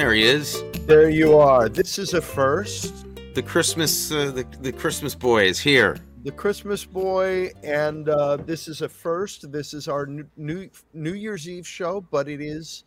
There 0.00 0.14
he 0.14 0.22
is. 0.22 0.64
There 0.86 1.10
you 1.10 1.36
are. 1.36 1.68
This 1.68 1.98
is 1.98 2.14
a 2.14 2.22
first. 2.22 3.04
The 3.34 3.42
Christmas, 3.42 4.10
uh, 4.10 4.30
the 4.30 4.46
the 4.62 4.72
Christmas 4.72 5.14
boy 5.14 5.44
is 5.44 5.60
here. 5.60 5.98
The 6.24 6.32
Christmas 6.32 6.86
boy, 6.86 7.52
and 7.62 8.08
uh, 8.08 8.38
this 8.38 8.66
is 8.66 8.80
a 8.80 8.88
first. 8.88 9.52
This 9.52 9.74
is 9.74 9.88
our 9.88 10.06
new, 10.06 10.24
new 10.38 10.70
New 10.94 11.12
Year's 11.12 11.46
Eve 11.46 11.68
show, 11.68 12.00
but 12.00 12.30
it 12.30 12.40
is 12.40 12.84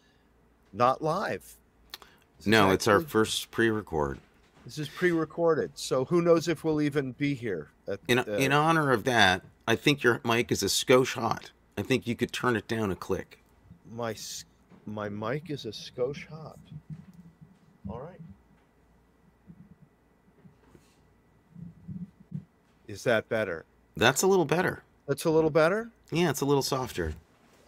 not 0.74 1.04
live. 1.04 1.56
Is 2.40 2.48
No, 2.48 2.72
it's 2.72 2.88
our 2.88 3.00
first 3.00 3.52
pre-record. 3.52 4.18
This 4.66 4.80
is 4.80 4.90
pre-recorded, 4.90 5.70
so 5.76 6.06
who 6.06 6.20
knows 6.20 6.48
if 6.48 6.64
we'll 6.64 6.82
even 6.82 7.12
be 7.12 7.36
here. 7.36 7.70
At, 7.88 8.00
In 8.08 8.18
uh, 8.18 8.24
in 8.24 8.52
honor 8.52 8.92
of 8.92 9.04
that, 9.04 9.44
I 9.68 9.76
think 9.76 10.02
your 10.02 10.20
mic 10.26 10.52
is 10.52 10.64
a 10.64 10.68
skosh 10.68 11.14
hot. 11.14 11.52
I 11.78 11.84
think 11.84 12.08
you 12.08 12.16
could 12.16 12.32
turn 12.32 12.56
it 12.56 12.68
down 12.68 12.90
a 12.90 12.96
click. 12.96 13.38
my 13.92 14.16
my 14.88 15.10
mic 15.10 15.52
is 15.52 15.66
a 15.66 15.72
skosh 15.72 16.28
hot. 16.28 16.58
All 17.90 18.00
right. 18.00 18.20
Is 22.88 23.04
that 23.04 23.28
better? 23.30 23.66
That's 23.96 24.22
a 24.22 24.28
little 24.28 24.46
better. 24.46 24.84
That's 25.08 25.26
a 25.26 25.30
little 25.30 25.50
better. 25.50 25.90
Yeah, 26.12 26.30
it's 26.30 26.42
a 26.42 26.46
little 26.46 26.62
softer. 26.64 27.14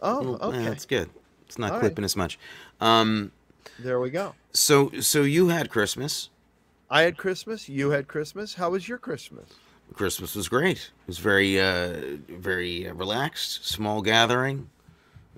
Oh, 0.02 0.18
Little- 0.18 0.34
okay. 0.48 0.58
yeah, 0.62 0.68
that's 0.68 0.86
good. 0.86 1.10
It's 1.46 1.58
not 1.58 1.70
All 1.70 1.76
right. 1.78 1.80
clipping 1.86 2.04
as 2.04 2.16
much. 2.16 2.38
Um, 2.80 3.32
There 3.78 3.98
we 4.00 4.10
go. 4.10 4.34
so 4.52 4.90
so 5.00 5.22
you 5.22 5.48
had 5.48 5.70
Christmas. 5.70 6.30
I 6.90 7.02
had 7.02 7.16
Christmas. 7.16 7.68
You 7.68 7.90
had 7.90 8.06
Christmas. 8.08 8.54
How 8.54 8.70
was 8.70 8.88
your 8.88 8.98
Christmas? 8.98 9.48
Christmas 9.94 10.34
was 10.34 10.48
great. 10.48 10.76
It 10.78 11.06
was 11.06 11.18
very 11.18 11.60
uh, 11.60 12.16
very 12.28 12.88
uh, 12.88 12.94
relaxed, 12.94 13.66
small 13.66 14.02
gathering. 14.02 14.68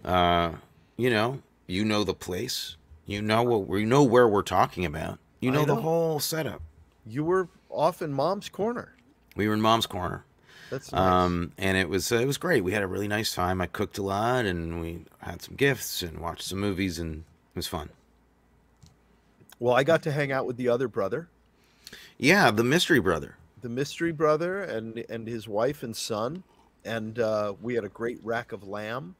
Uh, 0.04 0.52
you 0.96 1.10
know, 1.10 1.40
you 1.66 1.84
know 1.84 2.04
the 2.04 2.14
place. 2.14 2.76
You 3.08 3.22
know 3.22 3.42
what 3.42 3.66
we 3.66 3.84
know 3.86 4.02
where 4.04 4.28
we're 4.28 4.42
talking 4.42 4.84
about. 4.84 5.18
You 5.40 5.50
I 5.50 5.54
know, 5.54 5.64
the 5.64 5.74
whole 5.76 6.20
setup. 6.20 6.60
You 7.06 7.24
were 7.24 7.48
off 7.70 8.02
in 8.02 8.12
Mom's 8.12 8.48
corner. 8.50 8.94
We 9.34 9.48
were 9.48 9.54
in 9.54 9.62
Mom's 9.62 9.86
corner. 9.86 10.24
That's 10.70 10.92
nice. 10.92 11.00
Um, 11.00 11.52
and 11.56 11.78
it 11.78 11.88
was 11.88 12.12
uh, 12.12 12.16
it 12.16 12.26
was 12.26 12.36
great. 12.36 12.62
We 12.62 12.72
had 12.72 12.82
a 12.82 12.86
really 12.86 13.08
nice 13.08 13.32
time. 13.34 13.62
I 13.62 13.66
cooked 13.66 13.96
a 13.96 14.02
lot, 14.02 14.44
and 14.44 14.80
we 14.82 15.06
had 15.20 15.40
some 15.40 15.54
gifts 15.56 16.02
and 16.02 16.18
watched 16.20 16.42
some 16.42 16.58
movies, 16.60 16.98
and 16.98 17.20
it 17.54 17.56
was 17.56 17.66
fun. 17.66 17.88
well, 19.58 19.74
I 19.74 19.84
got 19.84 20.02
to 20.02 20.12
hang 20.12 20.30
out 20.30 20.44
with 20.46 20.58
the 20.58 20.68
other 20.68 20.86
brother, 20.86 21.28
Yeah, 22.18 22.50
the 22.50 22.62
mystery 22.64 23.00
brother. 23.00 23.36
the 23.62 23.70
mystery 23.70 24.12
brother, 24.12 24.60
and 24.62 24.98
and 25.08 25.26
his 25.26 25.48
wife 25.48 25.82
and 25.82 25.96
son, 25.96 26.42
and 26.84 27.18
uh, 27.18 27.54
we 27.62 27.74
had 27.74 27.84
a 27.84 27.88
great 27.88 28.18
rack 28.22 28.52
of 28.52 28.68
lamb. 28.68 29.14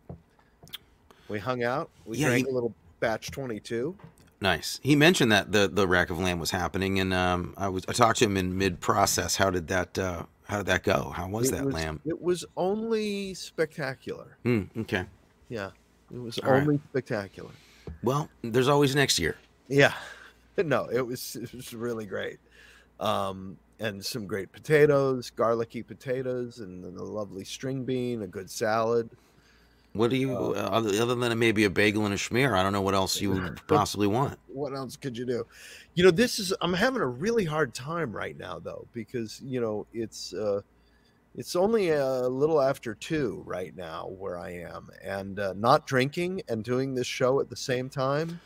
We 1.30 1.38
hung 1.38 1.62
out. 1.62 1.88
We 2.04 2.18
Yeah, 2.18 2.26
drank 2.28 2.46
he- 2.46 2.50
a 2.52 2.54
little 2.54 2.74
batch 3.00 3.30
twenty 3.30 3.60
two. 3.60 3.96
Nice. 4.40 4.78
He 4.82 4.94
mentioned 4.94 5.32
that 5.32 5.50
the 5.52 5.68
the 5.68 5.86
rack 5.88 6.10
of 6.10 6.18
lamb 6.18 6.38
was 6.38 6.50
happening, 6.50 7.00
and 7.00 7.12
um, 7.12 7.54
I 7.56 7.68
was 7.68 7.84
I 7.88 7.92
talked 7.92 8.18
to 8.20 8.24
him 8.24 8.36
in 8.36 8.56
mid 8.56 8.80
process. 8.80 9.36
How 9.36 9.50
did 9.50 9.68
that 9.68 9.98
uh, 9.98 10.24
how 10.44 10.58
did 10.58 10.66
that 10.66 10.84
go? 10.84 11.10
How 11.14 11.28
was 11.28 11.48
it 11.48 11.56
that 11.56 11.64
was, 11.64 11.74
lamb? 11.74 12.00
It 12.04 12.20
was 12.20 12.44
only 12.56 13.34
spectacular. 13.34 14.38
Hmm, 14.44 14.62
okay. 14.78 15.04
Yeah, 15.48 15.70
it 16.12 16.18
was 16.18 16.38
All 16.38 16.52
right. 16.52 16.62
only 16.62 16.80
spectacular. 16.90 17.50
Well, 18.02 18.28
there's 18.42 18.68
always 18.68 18.94
next 18.94 19.18
year. 19.18 19.36
Yeah, 19.68 19.94
no, 20.56 20.86
it 20.86 21.04
was 21.04 21.36
it 21.36 21.52
was 21.52 21.74
really 21.74 22.06
great, 22.06 22.38
um, 23.00 23.58
and 23.80 24.04
some 24.04 24.26
great 24.26 24.52
potatoes, 24.52 25.30
garlicky 25.30 25.82
potatoes, 25.82 26.60
and 26.60 26.84
a 26.84 27.02
lovely 27.02 27.44
string 27.44 27.84
bean, 27.84 28.22
a 28.22 28.26
good 28.28 28.50
salad. 28.50 29.10
What 29.92 30.10
do 30.10 30.16
you 30.16 30.32
uh, 30.32 30.68
other, 30.70 31.14
than 31.14 31.38
maybe 31.38 31.64
a 31.64 31.70
bagel 31.70 32.04
and 32.04 32.14
a 32.14 32.16
schmear? 32.16 32.56
I 32.56 32.62
don't 32.62 32.72
know 32.72 32.82
what 32.82 32.94
else 32.94 33.20
you 33.20 33.32
would 33.32 33.60
possibly 33.68 34.06
want. 34.06 34.38
What 34.46 34.74
else 34.74 34.96
could 34.96 35.16
you 35.16 35.24
do? 35.24 35.46
You 35.94 36.04
know, 36.04 36.10
this 36.10 36.38
is 36.38 36.52
I'm 36.60 36.74
having 36.74 37.00
a 37.00 37.06
really 37.06 37.44
hard 37.44 37.74
time 37.74 38.12
right 38.12 38.36
now 38.36 38.58
though 38.58 38.86
because 38.92 39.40
you 39.44 39.60
know 39.60 39.86
it's 39.92 40.32
uh, 40.34 40.60
it's 41.34 41.56
only 41.56 41.90
a 41.90 42.28
little 42.28 42.60
after 42.60 42.94
two 42.94 43.42
right 43.46 43.74
now 43.76 44.08
where 44.08 44.38
I 44.38 44.50
am, 44.50 44.90
and 45.02 45.38
uh, 45.38 45.54
not 45.56 45.86
drinking 45.86 46.42
and 46.48 46.62
doing 46.62 46.94
this 46.94 47.06
show 47.06 47.40
at 47.40 47.48
the 47.48 47.56
same 47.56 47.88
time, 47.88 48.40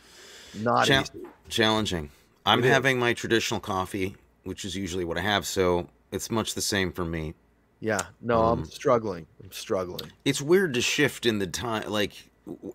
not 0.61 0.87
Cha- 0.87 1.03
easy. 1.03 1.27
Challenging. 1.49 2.11
I'm 2.45 2.61
It 2.61 2.67
is. 2.67 2.73
having 2.73 2.99
my 2.99 3.15
traditional 3.15 3.61
coffee, 3.61 4.17
which 4.45 4.65
is 4.65 4.77
usually 4.77 5.05
what 5.05 5.19
I 5.19 5.23
have, 5.23 5.47
so 5.47 5.89
it's 6.11 6.31
much 6.31 6.55
the 6.55 6.63
same 6.63 6.93
for 6.93 7.05
me. 7.05 7.35
Yeah, 7.83 8.01
no, 8.21 8.41
I'm 8.45 8.61
Um, 8.61 8.65
struggling. 8.65 9.27
I'm 9.43 9.51
struggling. 9.51 10.13
It's 10.25 10.41
weird 10.41 10.73
to 10.75 10.81
shift 10.81 11.27
in 11.27 11.41
the 11.41 11.49
time. 11.49 11.91
Like 11.91 12.13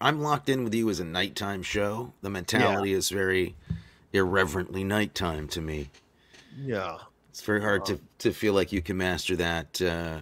I'm 0.01 0.19
locked 0.21 0.49
in 0.49 0.65
with 0.65 0.75
you 0.75 0.89
as 0.89 0.99
a 0.99 1.05
nighttime 1.05 1.63
show. 1.63 2.11
The 2.21 2.29
mentality 2.29 2.91
is 2.91 3.07
very 3.09 3.55
irreverently 4.11 4.83
nighttime 4.83 5.47
to 5.49 5.61
me. 5.61 5.89
Yeah. 6.59 6.97
It's 7.29 7.41
very 7.41 7.61
hard 7.61 7.85
to 7.85 7.99
to 8.19 8.33
feel 8.33 8.53
like 8.53 8.73
you 8.73 8.81
can 8.81 8.97
master 8.97 9.37
that. 9.37 9.81
Uh, 9.81 10.19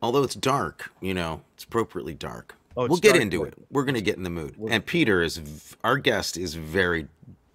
although 0.00 0.22
it's 0.22 0.34
dark, 0.34 0.90
you 1.02 1.12
know, 1.12 1.42
it's 1.54 1.64
appropriately 1.64 2.14
dark. 2.14 2.54
Oh, 2.74 2.84
it's 2.84 2.90
we'll 2.90 3.00
get 3.00 3.16
into 3.16 3.44
it. 3.44 3.52
We're 3.70 3.84
gonna 3.84 4.00
get 4.00 4.16
in 4.16 4.22
the 4.22 4.30
mood. 4.30 4.56
And 4.70 4.84
Peter 4.86 5.22
is 5.22 5.36
v- 5.36 5.76
our 5.84 5.98
guest 5.98 6.38
is 6.38 6.54
very, 6.54 7.08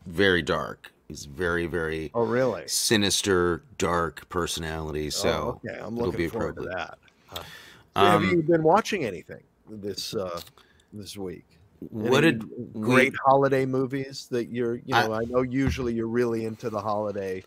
very 0.05 0.43
dark. 0.43 0.91
He's 1.11 1.25
very, 1.25 1.65
very 1.67 2.09
Oh, 2.13 2.23
really? 2.25 2.63
sinister, 2.67 3.63
dark 3.77 4.29
personality. 4.29 5.09
So 5.09 5.59
oh, 5.65 5.69
okay, 5.69 5.77
I'm 5.77 5.97
it'll 5.97 6.05
looking 6.05 6.17
be 6.19 6.27
forward 6.29 6.55
to 6.55 6.61
that. 6.73 6.97
Huh. 7.27 7.43
So 7.97 8.01
have 8.01 8.21
Um, 8.21 8.29
you 8.29 8.41
been 8.43 8.63
watching 8.63 9.03
anything 9.03 9.43
this 9.69 10.15
uh, 10.15 10.39
this 10.93 11.17
week? 11.17 11.43
what 11.89 12.23
Any 12.23 12.37
did 12.37 12.49
we- 12.73 12.81
great 12.81 13.13
holiday 13.25 13.65
movies 13.65 14.27
that 14.31 14.47
you're? 14.53 14.75
You 14.85 14.95
I- 14.95 15.07
know, 15.07 15.13
I, 15.15 15.23
know 15.25 15.41
usually 15.41 15.93
you're 15.93 16.07
really 16.07 16.45
into 16.45 16.69
the 16.69 16.79
holiday 16.79 17.43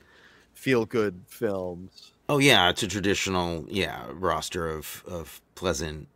feel 0.53 0.85
good 0.85 1.19
films. 1.27 2.13
Oh 2.29 2.37
yeah, 2.37 2.69
it's 2.69 2.83
a 2.83 2.87
traditional 2.87 3.65
yeah 3.71 4.05
roster 4.13 4.69
of 4.69 5.03
of 5.09 5.41
pleasant, 5.55 6.07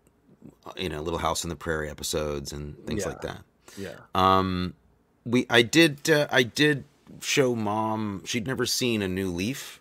you 0.77 0.91
know, 0.91 1.01
Little 1.01 1.19
House 1.21 1.47
on 1.47 1.49
the 1.49 1.57
Prairie 1.57 1.89
episodes 1.89 2.53
and 2.53 2.77
things 2.87 3.07
like 3.07 3.23
that. 3.23 3.41
Yeah. 3.79 3.95
Um, 4.15 4.75
we 5.25 5.47
I 5.49 5.63
did 5.63 6.11
uh, 6.11 6.27
I 6.31 6.43
did 6.43 6.85
show 7.21 7.55
mom. 7.55 8.23
She'd 8.25 8.47
never 8.47 8.67
seen 8.67 9.03
a 9.03 9.09
New 9.09 9.31
Leaf. 9.31 9.81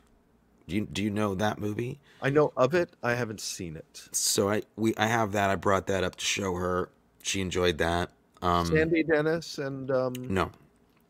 Do 0.68 0.76
you 0.76 0.86
do 0.86 1.02
you 1.04 1.10
know 1.10 1.34
that 1.36 1.60
movie? 1.60 2.00
I 2.22 2.30
know 2.30 2.52
of 2.58 2.74
it. 2.74 2.90
I 3.04 3.14
haven't 3.14 3.40
seen 3.42 3.76
it. 3.78 4.10
So 4.12 4.50
I 4.50 4.64
we 4.76 4.94
I 4.98 5.08
have 5.08 5.32
that. 5.34 5.50
I 5.50 5.56
brought 5.56 5.88
that 5.88 6.04
up 6.04 6.16
to 6.18 6.26
show 6.26 6.56
her. 6.56 6.90
She 7.24 7.40
enjoyed 7.42 7.78
that. 7.78 8.12
Um, 8.42 8.66
Sandy 8.68 9.04
Dennis 9.04 9.58
and 9.58 9.90
um, 9.92 10.14
no, 10.18 10.52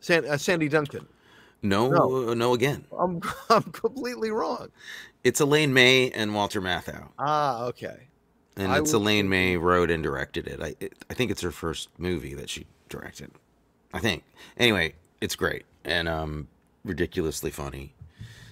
San, 0.00 0.24
uh, 0.26 0.38
Sandy 0.38 0.68
Duncan. 0.68 1.06
no, 1.62 1.88
No. 1.90 2.32
no. 2.34 2.54
Again, 2.54 2.84
I'm 2.96 3.20
I'm 3.50 3.64
completely 3.64 4.30
wrong. 4.30 4.68
it's 5.24 5.40
Elaine 5.40 5.72
May 5.74 6.10
and 6.12 6.34
Walter 6.34 6.60
Matthau, 6.62 7.08
Ah, 7.18 7.64
okay. 7.66 8.06
and 8.56 8.72
I 8.72 8.78
it's 8.78 8.92
Elaine 8.94 9.28
May 9.28 9.56
wrote 9.58 9.90
and 9.90 10.02
directed 10.02 10.46
it. 10.46 10.62
I 10.62 10.74
it, 10.80 10.94
I 11.10 11.14
think 11.14 11.30
it's 11.30 11.42
her 11.42 11.50
first 11.50 11.88
movie 11.98 12.32
that 12.34 12.48
she 12.48 12.66
directed. 12.88 13.30
I 13.92 13.98
think. 13.98 14.22
Anyway, 14.56 14.94
it's 15.20 15.34
great 15.36 15.64
and 15.88 16.08
um 16.08 16.48
ridiculously 16.84 17.50
funny. 17.50 17.94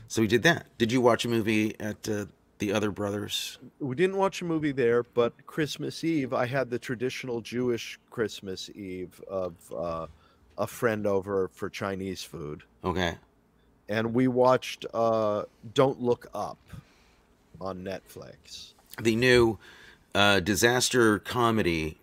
So 0.08 0.20
we 0.22 0.28
did 0.28 0.42
that. 0.44 0.66
Did 0.78 0.92
you 0.92 1.00
watch 1.00 1.24
a 1.24 1.28
movie 1.28 1.74
at 1.80 2.08
uh, 2.08 2.26
the 2.58 2.72
Other 2.72 2.90
Brothers? 2.90 3.58
we 3.80 3.94
didn't 3.96 4.16
watch 4.16 4.40
a 4.42 4.44
movie 4.44 4.72
there, 4.72 5.02
but 5.02 5.46
Christmas 5.46 6.02
Eve, 6.04 6.32
I 6.32 6.46
had 6.46 6.70
the 6.70 6.78
traditional 6.78 7.40
Jewish 7.40 7.98
Christmas 8.10 8.70
Eve 8.70 9.20
of 9.28 9.54
uh, 9.76 10.06
a 10.58 10.66
friend 10.66 11.06
over 11.06 11.48
for 11.52 11.68
Chinese 11.68 12.22
food, 12.22 12.62
Okay. 12.84 13.16
and 13.88 14.14
we 14.14 14.28
watched 14.28 14.86
uh, 14.94 15.42
Don't 15.74 16.00
Look 16.00 16.28
Up 16.34 16.58
on 17.60 17.82
Netflix. 17.84 18.72
The 19.02 19.16
new 19.16 19.58
uh, 20.14 20.40
disaster 20.40 21.18
comedy 21.18 21.98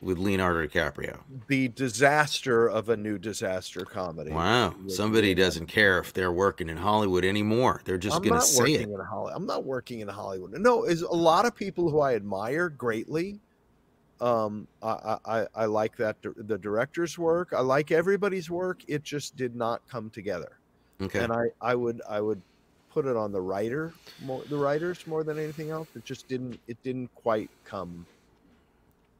with 0.00 0.18
Leonardo 0.18 0.66
DiCaprio. 0.66 1.20
The 1.48 1.68
disaster 1.68 2.66
of 2.68 2.88
a 2.88 2.96
new 2.96 3.18
disaster 3.18 3.84
comedy. 3.84 4.30
Wow. 4.30 4.74
Somebody 4.88 5.34
doesn't 5.34 5.66
care 5.66 5.98
if 5.98 6.12
they're 6.12 6.32
working 6.32 6.68
in 6.70 6.76
Hollywood 6.78 7.24
anymore. 7.24 7.82
They're 7.84 7.98
just 7.98 8.16
going 8.18 8.30
to 8.30 8.34
not 8.36 8.44
say 8.44 8.60
working 8.60 8.80
it. 8.80 8.88
in 8.94 9.00
Hollywood. 9.00 9.32
I'm 9.36 9.46
not 9.46 9.64
working 9.64 10.00
in 10.00 10.08
Hollywood. 10.08 10.52
No, 10.52 10.84
is 10.84 11.02
a 11.02 11.12
lot 11.12 11.44
of 11.44 11.54
people 11.54 11.90
who 11.90 12.00
I 12.00 12.14
admire 12.14 12.70
greatly. 12.70 13.40
Um, 14.20 14.66
I, 14.82 15.18
I, 15.24 15.46
I- 15.54 15.64
like 15.66 15.96
that 15.96 16.16
the 16.22 16.58
director's 16.58 17.18
work. 17.18 17.52
I 17.54 17.60
like 17.60 17.90
everybody's 17.90 18.50
work. 18.50 18.82
It 18.88 19.02
just 19.02 19.36
did 19.36 19.54
not 19.54 19.82
come 19.88 20.10
together. 20.10 20.58
Okay. 21.02 21.20
And 21.24 21.32
I, 21.32 21.44
I 21.60 21.74
would, 21.74 22.02
I 22.08 22.20
would 22.20 22.40
put 22.90 23.06
it 23.06 23.16
on 23.16 23.32
the 23.32 23.40
writer, 23.40 23.94
more, 24.22 24.42
the 24.50 24.56
writers 24.56 25.06
more 25.06 25.24
than 25.24 25.38
anything 25.38 25.70
else. 25.70 25.88
It 25.94 26.04
just 26.04 26.28
didn't, 26.28 26.60
it 26.68 26.76
didn't 26.82 27.14
quite 27.14 27.48
come 27.64 28.04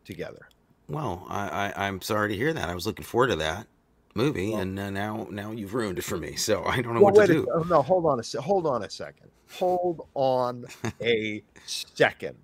together. 0.05 0.50
Well, 0.91 1.25
I, 1.29 1.73
I, 1.77 1.87
I'm 1.87 2.03
sorry 2.03 2.31
to 2.31 2.37
hear 2.37 2.53
that. 2.53 2.69
I 2.69 2.75
was 2.75 2.87
looking 2.87 3.05
forward 3.05 3.29
to 3.29 3.37
that 3.37 3.67
movie, 4.15 4.51
Well- 4.51 4.61
and 4.61 4.79
uh, 4.79 4.91
now 4.91 5.29
now 5.31 5.53
you've 5.53 5.73
ruined 5.75 5.99
it 5.99 6.03
for 6.03 6.17
me. 6.17 6.35
So 6.37 6.65
I 6.65 6.83
don't 6.83 6.95
know 6.95 7.01
Well, 7.01 7.15
what 7.15 7.27
to 7.27 7.33
a- 7.33 7.35
do. 7.37 7.49
oh, 7.55 7.63
no, 7.63 7.81
hold 7.83 8.07
on 8.07 8.21
a 8.21 8.41
hold 8.41 8.67
on 8.67 8.83
a 8.83 8.91
second. 8.91 9.31
Hold 9.53 10.07
on 10.15 10.65
a 11.01 11.43
second. 11.67 12.37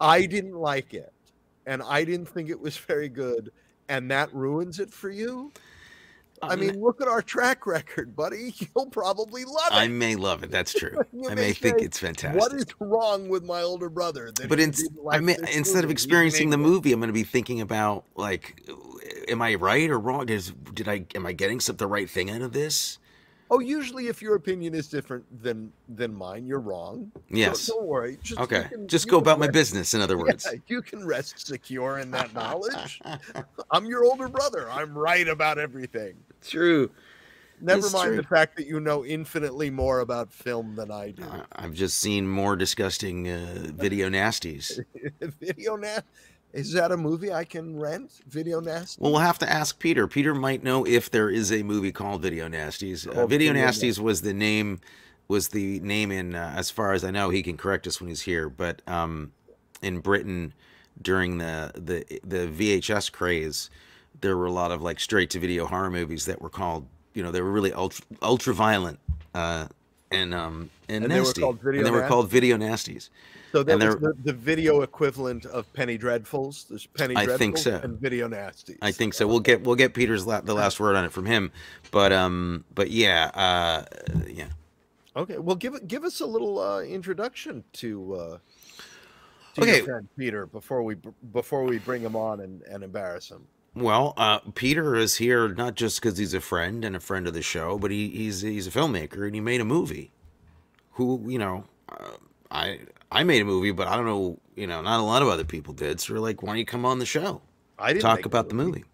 I 0.00 0.26
didn't 0.26 0.56
like 0.56 0.92
it, 0.94 1.12
and 1.66 1.82
I 1.82 2.04
didn't 2.04 2.26
think 2.26 2.50
it 2.50 2.60
was 2.60 2.76
very 2.76 3.08
good, 3.08 3.52
and 3.88 4.10
that 4.10 4.34
ruins 4.34 4.80
it 4.80 4.92
for 4.92 5.10
you. 5.10 5.52
I 6.42 6.56
mean, 6.56 6.80
look 6.80 7.00
at 7.00 7.08
our 7.08 7.22
track 7.22 7.66
record, 7.66 8.16
buddy. 8.16 8.52
You'll 8.76 8.86
probably 8.90 9.44
love 9.44 9.68
it. 9.70 9.74
I 9.74 9.88
may 9.88 10.16
love 10.16 10.42
it. 10.42 10.50
That's 10.50 10.72
true. 10.72 10.96
I 11.30 11.34
may 11.34 11.34
may 11.34 11.52
think 11.52 11.78
say, 11.78 11.84
it's 11.84 11.98
fantastic. 11.98 12.40
What 12.40 12.52
is 12.52 12.66
wrong 12.80 13.28
with 13.28 13.44
my 13.44 13.62
older 13.62 13.88
brother? 13.88 14.32
but 14.48 14.58
in, 14.58 14.72
didn't 14.72 14.98
I 14.98 15.02
like 15.02 15.22
mean, 15.22 15.36
instead 15.52 15.78
of 15.78 15.84
movie? 15.84 15.86
He 15.88 15.92
experiencing 15.92 16.50
the 16.50 16.58
made 16.58 16.64
it. 16.66 16.68
movie, 16.68 16.92
I'm 16.92 17.00
going 17.00 17.08
to 17.08 17.12
be 17.14 17.22
thinking 17.22 17.60
about 17.60 18.04
like, 18.16 18.60
am 19.28 19.40
I 19.40 19.54
right 19.54 19.88
or 19.88 19.98
wrong? 19.98 20.28
Is 20.28 20.52
did 20.74 20.88
I 20.88 21.04
am 21.14 21.26
I 21.26 21.32
getting 21.32 21.60
some 21.60 21.76
the 21.76 21.86
right 21.86 22.10
thing 22.10 22.30
out 22.30 22.42
of 22.42 22.52
this? 22.52 22.98
Oh, 23.54 23.58
usually, 23.60 24.06
if 24.06 24.22
your 24.22 24.34
opinion 24.34 24.74
is 24.74 24.88
different 24.88 25.24
than 25.42 25.70
than 25.86 26.14
mine, 26.14 26.46
you're 26.46 26.58
wrong. 26.58 27.12
So 27.14 27.20
Yes. 27.28 27.66
don't 27.66 27.84
worry. 27.84 28.18
Just, 28.22 28.40
Okay. 28.40 28.64
can- 28.70 28.88
Just 28.88 29.08
go 29.08 29.18
about 29.18 29.38
my 29.38 29.46
business. 29.48 29.92
In 29.92 30.00
other 30.00 30.16
words. 30.24 30.46
Yeah, 30.50 30.58
you 30.68 30.80
can 30.80 31.04
rest 31.06 31.46
secure 31.46 31.98
in 31.98 32.10
that 32.12 32.32
knowledge. 32.32 33.00
I'm 33.70 33.84
your 33.84 34.04
older 34.04 34.26
brother. 34.28 34.70
I'm 34.70 34.96
right 34.96 35.28
about 35.28 35.58
everything. 35.58 36.14
True. 36.48 36.90
Never 37.60 37.82
That's 37.82 37.92
mind 37.92 38.08
true. 38.08 38.16
the 38.16 38.22
fact 38.24 38.56
that 38.56 38.66
you 38.66 38.80
know 38.80 39.04
infinitely 39.04 39.70
more 39.70 40.00
about 40.00 40.32
film 40.32 40.74
than 40.74 40.90
I 40.90 41.12
do. 41.12 41.22
Uh, 41.22 41.44
I've 41.52 41.74
just 41.74 41.98
seen 41.98 42.26
more 42.26 42.56
disgusting 42.56 43.28
uh, 43.28 43.68
video 43.72 44.08
nasties. 44.08 44.84
Video 45.20 45.76
Nast 45.76 46.02
is 46.52 46.72
that 46.72 46.92
a 46.92 46.96
movie 46.96 47.32
I 47.32 47.44
can 47.44 47.78
rent? 47.78 48.20
Video 48.28 48.60
Nast? 48.60 49.00
Well, 49.00 49.12
we'll 49.12 49.20
have 49.20 49.38
to 49.38 49.50
ask 49.50 49.78
Peter. 49.78 50.06
Peter 50.06 50.34
might 50.34 50.62
know 50.62 50.84
if 50.84 51.10
there 51.10 51.30
is 51.30 51.50
a 51.50 51.62
movie 51.62 51.92
called 51.92 52.22
Video 52.22 52.48
Nasties. 52.48 53.06
Uh, 53.06 53.26
Video 53.26 53.52
Video 53.52 53.54
Nasties 53.54 53.98
was 53.98 54.22
the 54.22 54.34
name, 54.34 54.80
was 55.28 55.48
the 55.48 55.80
name 55.80 56.10
in, 56.10 56.34
uh, 56.34 56.52
as 56.54 56.70
far 56.70 56.92
as 56.92 57.04
I 57.04 57.10
know, 57.10 57.30
he 57.30 57.42
can 57.42 57.56
correct 57.56 57.86
us 57.86 58.00
when 58.00 58.08
he's 58.08 58.22
here. 58.22 58.50
But 58.50 58.82
um, 58.86 59.32
in 59.80 60.00
Britain, 60.00 60.52
during 61.00 61.38
the 61.38 61.72
the 61.74 62.20
the 62.22 62.48
VHS 62.48 63.10
craze, 63.10 63.70
there 64.20 64.36
were 64.36 64.46
a 64.46 64.52
lot 64.52 64.70
of 64.72 64.82
like 64.82 65.00
straight 65.00 65.30
to 65.30 65.40
video 65.40 65.66
horror 65.66 65.90
movies 65.90 66.26
that 66.26 66.40
were 66.40 66.50
called, 66.50 66.86
you 67.14 67.22
know, 67.22 67.30
they 67.30 67.40
were 67.40 67.50
really 67.52 67.72
ultra 67.72 68.04
ultra 68.22 68.54
violent. 68.54 68.98
Uh, 69.34 69.66
and 70.10 70.34
um 70.34 70.68
and, 70.88 71.04
And 71.04 71.10
they 71.12 71.20
were 71.20 71.24
nasty, 71.26 71.40
called 71.40 71.60
Video 71.62 71.78
and 71.80 71.86
they 71.86 71.90
were 71.90 72.02
Nasties? 72.02 72.08
called 72.08 72.28
video 72.30 72.56
nasties. 72.58 73.08
So 73.52 73.62
that 73.62 73.72
and 73.72 73.82
was 73.82 73.96
they're- 73.96 74.12
the, 74.24 74.32
the 74.32 74.32
video 74.32 74.82
equivalent 74.82 75.44
of 75.46 75.70
Penny 75.72 75.98
Dreadfuls. 75.98 76.68
There's 76.68 76.86
Penny 76.86 77.16
I 77.16 77.26
Dreadfuls 77.26 77.38
think 77.38 77.58
so. 77.58 77.80
and 77.82 77.98
Video 77.98 78.28
Nasties. 78.28 78.78
I 78.82 78.92
think 78.92 79.14
so. 79.14 79.26
We'll 79.26 79.40
get 79.40 79.62
we'll 79.64 79.76
get 79.76 79.94
Peter's 79.94 80.26
la- 80.26 80.40
the 80.42 80.54
last 80.54 80.78
word 80.80 80.96
on 80.96 81.04
it 81.04 81.12
from 81.12 81.26
him, 81.26 81.50
but 81.90 82.12
um, 82.12 82.64
but 82.74 82.90
yeah, 82.90 83.30
uh, 83.34 83.84
yeah. 84.26 84.46
Okay, 85.16 85.38
well, 85.38 85.56
give 85.56 85.86
give 85.88 86.04
us 86.04 86.20
a 86.20 86.26
little 86.26 86.58
uh, 86.58 86.80
introduction 86.82 87.62
to 87.74 88.14
uh, 88.14 88.38
to 89.54 89.60
Okay. 89.62 89.76
your 89.78 89.84
friend 89.84 90.08
Peter 90.18 90.46
before 90.46 90.82
we 90.82 90.96
before 91.32 91.64
we 91.64 91.78
bring 91.78 92.00
him 92.02 92.16
on 92.16 92.40
and, 92.40 92.62
and 92.62 92.82
embarrass 92.82 93.30
him. 93.30 93.46
Well, 93.74 94.12
uh, 94.16 94.40
Peter 94.54 94.96
is 94.96 95.16
here 95.16 95.48
not 95.48 95.74
just 95.76 96.00
because 96.00 96.18
he's 96.18 96.34
a 96.34 96.40
friend 96.40 96.84
and 96.84 96.94
a 96.94 97.00
friend 97.00 97.26
of 97.26 97.32
the 97.32 97.42
show, 97.42 97.78
but 97.78 97.90
he, 97.90 98.08
he's 98.08 98.42
he's 98.42 98.66
a 98.66 98.70
filmmaker 98.70 99.24
and 99.24 99.34
he 99.34 99.40
made 99.40 99.60
a 99.60 99.64
movie. 99.64 100.12
Who 100.92 101.24
you 101.26 101.38
know, 101.38 101.64
uh, 101.88 102.16
I 102.50 102.80
I 103.10 103.24
made 103.24 103.40
a 103.40 103.46
movie, 103.46 103.70
but 103.70 103.88
I 103.88 103.96
don't 103.96 104.04
know, 104.04 104.38
you 104.56 104.66
know, 104.66 104.82
not 104.82 105.00
a 105.00 105.02
lot 105.02 105.22
of 105.22 105.28
other 105.28 105.44
people 105.44 105.72
did. 105.72 106.00
So 106.00 106.12
we're 106.14 106.20
like, 106.20 106.42
why 106.42 106.50
don't 106.50 106.58
you 106.58 106.66
come 106.66 106.84
on 106.84 106.98
the 106.98 107.06
show? 107.06 107.40
I 107.78 107.92
didn't 107.94 108.02
talk 108.02 108.26
about 108.26 108.48
the 108.48 108.54
movie. 108.54 108.84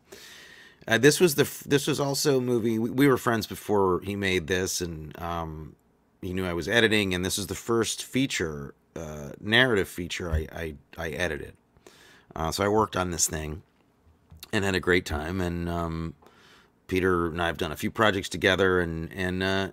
Uh, 0.87 0.97
this 0.97 1.21
was 1.21 1.35
the 1.35 1.49
this 1.67 1.87
was 1.87 2.01
also 2.01 2.39
a 2.39 2.41
movie. 2.41 2.79
We, 2.79 2.89
we 2.89 3.09
were 3.09 3.19
friends 3.19 3.47
before 3.47 4.01
he 4.05 4.17
made 4.17 4.47
this, 4.47 4.81
and 4.81 5.21
um, 5.21 5.77
he 6.23 6.33
knew 6.33 6.47
I 6.47 6.55
was 6.55 6.69
editing. 6.69 7.15
And 7.15 7.25
this 7.25 7.37
is 7.37 7.49
the 7.49 7.55
first 7.55 8.05
feature, 8.05 8.75
uh, 8.97 9.31
narrative 9.41 9.89
feature 9.89 10.31
I 10.31 10.47
I, 10.53 10.75
I 10.97 11.11
edited. 11.11 11.55
Uh, 12.35 12.53
so 12.53 12.65
I 12.65 12.69
worked 12.69 12.97
on 12.97 13.11
this 13.11 13.29
thing, 13.29 13.63
and 14.53 14.65
had 14.65 14.75
a 14.75 14.81
great 14.81 15.07
time. 15.07 15.41
And 15.41 15.69
um, 15.69 16.15
Peter 16.87 17.27
and 17.27 17.41
I 17.43 17.47
have 17.47 17.59
done 17.59 17.73
a 17.73 17.77
few 17.77 17.91
projects 17.91 18.29
together, 18.29 18.81
and 18.81 19.13
and 19.13 19.43
uh, 19.43 19.69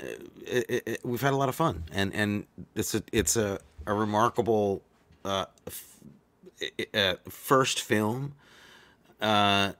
it, 0.45 0.66
it, 0.69 0.83
it- 0.88 1.01
we've 1.06 1.22
had 1.22 1.33
a 1.33 1.38
lot 1.38 1.50
of 1.50 1.56
fun. 1.56 1.83
And 1.92 2.13
and 2.13 2.45
it's 2.75 2.95
a 2.95 3.04
it's 3.12 3.36
a, 3.38 3.60
a 3.88 3.94
remarkable 3.94 4.81
uh, 5.25 5.45
f- 5.68 6.00
uh, 6.94 7.16
first 7.30 7.81
film 7.81 8.33
uh, 9.22 9.74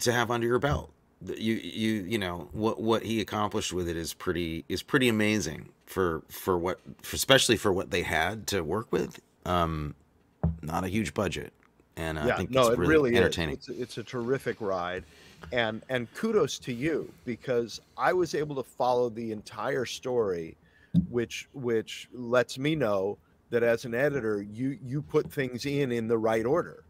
to 0.00 0.12
have 0.12 0.30
under 0.30 0.46
your 0.46 0.58
belt. 0.58 0.92
You 1.26 1.54
you 1.54 1.92
you 2.04 2.18
know 2.18 2.48
what 2.52 2.80
what 2.80 3.02
he 3.04 3.20
accomplished 3.20 3.72
with 3.72 3.88
it 3.88 3.96
is 3.96 4.14
pretty 4.14 4.64
is 4.68 4.82
pretty 4.82 5.08
amazing 5.08 5.68
for 5.86 6.22
for 6.30 6.56
what 6.58 6.80
for 7.02 7.16
especially 7.16 7.56
for 7.58 7.72
what 7.72 7.90
they 7.90 8.02
had 8.02 8.46
to 8.48 8.62
work 8.62 8.90
with. 8.92 9.20
Um, 9.44 9.94
not 10.62 10.84
a 10.84 10.88
huge 10.88 11.14
budget, 11.14 11.52
and 12.00 12.18
I 12.18 12.26
yeah, 12.28 12.36
think 12.36 12.50
no, 12.50 12.62
it's 12.62 12.70
it 12.70 12.78
really, 12.78 13.10
really 13.10 13.16
entertaining. 13.16 13.54
It's, 13.54 13.68
a- 13.68 13.80
it's 13.82 13.98
a 13.98 14.02
terrific 14.02 14.60
ride, 14.60 15.04
and 15.52 15.82
and 15.88 16.12
kudos 16.14 16.58
to 16.60 16.72
you 16.72 17.12
because 17.24 17.80
I 17.96 18.12
was 18.12 18.34
able 18.34 18.56
to 18.56 18.62
follow 18.62 19.08
the 19.10 19.32
entire 19.32 19.84
story, 19.84 20.56
which 21.10 21.48
which 21.52 22.08
lets 22.12 22.58
me 22.58 22.74
know 22.74 23.18
that 23.50 23.62
as 23.62 23.84
an 23.84 23.94
editor, 23.94 24.42
you 24.42 24.78
you 24.84 25.02
put 25.02 25.30
things 25.30 25.66
in 25.66 25.92
in 25.92 26.08
the 26.08 26.18
right 26.18 26.46
order. 26.46 26.84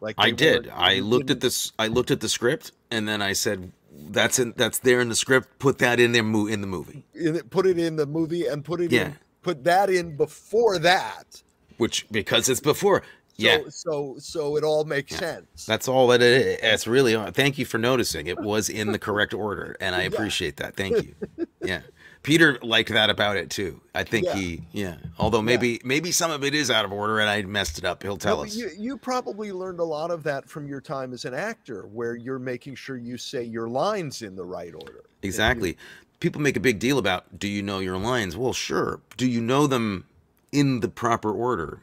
Like 0.00 0.16
I 0.18 0.30
did. 0.32 0.68
I 0.68 0.98
looked 0.98 1.30
at 1.30 1.40
this. 1.40 1.72
I 1.78 1.86
looked 1.86 2.10
at 2.10 2.20
the 2.20 2.28
script, 2.28 2.72
and 2.90 3.06
then 3.06 3.22
I 3.22 3.34
said, 3.34 3.70
"That's 3.92 4.38
in. 4.40 4.52
That's 4.56 4.80
there 4.80 5.00
in 5.00 5.08
the 5.08 5.14
script. 5.14 5.58
Put 5.60 5.78
that 5.78 6.00
in 6.00 6.10
there. 6.12 6.24
Mo- 6.24 6.48
in 6.48 6.60
the 6.60 6.66
movie." 6.66 7.04
put 7.50 7.66
it 7.66 7.78
in 7.78 7.94
the 7.96 8.06
movie 8.06 8.46
and 8.46 8.64
put 8.64 8.80
it 8.80 8.90
Yeah. 8.90 9.06
in 9.06 9.16
put 9.42 9.62
that 9.62 9.88
in 9.90 10.16
before 10.16 10.76
that. 10.80 11.42
Which 11.76 12.06
because 12.10 12.48
it's 12.48 12.58
before. 12.60 13.02
So, 13.38 13.44
yeah, 13.44 13.58
So 13.68 14.16
so 14.18 14.56
it 14.56 14.64
all 14.64 14.84
makes 14.84 15.12
Yeah. 15.12 15.18
sense. 15.18 15.66
that's 15.66 15.88
all 15.88 16.08
that 16.08 16.22
it 16.22 16.46
is. 16.46 16.58
It's 16.62 16.86
really. 16.86 17.14
Uh, 17.14 17.30
thank 17.30 17.58
you 17.58 17.66
for 17.66 17.76
noticing. 17.78 18.26
It 18.28 18.40
was 18.40 18.68
in 18.70 18.92
the 18.92 18.98
correct 18.98 19.34
order, 19.34 19.76
and 19.80 19.94
I 19.94 20.00
Yeah. 20.02 20.06
appreciate 20.08 20.56
that. 20.56 20.74
Thank 20.76 21.02
you. 21.04 21.14
Yeah, 21.62 21.80
Peter 22.22 22.58
liked 22.62 22.90
that 22.90 23.10
about 23.10 23.36
it 23.36 23.50
too. 23.50 23.80
I 23.92 24.04
think 24.04 24.26
Yeah. 24.26 24.34
he. 24.36 24.62
Yeah. 24.72 24.96
Although 25.18 25.42
maybe 25.42 25.80
maybe 25.84 26.12
some 26.12 26.30
of 26.30 26.44
it 26.44 26.54
is 26.54 26.70
out 26.70 26.84
of 26.84 26.92
order, 26.92 27.18
and 27.18 27.28
I 27.28 27.42
messed 27.42 27.76
it 27.76 27.84
up. 27.84 28.02
He'll 28.04 28.16
tell 28.16 28.36
No, 28.38 28.44
us. 28.44 28.54
You, 28.54 28.70
you 28.78 28.96
probably 28.96 29.50
learned 29.52 29.80
a 29.80 29.84
lot 29.84 30.10
of 30.12 30.22
that 30.22 30.48
from 30.48 30.68
your 30.68 30.80
time 30.80 31.12
as 31.12 31.24
an 31.24 31.34
actor, 31.34 31.82
where 31.92 32.14
you're 32.14 32.38
making 32.38 32.76
sure 32.76 32.96
you 32.96 33.18
say 33.18 33.42
your 33.42 33.68
lines 33.68 34.22
in 34.22 34.36
the 34.36 34.44
right 34.44 34.72
order. 34.74 35.02
Exactly. 35.22 35.76
People 36.20 36.40
make 36.40 36.56
a 36.56 36.60
big 36.60 36.78
deal 36.78 36.98
about 36.98 37.38
do 37.38 37.48
you 37.48 37.62
know 37.62 37.80
your 37.80 37.98
lines? 37.98 38.36
Well, 38.36 38.52
sure. 38.52 39.00
Do 39.16 39.26
you 39.26 39.40
know 39.40 39.66
them 39.66 40.06
in 40.52 40.80
the 40.80 40.88
proper 40.88 41.32
order? 41.32 41.80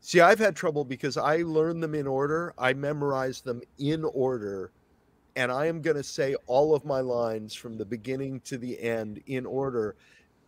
See, 0.00 0.20
I've 0.20 0.38
had 0.38 0.56
trouble 0.56 0.84
because 0.84 1.16
I 1.16 1.38
learn 1.38 1.80
them 1.80 1.94
in 1.94 2.06
order. 2.06 2.54
I 2.58 2.72
memorize 2.72 3.40
them 3.42 3.60
in 3.78 4.04
order, 4.04 4.70
and 5.36 5.52
I 5.52 5.66
am 5.66 5.82
going 5.82 5.96
to 5.96 6.02
say 6.02 6.34
all 6.46 6.74
of 6.74 6.84
my 6.84 7.00
lines 7.00 7.54
from 7.54 7.76
the 7.76 7.84
beginning 7.84 8.40
to 8.40 8.56
the 8.58 8.80
end 8.80 9.22
in 9.26 9.44
order. 9.44 9.96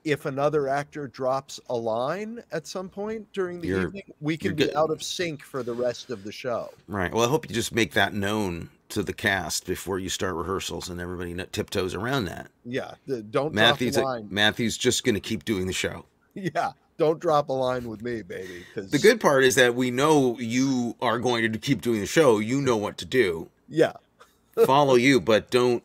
If 0.05 0.26
another 0.26 0.67
actor 0.67 1.07
drops 1.07 1.61
a 1.69 1.76
line 1.76 2.43
at 2.50 2.67
some 2.67 2.88
point 2.88 3.31
during 3.33 3.61
the 3.61 3.69
You're- 3.69 3.83
evening, 3.85 4.03
we 4.21 4.37
can 4.37 4.55
be 4.57 4.65
good. 4.65 4.75
out 4.75 4.91
of 4.91 5.00
sync 5.03 5.43
for 5.45 5.62
the 5.62 5.75
rest 5.75 6.11
of 6.11 6.25
the 6.25 6.33
show. 6.33 6.71
Right. 6.88 7.12
Well, 7.15 7.25
I 7.25 7.29
hope 7.29 7.49
you 7.49 7.55
just 7.55 7.73
make 7.73 7.93
that 7.93 8.12
known 8.12 8.71
to 8.88 9.05
the 9.05 9.12
cast 9.12 9.65
before 9.65 10.00
you 10.00 10.09
start 10.09 10.35
rehearsals, 10.35 10.88
and 10.88 11.00
everybody 11.00 11.35
tiptoes 11.53 11.95
around 11.95 12.25
that. 12.25 12.50
Yeah, 12.65 12.95
the, 13.07 13.23
don't 13.23 13.55
Matthew's 13.55 13.95
drop 13.95 14.05
a 14.05 14.09
line. 14.09 14.29
Matthew's 14.29 14.76
just 14.76 15.05
going 15.05 15.15
to 15.15 15.21
keep 15.21 15.45
doing 15.45 15.67
the 15.67 15.73
show. 15.73 16.07
Yeah, 16.35 16.73
don't 17.02 17.18
drop 17.18 17.49
a 17.49 17.52
line 17.52 17.88
with 17.88 18.00
me, 18.00 18.23
baby. 18.23 18.64
'cause- 18.75 18.90
The 18.90 18.99
good 18.99 19.21
part 19.21 19.42
is 19.42 19.56
that 19.56 19.75
we 19.75 19.90
know 19.90 20.38
you 20.38 20.94
are 21.02 21.18
going 21.18 21.50
to 21.52 21.59
keep 21.59 21.80
doing 21.82 21.99
the 22.00 22.06
show. 22.06 22.38
You 22.38 22.61
know 22.61 22.76
what 22.76 22.97
to 22.99 23.04
do. 23.04 23.49
yeah, 23.68 23.94
Follow 24.66 24.94
you, 24.94 25.21
but 25.21 25.50
don't. 25.50 25.82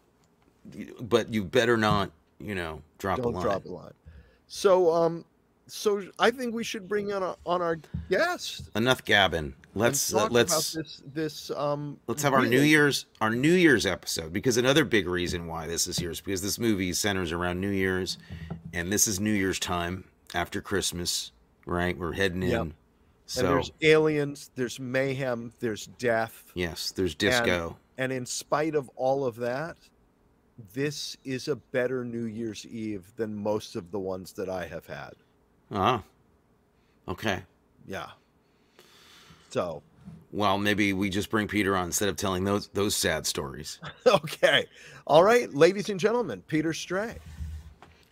But 1.02 1.34
you 1.34 1.44
better 1.44 1.76
not, 1.78 2.12
you 2.40 2.54
know, 2.54 2.82
drop 3.00 3.20
a 3.20 3.22
don't 3.24 3.34
line. 3.34 3.44
drop 3.44 3.66
a 3.66 3.70
line. 3.70 3.94
So, 4.48 4.94
um, 4.94 5.26
so 5.66 6.04
I 6.20 6.30
think 6.32 6.54
we 6.54 6.64
should 6.64 6.88
bring 6.88 7.12
on 7.14 7.24
our, 7.24 7.38
on 7.46 7.62
our 7.62 7.80
guest. 8.10 8.70
Enough 8.76 9.04
gabbing. 9.06 9.54
Let's 9.74 10.14
uh, 10.14 10.28
let's 10.30 10.74
about 10.74 10.84
this 10.84 11.02
this 11.14 11.52
um. 11.52 12.00
Let's 12.08 12.22
have 12.24 12.34
our 12.34 12.46
New 12.46 12.62
Year's 12.62 13.06
our 13.22 13.30
New 13.30 13.54
Year's 13.54 13.86
episode 13.86 14.34
because 14.34 14.58
another 14.58 14.84
big 14.86 15.08
reason 15.08 15.48
why 15.48 15.66
this 15.68 15.88
is 15.88 15.98
here 15.98 16.12
is 16.12 16.20
because 16.22 16.42
this 16.42 16.60
movie 16.60 16.94
centers 16.94 17.32
around 17.32 17.62
New 17.62 17.70
Year's, 17.72 18.18
and 18.74 18.92
this 18.92 19.08
is 19.08 19.20
New 19.20 19.32
Year's 19.34 19.60
time 19.60 20.04
after 20.34 20.62
Christmas, 20.62 21.32
right? 21.66 21.98
We're 21.98 22.14
heading 22.14 22.44
in. 22.44 22.50
Yep. 22.50 22.62
And 22.62 22.74
So 23.26 23.42
there's 23.44 23.72
aliens, 23.82 24.52
there's 24.56 24.80
mayhem, 24.80 25.52
there's 25.60 25.88
death, 25.98 26.46
yes, 26.56 26.92
there's 26.92 27.14
disco. 27.16 27.78
and 27.98 28.12
in 28.12 28.26
spite 28.26 28.74
of 28.76 28.90
all 28.96 29.26
of 29.26 29.36
that, 29.38 29.78
this 30.74 31.18
is 31.26 31.48
a 31.50 31.56
better 31.58 32.04
New 32.06 32.24
Year's 32.26 32.66
Eve 32.66 33.12
than 33.18 33.36
most 33.36 33.76
of 33.76 33.92
the 33.92 34.00
ones 34.00 34.32
that 34.34 34.48
I 34.50 34.66
have 34.66 34.86
had. 34.86 35.12
Ah, 35.72 36.04
okay. 37.08 37.44
Yeah. 37.86 38.08
So, 39.50 39.82
Well, 40.32 40.58
maybe 40.58 40.94
we 40.94 41.10
just 41.10 41.30
bring 41.30 41.48
Peter 41.48 41.76
on 41.76 41.86
instead 41.88 42.10
of 42.10 42.16
telling 42.16 42.44
those 42.44 42.68
those 42.70 42.96
sad 42.96 43.26
stories. 43.26 43.80
okay. 44.08 44.66
All 45.06 45.24
right, 45.24 45.54
ladies 45.54 45.90
and 45.90 46.00
gentlemen, 46.00 46.44
Peter 46.48 46.74
Stray. 46.74 47.18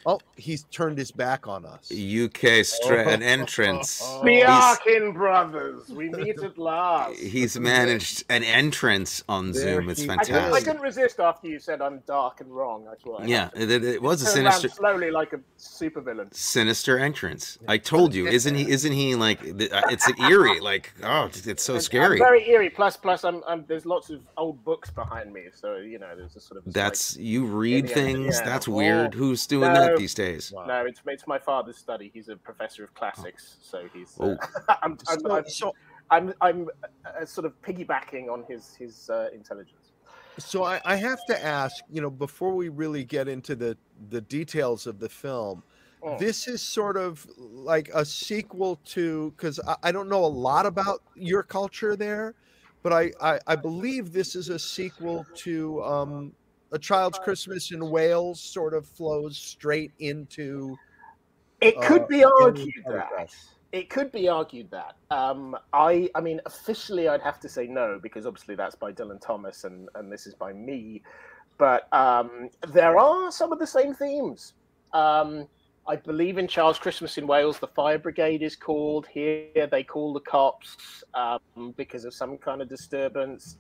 Oh, 0.08 0.20
he's 0.36 0.64
turned 0.66 0.98
his 1.00 1.12
back 1.12 1.48
on 1.48 1.66
us. 1.66 1.92
UK 1.92 2.64
stra- 2.64 3.08
an 3.08 3.24
entrance. 3.24 4.02
The 4.24 4.32
He's- 4.32 4.48
Arkin 4.50 5.14
brothers, 5.14 5.90
we 5.90 6.10
meet 6.10 6.38
at 6.40 6.58
last. 6.58 7.20
He's 7.20 7.60
managed 7.60 8.24
an 8.30 8.44
entrance 8.44 9.24
on 9.30 9.52
There 9.52 9.76
Zoom. 9.76 9.90
It's 9.90 10.04
fantastic. 10.06 10.36
I, 10.36 10.40
couldn't, 10.42 10.54
I 10.56 10.60
couldn't 10.62 10.82
resist 10.82 11.20
after 11.20 11.48
you 11.48 11.60
said 11.60 11.82
I'm 11.82 12.00
dark 12.08 12.42
and 12.42 12.50
wrong. 12.52 12.86
That's 12.86 13.04
why. 13.06 13.24
I 13.24 13.26
Yeah, 13.26 13.50
it, 13.56 13.70
it 13.72 14.02
was 14.02 14.22
a 14.22 14.26
turn 14.34 14.46
around 14.46 14.54
sinister, 14.54 14.70
slowly 14.70 15.12
like 15.12 15.34
a 15.34 15.40
supervillain. 15.60 16.34
sinister 16.34 16.98
entrance. 17.00 17.58
I 17.68 17.78
told 17.78 18.14
you, 18.14 18.28
isn't 18.28 18.56
he? 18.56 18.70
Isn't 18.76 18.92
he 18.94 19.16
like? 19.16 19.42
uh, 19.42 19.82
It's 19.90 20.08
eerie. 20.20 20.60
Like, 20.60 20.94
oh, 21.04 21.30
it's 21.46 21.64
so 21.64 21.76
And 21.76 21.84
scary. 21.84 22.20
I'm 22.22 22.26
very 22.28 22.48
eerie. 22.50 22.70
Plus, 22.70 22.98
plus, 22.98 23.24
I'm, 23.24 23.42
I'm 23.48 23.64
there's 23.68 23.86
lots 23.86 24.10
of 24.10 24.22
old 24.38 24.64
books 24.64 24.90
behind 24.90 25.32
me, 25.34 25.44
so 25.54 25.78
you 25.78 25.98
know 26.00 26.16
there's 26.16 26.36
a 26.36 26.40
sort 26.42 26.64
of. 26.66 26.74
That's 26.74 27.16
you 27.18 27.46
read 27.46 27.90
things. 27.90 28.38
yeah. 28.40 28.46
That's 28.46 28.68
weird. 28.68 29.14
Who's 29.14 29.48
doing 29.48 29.74
No. 29.74 29.80
that 29.82 29.95
these 29.98 30.14
days? 30.14 30.52
Wow. 30.52 30.66
no, 30.66 30.86
it's 30.86 31.02
it's 31.08 31.28
my 31.28 31.40
father's 31.40 31.78
study. 31.78 32.12
He's 32.14 32.30
a 32.30 32.36
professor 32.36 32.84
of 32.84 32.94
classics, 32.94 33.58
so 33.62 33.88
he's. 33.94 34.16
Oh. 34.20 34.32
Uh, 34.68 34.76
I'm, 34.84 34.98
I'm, 35.08 35.20
So, 35.20 35.36
I'm, 35.36 35.50
so, 35.50 35.76
I'm, 36.12 36.34
I'm 36.42 36.68
uh, 37.06 37.26
sort 37.26 37.46
of 37.46 37.60
piggybacking 37.62 38.30
on 38.30 38.44
his 38.48 38.76
his 38.76 39.10
uh, 39.10 39.30
intelligence. 39.34 39.94
so 40.38 40.64
I, 40.64 40.82
I 40.86 40.96
have 40.96 41.26
to 41.28 41.46
ask, 41.46 41.84
you 41.92 42.02
know, 42.02 42.10
before 42.10 42.54
we 42.56 42.70
really 42.70 43.04
get 43.04 43.28
into 43.28 43.56
the 43.56 43.78
the 44.10 44.22
details 44.22 44.88
of 44.88 45.00
the 45.00 45.10
film, 45.10 45.64
Mm. 46.06 46.20
this 46.20 46.48
is 46.48 46.62
sort 46.62 46.98
of 46.98 47.26
like 47.38 47.90
a 47.94 48.06
sequel 48.06 48.80
to 48.86 49.34
because 49.36 49.60
I, 49.68 49.76
I 49.84 49.92
don't 49.92 50.08
know 50.08 50.24
a 50.24 50.28
lot 50.28 50.68
about 50.68 51.02
your 51.16 51.42
culture 51.42 51.96
there, 51.96 52.36
but 52.84 52.94
I, 52.94 53.12
I 53.20 53.40
I 53.48 53.56
believe 53.56 54.12
this 54.14 54.36
is 54.36 54.50
a 54.50 54.60
sequel 54.60 55.26
to 55.38 55.84
um, 55.84 56.34
a 56.76 56.80
Child's 56.80 57.18
Christmas 57.20 57.72
in 57.72 57.90
Wales. 57.90 58.40
Sort 58.40 58.74
of 58.74 58.86
flows 58.86 59.38
straight 59.38 59.92
into. 60.00 60.78
It 61.62 61.80
could 61.82 62.04
uh, 62.04 62.08
be 62.08 62.24
argued 62.24 62.84
that. 62.88 63.34
It 63.72 63.90
could 63.90 64.12
be 64.12 64.28
argued 64.28 64.70
that. 64.72 64.96
Um, 65.10 65.58
I, 65.74 66.10
I 66.16 66.22
mean, 66.22 66.40
officially, 66.46 67.08
I'd 67.08 67.22
have 67.22 67.40
to 67.42 67.50
say 67.50 67.68
no 67.68 68.00
because 68.02 68.26
obviously 68.26 68.56
that's 68.56 68.76
by 68.76 68.92
Dylan 68.92 69.20
Thomas 69.20 69.64
and 69.64 69.90
and 69.96 70.12
this 70.12 70.28
is 70.28 70.36
by 70.36 70.54
me. 70.54 71.02
But 71.58 71.92
um, 71.94 72.50
there 72.68 73.00
are 73.00 73.32
some 73.32 73.52
of 73.52 73.60
the 73.60 73.68
same 73.68 73.94
themes. 73.94 74.54
Um, 74.94 75.48
I 75.88 75.96
believe 75.96 76.38
in 76.38 76.48
Child's 76.48 76.80
Christmas 76.80 77.18
in 77.18 77.28
Wales, 77.28 77.60
the 77.60 77.68
fire 77.68 78.00
brigade 78.00 78.42
is 78.42 78.56
called. 78.56 79.08
Here, 79.08 79.68
they 79.70 79.84
call 79.84 80.14
the 80.14 80.20
cops 80.22 81.04
um, 81.14 81.74
because 81.78 82.06
of 82.06 82.14
some 82.14 82.38
kind 82.38 82.62
of 82.62 82.68
disturbance. 82.68 83.58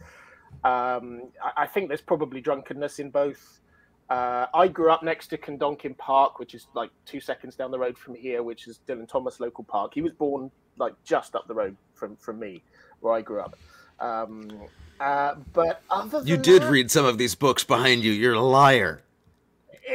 Um, 0.63 1.24
I, 1.43 1.63
I 1.63 1.67
think 1.67 1.88
there's 1.88 2.01
probably 2.01 2.41
drunkenness 2.41 3.00
in 3.00 3.09
both. 3.09 3.62
Uh, 4.09 4.45
I 4.53 4.67
grew 4.67 4.91
up 4.91 5.01
next 5.01 5.27
to 5.27 5.38
Cwmdonkin 5.38 5.97
Park, 5.97 6.38
which 6.38 6.53
is 6.53 6.67
like 6.75 6.91
two 7.05 7.19
seconds 7.19 7.55
down 7.55 7.71
the 7.71 7.79
road 7.79 7.97
from 7.97 8.13
here, 8.13 8.43
which 8.43 8.67
is 8.67 8.79
Dylan 8.88 9.07
Thomas 9.07 9.39
Local 9.39 9.63
Park. 9.63 9.93
He 9.95 10.01
was 10.01 10.13
born 10.13 10.51
like 10.77 10.93
just 11.03 11.35
up 11.35 11.47
the 11.47 11.55
road 11.55 11.75
from 11.95 12.15
from 12.17 12.39
me, 12.39 12.62
where 13.00 13.13
I 13.13 13.21
grew 13.21 13.39
up. 13.39 13.57
Um, 14.00 14.51
uh, 15.00 15.35
but 15.53 15.81
other 15.89 16.19
than 16.19 16.27
You 16.27 16.38
did 16.38 16.63
that, 16.63 16.71
read 16.71 16.91
some 16.91 17.05
of 17.05 17.17
these 17.17 17.35
books 17.35 17.63
behind 17.63 18.03
you. 18.03 18.12
You're 18.12 18.33
a 18.33 18.41
liar. 18.41 19.01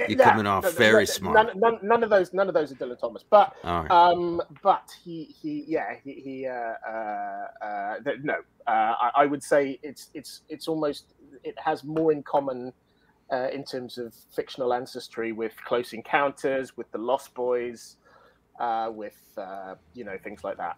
You're 0.08 0.18
nah, 0.18 0.24
coming 0.24 0.46
off 0.46 0.64
no, 0.64 0.70
very 0.70 1.02
no, 1.02 1.04
smart. 1.04 1.34
None, 1.34 1.60
none, 1.60 1.78
none 1.82 2.02
of 2.04 2.10
those, 2.10 2.32
none 2.32 2.48
of 2.48 2.54
those 2.54 2.72
are 2.72 2.74
Dylan 2.74 2.98
Thomas. 2.98 3.24
But 3.28 3.54
right. 3.64 3.90
um, 3.90 4.40
but 4.62 4.90
he 5.04 5.34
he 5.40 5.64
yeah 5.66 5.94
he, 6.02 6.12
he 6.14 6.46
uh, 6.46 6.52
uh, 6.52 7.46
uh, 7.64 7.94
th- 8.04 8.18
no, 8.22 8.34
uh, 8.66 8.70
I, 8.70 9.10
I 9.16 9.26
would 9.26 9.42
say 9.42 9.78
it's 9.82 10.10
it's 10.14 10.42
it's 10.48 10.68
almost 10.68 11.14
it 11.44 11.56
has 11.58 11.84
more 11.84 12.12
in 12.12 12.22
common 12.22 12.72
uh, 13.32 13.48
in 13.52 13.64
terms 13.64 13.98
of 13.98 14.14
fictional 14.34 14.72
ancestry 14.74 15.32
with 15.32 15.52
Close 15.64 15.92
Encounters, 15.92 16.76
with 16.76 16.90
the 16.92 16.98
Lost 16.98 17.34
Boys, 17.34 17.96
uh, 18.58 18.90
with 18.92 19.18
uh, 19.36 19.74
you 19.94 20.04
know 20.04 20.18
things 20.22 20.44
like 20.44 20.56
that. 20.56 20.76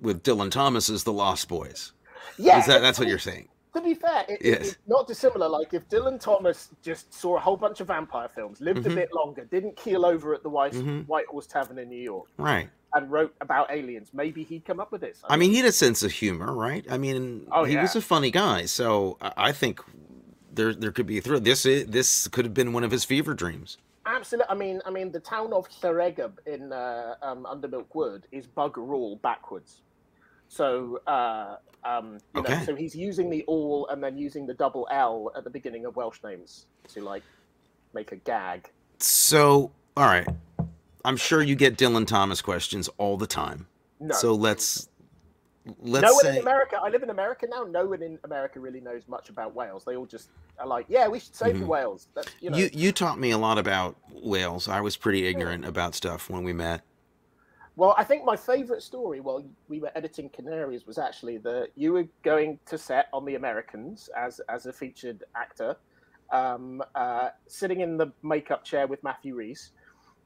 With 0.00 0.22
Dylan 0.22 0.50
Thomas 0.50 0.88
as 0.88 1.04
the 1.04 1.12
Lost 1.12 1.48
Boys. 1.48 1.92
Yeah, 2.36 2.58
Is 2.58 2.66
that 2.66 2.82
that's 2.82 2.98
what 2.98 3.08
you're 3.08 3.18
saying? 3.18 3.48
To 3.78 3.84
be 3.84 3.94
fair, 3.94 4.24
it, 4.28 4.40
Yes. 4.42 4.60
it's 4.68 4.76
not 4.86 5.06
dissimilar. 5.06 5.48
Like 5.48 5.72
if 5.72 5.88
Dylan 5.88 6.20
Thomas 6.20 6.70
just 6.82 7.14
saw 7.14 7.36
a 7.36 7.40
whole 7.40 7.56
bunch 7.56 7.80
of 7.80 7.86
vampire 7.86 8.28
films, 8.28 8.60
lived 8.60 8.84
Mhm. 8.84 8.92
a 8.92 8.94
bit 8.94 9.12
longer, 9.12 9.44
didn't 9.44 9.76
keel 9.76 10.04
over 10.04 10.34
at 10.34 10.42
the 10.42 10.48
White, 10.48 10.72
Mhm. 10.72 11.06
White 11.06 11.26
Horse 11.26 11.46
Tavern 11.46 11.78
in 11.78 11.88
New 11.88 12.02
York, 12.02 12.26
Right. 12.38 12.70
and 12.94 13.10
wrote 13.10 13.34
about 13.40 13.70
aliens, 13.70 14.10
maybe 14.12 14.42
he'd 14.42 14.64
come 14.64 14.80
up 14.80 14.90
with 14.90 15.00
this. 15.02 15.20
I 15.28 15.36
mean, 15.36 15.50
he 15.50 15.58
had 15.58 15.66
a 15.66 15.72
sense 15.72 16.02
of 16.02 16.10
humor, 16.10 16.52
right? 16.52 16.84
I 16.90 16.98
mean, 16.98 17.46
Oh, 17.52 17.64
he 17.64 17.76
was 17.76 17.94
a 17.94 18.00
funny 18.00 18.30
guy. 18.32 18.64
So 18.66 19.16
I 19.20 19.32
I 19.48 19.52
think 19.52 19.80
there 20.52 20.74
there 20.74 20.90
could 20.90 21.06
be 21.06 21.18
a 21.18 21.20
thrill. 21.20 21.40
This 21.40 21.64
is, 21.64 21.86
this 21.86 22.26
could 22.28 22.44
have 22.44 22.54
been 22.54 22.72
one 22.72 22.82
of 22.84 22.90
his 22.90 23.04
fever 23.04 23.32
dreams. 23.34 23.78
Absolutely. 24.06 24.50
I 24.50 24.54
mean, 24.54 24.80
I 24.86 24.90
mean, 24.90 25.12
the 25.12 25.20
town 25.20 25.52
of 25.52 25.68
Llareggub 25.68 26.32
in 26.46 26.72
uh, 26.72 27.14
um, 27.22 27.46
Under 27.46 27.68
Milk 27.68 27.94
Wood 27.94 28.26
is 28.32 28.46
bugger 28.48 28.92
all 28.92 29.16
backwards. 29.16 29.82
So, 30.48 31.00
uh, 31.06 31.56
um, 31.84 32.18
you 32.34 32.42
know, 32.42 32.62
so 32.64 32.74
he's 32.74 32.94
using 32.94 33.30
the 33.30 33.44
all 33.44 33.86
and 33.88 34.02
then 34.02 34.16
using 34.18 34.46
the 34.46 34.54
double 34.54 34.88
L 34.90 35.30
at 35.36 35.44
the 35.44 35.50
beginning 35.50 35.84
of 35.84 35.96
Welsh 35.96 36.18
names 36.24 36.66
to 36.94 37.00
like 37.02 37.22
make 37.94 38.12
a 38.12 38.16
gag. 38.16 38.70
So, 38.98 39.70
all 39.96 40.06
right. 40.06 40.26
I'm 41.04 41.16
sure 41.16 41.42
you 41.42 41.54
get 41.54 41.76
Dylan 41.76 42.06
Thomas 42.06 42.42
questions 42.42 42.88
all 42.98 43.16
the 43.16 43.26
time. 43.26 43.66
No, 44.00 44.14
So 44.14 44.34
let's 44.34 44.88
let's 45.80 46.02
no 46.02 46.14
one 46.14 46.24
say 46.24 46.36
in 46.36 46.42
America. 46.42 46.78
I 46.82 46.88
live 46.88 47.02
in 47.02 47.10
America 47.10 47.46
now. 47.48 47.64
No 47.64 47.86
one 47.86 48.02
in 48.02 48.18
America 48.24 48.58
really 48.58 48.80
knows 48.80 49.02
much 49.06 49.28
about 49.28 49.54
Wales. 49.54 49.84
They 49.84 49.96
all 49.96 50.06
just 50.06 50.28
are 50.58 50.66
like, 50.66 50.86
yeah, 50.88 51.08
we 51.08 51.20
should 51.20 51.34
save 51.34 51.58
the 51.58 51.64
Mhm. 51.64 51.68
whales. 51.68 52.08
That's, 52.14 52.28
you 52.40 52.50
know, 52.50 52.56
you 52.56 52.70
you 52.72 52.92
taught 52.92 53.18
me 53.18 53.30
a 53.30 53.38
lot 53.38 53.58
about 53.58 53.96
Wales. 54.10 54.66
I 54.68 54.80
was 54.80 54.96
pretty 54.96 55.26
ignorant 55.26 55.64
about 55.64 55.94
stuff 55.94 56.28
when 56.30 56.42
we 56.42 56.52
met. 56.52 56.82
Well, 57.78 57.94
I 57.96 58.02
think 58.02 58.24
my 58.24 58.34
favourite 58.34 58.82
story 58.82 59.20
while 59.20 59.44
we 59.68 59.78
were 59.78 59.92
editing 59.94 60.28
Canaries 60.30 60.84
was 60.84 60.98
actually 60.98 61.38
that 61.38 61.68
you 61.76 61.92
were 61.92 62.08
going 62.24 62.58
to 62.66 62.76
set 62.76 63.06
on 63.12 63.24
the 63.24 63.36
Americans 63.36 64.10
as 64.16 64.40
as 64.48 64.66
a 64.66 64.72
featured 64.72 65.22
actor, 65.36 65.76
um, 66.30 66.82
uh, 66.96 67.28
sitting 67.46 67.78
in 67.78 67.96
the 67.96 68.08
makeup 68.24 68.64
chair 68.64 68.88
with 68.88 69.00
Matthew 69.04 69.36
Rhys, 69.36 69.70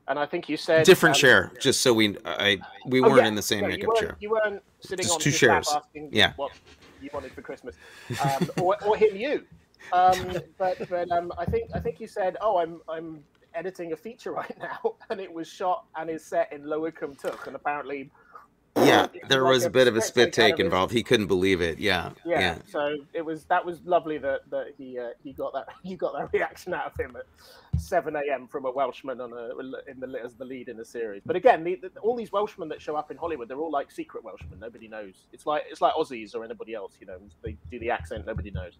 and 0.08 0.18
I 0.18 0.24
think 0.24 0.48
you 0.48 0.56
said 0.56 0.86
Different 0.86 1.14
um, 1.16 1.20
chair, 1.20 1.52
just 1.60 1.82
so 1.82 1.92
we 1.92 2.16
I 2.24 2.58
we 2.86 3.00
oh, 3.00 3.10
weren't 3.10 3.16
yeah, 3.18 3.28
in 3.28 3.34
the 3.34 3.42
same 3.42 3.60
no, 3.60 3.68
makeup 3.68 3.88
weren't- 3.88 4.00
chair. 4.00 4.16
You 4.18 4.30
weren't 4.30 4.62
sitting 4.80 5.02
Just 5.04 5.16
on 5.16 5.20
two 5.20 5.30
chairs. 5.30 5.68
Yeah. 6.10 6.32
what 6.36 6.52
you 7.02 7.10
wanted 7.12 7.32
for 7.32 7.42
Christmas, 7.42 7.76
um, 8.24 8.48
or, 8.62 8.82
or 8.86 8.96
him 8.96 9.14
you. 9.14 9.44
Um, 9.92 10.38
but 10.56 10.88
but 10.88 11.10
um, 11.10 11.30
I 11.36 11.44
think 11.44 11.70
I 11.74 11.80
think 11.80 12.00
you 12.00 12.06
said, 12.06 12.38
oh, 12.40 12.56
I'm 12.56 12.80
I'm 12.88 13.22
editing 13.54 13.92
a 13.92 13.96
feature 13.96 14.32
right 14.42 14.56
now, 14.58 14.94
and 15.10 15.20
it 15.20 15.32
was 15.32 15.48
shot 15.48 15.84
and 15.96 16.10
is 16.10 16.24
set 16.24 16.52
in 16.52 16.64
Lower 16.66 16.90
Cwmtwrch, 16.90 17.46
and 17.46 17.56
apparently. 17.56 18.10
Yeah, 18.74 19.08
there 19.28 19.42
like 19.42 19.52
was 19.52 19.64
a 19.66 19.70
bit 19.70 19.86
of 19.86 19.96
a 19.96 20.00
spit 20.00 20.28
of 20.28 20.34
take 20.34 20.56
his- 20.56 20.64
involved. 20.64 20.94
He 20.94 21.02
couldn't 21.02 21.26
believe 21.26 21.60
it. 21.60 21.78
Yeah, 21.78 22.12
Yeah, 22.24 22.40
yeah. 22.40 22.58
so 22.66 22.96
it 23.12 23.20
was 23.20 23.44
that 23.44 23.62
was 23.62 23.82
lovely 23.84 24.16
that 24.16 24.48
that 24.50 24.68
he 24.78 24.98
uh, 24.98 25.10
he 25.22 25.34
got 25.34 25.52
that 25.52 25.68
you 25.82 25.98
got 25.98 26.14
that 26.18 26.32
reaction 26.32 26.72
out 26.72 26.86
of 26.86 26.96
him 26.98 27.14
at 27.14 27.26
7 27.78 28.16
a.m. 28.16 28.48
from 28.48 28.64
a 28.64 28.70
Welshman 28.70 29.20
on 29.20 29.30
a 29.34 29.50
in 29.90 30.00
the 30.00 30.18
as 30.24 30.36
the 30.36 30.46
lead 30.46 30.70
in 30.70 30.80
a 30.80 30.84
series. 30.86 31.20
But 31.26 31.36
again, 31.36 31.62
the, 31.64 31.76
the, 31.82 31.90
all 32.00 32.16
these 32.16 32.32
Welshmen 32.32 32.70
that 32.70 32.80
show 32.80 32.96
up 32.96 33.10
in 33.10 33.18
Hollywood, 33.18 33.46
they're 33.48 33.58
all 33.60 33.70
like 33.70 33.90
secret 33.90 34.24
Welshmen. 34.24 34.58
Nobody 34.58 34.88
knows. 34.88 35.26
It's 35.34 35.44
like 35.44 35.64
it's 35.70 35.82
like 35.82 35.92
Aussies 35.92 36.34
or 36.34 36.42
anybody 36.42 36.72
else. 36.72 36.94
You 36.98 37.08
know, 37.08 37.18
they 37.44 37.58
do 37.70 37.78
the 37.78 37.90
accent. 37.90 38.24
Nobody 38.24 38.52
knows 38.52 38.78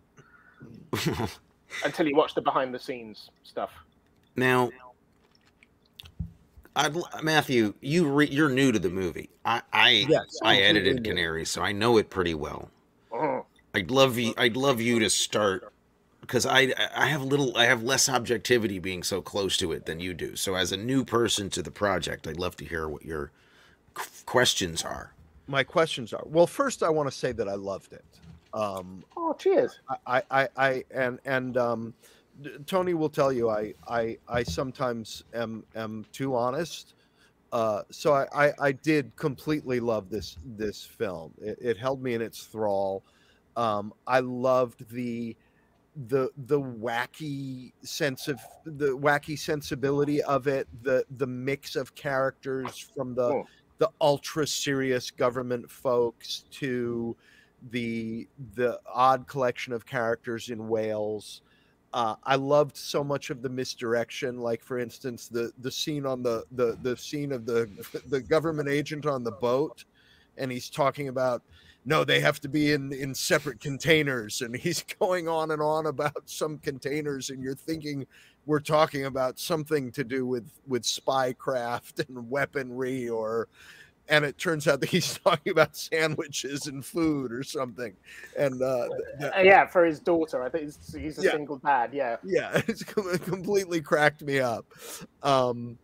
until 1.85 2.07
you 2.09 2.17
watch 2.17 2.35
the 2.35 2.41
behind 2.41 2.75
the 2.75 2.79
scenes 2.79 3.31
stuff. 3.43 3.73
Now, 4.37 4.71
I'd, 6.75 6.97
l- 6.97 7.09
Matthew, 7.23 7.75
you 7.81 8.09
re, 8.09 8.27
you're 8.29 8.49
new 8.49 8.73
to 8.73 8.79
the 8.79 8.89
movie. 8.91 9.29
I 9.45 9.63
I, 9.73 9.91
Yes, 10.09 10.39
I 10.43 10.57
edited 10.59 11.03
new. 11.03 11.11
Canary, 11.11 11.45
so 11.45 11.63
I 11.63 11.73
know 11.73 11.99
it 11.99 12.09
pretty 12.09 12.35
well. 12.35 12.71
Mm. 13.13 13.45
I'd 13.75 13.91
love 13.91 14.19
you. 14.19 14.33
I'd 14.39 14.57
love 14.57 14.81
you 14.81 14.99
to 15.01 15.11
start 15.11 15.73
because 16.23 16.47
I 16.47 16.73
I 16.97 17.07
have 17.07 17.23
little. 17.23 17.57
I 17.57 17.65
have 17.67 17.83
less 17.83 18.09
objectivity 18.09 18.79
being 18.79 19.03
so 19.03 19.21
close 19.21 19.57
to 19.59 19.73
it 19.73 19.85
than 19.87 20.01
you 20.01 20.15
do. 20.15 20.35
So 20.37 20.55
as 20.55 20.73
a 20.73 20.77
new 20.77 21.05
person 21.05 21.51
to 21.51 21.63
the 21.63 21.71
project, 21.71 22.27
I'd 22.27 22.39
love 22.39 22.57
to 22.57 22.65
hear 22.65 22.89
what 22.89 23.05
your 23.05 23.31
questions 24.25 24.83
are. 24.83 25.13
My 25.49 25.65
questions 25.65 26.13
are 26.15 26.23
well. 26.25 26.47
First, 26.47 26.83
I 26.83 26.89
want 26.89 27.11
to 27.11 27.15
say 27.17 27.33
that 27.33 27.49
I 27.49 27.55
loved 27.55 27.93
it. 27.93 28.05
Um, 28.55 29.05
Oh, 29.17 29.35
cheers! 29.35 29.79
I, 30.07 30.23
I, 30.31 30.49
I, 30.57 30.85
and 30.91 31.19
and 31.27 31.57
um, 31.57 31.95
D- 32.01 32.09
Tony 32.67 32.95
will 32.95 33.09
tell 33.09 33.33
you 33.33 33.51
I, 33.51 33.75
I, 33.89 34.19
I 34.29 34.43
sometimes 34.43 35.25
am 35.35 35.65
am 35.75 36.05
too 36.13 36.35
honest. 36.35 36.95
Uh, 37.53 37.83
so 37.91 38.15
I, 38.15 38.27
I, 38.47 38.53
I 38.61 38.73
did 38.73 39.15
completely 39.17 39.79
love 39.81 40.09
this 40.09 40.39
this 40.57 40.85
film. 40.85 41.33
It, 41.41 41.59
it 41.61 41.77
held 41.77 42.03
me 42.03 42.15
in 42.15 42.23
its 42.23 42.45
thrall. 42.45 43.03
Um, 43.57 43.93
I 44.07 44.21
loved 44.21 44.89
the 44.91 45.37
the 46.09 46.31
the 46.47 46.59
wacky 46.61 47.73
sense 47.83 48.27
of 48.29 48.41
the 48.65 48.97
wacky 48.97 49.39
sensibility 49.39 50.23
of 50.23 50.47
it. 50.47 50.67
The 50.83 51.05
the 51.19 51.27
mix 51.27 51.77
of 51.77 51.95
characters 51.95 52.79
from 52.79 53.15
the 53.15 53.25
Oh. 53.25 53.47
the 53.79 53.91
ultra 54.01 54.47
serious 54.47 55.11
government 55.11 55.71
folks 55.71 56.45
to 56.53 57.15
the 57.71 58.27
the 58.55 58.81
odd 58.87 59.27
collection 59.27 59.75
of 59.75 59.85
characters 59.85 60.49
in 60.49 60.69
Wales. 60.69 61.43
Uh, 61.95 62.15
I 62.25 62.37
loved 62.37 62.77
so 62.77 63.05
much 63.05 63.31
of 63.31 63.43
the 63.43 63.49
misdirection, 63.49 64.39
like 64.39 64.63
for 64.63 64.79
instance, 64.79 65.29
the 65.29 65.53
the 65.61 65.71
scene 65.71 66.07
on 66.07 66.23
the 66.23 66.45
the 66.53 66.79
the 66.83 66.97
scene 66.97 67.33
of 67.33 67.45
the 67.45 67.69
the 68.07 68.21
government 68.21 68.69
agent 68.69 69.07
on 69.07 69.23
the 69.25 69.33
boat, 69.33 69.85
and 70.39 70.51
he's 70.51 70.71
talking 70.71 71.09
about 71.09 71.43
no, 71.85 72.05
they 72.05 72.21
have 72.21 72.41
to 72.41 72.49
be 72.49 72.73
in 72.73 72.93
in 72.93 73.15
separate 73.15 73.61
containers, 73.61 74.41
and 74.41 74.57
he's 74.65 74.85
going 75.01 75.29
on 75.29 75.51
and 75.51 75.61
on 75.61 75.87
about 75.87 76.23
some 76.29 76.59
containers, 76.59 77.31
and 77.31 77.43
you're 77.43 77.55
thinking 77.55 78.07
we're 78.47 78.61
talking 78.61 79.05
about 79.05 79.39
something 79.39 79.93
to 79.93 80.05
do 80.05 80.27
with 80.27 80.51
with 80.67 80.83
spycraft 80.83 82.07
and 82.09 82.31
weaponry 82.31 83.09
or 83.09 83.49
and 84.09 84.25
it 84.25 84.37
turns 84.39 84.67
out 84.69 84.81
that 84.81 84.89
he's 84.91 85.19
talking 85.25 85.51
about 85.53 85.77
sandwiches 85.77 86.67
and 86.67 86.85
food 86.85 87.33
or 87.33 87.43
something. 87.43 87.95
And 88.37 88.61
uh, 88.63 88.89
uh, 89.21 89.41
yeah, 89.43 89.67
for 89.67 89.85
his 89.85 90.01
daughter, 90.01 90.43
I 90.43 90.49
think 90.49 90.65
he's, 90.65 90.95
he's 90.95 91.19
a 91.19 91.23
Yeah. 91.23 91.33
single 91.33 91.59
dad. 91.59 91.91
Yeah, 91.93 92.17
yeah, 92.25 92.61
it's 92.69 92.83
com- 92.83 93.17
completely 93.19 93.81
cracked 93.81 94.23
me 94.23 94.41
up. 94.41 94.67
Um, 95.23 95.79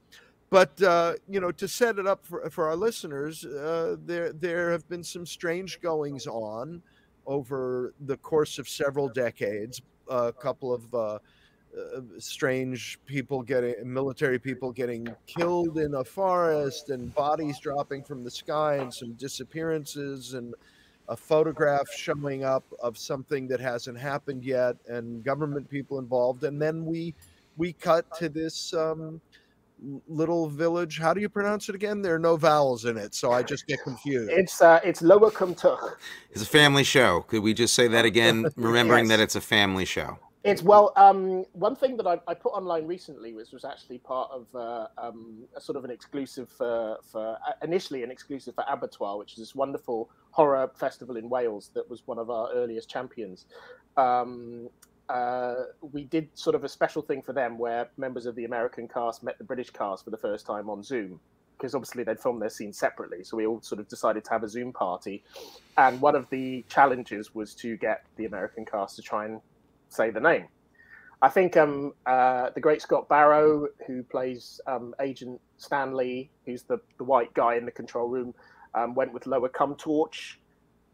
but 0.51 0.81
uh, 0.83 1.15
you 1.29 1.41
know, 1.41 1.53
to 1.53 1.69
set 1.69 1.99
it 1.99 2.07
up 2.07 2.25
for, 2.27 2.49
for 2.51 2.67
our 2.69 2.77
listeners, 2.77 3.45
uh, 3.45 3.97
there 4.05 4.33
there 4.33 4.71
have 4.73 4.89
been 4.89 5.05
some 5.05 5.27
strange 5.27 5.81
goings 5.81 6.27
on 6.27 6.83
over 7.27 7.93
the 8.07 8.17
course 8.17 8.59
of 8.59 8.69
several 8.69 9.09
decades. 9.09 9.83
a 10.09 10.33
couple 10.33 10.73
of 10.73 11.21
uh, 11.97 12.01
strange 12.19 12.99
people 13.07 13.43
getting 13.43 13.75
military 13.85 14.39
people 14.39 14.73
getting 14.73 15.07
killed 15.27 15.79
in 15.79 15.95
a 15.95 16.05
forest 16.05 16.91
and 16.91 17.15
bodies 17.15 17.59
dropping 17.59 18.03
from 18.03 18.25
the 18.25 18.31
sky 18.31 18.77
and 18.77 18.93
some 18.93 19.13
disappearances 19.13 20.35
and 20.35 20.55
a 21.09 21.17
photograph 21.17 21.89
showing 21.97 22.45
up 22.45 22.65
of 22.83 22.99
something 22.99 23.49
that 23.49 23.61
hasn't 23.61 23.99
happened 23.99 24.45
yet 24.45 24.77
and 24.89 25.25
government 25.25 25.69
people 25.71 25.99
involved 25.99 26.45
and 26.45 26.61
then 26.61 26.85
we 26.85 27.15
we 27.57 27.73
cut 27.73 28.05
to 28.17 28.29
this 28.29 28.75
um, 28.75 29.21
little 30.09 30.49
village 30.49 30.99
how 30.99 31.15
do 31.15 31.21
you 31.21 31.29
pronounce 31.29 31.69
it 31.69 31.75
again 31.75 32.03
there 32.03 32.15
are 32.15 32.19
no 32.19 32.37
vowels 32.37 32.85
in 32.85 32.97
it 32.97 33.15
so 33.15 33.31
i 33.33 33.43
just 33.43 33.67
get 33.67 33.81
confused 33.85 34.31
it's 34.31 34.61
uh, 34.61 34.81
it's 34.85 35.01
Lower 35.03 35.31
Cwmtwrch. 35.31 35.95
It's 36.33 36.43
a 36.43 36.47
family 36.47 36.85
show. 36.85 37.21
Could 37.23 37.43
we 37.43 37.55
just 37.55 37.75
say 37.75 37.87
that 37.89 38.05
again, 38.13 38.47
remembering 38.57 39.05
Yes. 39.07 39.17
that 39.17 39.21
it's 39.23 39.37
a 39.37 39.41
family 39.41 39.85
show? 39.85 40.19
It's 40.49 40.63
well, 40.63 40.93
um, 40.97 41.45
one 41.53 41.77
thing 41.77 41.97
that 41.99 42.07
I, 42.07 42.19
I 42.27 42.35
put 42.35 42.51
online 42.51 42.87
recently 42.87 43.35
was 43.35 43.53
was 43.53 43.65
actually 43.65 43.99
part 43.99 44.31
of 44.33 44.47
uh, 44.55 44.87
um, 44.97 45.45
a 45.55 45.61
sort 45.61 45.77
of 45.77 45.85
an 45.85 45.91
exclusive 45.91 46.49
for, 46.49 46.97
for 47.13 47.37
uh, 47.47 47.53
initially 47.63 48.03
an 48.03 48.11
exclusive 48.11 48.55
for 48.55 48.65
Abertoir, 48.65 49.19
which 49.19 49.33
is 49.33 49.39
this 49.39 49.55
wonderful 49.55 50.11
horror 50.31 50.71
festival 50.75 51.17
in 51.17 51.29
Wales 51.29 51.71
that 51.75 51.89
was 51.91 52.07
one 52.07 52.19
of 52.19 52.31
our 52.31 52.51
earliest 52.53 52.89
champions. 52.89 53.45
Um, 53.97 54.71
uh, 55.09 55.65
we 55.81 56.05
did 56.05 56.29
sort 56.35 56.55
of 56.55 56.65
a 56.65 56.69
special 56.69 57.03
thing 57.03 57.23
for 57.23 57.33
them 57.33 57.59
where 57.59 57.89
members 57.97 58.27
of 58.27 58.35
the 58.35 58.45
American 58.45 58.89
cast 58.89 59.23
met 59.23 59.39
the 59.39 59.45
British 59.45 59.71
cast 59.71 60.05
for 60.05 60.11
the 60.11 60.19
first 60.19 60.47
time 60.47 60.69
on 60.69 60.83
Zoom 60.83 61.21
because 61.59 61.75
obviously 61.75 62.05
they'd 62.05 62.21
filmed 62.21 62.41
their 62.41 62.49
scenes 62.49 62.79
separately. 62.79 63.25
So 63.25 63.37
we 63.37 63.47
all 63.47 63.61
sort 63.61 63.81
of 63.81 63.89
decided 63.89 64.25
to 64.25 64.31
have 64.31 64.45
a 64.45 64.49
Zoom 64.49 64.73
party, 64.73 65.25
and 65.77 66.01
one 66.01 66.15
of 66.15 66.31
the 66.31 66.65
challenges 66.69 67.35
was 67.35 67.55
to 67.57 67.77
get 67.77 68.05
the 68.17 68.27
American 68.27 68.65
cast 68.65 68.97
to 68.97 69.03
try 69.03 69.25
and 69.25 69.41
say 69.89 70.11
the 70.11 70.21
name. 70.21 70.47
I 71.21 71.29
think 71.29 71.57
um, 71.57 71.95
uh, 72.07 72.51
the 72.55 72.61
great 72.61 72.81
Scott 72.81 73.09
Barrow, 73.09 73.67
who 73.87 74.03
plays 74.05 74.61
um, 74.67 74.95
Agent 75.01 75.41
Stanley, 75.57 76.31
who's 76.47 76.63
the, 76.63 76.79
the 76.99 77.05
white 77.05 77.35
guy 77.35 77.57
in 77.57 77.65
the 77.65 77.73
control 77.73 78.09
room, 78.09 78.35
um, 78.75 78.95
went 78.95 79.13
with 79.13 79.27
Lower 79.27 79.49
Cum 79.49 79.75
Torch. 79.75 80.39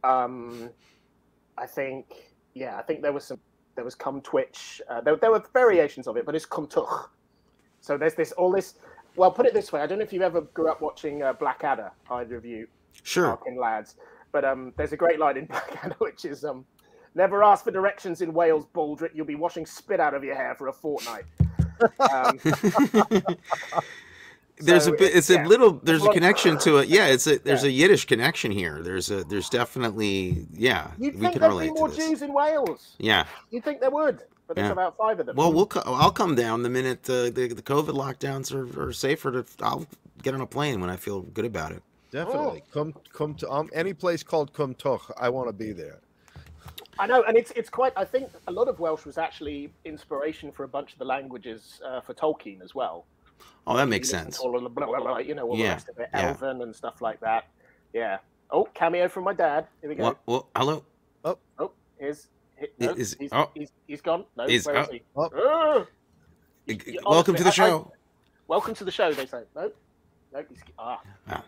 Um, 0.03 0.71
I 1.59 1.67
think, 1.67 2.07
yeah, 2.55 2.79
I 2.79 2.83
think 2.83 3.03
there 3.03 3.13
was 3.13 3.25
some, 3.25 3.41
there 3.75 3.85
was 3.85 3.95
Cum 3.95 4.23
Twitch. 4.23 4.81
Uh, 4.89 5.03
there, 5.03 5.17
there 5.17 5.31
were 5.31 5.43
variations 5.53 6.07
of 6.07 6.17
it, 6.17 6.25
but 6.25 6.35
it's 6.35 6.47
Cwmtwrch. 6.47 7.09
So 7.81 7.99
there's 7.99 8.15
this, 8.15 8.33
all 8.33 8.51
this. 8.51 8.75
Well, 9.17 9.31
put 9.31 9.47
it 9.47 9.53
this 9.53 9.73
way: 9.73 9.81
I 9.83 9.87
don't 9.87 9.99
know 9.99 10.05
if 10.05 10.13
you 10.13 10.23
ever 10.23 10.41
grew 10.41 10.71
up 10.71 10.81
watching 10.81 11.23
uh, 11.23 11.35
Blackadder, 11.35 11.93
either 12.11 12.37
of 12.37 12.45
you, 12.45 12.67
Sure. 13.03 13.39
lads. 13.59 13.97
But 14.33 14.45
um, 14.45 14.73
there's 14.77 14.93
a 14.93 14.97
great 14.97 15.21
line 15.21 15.37
in 15.37 15.45
Blackadder 15.47 15.97
which 15.99 16.25
is 16.25 16.45
um, 16.45 16.65
never 17.15 17.43
ask 17.43 17.65
for 17.65 17.71
directions 17.71 18.21
in 18.23 18.33
Wales, 18.33 18.67
Baldrick. 18.75 19.11
You'll 19.15 19.27
be 19.27 19.35
washing 19.35 19.67
spit 19.67 20.01
out 20.01 20.15
of 20.15 20.25
your 20.25 20.35
hair 20.35 20.55
for 20.55 20.69
a 20.69 20.73
fortnight. 20.73 21.25
Um, 21.99 22.39
there's 24.59 24.85
So 24.85 24.93
a 24.93 24.97
bit. 24.97 25.15
It's 25.15 25.29
yeah. 25.31 25.45
a 25.45 25.49
little. 25.49 25.73
There's 25.83 26.05
a 26.05 26.11
connection 26.13 26.59
to 26.59 26.79
it. 26.79 26.89
Yeah, 26.89 27.07
it's 27.07 27.27
a. 27.27 27.39
There's 27.39 27.63
Yeah. 27.65 27.69
a 27.71 27.73
Yiddish 27.73 28.05
connection 28.07 28.53
here. 28.53 28.81
There's 28.83 29.11
a. 29.11 29.25
There's 29.25 29.49
definitely. 29.49 30.47
Yeah, 30.53 30.91
you'd 30.99 31.15
we 31.15 31.21
think 31.21 31.33
can 31.33 31.41
there'd 31.41 31.51
be 31.53 31.57
relate 31.67 31.71
more 31.79 31.89
to 31.89 31.95
this. 31.95 32.09
Jews 32.09 32.23
in 32.23 32.33
Wales. 32.33 32.95
Yeah. 32.99 33.27
You'd 33.51 33.65
think 33.65 33.81
there 33.81 33.91
would, 33.91 34.23
but 34.47 34.55
there's 34.57 34.67
Yeah. 34.69 34.73
about 34.73 34.97
five 34.97 35.19
of 35.21 35.27
them. 35.27 35.37
Well, 35.37 35.53
we'll. 35.53 35.67
Co- 35.67 35.83
I'll 35.85 36.13
come 36.13 36.35
down 36.37 36.63
the 36.63 36.71
minute 36.71 37.09
uh, 37.11 37.25
the 37.25 37.49
the 37.49 37.63
COVID 37.63 37.95
lockdowns 37.95 38.55
are, 38.55 38.81
are 38.89 38.93
safer. 38.93 39.33
To 39.33 39.45
I'll 39.61 39.87
get 40.23 40.35
on 40.35 40.41
a 40.41 40.47
plane 40.47 40.81
when 40.81 40.91
I 40.91 40.97
feel 40.97 41.23
good 41.23 41.45
about 41.45 41.73
it. 41.73 41.83
definitely 42.13 42.63
come 42.73 42.95
come 43.13 43.35
to 43.35 43.51
um, 43.51 43.69
any 43.73 43.93
place 43.93 44.23
called 44.23 44.53
Kumtoch. 44.53 45.11
I 45.19 45.29
want 45.31 45.49
to 45.49 45.53
be 45.53 45.73
there. 45.73 45.99
I 46.99 47.07
know, 47.07 47.23
and 47.25 47.37
it's 47.37 47.51
it's 47.57 47.71
quite. 47.71 47.93
I 47.97 48.05
think 48.05 48.31
a 48.47 48.53
lot 48.53 48.69
of 48.69 48.79
Welsh 48.79 49.05
was 49.05 49.19
actually 49.19 49.73
inspiration 49.85 50.53
for 50.53 50.65
a 50.65 50.69
bunch 50.69 50.93
of 50.93 50.99
the 50.99 51.05
languages 51.05 51.81
uh, 51.85 52.01
for 52.01 52.15
Tolkien 52.15 52.63
as 52.63 52.75
well. 52.75 53.07
Oh, 53.67 53.77
that 53.77 53.89
makes 53.89 54.09
You 54.09 54.19
sense. 54.19 54.39
All 54.39 54.57
of 54.57 54.63
the 54.63 54.69
blah, 54.69 54.87
blah, 54.87 55.01
blah, 55.01 55.19
you 55.19 55.35
know, 55.35 55.49
all 55.49 55.57
the 55.57 55.63
Yeah, 55.63 55.71
rest 55.73 55.89
of 55.89 55.99
it, 55.99 56.09
yeah. 56.15 56.29
Elven 56.29 56.63
and 56.63 56.75
stuff 56.75 57.01
like 57.03 57.19
that. 57.21 57.47
Yeah. 57.93 58.19
Oh, 58.51 58.65
cameo 58.75 59.09
from 59.09 59.25
my 59.25 59.33
dad. 59.33 59.67
Here 59.81 59.91
we 59.91 59.97
go. 59.97 60.05
What? 60.05 60.19
Well, 60.27 60.49
hello. 60.55 60.85
Oh, 61.25 61.73
here's. 61.99 62.29
he- 62.59 62.69
No, 62.79 62.91
Is- 62.93 63.17
he's, 63.19 63.31
oh. 63.33 63.51
he's, 63.55 63.73
he's 63.87 64.01
gone. 64.01 64.25
No, 64.37 64.45
Is- 64.45 64.67
where 64.67 64.81
is 64.81 64.89
oh. 64.89 64.93
he? 64.93 65.03
Oh. 65.17 65.31
Ah! 65.35 65.87
G- 66.69 66.99
Welcome 67.05 67.35
honestly, 67.35 67.35
to 67.39 67.43
the 67.43 67.49
I- 67.49 67.51
I- 67.51 67.69
show. 67.69 67.93
Welcome 68.47 68.75
to 68.75 68.85
the 68.85 68.91
show. 68.93 69.13
They 69.13 69.27
say. 69.27 69.43
No, 69.57 69.73
no. 70.33 70.45
He's, 70.49 70.59
ah. 70.79 71.01
Wow. 71.29 71.43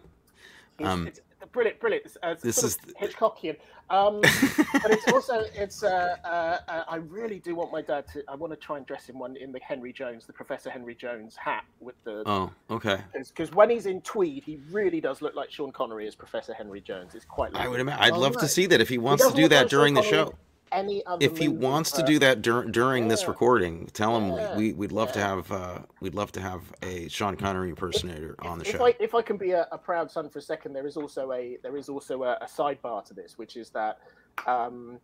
He's- 0.78 0.90
Um, 0.90 1.06
it's 1.06 1.20
brilliant, 1.52 1.80
brilliant. 1.80 2.06
It's, 2.06 2.16
uh, 2.22 2.34
this 2.42 2.62
is 2.62 2.78
Hitchcockian. 3.00 3.56
Um, 3.88 4.20
but 4.72 4.90
it's 4.90 5.06
also 5.12 5.44
it's. 5.54 5.82
Uh, 5.82 6.16
uh, 6.24 6.58
uh, 6.68 6.84
I 6.88 6.96
really 6.96 7.38
do 7.38 7.54
want 7.54 7.70
my 7.72 7.82
dad 7.82 8.06
to. 8.12 8.22
I 8.28 8.34
want 8.34 8.52
to 8.52 8.56
try 8.56 8.76
and 8.78 8.86
dress 8.86 9.08
him 9.08 9.18
one 9.18 9.36
in 9.36 9.52
the 9.52 9.60
Henry 9.60 9.92
Jones, 9.92 10.26
the 10.26 10.32
Professor 10.32 10.70
Henry 10.70 10.94
Jones 10.94 11.36
hat 11.36 11.64
with 11.80 11.94
the. 12.04 12.22
oh, 12.26 12.50
okay. 12.70 12.98
Because 13.14 13.52
when 13.52 13.70
he's 13.70 13.86
in 13.86 14.00
tweed, 14.00 14.42
he 14.44 14.58
really 14.70 15.00
does 15.00 15.22
look 15.22 15.34
like 15.34 15.50
Sean 15.50 15.70
Connery 15.72 16.06
as 16.08 16.14
Professor 16.14 16.52
Henry 16.54 16.80
Jones. 16.80 17.14
It's 17.14 17.24
quite. 17.24 17.54
I 17.54 17.68
would 17.68 17.80
imagine. 17.80 18.02
I'd 18.02 18.12
Oh, 18.12 18.18
love 18.18 18.36
to 18.38 18.48
see 18.48 18.66
that 18.66 18.80
if 18.80 18.88
he 18.88 18.98
wants 18.98 19.26
to 19.26 19.34
do 19.34 19.48
that 19.48 19.62
like 19.62 19.70
Sean 19.70 19.78
during 19.78 19.94
the 19.94 20.02
Connery 20.02 20.24
show. 20.24 20.34
Any 20.72 21.04
other 21.06 21.24
If 21.24 21.38
he 21.38 21.48
wants 21.48 21.92
to 21.92 22.02
do 22.02 22.18
that 22.18 22.42
dur- 22.42 22.64
during 22.64 23.08
this 23.08 23.28
recording, 23.28 23.86
tell 23.92 24.16
him 24.16 24.36
Yeah, 24.36 24.56
we 24.56 24.72
we'd 24.72 24.92
love 24.92 25.12
to 25.12 25.20
have 25.20 25.50
uh, 25.52 25.78
we'd 26.00 26.14
love 26.14 26.32
to 26.32 26.40
have 26.40 26.62
a 26.82 27.08
Sean 27.08 27.36
Connery 27.36 27.70
impersonator 27.70 28.34
on 28.40 28.58
the 28.58 28.66
if 28.68 28.72
show. 28.72 28.86
I 28.86 28.94
if 28.98 29.14
I 29.14 29.22
can 29.22 29.36
be 29.36 29.52
a, 29.52 29.68
a 29.70 29.78
proud 29.78 30.10
son 30.10 30.28
for 30.28 30.40
a 30.40 30.42
second, 30.42 30.72
there 30.72 30.86
is 30.86 30.96
also 30.96 31.32
a 31.32 31.56
there 31.62 31.76
is 31.76 31.88
also 31.88 32.24
a, 32.24 32.32
a 32.40 32.46
sidebar 32.46 33.04
to 33.06 33.14
this, 33.14 33.38
which 33.38 33.56
is 33.56 33.70
that 33.70 34.00
um, 34.46 34.98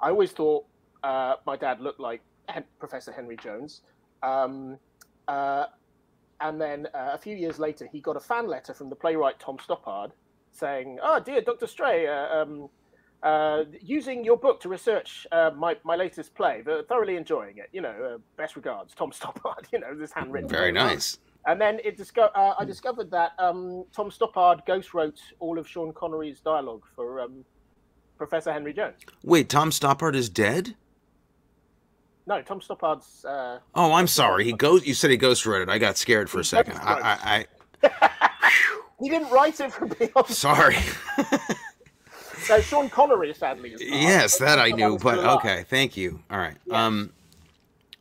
I 0.00 0.10
always 0.10 0.30
thought 0.30 0.64
uh, 1.02 1.34
my 1.46 1.56
dad 1.56 1.80
looked 1.80 2.00
like 2.00 2.22
Hen- 2.48 2.64
Professor 2.78 3.10
Henry 3.10 3.36
Jones, 3.36 3.82
um, 4.22 4.78
uh, 5.26 5.66
and 6.40 6.60
then 6.60 6.86
uh, 6.94 7.10
a 7.12 7.18
few 7.18 7.36
years 7.36 7.58
later, 7.58 7.88
he 7.90 8.00
got 8.00 8.16
a 8.16 8.20
fan 8.20 8.46
letter 8.46 8.72
from 8.72 8.88
the 8.88 8.96
playwright 8.96 9.40
Tom 9.40 9.58
Stoppard 9.58 10.12
saying, 10.52 10.98
"Oh 11.02 11.18
dear, 11.18 11.40
Doctor 11.40 11.66
Stray." 11.66 12.06
Uh, 12.06 12.42
um, 12.42 12.68
uh, 13.22 13.64
using 13.80 14.24
your 14.24 14.36
book 14.36 14.60
to 14.60 14.68
research 14.68 15.26
uh, 15.32 15.50
my, 15.56 15.76
my 15.84 15.96
latest 15.96 16.34
play, 16.34 16.62
but 16.64 16.86
thoroughly 16.88 17.16
enjoying 17.16 17.58
it. 17.58 17.68
You 17.72 17.80
know, 17.82 17.90
uh, 18.14 18.18
best 18.36 18.56
regards, 18.56 18.94
Tom 18.94 19.10
Stoppard. 19.18 19.66
You 19.72 19.80
know, 19.80 19.94
this 19.94 20.12
handwritten. 20.12 20.48
Very 20.48 20.72
letter. 20.72 20.86
nice. 20.94 21.18
And 21.46 21.60
then 21.60 21.78
it 21.84 21.96
disco- 21.96 22.30
uh, 22.34 22.54
I 22.58 22.64
discovered 22.64 23.10
that 23.12 23.32
um, 23.38 23.84
Tom 23.94 24.10
Stoppard 24.10 24.66
ghost 24.66 24.92
wrote 24.92 25.18
all 25.38 25.58
of 25.58 25.66
Sean 25.66 25.92
Connery's 25.92 26.40
dialogue 26.40 26.82
for 26.94 27.20
um, 27.20 27.44
Professor 28.18 28.52
Henry 28.52 28.72
Jones. 28.74 28.96
Wait, 29.24 29.48
Tom 29.48 29.70
Stoppard 29.70 30.14
is 30.14 30.28
dead? 30.28 30.74
No, 32.26 32.42
Tom 32.42 32.60
Stoppard's. 32.60 33.24
Uh, 33.24 33.60
Oh, 33.74 33.94
I'm 33.94 34.06
sorry. 34.08 34.44
He 34.44 34.52
goes. 34.66 34.86
You 34.86 34.92
said 34.94 35.10
he 35.10 35.16
ghost 35.16 35.46
wrote 35.46 35.62
it. 35.62 35.68
I 35.70 35.78
got 35.78 35.96
scared 35.96 36.28
for 36.28 36.40
a 36.40 36.44
second. 36.44 36.74
ghost 36.74 36.86
I, 36.86 37.46
I, 37.82 38.10
he 39.00 39.08
didn't 39.08 39.30
write 39.30 39.58
it 39.60 39.72
for 39.72 39.86
me. 39.86 40.10
Sorry. 40.28 40.76
So 42.48 42.62
Sean 42.62 42.88
Connery, 42.88 43.34
sadly, 43.34 43.76
yes, 43.78 44.38
that 44.38 44.58
I 44.58 44.70
knew. 44.70 44.96
But 44.98 45.18
okay, 45.18 45.66
thank 45.68 45.98
you. 45.98 46.20
All 46.30 46.38
right. 46.38 46.56
Um. 46.70 47.12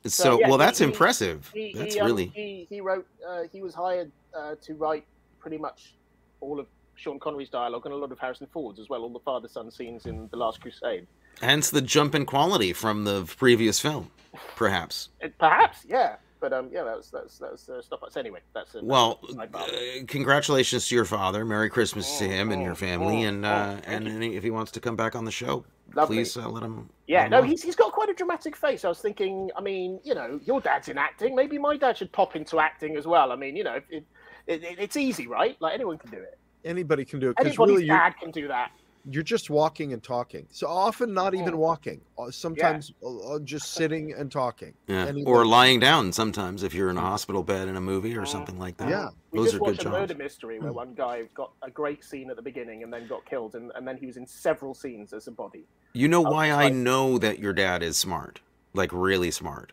So, 0.06 0.40
yeah, 0.40 0.48
well, 0.48 0.58
that's 0.58 0.80
he- 0.80 0.86
impressive. 0.86 1.52
He, 1.54 1.74
That's 1.76 1.96
he, 1.96 2.00
um, 2.00 2.08
really. 2.08 2.28
he, 2.28 2.66
he 2.70 2.80
wrote. 2.80 3.06
Uh, 3.28 3.42
he 3.52 3.62
was 3.62 3.74
hired 3.74 4.10
uh, 4.34 4.56
to 4.62 4.74
write 4.76 5.06
pretty 5.40 5.58
much 5.58 5.96
all 6.40 6.62
of 6.62 6.68
Sean 6.96 7.20
Connery's 7.20 7.50
dialogue 7.50 7.86
and 7.86 7.94
a 7.94 7.98
lot 7.98 8.14
of 8.14 8.20
Harrison 8.20 8.48
Ford's 8.54 8.80
as 8.80 8.88
well. 8.88 9.02
All 9.02 9.10
the 9.10 9.20
father-son 9.20 9.70
scenes 9.70 10.06
in 10.06 10.30
The 10.32 10.38
Last 10.38 10.62
Crusade. 10.62 11.08
Hence 11.42 11.70
the 11.70 11.82
jump 11.82 12.16
in 12.16 12.26
quality 12.26 12.72
from 12.72 13.04
the 13.04 13.30
previous 13.38 13.82
film, 13.82 14.10
perhaps. 14.56 15.10
It, 15.20 15.38
perhaps, 15.38 15.80
yeah. 15.86 16.16
But 16.40 16.54
um, 16.54 16.70
yeah, 16.72 16.84
that's 16.84 17.10
that's 17.10 17.40
that's 17.40 17.68
uh, 17.70 17.82
stuff. 17.82 18.00
So 18.10 18.20
anyway, 18.20 18.40
that's 18.54 18.76
a, 18.76 18.84
Well, 18.84 19.20
that's 19.36 19.56
uh, 19.56 20.04
congratulations 20.08 20.88
to 20.88 20.96
your 20.96 21.06
father. 21.06 21.44
Merry 21.46 21.70
Christmas 21.70 22.20
to 22.20 22.26
Oh, 22.26 22.30
him 22.30 22.52
and 22.52 22.62
your 22.62 22.74
oh, 22.74 22.76
family. 22.76 23.26
oh, 23.26 23.30
And 23.30 23.46
oh, 23.46 23.50
uh, 23.50 23.72
thank 23.76 23.88
and 23.88 24.08
any, 24.08 24.36
if 24.36 24.44
he 24.44 24.52
wants 24.52 24.72
to 24.74 24.80
come 24.80 24.96
back 24.96 25.16
on 25.16 25.26
the 25.26 25.32
show, 25.32 25.66
Lovely. 25.96 26.18
please 26.18 26.38
uh, 26.38 26.48
let 26.48 26.64
him. 26.64 26.90
Yeah, 27.08 27.20
let 27.20 27.26
him 27.26 27.32
no, 27.32 27.38
know. 27.42 27.48
he's 27.48 27.64
he's 27.64 27.76
got 27.76 27.92
quite 27.92 28.10
a 28.10 28.14
dramatic 28.14 28.56
face. 28.56 28.86
I 28.86 28.90
was 28.90 29.00
thinking, 29.00 29.50
I 29.58 29.62
mean, 29.62 30.00
you 30.04 30.14
know, 30.14 30.40
your 30.46 30.62
dad's 30.62 30.90
in 30.90 30.98
acting. 30.98 31.36
Maybe 31.36 31.58
my 31.58 31.76
dad 31.78 31.98
should 31.98 32.12
pop 32.12 32.36
into 32.36 32.60
acting 32.60 32.98
as 32.98 33.08
well. 33.08 33.32
I 33.32 33.36
mean, 33.36 33.56
you 33.56 33.64
know, 33.64 33.76
it, 33.90 34.06
it, 34.46 34.64
it, 34.64 34.80
it's 34.80 34.98
easy, 34.98 35.28
right? 35.28 35.58
Like 35.60 35.74
anyone 35.74 35.98
can 35.98 36.12
do 36.12 36.18
it. 36.18 36.38
Anybody 36.66 37.06
can 37.06 37.20
do 37.20 37.30
it 37.30 37.38
because 37.38 37.48
Anybody's 37.52 37.74
really 37.76 37.86
you're, 37.88 37.98
dad 37.98 38.14
can 38.20 38.32
do 38.32 38.48
that. 38.50 38.72
You're 39.10 39.24
just 39.24 39.50
walking 39.50 39.94
and 39.94 40.04
talking. 40.04 40.46
So 40.52 40.68
often 40.68 41.14
not 41.14 41.34
even 41.34 41.54
Mm. 41.54 41.58
walking. 41.58 42.02
Uh, 42.18 42.30
Sometimes 42.30 42.92
uh, 43.02 43.36
uh, 43.36 43.40
just 43.40 43.74
sitting 43.74 44.14
and 44.14 44.30
talking. 44.32 44.74
Yeah. 44.88 45.04
Anybody- 45.06 45.26
Or 45.26 45.46
lying 45.46 45.80
down 45.80 46.12
sometimes 46.12 46.62
if 46.64 46.74
you're 46.74 46.90
in 46.90 46.98
a 46.98 47.02
hospital 47.02 47.42
bed 47.42 47.68
in 47.70 47.76
a 47.78 47.82
movie 47.82 48.18
or 48.18 48.24
Mm. 48.24 48.28
something 48.28 48.60
like 48.60 48.76
that. 48.78 48.90
Yeah. 48.90 49.10
We 49.32 49.40
Those 49.40 49.46
just 49.48 49.56
are 49.56 49.60
good 49.60 49.66
watched 49.68 49.80
a 49.82 49.84
jobs. 49.86 49.94
murder 49.98 50.16
mystery 50.16 50.60
where 50.60 50.74
one 50.74 50.94
guy 50.94 51.24
got 51.34 51.52
a 51.62 51.72
great 51.72 52.04
scene 52.04 52.30
at 52.30 52.36
the 52.36 52.42
beginning 52.42 52.84
and 52.84 52.92
then 52.92 53.08
got 53.08 53.26
killed, 53.26 53.56
and, 53.56 53.72
and 53.76 53.88
then 53.88 53.96
he 53.98 54.06
was 54.08 54.18
in 54.18 54.28
several 54.28 54.74
scenes 54.74 55.14
as 55.14 55.28
a 55.28 55.32
body 55.32 55.66
You 55.94 56.08
know 56.08 56.26
I 56.26 56.30
why 56.30 56.48
just 56.50 56.60
I 56.60 56.64
like- 56.66 56.74
know 56.74 57.18
that 57.18 57.40
your 57.40 57.54
dad 57.54 57.82
is 57.84 57.98
smart? 57.98 58.42
Like 58.74 58.92
really 58.92 59.32
smart. 59.32 59.72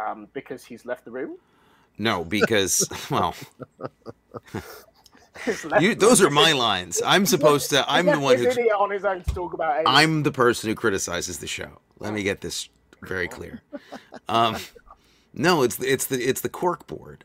um, 0.00 0.26
because 0.32 0.64
he's 0.64 0.86
left 0.86 1.04
the 1.04 1.10
room. 1.10 1.36
No, 1.98 2.24
because 2.24 2.88
well, 3.10 3.34
He's 3.34 3.46
left 4.54 4.64
you, 5.80 5.94
those 5.94 6.20
are 6.22 6.30
my 6.30 6.52
lines. 6.52 7.00
I'm 7.04 7.26
supposed 7.26 7.70
to. 7.70 7.84
I'm 7.90 8.06
the 8.06 8.18
one 8.20 8.36
who. 8.38 8.46
on 8.46 8.90
his 8.90 9.04
own 9.04 9.22
to 9.22 9.34
talk 9.34 9.52
about 9.54 9.70
aliens. 9.72 9.86
I'm 9.88 10.22
the 10.22 10.32
person 10.32 10.68
who 10.68 10.74
criticizes 10.74 11.38
the 11.38 11.46
show. 11.46 11.80
Let 11.98 12.12
me 12.14 12.22
get 12.22 12.40
this 12.40 12.68
very 13.02 13.28
clear. 13.28 13.62
Um, 14.28 14.56
no, 15.34 15.62
it's 15.62 15.76
the, 15.76 15.86
it's 15.92 16.06
the 16.06 16.16
it's 16.22 16.40
the 16.40 16.48
cork 16.48 16.86
board. 16.86 17.24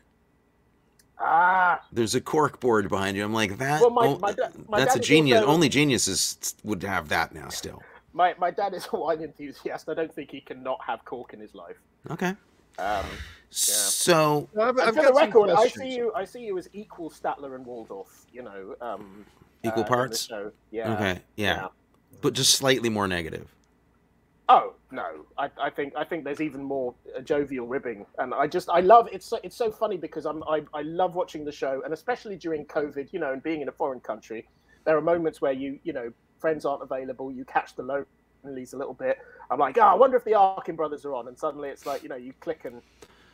ah. 1.18 1.80
There's 1.92 2.14
a 2.14 2.20
cork 2.20 2.60
board 2.60 2.88
behind 2.88 3.16
you. 3.16 3.24
I'm 3.24 3.32
like 3.32 3.58
that. 3.58 3.80
Well, 3.80 3.90
my- 3.90 4.16
my 4.18 4.32
da- 4.32 4.48
my 4.68 4.78
that's 4.78 4.96
a 4.96 5.00
genius. 5.00 5.40
also- 5.40 5.52
Only 5.52 5.68
geniuses 5.68 6.54
would 6.64 6.82
have 6.82 7.08
that 7.08 7.34
now. 7.34 7.48
Still. 7.48 7.82
My 8.12 8.34
my 8.38 8.50
dad 8.50 8.74
is 8.74 8.86
a 8.92 8.96
wine 8.98 9.22
enthusiast. 9.22 9.88
I 9.88 9.94
don't 9.94 10.12
think 10.14 10.30
he 10.30 10.40
can 10.40 10.62
not 10.62 10.78
have 10.86 11.04
cork 11.04 11.32
in 11.34 11.40
his 11.40 11.54
life. 11.54 11.76
Okay. 12.10 12.34
Um, 12.78 13.04
So 13.56 14.48
I've, 14.60 14.78
I've 14.78 14.94
for 14.94 15.02
got 15.02 15.06
the 15.06 15.12
record, 15.14 15.50
I 15.50 15.68
see 15.68 15.96
you. 15.96 16.12
I 16.14 16.24
see 16.26 16.40
you 16.40 16.58
as 16.58 16.68
equal 16.74 17.10
Statler 17.10 17.54
and 17.54 17.64
Waldorf. 17.64 18.26
You 18.30 18.42
know, 18.42 18.76
um, 18.82 19.24
equal 19.62 19.84
uh, 19.84 19.86
parts. 19.86 20.28
Yeah. 20.70 20.92
Okay. 20.92 21.20
Yeah. 21.36 21.68
But 22.20 22.34
just 22.34 22.54
slightly 22.54 22.90
more 22.90 23.08
negative. 23.08 23.48
Oh 24.48 24.74
no, 24.92 25.24
I, 25.38 25.50
I 25.60 25.70
think 25.70 25.94
I 25.96 26.04
think 26.04 26.22
there's 26.22 26.40
even 26.40 26.62
more 26.62 26.94
uh, 27.16 27.20
jovial 27.20 27.66
ribbing, 27.66 28.06
and 28.18 28.32
I 28.32 28.46
just 28.46 28.68
I 28.68 28.80
love 28.80 29.08
it's 29.10 29.26
so, 29.26 29.40
it's 29.42 29.56
so 29.56 29.72
funny 29.72 29.96
because 29.96 30.24
I'm 30.24 30.44
I, 30.44 30.62
I 30.72 30.82
love 30.82 31.14
watching 31.14 31.44
the 31.44 31.50
show, 31.50 31.82
and 31.84 31.92
especially 31.92 32.36
during 32.36 32.64
COVID, 32.66 33.12
you 33.12 33.18
know, 33.18 33.32
and 33.32 33.42
being 33.42 33.62
in 33.62 33.68
a 33.68 33.72
foreign 33.72 34.00
country, 34.00 34.46
there 34.84 34.96
are 34.96 35.00
moments 35.00 35.40
where 35.40 35.52
you 35.52 35.80
you 35.82 35.92
know 35.92 36.12
friends 36.38 36.64
aren't 36.64 36.82
available, 36.82 37.32
you 37.32 37.44
catch 37.46 37.74
the 37.74 38.06
lonelies 38.44 38.74
a 38.74 38.76
little 38.76 38.94
bit. 38.94 39.18
I'm 39.50 39.58
like, 39.58 39.78
oh, 39.78 39.82
I 39.82 39.94
wonder 39.94 40.16
if 40.16 40.24
the 40.24 40.34
Arkin 40.34 40.76
brothers 40.76 41.04
are 41.04 41.14
on, 41.14 41.26
and 41.26 41.36
suddenly 41.36 41.70
it's 41.70 41.86
like 41.86 42.04
you 42.04 42.08
know 42.08 42.16
you 42.16 42.32
click 42.40 42.66
and 42.66 42.82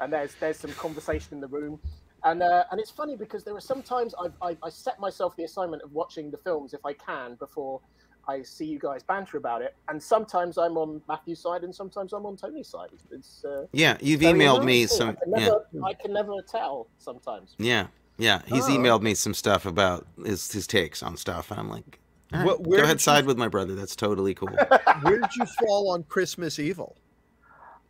and 0.00 0.12
there's 0.12 0.34
there's 0.36 0.58
some 0.58 0.72
conversation 0.72 1.28
in 1.34 1.40
the 1.40 1.48
room. 1.48 1.78
And, 2.24 2.40
uh, 2.40 2.62
and 2.70 2.78
it's 2.80 2.90
funny 2.90 3.16
because 3.16 3.42
there 3.42 3.56
are 3.56 3.60
sometimes 3.60 4.14
I've, 4.22 4.34
I, 4.40 4.56
I 4.62 4.70
set 4.70 5.00
myself 5.00 5.34
the 5.36 5.42
assignment 5.42 5.82
of 5.82 5.90
watching 5.92 6.30
the 6.30 6.36
films 6.38 6.72
if 6.72 6.84
I 6.86 6.92
can 6.92 7.34
before 7.34 7.80
I 8.28 8.42
see 8.42 8.64
you 8.64 8.78
guys 8.78 9.02
banter 9.02 9.36
about 9.38 9.62
it, 9.62 9.74
and 9.88 10.00
sometimes 10.00 10.56
I'm 10.56 10.76
on 10.76 11.02
Matthew's 11.08 11.40
side, 11.40 11.64
and 11.64 11.74
sometimes 11.74 12.12
I'm 12.12 12.24
on 12.24 12.36
Tony's 12.36 12.68
side. 12.68 12.90
It's, 12.92 13.02
it's 13.10 13.44
uh, 13.44 13.66
Yeah. 13.72 13.96
You've 14.00 14.20
emailed 14.20 14.64
me 14.64 14.82
embarrassing. 14.82 14.98
some. 14.98 15.08
I 15.08 15.12
can, 15.14 15.30
Yeah. 15.32 15.38
never, 15.38 15.86
I 15.86 15.92
can 15.94 16.12
never 16.12 16.32
tell 16.48 16.86
sometimes. 16.98 17.56
Yeah. 17.58 17.88
Yeah. 18.18 18.42
He's 18.46 18.66
Oh. 18.68 18.70
emailed 18.70 19.02
me 19.02 19.14
some 19.14 19.34
stuff 19.34 19.66
about 19.66 20.06
his 20.24 20.52
his 20.52 20.68
takes 20.68 21.02
on 21.02 21.16
stuff, 21.16 21.50
and 21.50 21.58
I'm 21.58 21.68
like, 21.68 21.98
all 22.32 22.38
right, 22.44 22.48
Wh- 22.56 22.60
where 22.60 22.78
go 22.78 22.84
ahead, 22.84 22.98
did 22.98 23.00
you- 23.00 23.12
side 23.12 23.26
with 23.26 23.36
my 23.36 23.48
brother. 23.48 23.74
That's 23.74 23.96
totally 23.96 24.34
cool. 24.34 24.48
Where 25.02 25.18
did 25.20 25.34
you 25.36 25.44
fall 25.58 25.90
on 25.90 26.04
Christmas 26.04 26.60
Evil? 26.60 26.96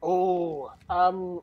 Oh, 0.03 0.73
um, 0.89 1.43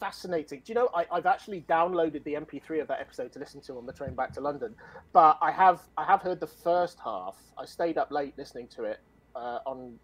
fascinating. 0.00 0.62
Do 0.64 0.72
you 0.72 0.74
know 0.74 0.88
I, 0.94 1.06
I've 1.12 1.26
actually 1.26 1.62
downloaded 1.68 2.24
the 2.24 2.34
MP3 2.36 2.80
of 2.80 2.88
that 2.88 3.00
episode 3.00 3.32
to 3.32 3.38
listen 3.38 3.60
to 3.62 3.78
on 3.78 3.86
the 3.86 3.92
train 3.92 4.14
back 4.14 4.32
to 4.34 4.40
London, 4.40 4.74
but 5.12 5.38
I 5.40 5.50
have 5.50 5.82
I 5.96 6.04
have 6.04 6.22
heard 6.22 6.40
the 6.40 6.46
first 6.46 6.98
half. 7.04 7.36
I 7.58 7.64
stayed 7.64 7.98
up 7.98 8.10
late 8.10 8.34
listening 8.38 8.68
to 8.76 8.84
it 8.84 8.98
uh, 9.34 9.58
on. 9.66 9.98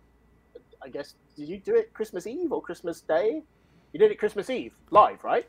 I 0.84 0.88
guess 0.88 1.14
did 1.36 1.48
you 1.48 1.58
do 1.58 1.74
it 1.76 1.92
Christmas 1.94 2.26
Eve 2.26 2.52
or 2.52 2.60
Christmas 2.60 3.02
Day? 3.02 3.42
You 3.92 4.00
did 4.00 4.10
it 4.10 4.18
Christmas 4.18 4.50
Eve 4.50 4.74
live, 4.90 5.22
right? 5.24 5.46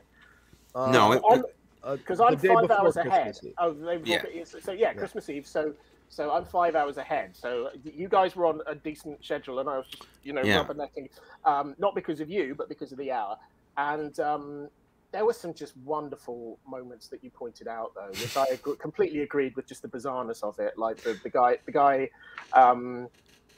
Uh, 0.74 0.90
No, 0.92 1.12
it- 1.12 1.22
On, 1.24 1.42
uh, 1.82 1.96
because 1.96 2.20
I'm 2.20 2.36
five 2.38 2.70
hours 2.70 2.94
Christmas 2.94 3.06
ahead. 3.06 3.34
Oh, 3.58 3.72
the 3.72 3.86
day 3.86 3.96
before, 3.98 4.30
Yeah. 4.34 4.44
so, 4.44 4.60
so 4.60 4.72
yeah, 4.72 4.92
Christmas 4.92 5.28
Eve. 5.28 5.46
So 5.46 5.74
so 6.08 6.30
I'm 6.32 6.44
five 6.44 6.76
hours 6.76 6.96
ahead. 6.96 7.36
So 7.36 7.70
you 7.82 8.08
guys 8.08 8.36
were 8.36 8.46
on 8.46 8.60
a 8.66 8.74
decent 8.74 9.24
schedule, 9.24 9.58
and 9.58 9.68
I 9.68 9.78
was 9.78 9.86
just 9.88 10.08
you 10.22 10.32
know 10.32 10.42
Yeah. 10.42 10.64
rubbernecking, 10.64 11.08
um, 11.44 11.74
not 11.78 11.94
because 11.94 12.20
of 12.20 12.30
you, 12.30 12.54
but 12.56 12.68
because 12.68 12.92
of 12.92 12.98
the 12.98 13.10
hour. 13.10 13.36
And 13.76 14.18
um, 14.20 14.68
there 15.12 15.24
were 15.24 15.32
some 15.32 15.54
just 15.54 15.76
wonderful 15.78 16.58
moments 16.66 17.08
that 17.08 17.22
you 17.24 17.30
pointed 17.30 17.68
out, 17.68 17.92
though, 17.94 18.08
which 18.08 18.36
I 18.36 18.44
ag- 18.52 18.78
completely 18.78 19.22
agreed 19.22 19.54
with 19.56 19.66
just 19.66 19.82
the 19.82 19.88
bizarreness 19.88 20.42
of 20.42 20.58
it. 20.58 20.76
Like 20.78 20.98
the, 20.98 21.18
the 21.22 21.30
guy, 21.30 21.58
the 21.66 21.72
guy. 21.72 22.10
Um, 22.52 23.08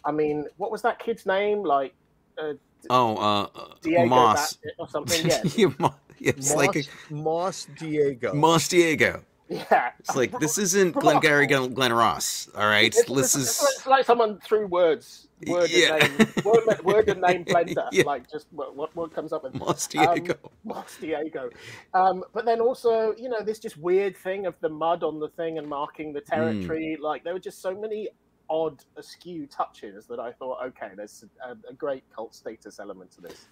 I 0.05 0.12
mean, 0.12 0.46
what 0.57 0.70
was 0.70 0.83
that 0.83 0.98
kid's 0.98 1.26
name? 1.26 1.62
Like 1.62 1.94
uh, 2.38 2.55
Oh, 2.90 3.16
uh, 3.16 3.48
uh, 3.59 3.74
Diego 3.83 4.07
Moss. 4.07 4.59
Or 4.79 4.88
something? 4.88 5.26
Yeah, 5.26 5.40
Yeah, 5.57 5.68
Mo- 5.79 5.94
yeah, 6.18 6.31
it's 6.37 6.50
Moss, 6.55 6.57
like 6.57 6.76
a 6.76 7.12
Moss 7.14 7.66
Diego. 7.79 8.33
Moss 8.35 8.68
Diego. 8.68 9.22
yeah. 9.48 9.90
It's 9.98 10.14
like 10.14 10.38
this 10.38 10.57
isn't 10.59 10.92
Glengarry 11.00 11.46
Glen, 11.46 11.74
Glen 11.74 11.92
Ross. 11.92 12.48
All 12.55 12.66
right, 12.66 12.87
It's, 12.87 12.96
this 13.05 13.35
it's- 13.35 13.35
is 13.35 13.68
it's 13.79 13.87
like 13.87 14.05
someone 14.05 14.38
threw 14.40 14.66
words, 14.66 15.25
word 15.46 15.70
Yeah. 15.70 15.96
and 16.01 16.18
name, 16.18 16.29
word, 16.44 16.85
word 16.85 17.09
and 17.09 17.20
name 17.20 17.44
blender, 17.46 17.88
Yeah. 17.92 18.05
like 18.05 18.31
just 18.31 18.46
what, 18.51 18.75
what 18.77 18.94
what 18.96 19.14
comes 19.14 19.33
up 19.33 19.42
with 19.44 19.55
Moss 19.55 19.88
Um, 19.96 20.14
Diego. 20.14 20.35
Moss 20.64 20.96
Diego. 20.99 21.51
Um, 21.94 22.25
but 22.33 22.44
then 22.44 22.61
also, 22.61 23.14
you 23.16 23.29
know, 23.29 23.42
this 23.42 23.59
just 23.59 23.77
weird 23.77 24.16
thing 24.16 24.46
of 24.46 24.55
the 24.61 24.68
mud 24.68 25.03
on 25.03 25.20
the 25.20 25.29
thing 25.29 25.59
and 25.59 25.68
marking 25.68 26.12
the 26.12 26.20
territory. 26.20 26.96
Like 27.01 27.25
there 27.25 27.33
were 27.35 27.38
just 27.40 27.61
so 27.61 27.75
many 27.75 28.09
odd, 28.49 28.83
askew 28.96 29.46
touches 29.46 30.07
that 30.07 30.20
I 30.20 30.33
thought, 30.33 30.64
okay, 30.68 30.90
there's 30.96 31.25
a, 31.44 31.57
a 31.68 31.75
great 31.75 32.05
cult 32.14 32.35
status 32.35 32.79
element 32.79 33.11
to 33.12 33.20
this. 33.20 33.46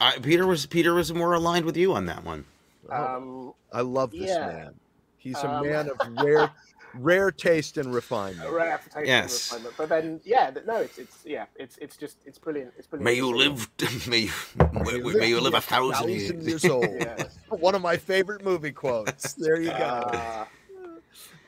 I, 0.00 0.18
Peter 0.18 0.46
was 0.46 0.66
Peter 0.66 0.94
was 0.94 1.12
more 1.12 1.34
aligned 1.34 1.64
with 1.64 1.76
you 1.76 1.92
on 1.92 2.06
that 2.06 2.24
one. 2.24 2.44
Oh, 2.90 2.94
Um, 3.16 3.52
I 3.72 3.82
love 3.82 4.10
this 4.10 4.30
yeah. 4.30 4.46
man. 4.46 4.74
He's 5.18 5.36
a 5.36 5.48
Um, 5.48 5.64
man 5.66 5.88
of 5.88 5.98
rare, 6.24 6.50
rare 6.94 7.30
taste 7.30 7.78
and 7.78 7.94
refinement. 7.94 8.48
a 8.48 8.52
rare 8.52 8.80
taste 8.92 9.06
Yes. 9.06 9.50
refinement. 9.52 9.74
But 9.78 9.88
then, 9.88 10.20
yeah, 10.24 10.50
no, 10.66 10.76
it's 10.76 10.98
it's 10.98 11.18
yeah, 11.24 11.46
it's 11.56 11.76
it's 11.78 11.96
just 11.96 12.18
it's 12.26 12.38
brilliant. 12.38 12.72
It's 12.78 12.86
brilliant. 12.86 13.04
May 13.04 13.14
you 13.16 13.34
live, 13.34 13.68
may 14.08 14.18
you, 14.18 14.30
may, 14.72 14.98
may 15.14 15.28
you 15.28 15.40
live 15.40 15.54
a 15.54 15.60
thousand 15.60 16.08
years. 16.10 16.46
years 16.46 16.64
old. 16.64 16.84
Yeah. 17.00 17.24
One 17.48 17.74
of 17.74 17.82
my 17.82 17.96
favorite 17.96 18.44
movie 18.44 18.72
quotes. 18.72 19.32
There 19.34 19.60
you 19.60 19.70
go. 19.70 19.74
Uh, 19.74 20.44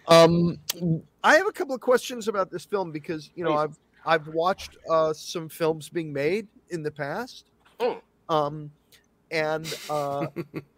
Um, 0.06 0.58
I 1.22 1.36
have 1.36 1.46
a 1.46 1.52
couple 1.52 1.74
of 1.74 1.80
questions 1.80 2.28
about 2.28 2.50
this 2.50 2.66
film 2.66 2.92
because 2.92 3.30
you 3.36 3.42
know 3.44 3.52
Please. 3.54 3.76
I've 4.04 4.20
I've 4.26 4.34
watched 4.34 4.76
uh, 4.90 5.14
some 5.14 5.48
films 5.48 5.88
being 5.88 6.12
made 6.12 6.46
in 6.68 6.82
the 6.82 6.90
past, 6.90 7.46
Mm. 7.80 8.00
um, 8.28 8.70
and 9.30 9.66
uh, 9.88 10.26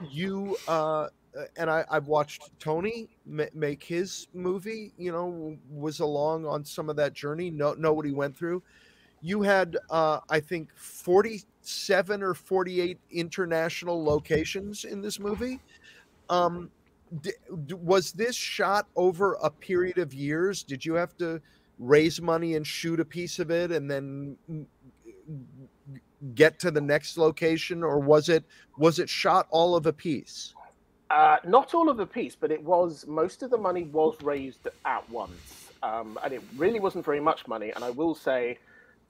you 0.09 0.57
uh, 0.68 1.09
and 1.57 1.70
I 1.70 1.85
I've 1.90 2.09
watched 2.09 2.51
Tony 2.59 3.09
ma- 3.27 3.44
make 3.55 3.83
his 3.83 4.29
movie. 4.35 4.92
You 4.99 5.12
know, 5.12 5.57
was 5.70 6.01
along 6.01 6.46
on 6.46 6.64
some 6.64 6.88
of 6.88 6.96
that 6.96 7.12
journey. 7.12 7.51
Know 7.51 7.75
know 7.75 7.92
what 7.92 8.07
he 8.07 8.12
went 8.12 8.37
through. 8.37 8.62
You 9.22 9.42
had 9.42 9.77
uh, 9.90 10.20
I 10.29 10.40
think 10.40 10.70
forty 10.77 11.42
seven 11.62 12.22
or 12.22 12.35
forty 12.35 12.81
eight 12.81 12.99
international 13.11 14.03
locations 14.03 14.85
in 14.85 15.01
this 15.01 15.18
movie. 15.18 15.61
Um, 16.29 16.70
was 17.70 18.12
this 18.12 18.35
shot 18.35 18.88
over 18.96 19.35
a 19.42 19.51
period 19.51 19.99
of 19.99 20.12
years? 20.12 20.62
Did 20.62 20.85
you 20.85 20.94
have 20.94 21.16
to 21.18 21.40
raise 21.79 22.20
money 22.20 22.57
and 22.57 22.66
shoot 22.66 23.01
a 23.01 23.05
piece 23.05 23.38
of 23.38 23.51
it 23.51 23.70
and 23.70 23.90
then 23.90 24.37
mm, 24.51 24.66
get 26.35 26.59
to 26.61 26.70
the 26.70 26.81
next 26.81 27.16
location, 27.16 27.83
or 27.83 27.99
was 27.99 28.29
it 28.29 28.44
was 28.79 28.99
it 28.99 29.09
shot 29.09 29.46
all 29.51 29.77
of 29.77 29.87
a 29.87 29.92
piece? 29.92 30.55
Uh, 31.11 31.37
not 31.45 31.73
all 31.75 31.88
of 31.88 31.97
the 31.97 32.07
piece, 32.07 32.35
but 32.35 32.51
it 32.51 32.62
was 32.62 33.07
most 33.07 33.42
of 33.42 33.51
the 33.51 33.57
money 33.59 33.85
was 33.85 34.21
raised 34.23 34.66
at 34.85 35.09
once, 35.11 35.71
um, 35.83 36.19
and 36.25 36.33
it 36.33 36.42
really 36.57 36.81
wasn't 36.81 37.05
very 37.05 37.21
much 37.21 37.47
money. 37.47 37.71
And 37.75 37.85
I 37.85 37.90
will 37.90 38.14
say 38.14 38.59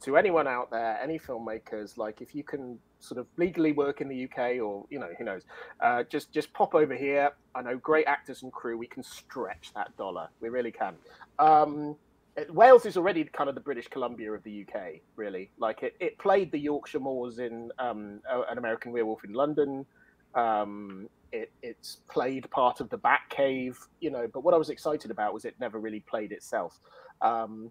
to 0.03 0.19
anyone 0.19 0.47
out 0.47 0.71
there, 0.71 0.99
any 1.03 1.19
filmmakers, 1.19 1.97
like 1.97 2.21
if 2.21 2.35
you 2.35 2.45
can 2.45 2.79
sort 3.01 3.19
of 3.19 3.27
legally 3.39 3.73
work 3.73 4.01
in 4.03 4.09
the 4.09 4.25
UK 4.25 4.61
or 4.61 4.85
you 4.91 4.99
know 4.99 5.09
who 5.17 5.25
knows, 5.25 5.43
uh, 5.81 6.03
just 6.03 6.33
just 6.33 6.53
pop 6.53 6.75
over 6.75 6.95
here. 6.95 7.33
I 7.55 7.63
know 7.63 7.79
great 7.79 8.07
actors 8.07 8.43
and 8.43 8.53
crew. 8.53 8.77
We 8.77 8.87
can 8.89 9.03
stretch 9.03 9.73
that 9.75 9.97
dollar. 9.97 10.29
We 10.41 10.51
really 10.51 10.73
can. 10.73 10.97
Um, 11.39 11.97
it- 12.37 12.53
Wales 12.55 12.85
is 12.85 12.99
already 12.99 13.25
kind 13.25 13.49
of 13.49 13.55
the 13.55 13.63
British 13.63 13.89
Columbia 13.89 14.33
of 14.33 14.43
the 14.43 14.67
UK, 14.69 15.01
really. 15.17 15.51
Like 15.59 15.83
it, 15.83 15.97
it 16.01 16.19
played 16.19 16.53
the 16.53 16.59
Yorkshire 16.59 17.01
Moors 17.01 17.39
in 17.39 17.73
um, 17.79 18.21
an 18.51 18.59
American 18.59 18.93
Werewolf 18.93 19.25
in 19.25 19.33
London 19.33 19.87
Um, 20.35 21.09
it, 21.33 21.53
it's 21.63 21.99
played 22.09 22.51
part 22.51 22.81
of 22.81 22.89
the 22.91 22.99
Batcave, 22.99 23.77
you 24.01 24.11
know. 24.11 24.27
But 24.33 24.45
what 24.45 24.55
I 24.55 24.57
was 24.57 24.71
excited 24.71 25.11
about 25.11 25.35
was 25.35 25.45
it 25.45 25.55
never 25.61 25.79
really 25.79 26.01
played 26.01 26.33
itself. 26.33 26.79
Um, 27.21 27.71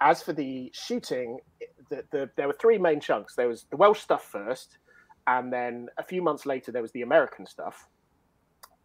as 0.00 0.22
for 0.22 0.32
the 0.32 0.70
shooting, 0.74 1.38
the, 1.88 2.04
the, 2.10 2.30
there 2.36 2.46
were 2.46 2.56
three 2.60 2.78
main 2.78 3.00
chunks. 3.00 3.34
There 3.34 3.48
was 3.48 3.66
the 3.70 3.76
Welsh 3.76 4.00
stuff 4.00 4.24
first, 4.24 4.78
and 5.26 5.52
then 5.52 5.88
a 5.98 6.02
few 6.02 6.22
months 6.22 6.46
later 6.46 6.72
there 6.72 6.82
was 6.82 6.92
the 6.92 7.02
American 7.02 7.46
stuff. 7.46 7.88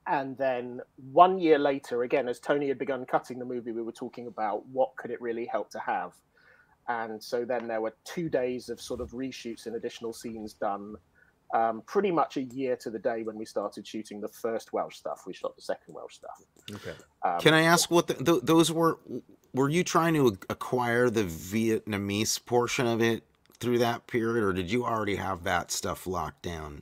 And 0.08 0.38
then 0.38 0.82
one 1.12 1.38
year 1.38 1.60
later, 1.60 2.04
again, 2.04 2.28
as 2.28 2.40
Tony 2.40 2.68
had 2.68 2.80
begun 2.80 3.06
cutting 3.06 3.38
the 3.38 3.46
movie, 3.46 3.72
we 3.72 3.84
were 3.84 3.92
talking 3.92 4.28
about 4.28 4.66
what 4.68 4.96
could 4.96 5.12
it 5.12 5.22
really 5.22 5.46
help 5.46 5.70
to 5.72 5.80
have. 5.80 6.14
And 6.88 7.22
so 7.24 7.46
then 7.46 7.68
there 7.68 7.82
were 7.82 7.94
two 8.04 8.28
days 8.28 8.70
of 8.70 8.82
sort 8.82 9.00
of 9.00 9.12
reshoots 9.12 9.68
and 9.68 9.76
additional 9.76 10.14
scenes 10.14 10.54
done 10.54 10.96
um, 11.54 11.82
pretty 11.86 12.12
much 12.12 12.38
a 12.38 12.44
year 12.44 12.76
to 12.78 12.90
the 12.90 13.00
day 13.00 13.24
when 13.24 13.38
we 13.38 13.46
started 13.46 13.86
shooting 13.86 14.22
the 14.22 14.28
first 14.28 14.74
Welsh 14.74 14.98
stuff. 14.98 15.24
We 15.26 15.34
shot 15.34 15.56
the 15.56 15.62
second 15.62 15.94
Welsh 15.94 16.16
stuff. 16.16 16.42
Okay. 16.72 16.94
Um, 17.24 17.40
Can 17.40 17.54
I 17.54 17.64
ask 17.64 17.92
what 17.92 18.08
the, 18.08 18.14
th- 18.16 18.42
those 18.44 18.72
were? 18.72 19.00
Were 19.54 19.70
you 19.70 19.84
trying 19.84 20.14
to 20.14 20.38
acquire 20.50 21.10
the 21.10 21.24
Vietnamese 21.24 22.44
portion 22.46 22.88
of 22.88 23.02
it 23.02 23.24
through 23.60 23.80
that 23.80 24.08
period, 24.08 24.44
or 24.44 24.54
did 24.54 24.72
you 24.72 24.86
already 24.86 25.16
have 25.16 25.44
that 25.44 25.72
stuff 25.72 26.08
locked 26.08 26.42
down? 26.42 26.82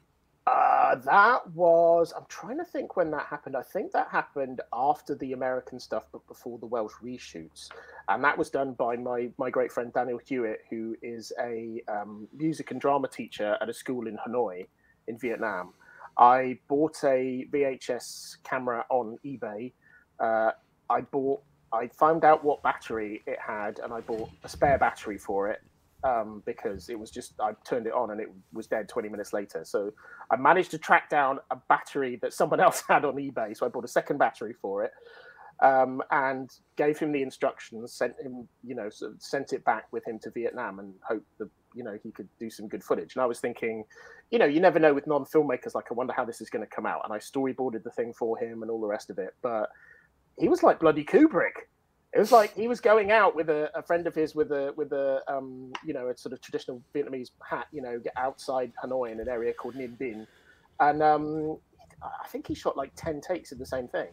Uh, 0.89 0.95
that 0.95 1.47
was. 1.51 2.11
I'm 2.17 2.25
trying 2.29 2.57
to 2.57 2.63
think 2.63 2.97
when 2.97 3.11
that 3.11 3.27
happened. 3.27 3.55
I 3.55 3.61
think 3.61 3.91
that 3.91 4.07
happened 4.11 4.61
after 4.73 5.13
the 5.13 5.33
American 5.33 5.79
stuff, 5.79 6.05
but 6.11 6.25
before 6.27 6.57
the 6.57 6.65
Welsh 6.65 6.93
reshoots, 7.03 7.69
and 8.07 8.23
that 8.23 8.35
was 8.35 8.49
done 8.49 8.73
by 8.73 8.95
my 8.95 9.29
my 9.37 9.51
great 9.51 9.71
friend 9.71 9.93
Daniel 9.93 10.19
Hewitt, 10.25 10.61
who 10.71 10.95
is 11.03 11.31
a 11.39 11.79
um, 11.87 12.27
music 12.35 12.71
and 12.71 12.81
drama 12.81 13.07
teacher 13.07 13.55
at 13.61 13.69
a 13.69 13.73
school 13.73 14.07
in 14.07 14.17
Hanoi, 14.17 14.65
in 15.07 15.19
Vietnam. 15.19 15.73
I 16.17 16.57
bought 16.67 17.03
a 17.03 17.45
VHS 17.53 18.37
camera 18.43 18.83
on 18.89 19.19
eBay. 19.23 19.73
Uh, 20.19 20.51
I 20.89 21.01
bought. 21.01 21.43
I 21.71 21.87
found 21.89 22.25
out 22.25 22.43
what 22.43 22.63
battery 22.63 23.21
it 23.27 23.37
had, 23.39 23.77
and 23.77 23.93
I 23.93 23.99
bought 24.01 24.31
a 24.43 24.49
spare 24.49 24.79
battery 24.79 25.19
for 25.19 25.49
it 25.49 25.61
um, 26.03 26.41
because 26.45 26.89
it 26.89 26.97
was 26.97 27.11
just 27.11 27.33
I 27.39 27.51
turned 27.65 27.87
it 27.87 27.93
on 27.93 28.11
and 28.11 28.21
it 28.21 28.29
was 28.53 28.67
dead 28.67 28.87
20 28.87 29.09
minutes 29.09 29.33
later. 29.33 29.63
So 29.63 29.91
I 30.31 30.37
managed 30.37 30.71
to 30.71 30.77
track 30.77 31.09
down 31.09 31.39
a 31.51 31.57
battery 31.67 32.17
that 32.21 32.33
someone 32.33 32.59
else 32.67 32.83
had 32.87 33.05
on 33.05 33.15
eBay. 33.15 33.55
So 33.55 33.65
I 33.65 33.69
bought 33.69 33.85
a 33.85 33.89
second 33.89 34.17
battery 34.17 34.53
for 34.61 34.83
it 34.83 34.91
um, 35.61 36.01
and 36.11 36.49
gave 36.77 36.97
him 36.97 37.11
the 37.11 37.21
instructions, 37.21 37.91
sent 37.93 38.15
him, 38.21 38.47
you 38.63 38.75
know, 38.75 38.89
sort 38.89 39.13
of 39.13 39.21
sent 39.21 39.51
it 39.51 39.63
back 39.65 39.87
with 39.91 40.07
him 40.07 40.19
to 40.19 40.31
Vietnam 40.31 40.79
and 40.79 40.93
hoped 41.07 41.37
that 41.37 41.49
you 41.75 41.83
know 41.83 41.97
he 42.01 42.11
could 42.11 42.29
do 42.39 42.49
some 42.49 42.67
good 42.67 42.83
footage. 42.83 43.15
And 43.15 43.23
I 43.23 43.25
was 43.25 43.39
thinking, 43.39 43.83
you 44.31 44.39
know, 44.39 44.45
you 44.45 44.61
never 44.61 44.79
know 44.79 44.93
with 44.93 45.05
non-filmmakers. 45.05 45.75
Like 45.75 45.85
I 45.91 45.93
wonder 45.93 46.13
how 46.13 46.23
this 46.23 46.39
is 46.39 46.49
going 46.49 46.65
to 46.65 46.75
come 46.75 46.85
out. 46.85 47.01
And 47.03 47.13
I 47.13 47.17
storyboarded 47.17 47.83
the 47.83 47.91
thing 47.91 48.13
for 48.13 48.37
him 48.37 48.61
and 48.61 48.71
all 48.71 48.79
the 48.79 48.87
rest 48.87 49.09
of 49.09 49.19
it. 49.19 49.35
But 49.41 49.69
he 50.37 50.47
was 50.47 50.63
like 50.63 50.79
bloody 50.79 51.03
Kubrick 51.03 51.67
it 52.13 52.19
was 52.19 52.31
like 52.31 52.55
he 52.55 52.67
was 52.67 52.81
going 52.81 53.11
out 53.11 53.35
with 53.35 53.49
a, 53.49 53.69
a 53.77 53.83
friend 53.83 54.07
of 54.07 54.15
his 54.15 54.33
with 54.33 54.51
a 54.51 54.73
with 54.75 54.91
a 54.93 55.21
um, 55.27 55.71
you 55.85 55.93
know 55.93 56.07
a 56.07 56.17
sort 56.17 56.33
of 56.33 56.41
traditional 56.41 56.81
Vietnamese 56.93 57.29
hat, 57.47 57.67
you 57.71 57.81
know, 57.81 58.01
outside 58.17 58.71
Hanoi 58.83 59.11
in 59.11 59.19
an 59.19 59.29
area 59.29 59.53
called 59.53 59.75
Ninh 59.75 59.97
Binh, 59.97 60.25
and 60.79 61.03
um, 61.03 61.57
I 62.01 62.27
think 62.27 62.47
he 62.47 62.55
shot 62.55 62.75
like 62.75 62.91
ten 62.95 63.21
takes 63.21 63.51
of 63.51 63.59
the 63.59 63.65
same 63.65 63.87
thing. 63.87 64.07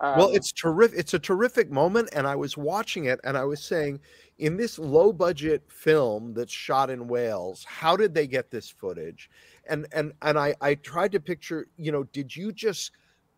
Um, 0.00 0.18
well, 0.18 0.28
it's 0.30 0.52
terrific. 0.52 0.98
It's 0.98 1.12
a 1.12 1.18
terrific 1.18 1.70
moment, 1.70 2.08
and 2.14 2.26
I 2.26 2.34
was 2.34 2.56
watching 2.56 3.04
it, 3.04 3.20
and 3.24 3.36
I 3.36 3.44
was 3.44 3.62
saying, 3.62 4.00
in 4.38 4.56
this 4.56 4.78
low 4.78 5.12
budget 5.12 5.62
film 5.70 6.32
that's 6.32 6.52
shot 6.52 6.88
in 6.88 7.08
Wales, 7.08 7.64
how 7.68 7.94
did 7.94 8.14
they 8.14 8.26
get 8.26 8.50
this 8.50 8.70
footage? 8.70 9.30
And 9.68 9.86
and 9.92 10.12
and 10.22 10.38
I 10.38 10.54
I 10.62 10.76
tried 10.76 11.12
to 11.12 11.20
picture, 11.20 11.68
you 11.76 11.92
know, 11.92 12.04
did 12.04 12.34
you 12.34 12.52
just 12.52 12.92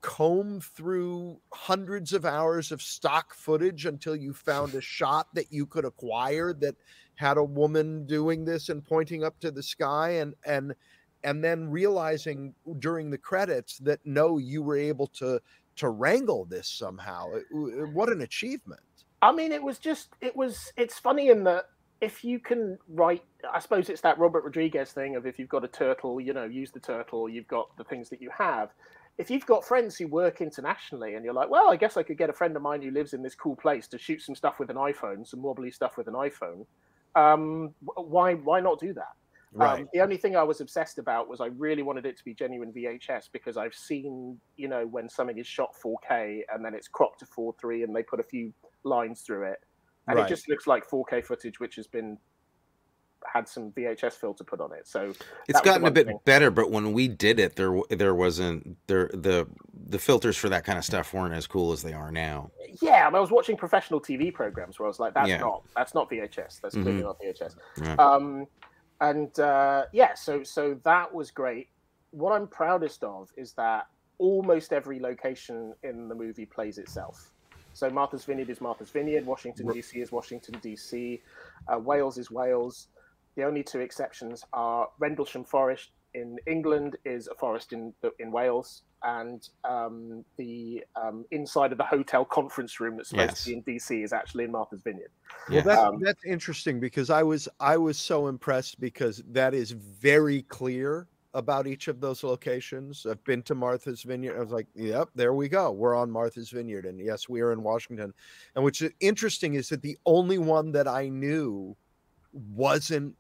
comb 0.05 0.61
through 0.61 1.41
hundreds 1.51 2.13
of 2.13 2.27
hours 2.27 2.71
of 2.71 2.83
stock 2.83 3.33
footage 3.33 3.87
until 3.87 4.15
you 4.15 4.35
found 4.35 4.75
a 4.75 4.81
shot 4.81 5.29
that 5.33 5.51
you 5.51 5.65
could 5.65 5.87
acquire 5.87 6.53
that 6.53 6.77
had 7.15 7.39
a 7.39 7.43
woman 7.43 8.05
doing 8.05 8.45
this 8.45 8.69
and 8.69 8.85
pointing 8.85 9.25
up 9.25 9.41
to 9.41 9.51
the 9.51 9.63
sky 9.63 10.11
and 10.11 10.35
and 10.45 10.75
and 11.23 11.43
then 11.43 11.71
realizing 11.71 12.55
during 12.81 13.09
the 13.09 13.17
credits 13.17 13.79
that 13.79 13.99
no 14.05 14.37
you 14.37 14.63
were 14.63 14.77
able 14.77 15.07
to 15.07 15.41
to 15.77 15.89
wrangle 15.89 16.45
this 16.45 16.69
somehow. 16.69 17.31
What 17.51 18.11
an 18.11 18.21
achievement. 18.21 18.83
I 19.23 19.33
mean 19.33 19.53
it 19.53 19.63
was 19.63 19.79
just 19.79 20.11
it 20.21 20.37
was 20.37 20.71
it's 20.77 20.99
funny 20.99 21.31
in 21.31 21.45
that 21.45 21.65
if 22.03 22.25
you 22.25 22.39
can 22.41 22.77
write 22.89 23.23
i 23.51 23.59
suppose 23.61 23.89
it's 23.89 24.01
that 24.01 24.19
robert 24.19 24.43
rodriguez 24.45 24.91
thing 24.91 25.15
of 25.15 25.27
if 25.27 25.39
you've 25.39 25.49
got 25.49 25.65
a 25.65 25.69
turtle 25.69 26.21
you 26.21 26.33
know 26.35 26.45
use 26.45 26.73
the 26.73 26.81
turtle 26.81 27.29
you've 27.29 27.47
got 27.47 27.75
the 27.79 27.85
things 27.85 28.11
that 28.11 28.21
you 28.21 28.29
have 28.37 28.71
if 29.19 29.31
you've 29.31 29.47
got 29.47 29.65
friends 29.65 29.97
who 29.97 30.09
work 30.09 30.41
internationally 30.41 31.15
and 31.15 31.25
you're 31.25 31.35
like, 31.35 31.49
well, 31.49 31.71
I 31.71 31.77
guess 31.77 31.97
I 31.97 32.03
could 32.03 32.19
get 32.19 32.31
a 32.31 32.33
friend 32.33 32.57
of 32.57 32.63
mine 32.63 32.83
who 32.83 32.91
lives 32.91 33.13
in 33.15 33.23
this 33.23 33.35
cool 33.35 33.55
place 33.57 33.87
to 33.89 33.99
shoot 33.99 34.21
some 34.21 34.35
stuff 34.35 34.59
with 34.59 34.71
an 34.71 34.77
iPhone, 34.77 35.27
some 35.27 35.43
wobbly 35.43 35.71
stuff 35.71 35.97
with 35.97 36.09
an 36.09 36.15
iPhone, 36.15 36.67
um, 37.15 37.75
why 37.85 38.35
why 38.35 38.61
not 38.61 38.81
do 38.81 38.93
that? 38.95 39.13
Right. 39.53 39.83
Um, 39.83 39.89
the 39.93 40.01
only 40.01 40.17
thing 40.17 40.35
I 40.35 40.43
was 40.43 40.61
obsessed 40.61 40.99
about 40.99 41.29
was 41.29 41.41
I 41.41 41.47
really 41.47 41.83
wanted 41.83 42.07
it 42.07 42.17
to 42.17 42.25
be 42.25 42.35
genuine 42.35 42.73
VHS 42.73 43.29
because 43.33 43.57
I've 43.57 43.75
seen, 43.75 44.37
you 44.57 44.67
know, 44.67 44.85
when 44.85 45.09
something 45.09 45.39
is 45.39 45.47
shot 45.47 45.77
4K 45.85 46.41
and 46.53 46.65
then 46.65 46.75
it's 46.75 46.89
cropped 46.89 47.21
to 47.21 47.27
4.3 47.27 47.85
and 47.85 47.95
they 47.95 48.03
put 48.03 48.19
a 48.19 48.25
few 48.25 48.53
lines 48.83 49.21
through 49.21 49.45
it, 49.45 49.61
and 50.09 50.17
right. 50.17 50.27
it 50.27 50.29
just 50.29 50.49
looks 50.49 50.67
like 50.67 50.89
4K 50.91 51.25
footage 51.25 51.61
which 51.61 51.77
has 51.77 51.87
been 51.87 52.19
had 53.31 53.49
some 53.49 53.71
VHS 53.73 54.15
filter 54.15 54.45
put 54.45 54.61
on 54.61 54.73
it. 54.73 54.87
So 54.87 55.13
it's 55.49 55.61
gotten 55.61 55.87
a 55.87 55.91
bit 55.91 56.07
thing. 56.07 56.19
better, 56.25 56.51
but 56.51 56.71
when 56.71 56.93
we 56.93 57.09
did 57.09 57.39
it, 57.39 57.57
there 57.57 57.79
there 57.91 58.15
wasn't 58.15 58.77
there 58.87 59.11
the 59.13 59.47
the 59.87 59.99
filters 59.99 60.37
for 60.37 60.49
that 60.49 60.65
kind 60.65 60.79
of 60.79 60.85
stuff 60.85 61.13
weren't 61.13 61.35
as 61.35 61.47
cool 61.47 61.73
as 61.73 61.83
they 61.83 61.93
are 61.93 62.11
now. 62.11 62.51
Yeah, 62.81 63.09
I, 63.09 63.17
I 63.17 63.21
was 63.21 63.31
watching 63.31 63.57
professional 63.57 64.01
TV 64.01 64.33
programs 64.33 64.79
where 64.79 64.87
I 64.87 64.89
was 64.89 65.01
like, 65.01 65.15
that's 65.15 65.29
yeah. 65.29 65.39
not 65.39 65.63
that's 65.77 65.95
not 65.95 66.11
VHS. 66.11 66.61
That's 66.61 66.75
clearly 66.75 67.03
mm-hmm. 67.03 67.03
not 67.03 67.21
VHS. 67.21 67.57
Yeah. 67.83 67.95
Um, 67.95 68.47
and 69.01 69.39
uh, 69.39 69.85
yeah, 69.93 70.15
so 70.15 70.43
so 70.43 70.79
that 70.85 71.13
was 71.13 71.31
great. 71.31 71.69
What 72.11 72.33
I'm 72.33 72.47
proudest 72.47 73.03
of 73.03 73.31
is 73.37 73.53
that 73.55 73.87
almost 74.19 74.73
every 74.73 75.01
location 75.01 75.75
in 75.83 76.09
the 76.09 76.15
movie 76.15 76.47
plays 76.47 76.79
itself. 76.79 77.33
So 77.73 77.91
Martha's 77.91 78.25
Vineyard 78.25 78.51
is 78.51 78.61
Martha's 78.61 78.91
Vineyard, 78.91 79.27
Washington 79.27 79.67
DC 79.67 80.01
is 80.01 80.13
Washington 80.13 80.55
DC, 80.63 81.21
uh, 81.67 81.79
Wales 81.79 82.19
is 82.19 82.31
Wales. 82.31 82.89
The 83.37 83.45
only 83.45 83.63
two 83.63 83.81
exceptions 83.81 84.45
are 84.53 84.89
Rendlesham 84.99 85.45
Forest 85.45 85.91
in 86.15 86.39
England 86.47 86.97
is 87.05 87.29
a 87.29 87.35
forest 87.35 87.73
in 87.73 87.93
in 88.19 88.31
Wales, 88.31 88.83
and 89.03 89.49
um, 89.65 90.25
the 90.37 90.85
um, 90.97 91.25
inside 91.31 91.73
of 91.73 91.79
the 91.79 91.85
hotel 91.85 92.25
conference 92.25 92.81
room 92.81 92.97
that's 92.97 93.11
supposed 93.11 93.31
yes. 93.31 93.45
to 93.45 93.51
be 93.51 93.57
in 93.57 93.63
DC 93.63 94.05
is 94.05 94.13
actually 94.13 94.45
in 94.45 94.53
Martha's 94.53 94.83
Vineyard. 94.83 95.11
Well, 95.51 95.63
that's, 95.63 95.81
um, 95.81 96.01
that's 96.01 96.25
interesting 96.25 96.81
because 96.81 97.11
I 97.11 97.23
was 97.23 97.49
I 97.61 97.77
was 97.77 97.99
so 97.99 98.29
impressed 98.29 98.81
because 98.81 99.23
that 99.29 99.55
is 99.55 99.73
very 99.73 100.43
clear 100.43 101.09
about 101.35 101.67
each 101.67 101.89
of 101.89 102.01
those 102.01 102.23
locations. 102.23 103.05
I've 103.07 103.23
been 103.25 103.43
to 103.43 103.57
Martha's 103.57 104.05
Vineyard. 104.05 104.37
I 104.37 104.41
was 104.41 104.53
like, 104.53 104.69
yep, 104.75 105.09
there 105.17 105.35
we 105.35 105.49
go. 105.49 105.73
We're 105.73 105.97
on 105.97 106.09
Martha's 106.09 106.49
Vineyard. 106.51 106.87
And 106.87 107.01
yes, 107.01 107.29
we 107.29 107.41
are 107.41 107.51
in 107.51 107.65
Washington. 107.65 108.15
And 108.55 108.63
what's 108.63 108.81
interesting 109.01 109.55
is 109.55 109.69
that 109.71 109.83
the 109.83 109.99
only 110.07 110.39
one 110.39 110.71
that 110.73 110.87
I 110.87 111.09
knew 111.09 111.77
wasn't 112.33 113.17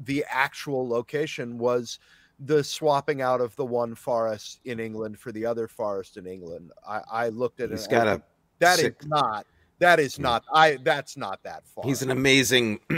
the 0.00 0.24
actual 0.28 0.88
location 0.88 1.58
was 1.58 1.98
the 2.40 2.62
swapping 2.62 3.22
out 3.22 3.40
of 3.40 3.54
the 3.56 3.64
one 3.64 3.94
forest 3.94 4.60
in 4.64 4.78
England 4.78 5.18
for 5.18 5.32
the 5.32 5.46
other 5.46 5.68
forest 5.68 6.16
in 6.16 6.26
England. 6.26 6.70
I, 6.86 7.00
I 7.10 7.28
looked 7.28 7.60
at 7.60 7.70
He's 7.70 7.86
it. 7.86 7.90
Got 7.90 8.06
a 8.06 8.22
that 8.58 8.78
sick... 8.78 8.96
is 9.00 9.06
not. 9.06 9.46
That 9.78 10.00
is 10.00 10.18
not. 10.18 10.44
I. 10.52 10.78
That's 10.82 11.16
not 11.16 11.42
that 11.42 11.66
far. 11.66 11.84
He's 11.84 12.02
an 12.02 12.10
amazing. 12.10 12.80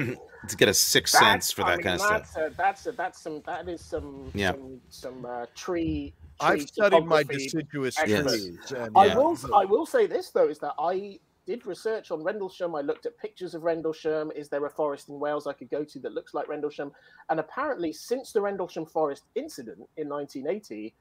to 0.49 0.57
get 0.57 0.69
a 0.69 0.75
sixth 0.75 1.15
that's, 1.15 1.25
sense 1.25 1.53
for 1.53 1.63
that 1.63 1.71
I 1.71 1.77
mean, 1.77 1.83
kind 1.83 2.01
of 2.01 2.09
that's 2.09 2.31
stuff. 2.31 2.53
A, 2.53 2.57
that's 2.57 2.87
a, 2.87 2.93
that's 2.93 3.21
some. 3.21 3.43
That 3.47 3.69
is 3.69 3.81
some. 3.81 4.31
Yeah. 4.35 4.53
Some, 4.53 4.81
some 4.89 5.27
uh, 5.27 5.47
tree. 5.55 6.15
I've 6.41 6.63
studied 6.63 7.05
my 7.05 7.25
deciduous 7.25 7.97
trees. 7.97 8.73
And, 8.77 8.97
I 8.97 9.17
will. 9.17 9.37
I 9.55 9.65
will 9.65 9.87
say 9.87 10.07
this 10.07 10.31
though 10.31 10.49
is 10.49 10.59
that 10.61 10.75
I 10.79 11.19
did 11.49 11.67
research 11.67 12.11
on 12.11 12.23
Rendlesham. 12.23 12.75
I 12.75 12.83
looked 12.83 13.07
at 13.07 13.17
pictures 13.17 13.55
of 13.55 13.63
Rendlesham. 13.63 14.31
Is 14.37 14.51
there 14.51 14.67
a 14.67 14.71
forest 14.71 15.09
in 15.09 15.19
Wales 15.19 15.47
I 15.47 15.55
could 15.55 15.71
go 15.71 15.83
to 15.83 15.99
that 16.01 16.13
looks 16.13 16.35
like 16.35 16.47
Rendlesham? 16.47 16.93
And 17.31 17.41
apparently, 17.41 17.91
since 17.91 18.33
the 18.33 18.43
Rendlesham 18.43 18.85
Forest 18.85 19.25
incident 19.35 19.89
in 19.97 20.11
1980, 20.11 20.95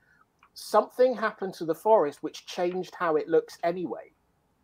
something 0.54 1.14
happened 1.14 1.54
to 1.56 1.66
the 1.66 1.76
forest 1.76 2.24
which 2.24 2.46
changed 2.46 2.96
how 2.96 3.18
it 3.18 3.28
looks 3.28 3.58
anyway. 3.62 4.14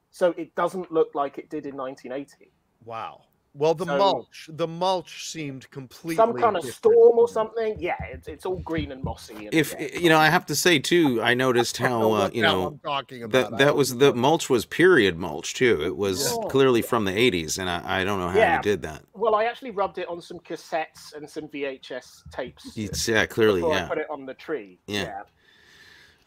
So 0.09 0.33
it 0.37 0.55
doesn't 0.55 0.89
look 0.89 1.15
like 1.15 1.37
it 1.37 1.49
did 1.49 1.65
in 1.65 1.75
1980. 1.75 2.53
Wow. 2.85 3.23
Well, 3.55 3.75
the 3.75 3.85
so, 3.85 3.97
mulch, 3.99 4.49
the 4.51 4.67
mulch 4.67 5.29
seemed 5.29 5.69
completely 5.69 6.15
some 6.15 6.33
kind 6.33 6.57
of 6.57 6.65
storm 6.65 7.19
or 7.19 7.27
something. 7.27 7.75
Yeah, 7.79 7.95
it's, 8.11 8.27
it's 8.27 8.47
all 8.47 8.57
green 8.57 8.91
and 8.91 9.03
mossy. 9.03 9.45
And 9.45 9.53
if 9.53 9.75
you 9.79 10.09
know, 10.09 10.17
I 10.17 10.29
have 10.29 10.47
to 10.47 10.55
say 10.55 10.79
too, 10.79 11.21
I 11.21 11.35
noticed 11.35 11.77
how 11.87 12.13
uh, 12.13 12.29
you 12.33 12.41
know 12.41 12.79
that 13.27 13.57
that 13.59 13.75
was 13.75 13.97
the 13.97 14.11
mulch 14.15 14.49
was 14.49 14.65
period 14.65 15.19
mulch 15.19 15.53
too. 15.53 15.83
It 15.83 15.95
was 15.95 16.31
yeah. 16.31 16.49
clearly 16.49 16.81
from 16.81 17.05
the 17.05 17.11
'80s, 17.11 17.59
and 17.59 17.69
I, 17.69 18.01
I 18.01 18.03
don't 18.03 18.19
know 18.19 18.29
how 18.29 18.39
yeah. 18.39 18.55
you 18.55 18.63
did 18.63 18.81
that. 18.81 19.03
Well, 19.13 19.35
I 19.35 19.45
actually 19.45 19.71
rubbed 19.71 19.99
it 19.99 20.07
on 20.07 20.19
some 20.19 20.39
cassettes 20.39 21.13
and 21.15 21.29
some 21.29 21.47
VHS 21.47 22.31
tapes. 22.31 22.75
It's, 22.75 23.07
yeah, 23.07 23.27
clearly, 23.27 23.61
yeah. 23.61 23.85
I 23.85 23.87
put 23.87 23.99
it 23.99 24.07
on 24.09 24.25
the 24.25 24.33
tree. 24.33 24.79
Yeah. 24.87 25.03
yeah. 25.03 25.21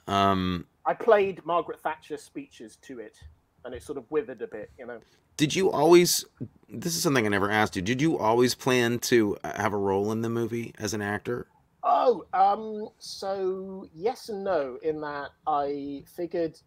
Um, 0.06 0.66
I 0.84 0.94
played 0.94 1.44
Margaret 1.44 1.80
Thatcher's 1.80 2.22
speeches 2.22 2.76
to 2.82 3.00
it, 3.00 3.18
and 3.64 3.74
it 3.74 3.82
sort 3.82 3.98
of 3.98 4.04
withered 4.10 4.42
a 4.42 4.46
bit, 4.46 4.70
you 4.78 4.86
know. 4.86 5.00
Did 5.36 5.54
you 5.54 5.70
always? 5.70 6.24
This 6.68 6.96
is 6.96 7.02
something 7.02 7.26
I 7.26 7.30
never 7.30 7.50
asked 7.50 7.76
you. 7.76 7.82
Did 7.82 8.02
you 8.02 8.18
always 8.18 8.54
plan 8.54 8.98
to 9.00 9.36
have 9.44 9.72
a 9.72 9.78
role 9.78 10.12
in 10.12 10.22
the 10.22 10.28
movie 10.30 10.74
as 10.78 10.94
an 10.94 11.02
actor? 11.02 11.46
Oh, 11.84 12.24
um, 12.34 12.88
so 12.98 13.86
yes 13.94 14.28
and 14.28 14.44
no, 14.44 14.78
in 14.82 15.00
that 15.02 15.30
I 15.46 16.04
figured 16.16 16.58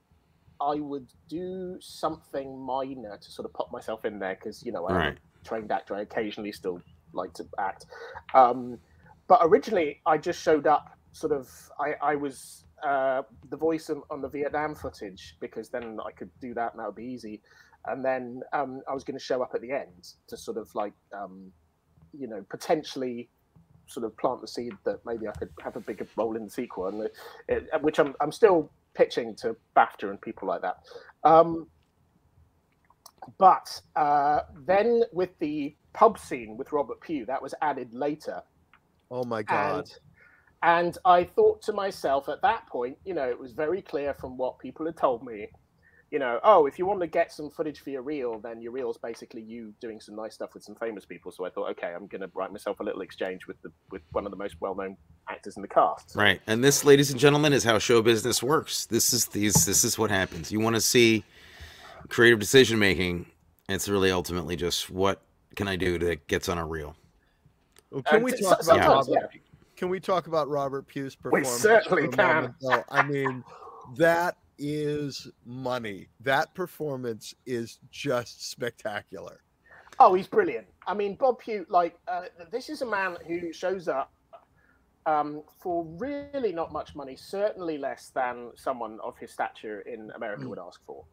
I 0.61 0.75
would 0.75 1.07
do 1.29 1.77
something 1.81 2.59
minor 2.59 3.17
to 3.21 3.31
sort 3.31 3.45
of 3.45 3.53
pop 3.53 3.71
myself 3.71 4.05
in 4.05 4.19
there 4.19 4.35
because 4.35 4.63
you 4.65 4.71
know 4.71 4.87
I'm 4.89 4.95
Right. 4.95 5.17
a 5.43 5.47
trained 5.47 5.71
actor. 5.71 5.95
I 5.95 6.01
occasionally 6.01 6.51
still 6.51 6.81
like 7.13 7.33
to 7.35 7.45
act, 7.59 7.85
um, 8.33 8.79
but 9.27 9.39
originally 9.43 10.01
I 10.05 10.17
just 10.17 10.41
showed 10.41 10.67
up. 10.67 10.87
Sort 11.11 11.33
of, 11.33 11.49
I, 11.79 12.11
I 12.11 12.15
was 12.15 12.65
uh, 12.87 13.23
the 13.49 13.57
voice 13.57 13.89
on, 13.89 14.03
on 14.11 14.21
the 14.21 14.29
Vietnam 14.29 14.75
footage 14.75 15.35
because 15.41 15.69
then 15.69 15.97
I 16.05 16.11
could 16.11 16.29
do 16.39 16.53
that 16.53 16.73
and 16.73 16.79
that 16.79 16.87
would 16.87 16.95
be 16.95 17.05
easy. 17.05 17.41
And 17.85 18.03
then 18.03 18.41
um, 18.53 18.81
I 18.89 18.93
was 18.93 19.03
going 19.03 19.17
to 19.17 19.23
show 19.23 19.41
up 19.41 19.51
at 19.55 19.61
the 19.61 19.71
end 19.71 20.13
to 20.27 20.37
sort 20.37 20.57
of 20.57 20.73
like, 20.75 20.93
um, 21.13 21.51
you 22.17 22.27
know, 22.27 22.45
potentially 22.49 23.29
sort 23.87 24.05
of 24.05 24.15
plant 24.17 24.41
the 24.41 24.47
seed 24.47 24.73
that 24.85 24.99
maybe 25.05 25.27
I 25.27 25.31
could 25.31 25.49
have 25.63 25.75
a 25.75 25.79
bigger 25.79 26.07
role 26.15 26.35
in 26.35 26.45
the 26.45 26.51
sequel, 26.51 26.87
and 26.87 27.03
it, 27.03 27.15
it, 27.47 27.81
which 27.81 27.99
I'm 27.99 28.15
I'm 28.21 28.31
still 28.31 28.69
pitching 28.93 29.35
to 29.35 29.55
BAFTA 29.75 30.09
and 30.09 30.21
people 30.21 30.47
like 30.47 30.61
that. 30.61 30.77
Um, 31.23 31.67
but 33.37 33.81
uh, 33.95 34.41
then 34.65 35.03
with 35.11 35.37
the 35.39 35.75
pub 35.93 36.19
scene 36.19 36.57
with 36.57 36.71
Robert 36.71 36.99
Pugh, 37.01 37.25
that 37.25 37.41
was 37.41 37.53
added 37.61 37.93
later, 37.93 38.41
Oh 39.11 39.23
my 39.23 39.41
god. 39.43 39.79
and 39.79 39.99
and 40.61 40.97
I 41.05 41.23
thought 41.23 41.61
to 41.63 41.73
myself 41.73 42.27
at 42.29 42.41
that 42.41 42.67
point, 42.67 42.97
you 43.05 43.13
know, 43.13 43.29
it 43.29 43.39
was 43.39 43.53
very 43.53 43.81
clear 43.81 44.13
from 44.13 44.37
what 44.37 44.59
people 44.59 44.85
had 44.85 44.97
told 44.97 45.25
me. 45.25 45.47
You 46.11 46.17
know, 46.17 46.39
oh, 46.43 46.65
if 46.65 46.79
you 46.79 46.87
want 46.87 47.01
to 47.01 47.07
get 47.07 47.31
some 47.31 47.51
footage 47.51 47.81
for 47.81 47.91
your 47.91 48.01
reel, 48.01 48.39
then 48.39 48.61
your 48.61 48.71
reel 48.71 48.89
is 48.89 48.97
basically 48.97 49.41
you 49.43 49.73
doing 49.79 50.01
some 50.01 50.15
nice 50.15 50.33
stuff 50.33 50.55
with 50.55 50.63
some 50.63 50.73
famous 50.73 51.05
people. 51.05 51.31
So 51.31 51.45
I 51.45 51.51
thought, 51.51 51.69
okay, 51.71 51.93
I'm 51.95 52.07
going 52.07 52.21
to 52.21 52.31
write 52.33 52.51
myself 52.51 52.79
a 52.79 52.83
little 52.83 53.01
exchange 53.01 53.45
with 53.45 53.61
the 53.61 53.71
with 53.91 54.01
one 54.11 54.25
of 54.25 54.31
the 54.31 54.37
most 54.37 54.55
well-known 54.59 54.97
actors 55.29 55.55
in 55.55 55.61
the 55.61 55.67
cast. 55.67 56.15
Right. 56.15 56.41
And 56.47 56.63
this, 56.63 56.83
ladies 56.83 57.11
and 57.11 57.19
gentlemen, 57.19 57.53
is 57.53 57.63
how 57.63 57.77
show 57.77 58.01
business 58.01 58.41
works. 58.41 58.87
This 58.87 59.13
is 59.13 59.27
these. 59.27 59.65
This 59.67 59.83
is 59.83 59.99
what 59.99 60.09
happens. 60.09 60.51
You 60.51 60.59
want 60.59 60.75
to 60.75 60.81
see 60.81 61.23
creative 62.07 62.39
decision 62.39 62.79
making. 62.79 63.27
It's 63.67 63.87
really 63.87 64.09
ultimately 64.09 64.55
just 64.55 64.89
what 64.89 65.21
can 65.55 65.67
I 65.67 65.75
do 65.75 65.99
that 65.99 66.25
gets 66.27 66.49
on 66.49 66.57
a 66.57 66.65
reel. 66.65 66.95
Well, 67.91 68.01
can 68.01 68.21
Uh, 68.21 68.23
we 68.23 68.33
s- 68.33 68.39
talk 68.39 68.51
about 68.53 68.65
sometimes, 68.65 69.09
Robert? 69.09 69.29
Can 69.75 69.89
we 69.89 69.99
talk 69.99 70.25
about 70.25 70.49
Robert 70.49 70.87
Pugh's 70.87 71.15
We 71.23 71.29
performance? 71.41 71.49
certainly 71.61 72.07
can. 72.07 72.55
I 72.89 73.03
mean, 73.03 73.43
that 73.97 74.37
is 74.59 75.27
money. 75.45 76.07
That 76.19 76.53
performance 76.53 77.33
is 77.45 77.79
just 77.89 78.49
spectacular. 78.51 79.41
Oh, 79.99 80.13
he's 80.13 80.27
brilliant. 80.27 80.67
I 80.85 80.93
mean, 80.93 81.15
Bob 81.15 81.39
Pugh, 81.39 81.65
like, 81.69 81.97
uh, 82.07 82.25
this 82.51 82.69
is 82.69 82.81
a 82.81 82.85
man 82.85 83.17
who 83.27 83.51
shows 83.51 83.87
up 83.87 84.13
um, 85.05 85.43
for 85.61 85.85
really 85.97 86.51
not 86.51 86.71
much 86.71 86.95
money, 86.95 87.15
certainly 87.15 87.77
less 87.77 88.11
than 88.13 88.51
someone 88.55 88.99
of 89.03 89.17
his 89.17 89.31
stature 89.31 89.81
in 89.81 90.11
America 90.15 90.47
would 90.47 90.59
ask 90.59 90.79
for. 90.85 91.03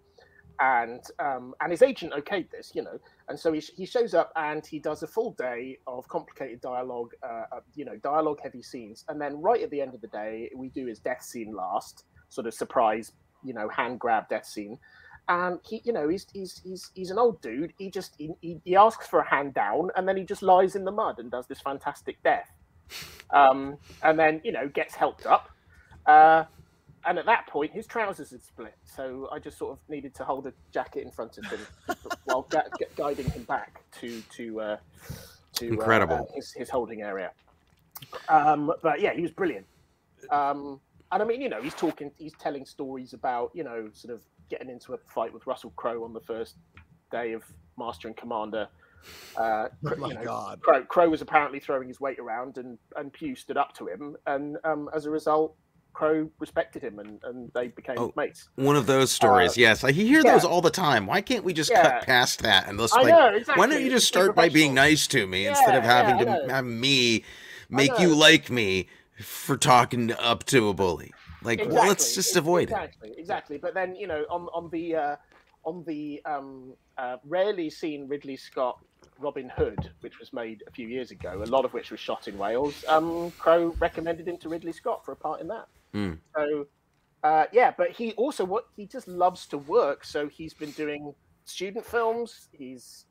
And 0.58 1.02
um, 1.18 1.54
and 1.60 1.70
his 1.70 1.82
agent 1.82 2.14
okayed 2.14 2.50
this, 2.50 2.72
you 2.74 2.82
know, 2.82 2.98
and 3.28 3.38
so 3.38 3.52
he, 3.52 3.60
he 3.76 3.84
shows 3.84 4.14
up 4.14 4.32
and 4.36 4.64
he 4.64 4.78
does 4.78 5.02
a 5.02 5.06
full 5.06 5.32
day 5.32 5.76
of 5.86 6.08
complicated 6.08 6.62
dialogue, 6.62 7.12
uh, 7.22 7.44
uh, 7.52 7.60
you 7.74 7.84
know, 7.84 7.96
dialogue 7.96 8.38
heavy 8.42 8.62
scenes, 8.62 9.04
and 9.08 9.20
then 9.20 9.42
right 9.42 9.62
at 9.62 9.70
the 9.70 9.82
end 9.82 9.94
of 9.94 10.00
the 10.00 10.08
day, 10.08 10.50
we 10.56 10.70
do 10.70 10.86
his 10.86 10.98
death 10.98 11.22
scene 11.22 11.54
last, 11.54 12.04
sort 12.30 12.46
of 12.46 12.54
surprise, 12.54 13.12
you 13.44 13.54
know, 13.54 13.68
hand 13.68 14.00
grab 14.00 14.28
death 14.28 14.46
scene, 14.46 14.78
and 15.28 15.58
he 15.64 15.80
you 15.84 15.92
know 15.92 16.08
he's 16.08 16.26
he's 16.32 16.60
he's 16.64 16.90
he's 16.94 17.10
an 17.10 17.18
old 17.18 17.40
dude. 17.40 17.72
He 17.78 17.90
just 17.90 18.14
he, 18.18 18.60
he, 18.64 18.76
asks 18.76 19.06
for 19.08 19.20
a 19.20 19.28
hand 19.28 19.54
down 19.54 19.90
and 19.96 20.06
then 20.08 20.16
he 20.16 20.24
just 20.24 20.42
lies 20.42 20.76
in 20.76 20.84
the 20.84 20.92
mud 20.92 21.18
and 21.18 21.30
does 21.30 21.46
this 21.46 21.60
fantastic 21.60 22.22
death. 22.22 22.50
Um 23.30 23.78
and 24.04 24.16
then 24.16 24.40
you 24.44 24.52
know 24.52 24.68
gets 24.68 24.94
helped 24.94 25.26
up. 25.26 25.50
Uh 26.06 26.44
and 27.04 27.18
at 27.18 27.26
that 27.26 27.48
point 27.48 27.72
his 27.72 27.84
trousers 27.84 28.30
had 28.30 28.40
split. 28.40 28.76
So 28.84 29.28
i 29.32 29.40
just 29.40 29.58
sort 29.58 29.72
of 29.72 29.78
needed 29.88 30.14
to 30.14 30.24
hold 30.24 30.46
a 30.46 30.52
jacket 30.72 31.02
in 31.02 31.10
front 31.10 31.36
of 31.36 31.44
him 31.46 31.58
while 32.24 32.42
gu- 32.42 32.58
gu- 32.78 32.84
guiding 32.94 33.28
him 33.28 33.42
back 33.42 33.82
to 34.00 34.22
to 34.36 34.60
uh 34.60 34.76
to 35.54 35.66
uh, 35.66 35.72
Incredible. 35.72 36.28
uh, 36.30 36.34
his, 36.36 36.52
his 36.52 36.70
holding 36.70 37.02
area. 37.02 37.32
Um 38.28 38.72
but 38.80 39.00
yeah 39.00 39.12
he 39.12 39.22
was 39.22 39.32
brilliant. 39.32 39.66
Um 40.30 40.80
and 41.12 41.22
I 41.22 41.26
mean, 41.26 41.40
you 41.40 41.48
know, 41.48 41.62
he's 41.62 41.74
talking, 41.74 42.10
he's 42.16 42.34
telling 42.34 42.64
stories 42.66 43.12
about, 43.12 43.50
you 43.54 43.64
know, 43.64 43.88
sort 43.92 44.14
of 44.14 44.22
getting 44.50 44.70
into 44.70 44.94
a 44.94 44.98
fight 45.14 45.32
with 45.32 45.46
Russell 45.46 45.72
Crowe 45.76 46.04
on 46.04 46.12
the 46.12 46.20
first 46.20 46.56
day 47.10 47.32
of 47.32 47.42
Master 47.78 48.08
and 48.08 48.16
Commander. 48.16 48.68
Uh, 49.38 49.68
Oh 49.86 49.90
you 49.96 49.96
my 49.96 50.12
know, 50.14 50.24
god. 50.24 50.60
Crowe, 50.62 50.84
Crowe 50.84 51.08
was 51.08 51.22
apparently 51.22 51.60
throwing 51.60 51.88
his 51.88 52.00
weight 52.00 52.18
around, 52.18 52.58
and 52.58 52.78
and 52.96 53.12
Pugh 53.12 53.36
stood 53.36 53.56
up 53.56 53.72
to 53.74 53.86
him, 53.86 54.16
and 54.26 54.56
um, 54.64 54.88
as 54.94 55.06
a 55.06 55.10
result, 55.10 55.54
Crowe 55.92 56.28
respected 56.40 56.82
him, 56.82 56.98
and, 56.98 57.20
and 57.24 57.50
they 57.54 57.68
became 57.68 57.96
Oh, 57.98 58.12
mates. 58.16 58.48
One 58.56 58.76
of 58.76 58.86
those 58.86 59.12
stories. 59.12 59.56
yes, 59.56 59.84
I 59.84 59.92
hear 59.92 60.22
yeah. 60.22 60.32
those 60.32 60.44
all 60.44 60.60
the 60.60 60.70
time. 60.70 61.06
Why 61.06 61.20
can't 61.20 61.44
we 61.44 61.52
just 61.52 61.70
Yeah. 61.70 61.82
cut 61.82 62.02
past 62.06 62.42
that 62.42 62.68
and 62.68 62.78
just 62.78 62.94
I 62.94 63.02
like? 63.02 63.14
know 63.14 63.28
exactly. 63.28 63.60
Why 63.60 63.66
don't 63.68 63.82
you 63.84 63.90
just 63.90 64.06
start 64.08 64.34
by 64.34 64.48
being 64.48 64.74
nice 64.74 65.06
to 65.08 65.26
me 65.26 65.46
instead 65.46 65.74
of 65.74 65.84
having 65.84 66.18
yeah, 66.18 66.38
to 66.46 66.52
have 66.52 66.64
me 66.66 67.24
make 67.70 67.98
you 67.98 68.14
like 68.14 68.50
me 68.50 68.88
for 69.20 69.56
talking 69.56 70.12
up 70.12 70.44
to 70.44 70.68
a 70.68 70.74
bully? 70.74 71.12
Like, 71.42 71.60
well, 71.68 71.88
let's 71.88 72.14
just 72.14 72.36
avoid 72.36 72.70
it. 72.70 72.72
exactly, 72.72 73.14
Exactly, 73.16 73.58
But 73.58 73.74
then 73.74 73.94
you 73.94 74.06
know, 74.06 74.24
on 74.30 74.48
on 74.54 74.70
the 74.70 74.96
uh, 74.96 75.16
on 75.64 75.84
the 75.86 76.22
um, 76.24 76.74
uh, 76.98 77.16
rarely 77.24 77.70
seen 77.70 78.08
Ridley 78.08 78.36
Scott 78.36 78.78
Robin 79.18 79.48
Hood, 79.48 79.90
which 80.00 80.18
was 80.18 80.32
made 80.32 80.62
a 80.66 80.70
few 80.70 80.88
years 80.88 81.10
ago, 81.10 81.42
a 81.42 81.46
lot 81.46 81.64
of 81.64 81.72
which 81.72 81.90
was 81.90 82.00
shot 82.00 82.28
in 82.28 82.36
Wales. 82.38 82.84
Um, 82.88 83.30
Crowe 83.32 83.74
recommended 83.78 84.28
him 84.28 84.38
to 84.38 84.48
Ridley 84.48 84.72
Scott 84.72 85.04
for 85.04 85.12
a 85.12 85.16
part 85.16 85.40
in 85.40 85.48
that. 85.48 85.66
Hmm. 85.92 86.14
So 86.34 86.66
uh, 87.22 87.46
yeah, 87.52 87.72
but 87.76 87.90
he 87.90 88.12
also 88.12 88.44
what 88.44 88.66
he 88.76 88.86
just 88.86 89.08
loves 89.08 89.46
to 89.48 89.58
work. 89.58 90.04
So 90.04 90.28
he's 90.28 90.54
been 90.54 90.70
doing 90.72 91.14
student 91.44 91.84
films. 91.84 92.48
He's 92.52 93.06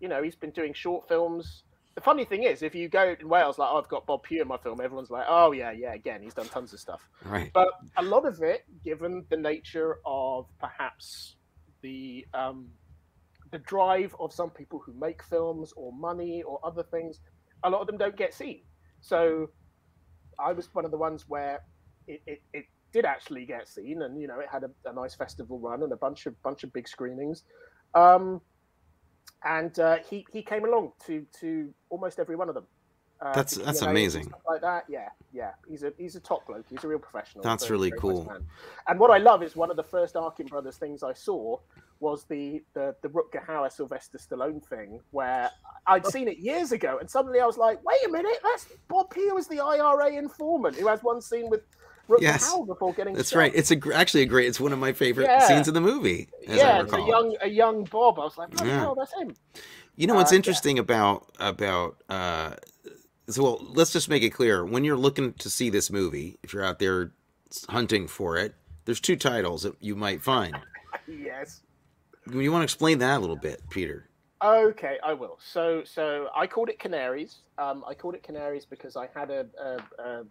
you 0.00 0.08
know 0.08 0.22
he's 0.22 0.36
been 0.36 0.50
doing 0.50 0.74
short 0.74 1.08
films. 1.08 1.62
The 1.94 2.00
funny 2.00 2.24
thing 2.24 2.42
is, 2.42 2.62
if 2.62 2.74
you 2.74 2.88
go 2.88 3.14
in 3.20 3.28
Wales, 3.28 3.56
like 3.58 3.68
oh, 3.70 3.78
I've 3.78 3.88
got 3.88 4.04
Bob 4.06 4.24
Pugh 4.24 4.42
in 4.42 4.48
my 4.48 4.56
film, 4.58 4.80
everyone's 4.80 5.10
like, 5.10 5.26
oh 5.28 5.52
yeah, 5.52 5.70
yeah, 5.70 5.94
again, 5.94 6.22
he's 6.22 6.34
done 6.34 6.48
tons 6.48 6.72
of 6.72 6.80
stuff 6.80 7.08
Right. 7.24 7.50
but 7.54 7.68
a 7.96 8.02
lot 8.02 8.26
of 8.26 8.42
it, 8.42 8.64
given 8.84 9.24
the 9.30 9.36
nature 9.36 9.98
of 10.04 10.46
perhaps 10.58 11.36
the 11.82 12.26
um, 12.34 12.68
the 13.52 13.58
drive 13.58 14.16
of 14.18 14.32
some 14.32 14.50
people 14.50 14.82
who 14.84 14.92
make 14.94 15.22
films 15.22 15.72
or 15.76 15.92
money 15.92 16.42
or 16.42 16.58
other 16.64 16.82
things, 16.82 17.20
a 17.62 17.70
lot 17.70 17.80
of 17.80 17.86
them 17.86 17.96
don't 17.98 18.16
get 18.16 18.34
seen. 18.34 18.62
So 19.00 19.50
I 20.38 20.52
was 20.52 20.68
one 20.74 20.84
of 20.84 20.90
the 20.90 20.98
ones 20.98 21.26
where 21.28 21.60
it, 22.08 22.20
it, 22.26 22.42
it 22.52 22.64
did 22.92 23.04
actually 23.04 23.44
get 23.46 23.68
seen, 23.68 24.02
and 24.02 24.20
you 24.20 24.26
know 24.26 24.40
it 24.40 24.48
had 24.50 24.64
a, 24.64 24.70
a 24.88 24.92
nice 24.92 25.14
festival 25.14 25.60
run 25.60 25.82
and 25.84 25.92
a 25.92 25.96
bunch 25.96 26.26
of 26.26 26.40
bunch 26.42 26.64
of 26.64 26.72
big 26.72 26.88
screenings. 26.88 27.44
Um, 27.94 28.40
and 29.44 29.78
uh, 29.78 29.96
he 30.08 30.26
he 30.32 30.42
came 30.42 30.64
along 30.64 30.92
to 31.06 31.24
to 31.40 31.72
almost 31.90 32.18
every 32.18 32.36
one 32.36 32.48
of 32.48 32.54
them. 32.54 32.66
Uh, 33.20 33.26
That's- 33.32 33.54
that's 33.54 33.78
Q&As 33.78 33.82
amazing. 33.82 34.32
Like 34.46 34.60
that, 34.60 34.84
yeah, 34.88 35.08
yeah. 35.32 35.52
He's 35.68 35.82
a 35.84 35.92
he's 35.96 36.16
a 36.16 36.20
top 36.20 36.46
bloke. 36.46 36.66
He's 36.68 36.82
a 36.84 36.88
real 36.88 36.98
professional. 36.98 37.44
That's 37.44 37.64
Very, 37.64 37.76
really 37.78 37.90
very 37.90 38.00
cool. 38.00 38.24
nice. 38.24 38.40
And 38.88 38.98
what 38.98 39.10
I 39.12 39.18
love 39.18 39.42
is 39.42 39.54
one 39.54 39.70
of 39.70 39.76
the 39.76 39.84
first 39.84 40.16
Arkin 40.16 40.46
Brothers 40.46 40.76
things 40.76 41.02
I 41.02 41.12
saw 41.12 41.58
was 42.00 42.24
the 42.24 42.62
the 42.74 42.94
the 43.02 43.08
Rutger 43.08 43.46
Hauer 43.46 43.70
Sylvester 43.72 44.18
Stallone 44.18 44.62
thing, 44.66 45.00
where 45.12 45.48
I'd 45.86 46.04
seen 46.06 46.26
it 46.28 46.38
years 46.38 46.72
ago, 46.72 46.98
and 46.98 47.08
suddenly 47.08 47.40
I 47.40 47.46
was 47.46 47.56
like, 47.56 47.82
wait 47.84 48.04
a 48.06 48.10
minute, 48.10 48.38
that's 48.42 48.66
Bob 48.88 49.10
Pugh 49.10 49.38
is 49.38 49.46
the 49.46 49.60
IRA 49.60 50.10
informant 50.12 50.76
who 50.76 50.88
has 50.88 51.02
one 51.02 51.22
scene 51.22 51.48
with 51.48 51.62
Rutger 52.08 52.20
Yes. 52.20 52.52
Hauer 52.52 52.66
before 52.66 52.92
getting 52.92 53.14
That's 53.14 53.30
shot. 53.30 53.38
right. 53.38 53.52
It's 53.54 53.70
a 53.70 53.78
actually 53.94 54.22
a 54.22 54.26
great. 54.26 54.46
It's 54.48 54.60
one 54.60 54.72
of 54.72 54.78
my 54.78 54.92
favorite 54.92 55.24
Yeah. 55.24 55.46
scenes 55.46 55.68
in 55.68 55.74
the 55.74 55.80
movie. 55.80 56.28
As 56.46 56.58
I 56.58 56.62
yeah, 56.62 56.82
it's 56.82 56.92
a 56.92 56.98
young 56.98 57.36
a 57.40 57.48
young 57.48 57.84
Bob. 57.84 58.18
I 58.18 58.24
was 58.24 58.36
like, 58.36 58.50
oh, 58.60 58.64
Yeah. 58.64 58.80
hell, 58.80 58.94
that's 58.94 59.12
him. 59.14 59.34
You 59.96 60.06
know 60.06 60.14
what's 60.14 60.30
Uh, 60.32 60.34
yeah. 60.34 60.38
interesting 60.38 60.78
about 60.78 61.26
about 61.40 61.96
uh 62.08 62.54
so 63.28 63.42
well, 63.42 63.66
let's 63.72 63.92
just 63.92 64.08
make 64.10 64.22
it 64.22 64.30
clear. 64.30 64.64
When 64.64 64.84
you're 64.84 64.96
looking 64.98 65.32
to 65.34 65.48
see 65.48 65.70
this 65.70 65.90
movie, 65.90 66.38
if 66.42 66.52
you're 66.52 66.64
out 66.64 66.78
there 66.78 67.12
hunting 67.70 68.06
for 68.06 68.36
it, 68.36 68.54
there's 68.84 69.00
two 69.00 69.16
titles 69.16 69.62
that 69.62 69.74
you 69.80 69.96
might 69.96 70.20
find. 70.20 70.54
yes. 71.08 71.62
You 72.30 72.52
want 72.52 72.60
to 72.62 72.64
explain 72.64 72.98
that 72.98 73.16
a 73.16 73.20
little 73.20 73.36
bit, 73.36 73.62
Peter? 73.70 74.08
Okay, 74.44 74.98
I 75.02 75.14
will. 75.14 75.38
So, 75.42 75.82
so 75.84 76.28
I 76.36 76.46
called 76.46 76.68
it 76.68 76.78
Canaries. 76.78 77.38
Um, 77.56 77.82
I 77.88 77.94
called 77.94 78.14
it 78.14 78.22
Canaries 78.22 78.66
because 78.66 78.94
I 78.94 79.08
had 79.14 79.30
a, 79.30 79.46
a, 79.58 80.02
a 80.02 80.24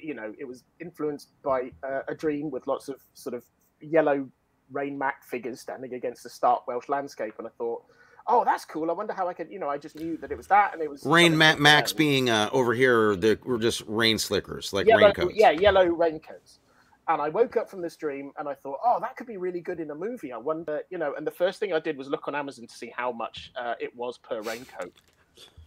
you 0.00 0.14
know, 0.14 0.32
it 0.38 0.44
was 0.44 0.62
influenced 0.80 1.30
by 1.42 1.72
uh, 1.82 2.02
a 2.06 2.14
dream 2.14 2.52
with 2.52 2.68
lots 2.68 2.88
of 2.88 3.00
sort 3.14 3.34
of 3.34 3.42
yellow 3.80 4.28
rain 4.70 4.96
mac 4.96 5.24
figures 5.24 5.60
standing 5.60 5.94
against 5.94 6.22
the 6.22 6.30
stark 6.30 6.68
Welsh 6.68 6.88
landscape, 6.88 7.34
and 7.38 7.48
I 7.48 7.50
thought, 7.58 7.82
oh, 8.28 8.44
that's 8.44 8.64
cool. 8.64 8.88
I 8.88 8.94
wonder 8.94 9.12
how 9.12 9.26
I 9.26 9.34
could, 9.34 9.50
you 9.50 9.58
know, 9.58 9.68
I 9.68 9.78
just 9.78 9.96
knew 9.96 10.16
that 10.18 10.30
it 10.30 10.36
was 10.36 10.46
that, 10.46 10.72
and 10.72 10.80
it 10.80 10.88
was 10.88 11.04
Rain 11.04 11.32
something 11.32 11.38
Ma- 11.38 11.56
Max 11.56 11.92
being 11.92 12.30
uh, 12.30 12.48
over 12.52 12.72
here, 12.72 13.16
the, 13.16 13.36
we're 13.44 13.58
just 13.58 13.82
rain 13.88 14.18
slickers, 14.18 14.72
like 14.72 14.86
yellow, 14.86 15.06
raincoats. 15.06 15.34
yeah, 15.34 15.50
yellow 15.50 15.86
raincoats. 15.86 16.60
And 17.08 17.22
I 17.22 17.28
woke 17.28 17.56
up 17.56 17.70
from 17.70 17.80
this 17.82 17.96
dream 17.96 18.32
and 18.36 18.48
I 18.48 18.54
thought, 18.54 18.80
oh, 18.84 18.98
that 19.00 19.16
could 19.16 19.28
be 19.28 19.36
really 19.36 19.60
good 19.60 19.78
in 19.78 19.90
a 19.90 19.94
movie. 19.94 20.32
I 20.32 20.38
wonder, 20.38 20.82
you 20.90 20.98
know. 20.98 21.14
And 21.16 21.26
the 21.26 21.30
first 21.30 21.60
thing 21.60 21.72
I 21.72 21.78
did 21.78 21.96
was 21.96 22.08
look 22.08 22.26
on 22.26 22.34
Amazon 22.34 22.66
to 22.66 22.74
see 22.74 22.92
how 22.94 23.12
much 23.12 23.52
uh, 23.56 23.74
it 23.78 23.94
was 23.94 24.18
per 24.18 24.42
raincoat. 24.42 24.92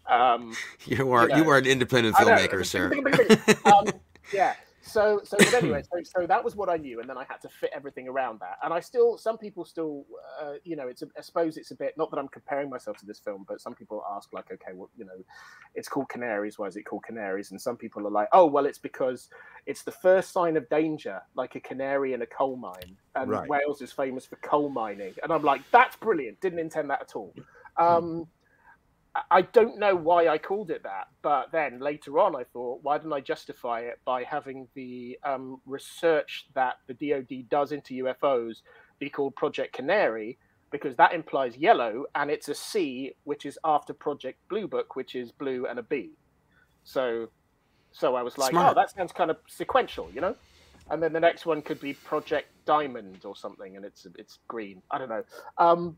Um, 0.08 0.54
You 0.86 1.12
are 1.12 1.30
you 1.30 1.38
you, 1.38 1.50
are 1.50 1.58
an 1.58 1.66
independent 1.66 2.16
filmmaker, 2.16 2.66
sir. 2.66 2.92
um, 3.72 3.88
yeah. 4.34 4.56
So, 4.90 5.22
so 5.24 5.38
but 5.38 5.54
anyway, 5.54 5.84
so, 5.92 6.20
so 6.20 6.28
that 6.28 6.44
was 6.44 6.56
what 6.56 6.70
I 6.70 6.78
knew, 6.78 7.00
and 7.00 7.10
then 7.10 7.18
I 7.18 7.26
had 7.28 7.42
to 7.42 7.50
fit 7.50 7.72
everything 7.74 8.08
around 8.08 8.40
that. 8.42 8.58
And 8.64 8.74
I 8.74 8.80
still, 8.80 9.18
some 9.18 9.38
people 9.38 9.66
still, 9.66 10.06
uh, 10.42 10.54
you 10.64 10.76
know, 10.76 10.88
it's. 10.88 11.02
A, 11.02 11.08
I 11.18 11.22
suppose 11.22 11.58
it's 11.58 11.72
a 11.72 11.76
bit 11.76 11.96
not 11.98 12.12
that 12.12 12.18
I'm 12.18 12.28
comparing 12.28 12.70
myself 12.70 12.98
to 12.98 13.06
this 13.06 13.20
film, 13.20 13.46
but 13.48 13.62
some 13.62 13.76
people 13.76 14.04
ask 14.16 14.34
like, 14.34 14.52
okay, 14.52 14.72
well, 14.74 14.90
you 14.98 15.06
know, 15.06 15.24
it's 15.76 15.88
called 15.88 16.10
Canaries. 16.10 16.58
Why 16.58 16.68
is 16.68 16.76
it 16.76 16.84
called 16.84 17.04
Canaries? 17.06 17.52
And 17.52 17.62
some 17.62 17.78
people 17.78 18.06
are 18.08 18.12
like, 18.12 18.28
oh, 18.34 18.46
well, 18.46 18.66
it's 18.66 18.80
because 18.80 19.30
it's 19.66 19.84
the 19.84 19.92
first 19.92 20.32
sign 20.32 20.58
of 20.58 20.68
danger, 20.70 21.22
like 21.36 21.56
a 21.56 21.60
canary 21.60 22.14
in 22.14 22.22
a 22.22 22.28
coal 22.28 22.56
mine, 22.56 22.98
and 23.16 23.30
Right. 23.30 23.48
Wales 23.48 23.82
is 23.82 23.92
famous 23.92 24.26
for 24.26 24.38
coal 24.38 24.70
mining. 24.70 25.14
And 25.24 25.32
I'm 25.32 25.44
like, 25.44 25.62
that's 25.72 25.96
brilliant. 25.96 26.42
Didn't 26.42 26.60
intend 26.60 26.90
that 26.90 27.02
at 27.02 27.16
all. 27.16 27.34
Um, 27.78 28.28
I- 29.32 29.42
don't 29.42 29.78
know 29.78 29.96
why 29.96 30.28
I 30.28 30.38
called 30.38 30.72
it 30.72 30.84
that, 30.84 31.08
but 31.22 31.52
then 31.52 31.80
later 31.80 32.20
on 32.20 32.36
I 32.36 32.44
thought, 32.44 32.80
why 32.84 32.98
didn't 32.98 33.14
I 33.14 33.22
justify 33.22 33.82
it 33.82 34.00
by 34.06 34.24
having 34.24 34.68
the 34.76 35.18
um, 35.24 35.62
research 35.66 36.48
that 36.54 36.76
the 36.88 36.94
DoD 36.94 37.50
does 37.50 37.72
into 37.72 37.94
UFOs 38.06 38.62
be 39.00 39.10
called 39.10 39.36
Project 39.36 39.74
Canary? 39.74 40.38
Because 40.72 40.96
that 40.98 41.14
implies 41.14 41.58
yellow, 41.58 42.06
and 42.14 42.30
it's 42.30 42.48
a 42.48 42.54
C, 42.54 43.16
which 43.24 43.46
is 43.46 43.58
after 43.64 43.92
Project 43.94 44.38
Blue 44.50 44.68
Book, 44.68 44.96
which 44.96 45.16
is 45.16 45.32
blue 45.32 45.66
and 45.66 45.80
a 45.80 45.84
B. 45.84 46.12
So, 46.84 47.30
so 47.92 48.16
I 48.16 48.22
was 48.22 48.38
like, 48.38 48.52
Smart. 48.52 48.72
oh, 48.72 48.80
that 48.80 48.92
sounds 48.92 49.12
kind 49.12 49.32
of 49.32 49.38
sequential, 49.48 50.10
you 50.14 50.22
know. 50.22 50.36
And 50.92 51.02
then 51.02 51.14
the 51.14 51.20
next 51.20 51.46
one 51.46 51.62
could 51.62 51.80
be 51.80 51.94
Project 51.94 52.50
Diamond 52.66 53.26
or 53.26 53.36
something, 53.36 53.76
and 53.76 53.86
it's 53.86 54.06
it's 54.18 54.40
green. 54.48 54.82
I 54.92 54.98
don't 54.98 55.10
know. 55.10 55.24
Um, 55.58 55.98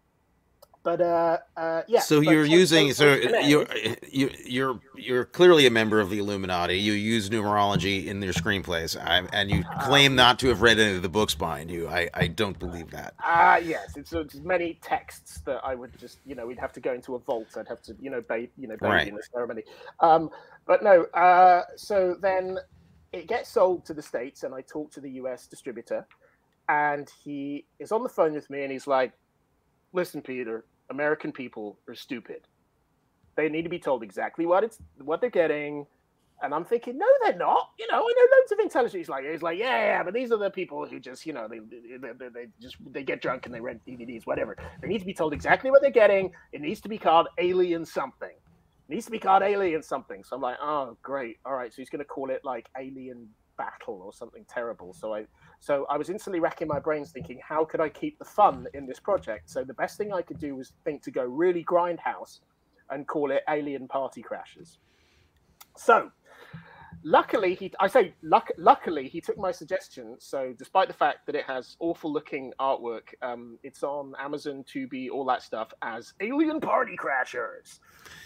but 0.83 0.99
uh, 0.99 1.37
uh, 1.55 1.83
yeah. 1.87 1.99
so 1.99 2.21
you're 2.21 2.45
using 2.45 2.91
so 2.93 3.13
you're 3.13 3.67
you 4.09 4.29
you're 4.45 4.79
you're 4.95 5.25
clearly 5.25 5.67
a 5.67 5.69
member 5.69 5.99
of 5.99 6.09
the 6.09 6.17
Illuminati. 6.19 6.77
You 6.77 6.93
use 6.93 7.29
numerology 7.29 8.07
in 8.07 8.21
your 8.21 8.33
screenplays, 8.33 8.99
I, 8.99 9.27
and 9.31 9.51
you 9.51 9.63
claim 9.81 10.15
not 10.15 10.39
to 10.39 10.47
have 10.47 10.61
read 10.61 10.79
any 10.79 10.95
of 10.95 11.01
the 11.03 11.09
books 11.09 11.35
behind 11.35 11.69
you. 11.69 11.87
I 11.87 12.09
I 12.13 12.27
don't 12.27 12.57
believe 12.57 12.89
that. 12.91 13.13
Ah, 13.19 13.57
yes, 13.57 13.95
it's, 13.95 14.11
it's 14.13 14.35
many 14.35 14.79
texts 14.81 15.41
that 15.45 15.61
I 15.63 15.75
would 15.75 15.97
just, 15.99 16.19
you 16.25 16.33
know, 16.35 16.47
we'd 16.47 16.59
have 16.59 16.73
to 16.73 16.79
go 16.79 16.93
into 16.93 17.15
a 17.15 17.19
vault. 17.19 17.47
I'd 17.55 17.67
have 17.67 17.81
to, 17.83 17.95
you 17.99 18.09
know, 18.09 18.21
bathe, 18.21 18.49
you 18.57 18.67
know, 18.67 18.77
bathe 18.77 18.89
Right. 18.89 19.07
in 19.07 19.15
the 19.15 19.23
ceremony. 19.31 19.63
Um, 19.99 20.29
but 20.65 20.83
no, 20.83 21.03
uh, 21.13 21.63
so 21.75 22.15
then 22.19 22.57
it 23.13 23.27
gets 23.27 23.49
sold 23.49 23.85
to 23.85 23.93
the 23.93 24.01
states, 24.01 24.43
and 24.43 24.53
I 24.55 24.61
talk 24.61 24.91
to 24.93 25.01
the 25.01 25.11
US 25.11 25.45
distributor, 25.47 26.07
and 26.69 27.09
he 27.23 27.65
is 27.79 27.91
on 27.91 28.03
the 28.03 28.09
phone 28.09 28.33
with 28.33 28.49
me, 28.49 28.63
and 28.63 28.71
he's 28.71 28.87
like, 28.87 29.13
"Listen, 29.93 30.21
Peter, 30.21 30.65
American 30.89 31.31
people 31.31 31.77
are 31.87 31.95
stupid. 31.95 32.41
They 33.35 33.49
need 33.49 33.63
to 33.63 33.69
be 33.69 33.79
told 33.79 34.03
exactly 34.03 34.45
what 34.45 34.63
it's 34.63 34.79
what 34.97 35.21
they're 35.21 35.29
getting." 35.29 35.85
And 36.43 36.55
I'm 36.55 36.65
thinking, 36.65 36.97
no, 36.97 37.05
they're 37.23 37.37
not. 37.37 37.69
You 37.77 37.87
know, 37.91 37.97
I 37.97 37.99
know 37.99 38.37
loads 38.37 38.51
of 38.51 38.59
intelligence. 38.59 38.93
He's 38.93 39.09
like, 39.09 39.23
he's 39.25 39.43
like, 39.43 39.59
yeah, 39.59 39.77
yeah, 39.77 40.03
but 40.03 40.13
these 40.13 40.31
are 40.31 40.37
the 40.37 40.49
people 40.49 40.85
who 40.87 40.99
just, 40.99 41.23
you 41.25 41.33
know, 41.33 41.47
they, 41.47 41.59
they, 41.59 41.97
they, 41.97 42.29
they 42.29 42.47
just 42.59 42.77
they 42.91 43.03
get 43.03 43.21
drunk 43.21 43.45
and 43.45 43.53
they 43.53 43.59
rent 43.59 43.81
DVDs, 43.85 44.25
whatever. 44.25 44.57
They 44.81 44.87
need 44.87 44.99
to 44.99 45.05
be 45.05 45.13
told 45.13 45.33
exactly 45.33 45.69
what 45.69 45.83
they're 45.83 45.91
getting. 45.91 46.31
It 46.51 46.61
needs 46.61 46.81
to 46.81 46.89
be 46.89 46.97
called 46.97 47.27
Alien 47.37 47.85
something. 47.85 48.29
It 48.29 48.93
needs 48.93 49.05
to 49.05 49.11
be 49.11 49.19
called 49.19 49.43
Alien 49.43 49.83
something. 49.83 50.23
So 50.23 50.35
I'm 50.35 50.41
like, 50.41 50.57
oh, 50.61 50.97
great. 51.03 51.37
All 51.45 51.53
right. 51.53 51.71
So 51.71 51.75
he's 51.77 51.91
going 51.91 51.99
to 51.99 52.05
call 52.05 52.31
it 52.31 52.41
like 52.43 52.69
Alien 52.79 53.27
Battle 53.61 54.01
or 54.03 54.11
something 54.11 54.43
terrible. 54.57 54.91
So 55.01 55.13
I, 55.13 55.25
so 55.59 55.85
I 55.93 55.95
was 56.01 56.09
instantly 56.09 56.39
racking 56.39 56.67
my 56.67 56.79
brains 56.79 57.11
thinking, 57.11 57.39
how 57.47 57.63
could 57.63 57.79
I 57.79 57.89
keep 57.89 58.17
the 58.17 58.25
fun 58.25 58.65
in 58.73 58.87
this 58.87 58.99
project? 58.99 59.49
So 59.49 59.63
the 59.63 59.75
best 59.83 59.97
thing 59.99 60.11
I 60.11 60.23
could 60.23 60.39
do 60.39 60.55
was 60.55 60.73
think 60.85 61.03
to 61.03 61.11
go 61.11 61.23
really 61.23 61.63
grindhouse 61.63 62.39
and 62.89 63.07
call 63.07 63.29
it 63.29 63.43
Alien 63.47 63.87
Party 63.87 64.23
Crashes. 64.23 64.79
So 65.77 66.11
luckily 67.03 67.55
he 67.55 67.71
i 67.79 67.87
say 67.87 68.13
luck, 68.21 68.49
luckily 68.57 69.07
he 69.07 69.21
took 69.21 69.37
my 69.37 69.51
suggestion. 69.51 70.15
So 70.19 70.53
despite 70.57 70.87
the 70.87 70.93
fact 70.93 71.25
that 71.25 71.35
it 71.35 71.45
has 71.45 71.75
awful 71.79 72.11
looking 72.11 72.53
artwork 72.59 73.13
um, 73.21 73.57
it's 73.63 73.83
on 73.83 74.13
amazon 74.19 74.63
Tubi, 74.63 75.09
all 75.09 75.25
that 75.25 75.41
stuff 75.41 75.73
as 75.81 76.13
alien 76.19 76.59
party 76.59 76.95
crashers. 76.97 77.79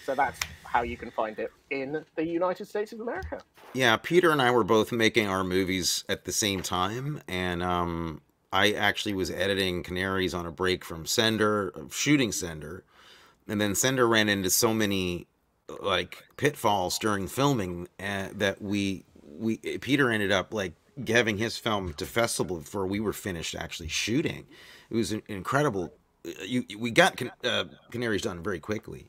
So 0.06 0.16
that's 0.16 0.40
how 0.64 0.84
you 0.84 0.98
can 0.98 1.12
find 1.12 1.38
it 1.40 1.52
in 1.70 2.04
the 2.16 2.26
united 2.26 2.66
states 2.66 2.92
of 2.92 3.00
america. 3.00 3.40
Yeah, 3.74 3.98
Peter 3.98 4.32
and 4.32 4.42
I 4.42 4.52
were 4.52 4.64
both 4.64 4.92
making 4.92 5.28
our 5.28 5.44
movies 5.44 6.06
at 6.08 6.24
the 6.24 6.32
same 6.32 6.62
time, 6.62 7.22
and 7.28 7.62
um, 7.62 8.22
I 8.54 8.72
actually 8.72 9.14
was 9.14 9.30
editing 9.30 9.84
Canaries 9.84 10.34
on 10.34 10.46
a 10.46 10.52
break 10.52 10.86
from 10.86 11.06
Sender, 11.06 11.74
shooting 11.92 12.32
Sender, 12.32 12.86
and 13.50 13.60
then 13.60 13.76
Sender 13.76 14.08
ran 14.08 14.30
into 14.30 14.50
so 14.50 14.74
many 14.74 15.28
like 15.82 16.24
pitfalls 16.38 17.00
during 17.00 17.28
filming 17.28 17.88
uh, 18.00 18.30
that 18.34 18.62
we 18.62 19.04
we 19.24 19.58
Peter 19.58 20.10
ended 20.12 20.32
up 20.32 20.54
like 20.54 20.74
having 21.08 21.38
his 21.38 21.58
film 21.58 21.94
to 21.94 22.06
festival 22.06 22.60
before 22.60 22.88
we 22.88 23.00
were 23.00 23.14
finished 23.14 23.56
actually 23.56 23.90
shooting. 23.90 24.46
It 24.90 24.96
was 24.96 25.12
an 25.12 25.22
incredible. 25.28 25.94
You 26.44 26.64
we 26.78 26.92
got 26.92 27.18
Can- 27.18 27.32
uh, 27.44 27.66
Canaries 27.92 28.22
done 28.24 28.42
very 28.44 28.60
quickly. 28.60 29.08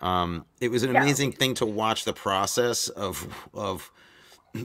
Um, 0.00 0.44
it 0.60 0.70
was 0.70 0.82
an 0.82 0.92
Yeah. 0.92 1.02
amazing 1.02 1.32
thing 1.32 1.54
to 1.54 1.66
watch 1.66 2.04
the 2.04 2.12
process 2.12 2.88
of 2.88 3.26
of 3.54 3.90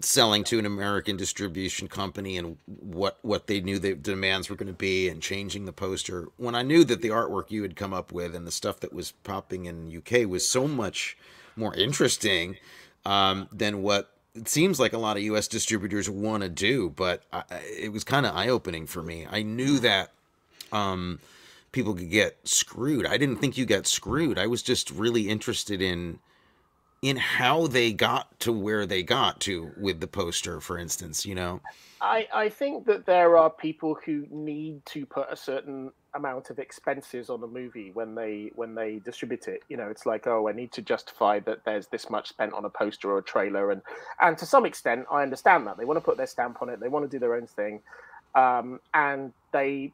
selling 0.01 0.43
to 0.45 0.57
an 0.57 0.65
American 0.65 1.17
distribution 1.17 1.87
company 1.87 2.37
and 2.37 2.57
what 2.65 3.17
what 3.21 3.47
they 3.47 3.59
knew 3.59 3.77
the 3.77 3.93
demands 3.93 4.49
were 4.49 4.55
going 4.55 4.67
to 4.67 4.73
be 4.73 5.09
and 5.09 5.21
changing 5.21 5.65
the 5.65 5.73
poster. 5.73 6.29
When 6.37 6.55
I 6.55 6.61
knew 6.61 6.83
that 6.85 7.01
the 7.01 7.09
artwork 7.09 7.51
you 7.51 7.61
had 7.63 7.75
come 7.75 7.93
up 7.93 8.11
with 8.11 8.35
and 8.35 8.47
the 8.47 8.51
stuff 8.51 8.79
that 8.79 8.93
was 8.93 9.11
popping 9.23 9.65
in 9.65 9.95
UK 9.95 10.27
was 10.27 10.47
so 10.47 10.67
much 10.67 11.17
more 11.55 11.75
interesting 11.75 12.57
um, 13.05 13.49
than 13.51 13.81
what 13.81 14.11
it 14.33 14.47
seems 14.47 14.79
like 14.79 14.93
a 14.93 14.97
lot 14.97 15.17
of 15.17 15.23
U.S. 15.23 15.47
distributors 15.47 16.09
want 16.09 16.43
to 16.43 16.49
do, 16.49 16.89
but 16.89 17.23
I, 17.33 17.43
it 17.77 17.91
was 17.91 18.03
kind 18.03 18.25
of 18.25 18.35
eye 18.35 18.47
opening 18.47 18.87
for 18.87 19.03
me. 19.03 19.27
I 19.29 19.41
knew 19.41 19.79
that 19.79 20.11
um, 20.71 21.19
people 21.73 21.93
could 21.93 22.09
get 22.09 22.37
screwed. 22.45 23.05
I 23.05 23.17
didn't 23.17 23.37
think 23.37 23.57
you 23.57 23.65
got 23.65 23.87
screwed. 23.87 24.37
I 24.37 24.47
was 24.47 24.63
just 24.63 24.89
really 24.89 25.27
interested 25.27 25.81
in 25.81 26.19
in 27.01 27.17
how 27.17 27.65
they 27.65 27.91
got 27.91 28.39
to 28.39 28.53
where 28.53 28.85
they 28.85 29.01
got 29.01 29.39
to 29.41 29.71
with 29.77 29.99
the 29.99 30.07
poster, 30.07 30.61
for 30.61 30.77
instance. 30.77 31.25
You 31.25 31.33
know, 31.33 31.61
I, 31.99 32.27
I 32.33 32.49
think 32.49 32.85
that 32.85 33.05
there 33.05 33.37
are 33.37 33.49
people 33.49 33.97
who 34.05 34.27
need 34.29 34.85
to 34.87 35.05
put 35.05 35.27
a 35.31 35.35
certain 35.35 35.91
amount 36.13 36.49
of 36.49 36.59
expenses 36.59 37.29
on 37.29 37.41
a 37.41 37.47
movie 37.47 37.91
when 37.93 38.13
they 38.13 38.51
when 38.55 38.75
they 38.75 38.99
distribute 38.99 39.47
it. 39.47 39.63
You 39.67 39.77
know, 39.77 39.89
it's 39.89 40.05
like, 40.05 40.27
oh, 40.27 40.47
I 40.47 40.51
need 40.51 40.71
to 40.73 40.81
justify 40.81 41.39
that 41.39 41.65
there's 41.65 41.87
this 41.87 42.09
much 42.09 42.29
spent 42.29 42.53
on 42.53 42.65
a 42.65 42.69
poster 42.69 43.09
or 43.09 43.17
a 43.17 43.23
trailer, 43.23 43.71
and 43.71 43.81
and 44.21 44.37
to 44.37 44.45
some 44.45 44.65
extent, 44.65 45.07
I 45.11 45.23
understand 45.23 45.65
that 45.67 45.77
they 45.77 45.85
want 45.85 45.97
to 45.97 46.05
put 46.05 46.17
their 46.17 46.27
stamp 46.27 46.61
on 46.61 46.69
it, 46.69 46.79
they 46.79 46.89
want 46.89 47.09
to 47.09 47.09
do 47.09 47.19
their 47.19 47.33
own 47.33 47.47
thing, 47.47 47.81
um, 48.35 48.79
and 48.93 49.33
they 49.51 49.91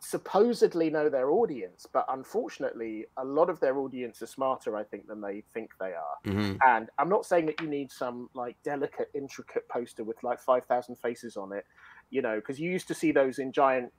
supposedly 0.00 0.90
know 0.90 1.08
their 1.08 1.30
audience, 1.30 1.86
but 1.92 2.06
unfortunately, 2.08 3.06
a 3.16 3.24
lot 3.24 3.50
of 3.50 3.60
their 3.60 3.78
audience 3.78 4.22
are 4.22 4.26
smarter, 4.26 4.76
I 4.76 4.84
think, 4.84 5.06
than 5.06 5.20
they 5.20 5.42
think 5.52 5.70
they 5.80 5.92
are. 5.94 6.16
hmm 6.24 6.58
And 6.64 6.90
I'm 6.98 7.08
not 7.08 7.24
saying 7.26 7.46
that 7.46 7.60
you 7.60 7.68
need 7.68 7.90
some 7.90 8.28
like 8.34 8.56
delicate, 8.64 9.08
intricate 9.14 9.64
poster 9.70 10.04
with 10.04 10.22
like 10.22 10.40
five 10.40 10.64
thousand 10.66 10.96
faces 10.96 11.36
on 11.36 11.52
it, 11.52 11.64
you 12.10 12.22
know, 12.22 12.36
because 12.36 12.58
you 12.60 12.70
used 12.70 12.88
to 12.88 12.94
see 12.94 13.12
those 13.12 13.38
in 13.38 13.52
giant, 13.52 13.92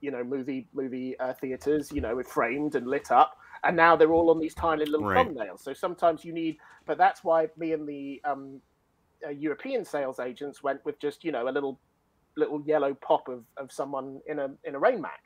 you 0.00 0.10
know, 0.10 0.24
movie 0.24 0.68
movie 0.72 1.18
uh, 1.20 1.34
theaters, 1.34 1.90
you 1.92 2.00
know, 2.00 2.16
with 2.16 2.28
framed 2.28 2.74
and 2.74 2.86
lit 2.86 3.10
up, 3.10 3.34
and 3.64 3.76
now 3.76 3.96
they're 3.96 4.12
all 4.12 4.30
on 4.30 4.38
these 4.40 4.54
tiny 4.54 4.86
little 4.86 5.08
Right. 5.08 5.16
thumbnails. 5.16 5.60
So 5.60 5.74
sometimes 5.74 6.24
you 6.24 6.32
need, 6.32 6.56
but 6.86 6.98
that's 6.98 7.24
why 7.24 7.48
me 7.56 7.72
and 7.72 7.88
the 7.88 8.20
um, 8.24 8.62
uh, 9.26 9.30
European 9.30 9.84
sales 9.84 10.20
agents 10.20 10.62
went 10.62 10.84
with 10.84 11.00
just 11.00 11.24
you 11.24 11.32
know 11.32 11.48
a 11.48 11.52
little 11.52 11.80
little 12.36 12.62
yellow 12.66 12.94
pop 12.94 13.28
of, 13.28 13.46
of 13.58 13.72
someone 13.72 14.20
in 14.26 14.38
a 14.38 14.48
in 14.64 14.74
a 14.74 14.78
rain 14.80 15.00
mac. 15.00 15.20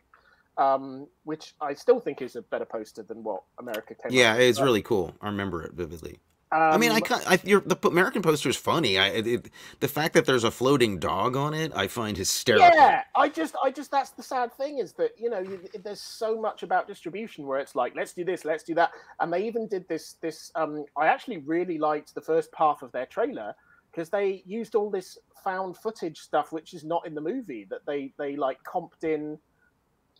Um, 0.58 1.06
which 1.24 1.54
I 1.62 1.72
still 1.72 1.98
think 1.98 2.20
is 2.20 2.36
a 2.36 2.42
better 2.42 2.66
poster 2.66 3.02
than 3.02 3.24
what 3.24 3.42
America 3.58 3.94
came. 3.94 4.12
yeah, 4.12 4.34
with. 4.34 4.42
it's 4.42 4.60
really 4.60 4.82
cool. 4.82 5.14
I 5.22 5.28
remember 5.28 5.62
it 5.62 5.72
vividly. 5.72 6.20
I 6.52 6.76
mean, 6.76 6.90
I, 6.90 6.96
Um, 6.96 7.20
I 7.26 7.36
the 7.36 7.78
American 7.84 8.20
poster 8.20 8.48
is 8.48 8.56
funny. 8.56 8.98
I 8.98 9.08
it, 9.08 9.50
the 9.80 9.88
fact 9.88 10.12
that 10.14 10.26
there's 10.26 10.44
a 10.44 10.50
floating 10.50 10.98
dog 10.98 11.34
on 11.34 11.54
it, 11.54 11.72
I 11.74 11.86
find 11.86 12.16
hysterical. 12.16 12.68
Yeah, 12.76 13.04
I 13.16 13.28
just, 13.30 13.56
I 13.64 13.70
just, 13.70 13.90
that's 13.90 14.10
the 14.10 14.22
sad 14.22 14.52
thing 14.54 14.78
is 14.78 14.92
that 14.94 15.12
you 15.18 15.30
know 15.30 15.40
you, 15.40 15.60
there's 15.82 16.02
so 16.02 16.38
much 16.38 16.62
about 16.62 16.86
distribution 16.86 17.46
where 17.46 17.58
it's 17.58 17.74
like 17.74 17.94
let's 17.96 18.12
do 18.12 18.24
this, 18.24 18.44
let's 18.44 18.64
do 18.64 18.74
that, 18.74 18.90
and 19.20 19.32
they 19.32 19.46
even 19.46 19.66
did 19.66 19.88
this. 19.88 20.16
This, 20.20 20.52
um, 20.54 20.84
I 20.96 21.06
actually 21.06 21.38
really 21.38 21.78
liked 21.78 22.14
the 22.14 22.20
first 22.20 22.50
half 22.56 22.82
of 22.82 22.92
their 22.92 23.06
trailer 23.06 23.54
because 23.90 24.10
they 24.10 24.42
used 24.44 24.74
all 24.74 24.90
this 24.90 25.18
found 25.42 25.76
footage 25.76 26.18
stuff 26.18 26.52
which 26.52 26.72
is 26.72 26.84
not 26.84 27.04
in 27.04 27.14
the 27.14 27.20
movie 27.20 27.66
that 27.68 27.84
they 27.86 28.12
they 28.18 28.36
like 28.36 28.58
comped 28.64 29.04
in, 29.04 29.38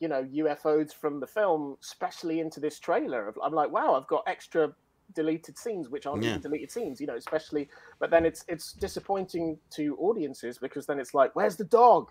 you 0.03 0.09
know, 0.09 0.25
UFOs 0.25 0.93
from 0.93 1.21
the 1.21 1.29
film, 1.29 1.77
especially 1.81 2.41
into 2.41 2.59
this 2.59 2.81
trailer. 2.81 3.33
I'm 3.43 3.53
like, 3.53 3.71
wow, 3.71 3.95
I've 3.95 4.09
got 4.09 4.25
extra 4.27 4.75
deleted 5.15 5.57
scenes, 5.57 5.89
which 5.91 6.07
aren't 6.07 6.25
Yeah. 6.25 6.31
even 6.31 6.41
deleted 6.43 6.73
scenes, 6.73 7.01
you 7.01 7.07
know, 7.07 7.15
especially. 7.15 7.69
But 8.01 8.11
then 8.11 8.27
it's 8.27 8.45
it's 8.49 8.73
disappointing 8.73 9.59
to 9.77 9.97
audiences 9.99 10.59
because 10.59 10.87
then 10.87 10.99
it's 10.99 11.15
like, 11.15 11.37
where's 11.37 11.57
the 11.57 11.69
dog? 11.83 12.11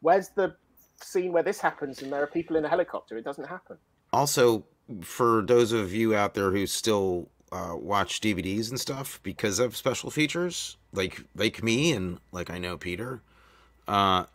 Where's 0.00 0.28
the 0.28 0.54
scene 1.02 1.32
where 1.32 1.42
this 1.42 1.60
happens 1.60 2.02
and 2.02 2.12
there 2.12 2.22
are 2.22 2.28
people 2.28 2.54
in 2.54 2.64
a 2.64 2.68
helicopter? 2.68 3.16
It 3.18 3.24
doesn't 3.24 3.48
happen. 3.48 3.78
Also, 4.12 4.66
for 5.02 5.42
those 5.42 5.72
of 5.72 5.92
you 5.92 6.14
out 6.14 6.34
there 6.34 6.52
who 6.52 6.68
still 6.68 7.30
uh, 7.50 7.74
watch 7.76 8.20
DVDs 8.20 8.70
and 8.70 8.78
stuff 8.78 9.18
because 9.24 9.58
of 9.58 9.76
special 9.76 10.08
features, 10.10 10.76
like 10.92 11.24
like 11.34 11.64
me 11.64 11.92
and 11.92 12.20
like 12.30 12.48
I 12.48 12.58
know 12.58 12.78
Peter, 12.78 13.22
uh, 13.88 14.26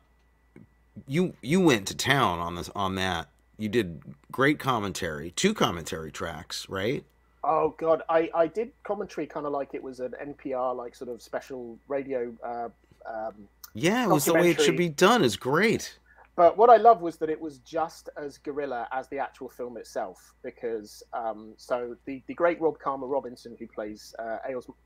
you 1.07 1.33
you 1.41 1.59
went 1.59 1.87
to 1.87 1.95
town 1.95 2.39
on 2.39 2.55
this 2.55 2.69
on 2.75 2.95
that. 2.95 3.29
You 3.57 3.69
did 3.69 4.01
great 4.31 4.59
commentary, 4.59 5.31
two 5.31 5.53
commentary 5.53 6.11
tracks, 6.11 6.67
right? 6.69 7.03
Oh 7.43 7.75
God, 7.77 8.03
I 8.09 8.29
I 8.33 8.47
did 8.47 8.71
commentary 8.83 9.27
kind 9.27 9.45
of 9.45 9.51
like 9.51 9.73
it 9.73 9.83
was 9.83 9.99
an 9.99 10.13
NPR 10.21 10.75
like 10.75 10.95
sort 10.95 11.09
of 11.09 11.21
special 11.21 11.77
radio. 11.87 12.33
Uh, 12.43 12.69
um, 13.09 13.47
Yeah, 13.73 14.05
it 14.05 14.09
was 14.09 14.25
the 14.25 14.33
way 14.33 14.51
it 14.51 14.61
should 14.61 14.77
be 14.77 14.89
done. 14.89 15.23
Is 15.23 15.37
great. 15.37 15.99
But 16.39 16.55
what 16.55 16.69
I 16.69 16.77
love 16.77 17.01
was 17.01 17.17
that 17.17 17.29
it 17.29 17.39
was 17.39 17.57
just 17.59 18.07
as 18.15 18.37
guerrilla 18.37 18.87
as 18.93 19.09
the 19.09 19.17
actual 19.17 19.49
film 19.49 19.75
itself, 19.75 20.33
because 20.41 21.03
um, 21.11 21.53
so 21.57 21.97
the, 22.05 22.23
the 22.27 22.33
great 22.33 22.61
Rob 22.61 22.79
Karma 22.79 23.05
Robinson, 23.05 23.57
who 23.59 23.67
plays 23.67 24.15
uh, 24.19 24.37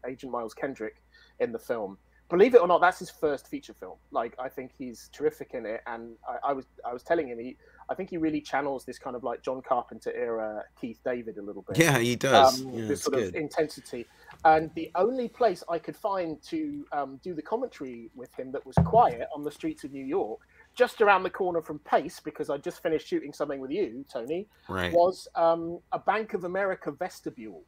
Agent 0.08 0.32
Miles 0.32 0.56
Kendrick 0.56 0.96
in 1.40 1.52
the 1.52 1.60
film, 1.60 2.00
believe 2.30 2.56
it 2.56 2.62
or 2.62 2.68
not, 2.68 2.82
that's 2.82 3.00
his 3.00 3.10
first 3.10 3.48
feature 3.48 3.74
film. 3.74 3.98
Like 4.12 4.36
I 4.40 4.50
think 4.50 4.72
he's 4.78 5.10
terrific 5.14 5.52
in 5.54 5.66
it, 5.66 5.82
and 5.88 6.16
I, 6.28 6.50
I 6.50 6.54
was 6.54 6.66
I 6.86 6.94
was 6.94 7.04
telling 7.04 7.28
him 7.28 7.40
he, 7.40 7.58
I 7.90 7.96
think 7.96 8.10
he 8.10 8.18
really 8.18 8.42
channels 8.42 8.86
this 8.86 8.98
kind 8.98 9.16
of 9.16 9.24
like 9.24 9.42
John 9.42 9.62
Carpenter 9.62 10.12
era 10.16 10.64
Keith 10.80 11.00
David 11.06 11.38
a 11.38 11.42
little 11.42 11.64
bit 11.64 11.78
Yeah, 11.78 12.00
he 12.00 12.16
does. 12.16 12.62
um, 12.62 12.70
yeah, 12.70 12.88
this 12.88 13.04
sort 13.04 13.18
good. 13.18 13.30
of 13.30 13.36
intensity. 13.36 14.06
And 14.46 14.72
the 14.76 14.92
only 14.96 15.28
place 15.28 15.64
I 15.70 15.80
could 15.80 15.96
find 15.96 16.42
to 16.44 16.86
um, 16.92 17.20
do 17.24 17.34
the 17.34 17.42
commentary 17.42 18.10
with 18.16 18.34
him 18.38 18.52
that 18.52 18.66
was 18.66 18.76
quiet 18.86 19.28
on 19.36 19.44
the 19.44 19.52
streets 19.52 19.84
of 19.84 19.92
New 19.92 20.06
York, 20.06 20.40
just 20.76 21.02
around 21.02 21.24
the 21.24 21.30
corner 21.30 21.62
from 21.62 21.80
Pace, 21.80 22.20
because 22.20 22.50
I 22.50 22.58
just 22.58 22.82
finished 22.82 23.08
shooting 23.08 23.32
something 23.32 23.60
with 23.60 23.72
you, 23.72 24.04
Tony, 24.12 24.48
right. 24.68 24.92
was 24.92 25.28
um, 25.36 25.80
a 25.92 26.00
Bank 26.00 26.34
of 26.34 26.44
America 26.46 26.92
vestibule. 26.92 27.64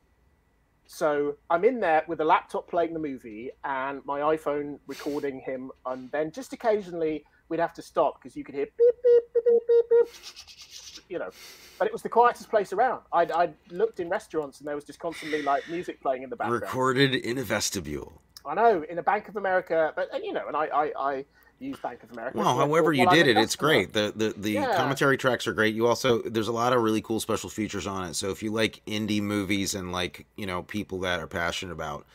So 0.88 1.36
I'm 1.50 1.64
in 1.64 1.80
there 1.80 2.04
with 2.08 2.22
a 2.22 2.26
laptop 2.26 2.70
playing 2.70 2.94
the 2.94 3.00
movie 3.00 3.52
and 3.64 4.02
my 4.06 4.20
iPhone 4.20 4.80
recording 4.88 5.40
him, 5.40 5.72
and 5.86 6.12
then 6.12 6.32
just 6.32 6.54
occasionally 6.54 7.26
we'd 7.50 7.60
have 7.60 7.74
to 7.74 7.82
stop 7.82 8.22
because 8.22 8.36
you 8.36 8.44
could 8.44 8.56
hear 8.56 8.66
beep 8.66 8.96
beep 9.04 9.24
beep 9.34 9.44
beep 9.46 9.64
beep, 9.68 9.86
beep 9.90 11.10
you 11.10 11.20
know. 11.20 11.30
But 11.78 11.88
it 11.88 11.94
was 11.94 12.02
the 12.02 12.10
quietest 12.10 12.50
place 12.50 12.72
around. 12.72 13.02
I'd, 13.12 13.32
I'd 13.32 13.54
looked 13.70 14.00
in 14.00 14.10
restaurants 14.10 14.60
and 14.60 14.68
there 14.68 14.76
was 14.76 14.86
just 14.86 15.00
constantly 15.00 15.42
like 15.42 15.68
music 15.70 16.02
playing 16.02 16.24
in 16.24 16.30
the 16.30 16.36
background. 16.36 16.62
Recorded 16.62 17.16
in 17.16 17.38
a 17.38 17.44
vestibule. 17.44 18.22
I 18.46 18.54
know 18.54 18.86
in 18.88 19.00
a 19.00 19.04
Bank 19.04 19.28
of 19.28 19.38
America, 19.38 19.92
but 19.96 20.14
and, 20.14 20.24
you 20.24 20.34
know, 20.34 20.48
and 20.48 20.56
I 20.56 20.66
I, 20.66 20.92
I 20.98 21.26
use 21.60 21.78
Bank 21.80 22.04
of 22.04 22.12
America. 22.12 22.38
Well, 22.38 22.58
however 22.58 22.92
you 22.94 23.10
did 23.10 23.28
it, 23.28 23.38
it's 23.38 23.56
great. 23.56 23.94
The 23.94 24.14
the 24.16 24.34
the 24.38 24.52
Yeah. 24.52 24.76
commentary 24.76 25.18
tracks 25.18 25.48
are 25.48 25.54
great. 25.54 25.74
You 25.76 25.88
also 25.88 26.22
there's 26.22 26.48
a 26.48 26.52
lot 26.54 26.74
of 26.74 26.82
really 26.82 27.02
cool 27.02 27.20
special 27.20 27.50
features 27.50 27.88
on 27.88 28.08
it. 28.10 28.16
So 28.16 28.30
if 28.32 28.44
you 28.44 28.52
like 28.52 28.82
indie 28.86 29.22
movies 29.22 29.76
and 29.76 29.92
like 29.92 30.26
you 30.36 30.46
know 30.46 30.64
people 30.64 31.00
that 31.00 31.20
are 31.20 31.28
passionate 31.28 31.72
about 31.72 32.06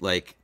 like 0.00 0.36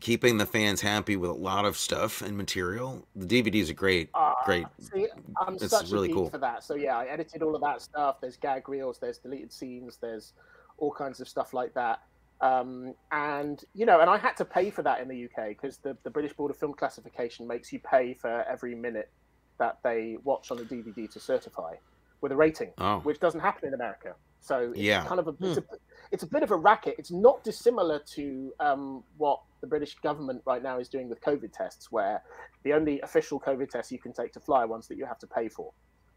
keeping 0.00 0.38
the 0.38 0.46
fans 0.46 0.80
happy 0.80 1.14
with 1.16 1.30
a 1.30 1.34
lot 1.34 1.64
of 1.66 1.76
stuff 1.76 2.22
and 2.22 2.36
material, 2.36 3.06
the 3.14 3.26
DVD 3.26 3.56
is 3.60 3.70
a 3.70 3.74
great 3.74 4.08
Uh, 4.14 4.32
great. 4.44 4.66
See, 4.80 5.08
I'm 5.40 5.54
It's 5.54 5.68
such 5.68 5.90
really 5.90 6.06
a 6.06 6.08
geek 6.08 6.16
cool. 6.16 6.30
for 6.30 6.38
that. 6.38 6.64
So 6.64 6.74
yeah, 6.74 6.96
I 6.98 7.04
edited 7.06 7.42
all 7.42 7.54
of 7.54 7.60
that 7.62 7.82
stuff. 7.82 8.20
There's 8.20 8.36
gag 8.36 8.68
reels, 8.68 8.98
there's 8.98 9.18
deleted 9.18 9.52
scenes, 9.52 9.98
there's 9.98 10.32
all 10.78 10.92
kinds 10.92 11.20
of 11.20 11.28
stuff 11.28 11.52
like 11.52 11.74
that. 11.74 12.02
Um, 12.40 12.94
and 13.10 13.62
you 13.74 13.84
know, 13.86 14.00
and 14.00 14.08
I 14.08 14.16
had 14.18 14.36
to 14.36 14.44
pay 14.44 14.70
for 14.70 14.82
that 14.82 15.00
in 15.00 15.08
the 15.08 15.24
UK 15.24 15.48
because 15.48 15.78
the, 15.78 15.96
the 16.04 16.10
British 16.10 16.32
Board 16.34 16.50
of 16.50 16.56
Film 16.56 16.72
Classification 16.74 17.46
makes 17.46 17.72
you 17.72 17.80
pay 17.80 18.14
for 18.14 18.44
every 18.44 18.74
minute 18.74 19.10
that 19.58 19.78
they 19.82 20.16
watch 20.22 20.50
on 20.52 20.58
a 20.58 20.62
DVD 20.62 21.10
to 21.10 21.18
certify 21.20 21.74
with 22.20 22.30
a 22.32 22.36
rating, 22.36 22.72
Oh, 22.78 22.98
which 23.00 23.18
doesn't 23.20 23.40
happen 23.40 23.66
in 23.68 23.74
America. 23.74 24.14
So 24.40 24.70
it's 24.70 24.78
Yeah. 24.78 25.04
kind 25.04 25.18
of 25.18 25.26
a 25.28 25.34
it's, 25.40 25.58
a 25.58 25.64
it's 26.12 26.22
a 26.22 26.26
bit 26.28 26.42
of 26.44 26.52
a 26.52 26.56
racket. 26.56 26.94
It's 26.96 27.10
not 27.10 27.42
dissimilar 27.42 28.00
to 28.14 28.52
um, 28.60 29.02
what 29.16 29.40
the 29.60 29.66
British 29.66 29.96
government 29.96 30.42
right 30.46 30.62
now 30.62 30.78
is 30.78 30.88
doing 30.88 31.08
with 31.08 31.20
COVID 31.20 31.52
tests, 31.52 31.90
where 31.90 32.22
the 32.62 32.72
only 32.72 33.00
official 33.00 33.40
COVID 33.40 33.68
tests 33.68 33.90
you 33.90 33.98
can 33.98 34.12
take 34.12 34.32
to 34.34 34.40
fly 34.40 34.62
are 34.62 34.66
ones 34.68 34.86
that 34.88 34.96
you 34.96 35.06
have 35.06 35.18
to 35.18 35.26
pay 35.26 35.48
for. 35.48 35.72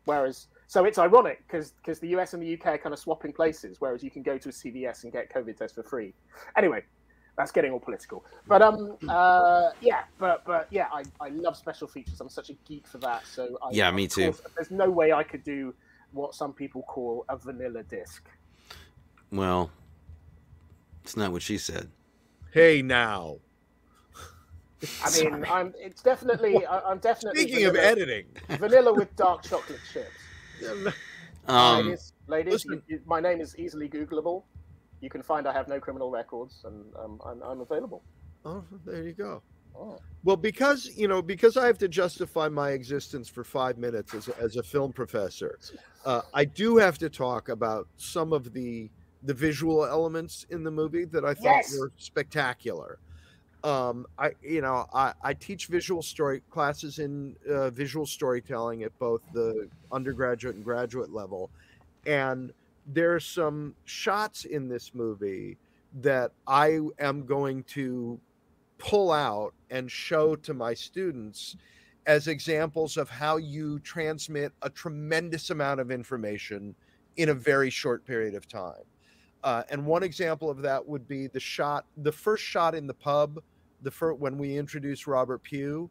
Whereas, 0.05 0.47
so 0.71 0.85
it's 0.85 0.97
ironic 0.97 1.45
because 1.45 1.71
because 1.71 1.99
the 1.99 2.07
US 2.15 2.33
and 2.33 2.41
the 2.41 2.53
UK 2.53 2.65
are 2.67 2.77
kind 2.77 2.93
of 2.93 2.99
swapping 2.99 3.33
places, 3.33 3.81
whereas 3.81 4.01
you 4.01 4.09
can 4.09 4.21
go 4.21 4.37
to 4.37 4.47
a 4.47 4.51
CVS 4.53 5.03
and 5.03 5.11
get 5.11 5.29
COVID 5.29 5.57
tests 5.57 5.75
for 5.75 5.83
free. 5.83 6.13
Anyway, 6.55 6.81
that's 7.37 7.51
getting 7.51 7.73
all 7.73 7.79
political. 7.81 8.23
But 8.47 8.61
um, 8.61 8.95
uh, 9.09 9.71
yeah, 9.81 10.03
but 10.17 10.45
but 10.45 10.67
yeah, 10.71 10.87
I, 10.93 11.03
I 11.19 11.27
love 11.27 11.57
special 11.57 11.89
features. 11.89 12.21
I'm 12.21 12.29
such 12.29 12.51
a 12.51 12.53
geek 12.65 12.87
for 12.87 12.99
that. 12.99 13.27
So 13.27 13.57
I, 13.61 13.71
Yeah, 13.73 13.91
me 13.91 14.07
too. 14.07 14.31
course, 14.31 14.41
there's 14.55 14.71
no 14.71 14.89
way 14.89 15.11
I 15.11 15.23
could 15.23 15.43
do 15.43 15.73
what 16.13 16.35
some 16.35 16.53
people 16.53 16.83
call 16.83 17.25
a 17.27 17.35
vanilla 17.35 17.83
disc. 17.83 18.29
well, 19.29 19.71
it's 21.03 21.17
not 21.17 21.33
what 21.33 21.41
she 21.41 21.57
said. 21.57 21.89
Hey 22.53 22.81
now. 22.81 23.39
I 25.03 25.11
mean, 25.19 25.45
I'm 25.49 25.73
it's 25.77 26.01
definitely 26.01 26.65
I, 26.65 26.79
I'm 26.79 26.99
definitely 26.99 27.41
Speaking 27.41 27.65
of 27.65 27.75
editing, 27.75 28.27
vanilla 28.51 28.93
with 28.93 29.13
dark 29.17 29.43
chocolate 29.43 29.81
chips. 29.91 30.20
Um, 31.47 31.85
ladies, 31.87 32.13
ladies, 32.27 32.65
you, 32.65 32.81
you, 32.87 33.01
my 33.05 33.19
name 33.19 33.41
is 33.41 33.57
easily 33.57 33.89
Googleable. 33.89 34.43
You 35.01 35.09
can 35.09 35.23
find 35.23 35.47
I 35.47 35.53
have 35.53 35.67
no 35.67 35.79
criminal 35.79 36.11
records, 36.11 36.61
and 36.65 36.85
um, 37.03 37.19
I'm, 37.25 37.41
I'm 37.41 37.61
available. 37.61 38.03
oh, 38.45 38.63
there 38.85 39.03
you 39.03 39.13
go. 39.13 39.41
Oh. 39.75 39.97
Well, 40.23 40.37
because 40.37 40.85
you 40.95 41.07
know, 41.07 41.21
because 41.21 41.57
I 41.57 41.65
have 41.65 41.79
to 41.79 41.87
justify 41.87 42.47
my 42.49 42.71
existence 42.71 43.27
for 43.27 43.43
five 43.43 43.77
minutes 43.77 44.13
as 44.13 44.27
a, 44.27 44.37
as 44.39 44.55
a 44.57 44.63
film 44.63 44.93
professor, 44.93 45.57
uh, 46.05 46.21
I 46.33 46.45
do 46.45 46.77
have 46.77 46.97
to 46.99 47.09
talk 47.09 47.49
about 47.49 47.87
some 47.97 48.33
of 48.33 48.53
the 48.53 48.91
the 49.23 49.33
visual 49.33 49.85
elements 49.85 50.45
in 50.49 50.63
the 50.63 50.71
movie 50.71 51.05
that 51.05 51.23
I 51.25 51.33
thought 51.33 51.63
Yes. 51.63 51.75
were 51.77 51.91
spectacular. 51.97 52.99
Um, 53.63 54.07
I 54.17 54.31
you 54.41 54.61
know 54.61 54.87
I, 54.93 55.13
I 55.21 55.33
teach 55.33 55.67
visual 55.67 56.01
story 56.01 56.41
classes 56.49 56.99
in 56.99 57.35
uh, 57.47 57.69
visual 57.69 58.05
storytelling 58.05 58.83
at 58.83 58.97
both 58.97 59.21
the 59.33 59.69
undergraduate 59.91 60.55
and 60.55 60.63
graduate 60.63 61.11
level, 61.11 61.51
and 62.05 62.51
there 62.87 63.13
are 63.13 63.19
some 63.19 63.75
shots 63.85 64.45
in 64.45 64.67
this 64.67 64.95
movie 64.95 65.57
that 66.01 66.31
I 66.47 66.79
am 66.99 67.25
going 67.25 67.63
to 67.63 68.19
pull 68.77 69.11
out 69.11 69.53
and 69.69 69.91
show 69.91 70.35
to 70.35 70.53
my 70.53 70.73
students 70.73 71.55
as 72.07 72.27
examples 72.27 72.97
of 72.97 73.09
how 73.09 73.37
you 73.37 73.77
transmit 73.79 74.51
a 74.63 74.69
tremendous 74.69 75.51
amount 75.51 75.79
of 75.79 75.91
information 75.91 76.73
in 77.17 77.29
a 77.29 77.33
very 77.33 77.69
short 77.69 78.05
period 78.05 78.33
of 78.33 78.47
time. 78.47 78.81
Uh, 79.43 79.63
and 79.69 79.85
one 79.85 80.03
example 80.03 80.49
of 80.49 80.61
that 80.61 80.85
would 80.87 81.07
be 81.07 81.27
the 81.27 81.39
shot, 81.39 81.85
the 81.97 82.11
first 82.11 82.43
shot 82.43 82.73
in 82.73 82.87
the 82.87 82.93
pub, 82.93 83.41
the 83.81 83.91
first 83.91 84.19
when 84.19 84.37
we 84.37 84.57
introduce 84.57 85.07
Robert 85.07 85.43
Pugh, 85.43 85.89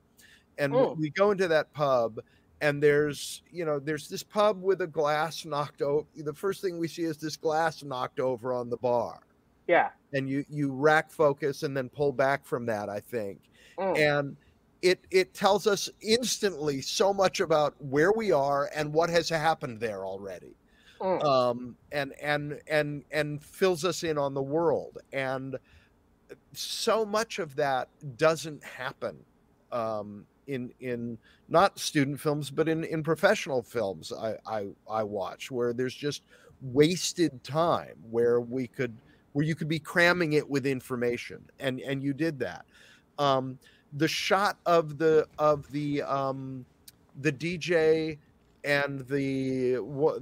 and 0.58 0.74
Oh. 0.74 0.94
we 0.98 1.10
go 1.10 1.30
into 1.30 1.48
that 1.48 1.72
pub, 1.72 2.20
and 2.60 2.82
there's 2.82 3.42
you 3.50 3.64
know 3.64 3.78
there's 3.78 4.08
this 4.08 4.22
pub 4.22 4.62
with 4.62 4.80
a 4.82 4.86
glass 4.86 5.44
knocked 5.44 5.82
over. 5.82 6.06
The 6.16 6.34
first 6.34 6.60
thing 6.62 6.78
we 6.78 6.88
see 6.88 7.02
is 7.04 7.16
this 7.18 7.36
glass 7.36 7.82
knocked 7.82 8.20
over 8.20 8.52
on 8.52 8.68
the 8.70 8.76
bar 8.76 9.20
Yeah. 9.66 9.90
and 10.12 10.28
you 10.28 10.44
you 10.48 10.72
rack 10.72 11.10
focus 11.10 11.62
and 11.62 11.76
then 11.76 11.88
pull 11.88 12.12
back 12.12 12.44
from 12.44 12.66
that 12.66 12.88
i 12.88 12.98
think 13.00 13.40
Mm. 13.78 13.96
and 13.98 14.36
it 14.82 15.06
it 15.10 15.32
tells 15.32 15.66
us 15.66 15.88
instantly 16.02 16.80
so 16.82 17.14
much 17.14 17.40
about 17.40 17.74
where 17.82 18.12
we 18.12 18.30
are 18.32 18.68
and 18.74 18.92
what 18.92 19.08
has 19.10 19.28
happened 19.28 19.78
there 19.80 20.04
already 20.04 20.54
Mm. 21.00 21.24
um 21.24 21.76
and 21.92 22.12
and 22.20 22.60
and 22.66 23.04
and 23.10 23.42
fills 23.42 23.84
us 23.86 24.02
in 24.02 24.18
on 24.18 24.34
the 24.34 24.42
world 24.42 24.98
and 25.12 25.56
so 26.52 27.04
much 27.04 27.38
of 27.38 27.56
that 27.56 27.88
doesn't 28.16 28.62
happen 28.62 29.16
um 29.72 30.24
in 30.46 30.72
in 30.80 31.18
not 31.48 31.78
student 31.78 32.18
films 32.18 32.50
but 32.50 32.68
in 32.68 32.84
in 32.84 33.02
professional 33.02 33.62
films 33.62 34.12
i 34.12 34.34
i 34.46 34.66
i 34.90 35.02
watch 35.02 35.50
where 35.50 35.72
there's 35.72 35.94
just 35.94 36.22
wasted 36.62 37.42
time 37.44 37.96
where 38.10 38.40
we 38.40 38.66
could 38.66 38.96
where 39.32 39.44
you 39.44 39.54
could 39.54 39.68
be 39.68 39.78
cramming 39.78 40.34
it 40.34 40.48
with 40.48 40.66
information 40.66 41.40
and 41.60 41.80
and 41.80 42.02
you 42.02 42.12
did 42.12 42.38
that 42.38 42.64
um 43.18 43.58
the 43.94 44.08
shot 44.08 44.58
of 44.66 44.98
the 44.98 45.26
of 45.38 45.70
the 45.72 46.02
um 46.02 46.64
the 47.20 47.32
dj 47.32 48.18
and 48.64 49.00
the 49.08 49.74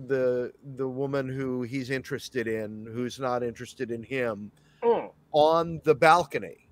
the 0.06 0.52
the 0.76 0.88
woman 0.88 1.28
who 1.28 1.62
he's 1.62 1.90
interested 1.90 2.46
in 2.46 2.86
who's 2.92 3.18
not 3.18 3.42
interested 3.42 3.90
in 3.90 4.02
him. 4.02 4.50
On 5.32 5.80
the 5.84 5.94
balcony 5.94 6.68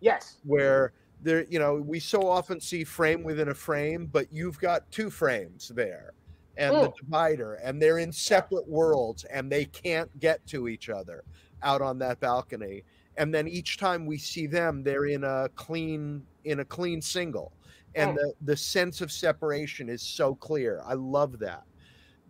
Yes. 0.00 0.38
where 0.44 0.92
there 1.22 1.44
you 1.48 1.58
know 1.58 1.74
we 1.76 1.98
so 1.98 2.28
often 2.28 2.60
see 2.60 2.84
frame 2.84 3.24
within 3.24 3.48
a 3.48 3.54
frame 3.54 4.06
but 4.06 4.32
you've 4.32 4.58
got 4.60 4.90
two 4.92 5.10
frames 5.10 5.68
there 5.74 6.12
and 6.56 6.74
the 6.76 6.88
Mm. 6.90 6.96
divider 6.96 7.54
and 7.54 7.80
they're 7.82 7.98
in 7.98 8.12
separate 8.12 8.68
worlds 8.68 9.24
and 9.24 9.50
they 9.50 9.64
can't 9.64 10.16
get 10.20 10.44
to 10.48 10.68
each 10.68 10.88
other 10.88 11.24
out 11.62 11.82
on 11.82 11.98
that 11.98 12.20
balcony, 12.20 12.84
and 13.16 13.34
then 13.34 13.48
each 13.48 13.78
time 13.78 14.06
we 14.06 14.16
see 14.16 14.46
them, 14.46 14.84
they're 14.84 15.06
in 15.06 15.24
a 15.24 15.48
clean 15.56 16.24
in 16.44 16.60
a 16.60 16.64
clean 16.64 17.02
single, 17.02 17.52
and 17.96 18.10
Oh. 18.10 18.14
the 18.22 18.34
the 18.52 18.56
sense 18.56 19.00
of 19.00 19.10
separation 19.10 19.88
is 19.88 20.00
so 20.02 20.36
clear. 20.36 20.80
I 20.84 20.94
love 20.94 21.40
that. 21.40 21.64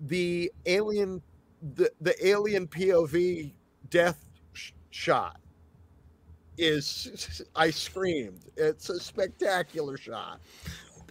The 0.06 0.50
alien, 0.64 1.22
the 1.74 1.92
the 2.00 2.14
alien 2.26 2.66
POV 2.68 3.52
death 3.90 4.24
sh- 4.54 4.72
shot 4.90 5.40
is 6.58 7.42
I 7.56 7.70
screamed. 7.70 8.44
It's 8.56 8.88
a 8.90 8.98
spectacular 9.00 9.96
shot. 9.96 10.40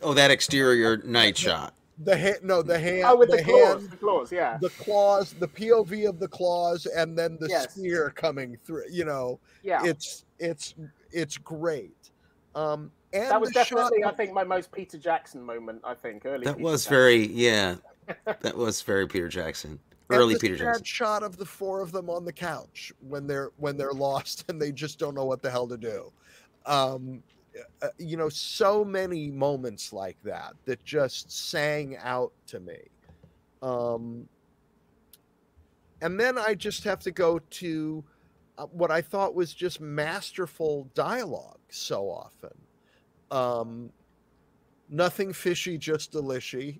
Oh, 0.02 0.14
that 0.14 0.30
exterior 0.32 0.98
night 0.98 1.38
shot. 1.38 1.74
The 2.04 2.16
hand, 2.16 2.38
no, 2.44 2.62
the 2.62 2.78
hand, 2.78 3.04
Oh, 3.08 3.16
with 3.18 3.32
the, 3.32 3.38
the 3.38 3.44
claws, 3.44 3.82
hand, 3.82 3.90
the 3.92 3.98
claws, 3.98 4.32
yeah, 4.32 4.58
the 4.62 4.70
claws, 4.70 5.34
the 5.34 5.48
POV 5.48 6.08
of 6.08 6.20
the 6.20 6.28
claws, 6.28 6.86
and 6.86 7.18
then 7.18 7.38
the 7.40 7.48
Yes. 7.50 7.74
spear 7.74 8.12
coming 8.12 8.56
through. 8.64 8.84
You 8.92 9.06
know, 9.06 9.40
yeah. 9.64 9.84
it's 9.84 10.26
it's 10.38 10.76
it's 11.12 11.38
great. 11.38 12.12
Um, 12.54 12.92
and 13.14 13.32
that 13.32 13.42
was 13.42 13.50
the 13.50 13.64
shot 13.64 13.78
definitely, 13.92 14.04
I 14.04 14.12
think, 14.14 14.34
my 14.34 14.44
most 14.44 14.72
Peter 14.72 15.00
Jackson 15.00 15.42
moment. 15.42 15.82
I 15.84 15.96
think 15.96 16.24
early. 16.26 16.46
That 16.46 16.58
Peter 16.58 16.64
was 16.64 16.84
Jackson. 16.84 16.96
very 16.96 17.28
yeah. 17.28 17.76
That 18.42 18.56
was 18.56 18.82
very 18.84 19.08
Peter 19.08 19.28
Jackson. 19.28 19.80
Early 20.10 20.38
Peter 20.40 20.56
Jackson. 20.56 20.84
shot 20.84 21.24
of 21.24 21.38
the 21.38 21.46
four 21.46 21.82
of 21.82 21.92
them 21.92 22.10
on 22.10 22.24
the 22.24 22.32
couch 22.32 22.94
when 23.08 23.28
they're 23.28 23.52
when 23.58 23.76
they're 23.78 23.92
lost 23.94 24.46
and 24.50 24.62
they 24.62 24.72
just 24.72 25.00
don't 25.00 25.16
know 25.16 25.26
what 25.26 25.42
the 25.42 25.52
hell 25.52 25.68
to 25.68 25.78
do. 25.78 26.12
Um, 26.66 27.24
uh, 27.82 27.88
you 27.98 28.18
know, 28.18 28.30
so 28.30 28.86
many 28.86 29.32
moments 29.32 29.92
like 29.92 30.18
that 30.24 30.54
that 30.66 30.84
just 30.86 31.32
sang 31.32 31.98
out 31.98 32.32
to 32.48 32.60
me. 32.60 32.78
Um, 33.62 34.28
and 36.02 36.20
then 36.20 36.38
I 36.38 36.54
just 36.54 36.84
have 36.84 37.00
to 37.00 37.12
go 37.12 37.40
to 37.40 38.04
uh, 38.58 38.66
what 38.68 38.92
I 38.92 39.02
thought 39.02 39.34
was 39.34 39.54
just 39.54 39.82
masterful 39.82 40.90
dialogue 40.94 41.60
so 41.70 42.10
often. 42.10 42.54
Um, 43.32 43.92
nothing 44.90 45.34
fishy, 45.34 45.78
just 45.78 46.14
delishy. 46.14 46.80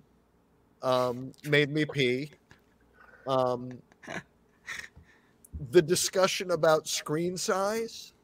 Um, 0.82 1.32
made 1.44 1.70
me 1.70 1.84
pee. 1.84 2.30
Um, 3.28 3.70
the 5.70 5.82
discussion 5.82 6.52
about 6.52 6.88
screen 6.88 7.36
size, 7.36 8.14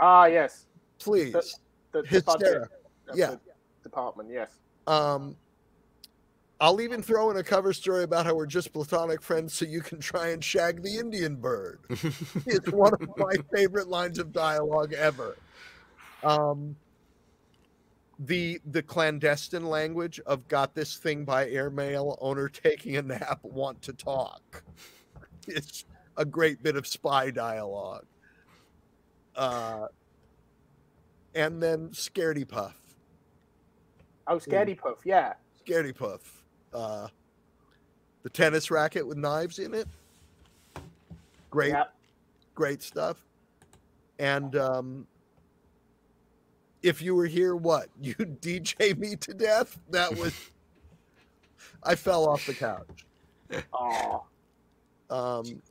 Ah, 0.00 0.26
yes, 0.26 0.66
please. 1.00 1.32
the, 1.32 2.02
the 2.02 2.02
budget 2.02 2.10
Hysterical. 2.12 2.76
Yeah. 3.14 3.30
the 3.30 3.40
department. 3.82 4.30
Yes. 4.32 4.52
Um, 4.86 5.34
I'll 6.60 6.80
even 6.80 7.02
throw 7.02 7.30
in 7.30 7.36
a 7.36 7.42
cover 7.42 7.72
story 7.72 8.04
about 8.04 8.26
how 8.26 8.34
we're 8.34 8.46
just 8.46 8.72
platonic 8.72 9.22
friends, 9.22 9.54
so 9.54 9.64
you 9.64 9.80
can 9.80 9.98
try 10.00 10.28
and 10.28 10.42
shag 10.42 10.82
the 10.82 10.96
Indian 10.98 11.34
bird. 11.34 11.80
it's 12.46 12.70
one 12.70 12.94
of 12.94 13.08
my 13.16 13.34
favorite 13.52 13.88
lines 13.88 14.18
of 14.20 14.32
dialogue 14.32 14.92
ever. 14.92 15.36
Um, 16.22 16.76
the 18.18 18.60
the 18.70 18.82
clandestine 18.82 19.66
language 19.66 20.20
of 20.20 20.46
"got 20.48 20.74
this 20.74 20.96
thing 20.96 21.24
by 21.24 21.48
airmail," 21.48 22.18
owner 22.20 22.48
taking 22.48 22.96
a 22.96 23.02
nap, 23.02 23.40
want 23.42 23.80
to 23.82 23.92
talk. 23.92 24.62
It's 25.46 25.84
a 26.16 26.24
great 26.24 26.62
bit 26.62 26.76
of 26.76 26.86
spy 26.86 27.30
dialogue. 27.30 28.04
Uh, 29.36 29.86
and 31.34 31.62
then 31.62 31.90
Scaredy 31.90 32.46
Puff. 32.46 32.76
Oh, 34.26 34.36
Scaredy 34.36 34.76
Puff. 34.76 34.98
Yeah. 35.04 35.34
Scaredy 35.64 35.94
Puff. 35.96 36.42
Uh, 36.72 37.08
the 38.24 38.30
tennis 38.30 38.70
racket 38.70 39.06
with 39.06 39.16
knives 39.16 39.58
in 39.60 39.72
it. 39.74 39.86
Great, 41.50 41.70
Yeah. 41.70 41.84
great 42.54 42.82
stuff. 42.82 43.24
And 44.18 44.56
um, 44.56 45.06
if 46.82 47.02
you 47.02 47.14
were 47.14 47.26
here, 47.26 47.56
what 47.56 47.88
you 48.00 48.14
DJ 48.14 48.96
me 48.98 49.16
to 49.16 49.34
death? 49.34 49.78
That 49.90 50.16
was. 50.16 50.34
I 51.82 51.94
fell 51.94 52.28
off 52.28 52.44
the 52.46 52.54
couch. 52.54 53.06
Oh, 53.72 54.24
Um, 55.10 55.62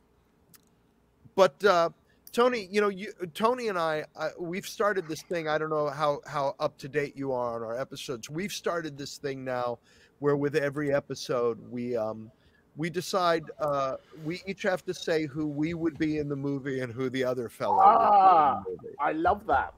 but 1.34 1.62
uh, 1.64 1.90
Tony, 2.32 2.68
you 2.70 2.80
know, 2.80 2.88
you 2.88 3.12
Tony 3.34 3.68
and 3.68 3.78
I, 3.78 4.04
I, 4.18 4.30
we've 4.38 4.66
started 4.66 5.06
this 5.06 5.22
thing. 5.22 5.48
I 5.48 5.58
don't 5.58 5.70
know 5.70 5.88
how 5.88 6.20
how 6.26 6.54
up 6.60 6.76
to 6.78 6.88
date 6.88 7.16
you 7.16 7.32
are 7.32 7.54
on 7.56 7.62
our 7.62 7.78
episodes. 7.78 8.28
We've 8.30 8.52
started 8.52 8.96
this 8.98 9.18
thing 9.18 9.44
now, 9.44 9.78
where 10.18 10.36
with 10.36 10.56
every 10.56 10.92
episode 10.92 11.58
we 11.70 11.96
um 11.96 12.30
we 12.76 12.90
decide 12.90 13.44
uh 13.60 13.96
we 14.24 14.42
each 14.46 14.62
have 14.62 14.84
to 14.86 14.94
say 14.94 15.26
who 15.26 15.46
we 15.46 15.74
would 15.74 15.98
be 15.98 16.18
in 16.18 16.28
the 16.28 16.36
movie 16.36 16.80
and 16.80 16.92
who 16.92 17.10
the 17.10 17.22
other 17.24 17.48
fellow 17.48 17.78
Ah. 17.80 18.56
would 18.56 18.64
be 18.64 18.70
in 18.70 18.76
the 18.76 18.82
movie. 18.88 18.96
I 18.98 19.12
love 19.12 19.46
that. 19.46 19.74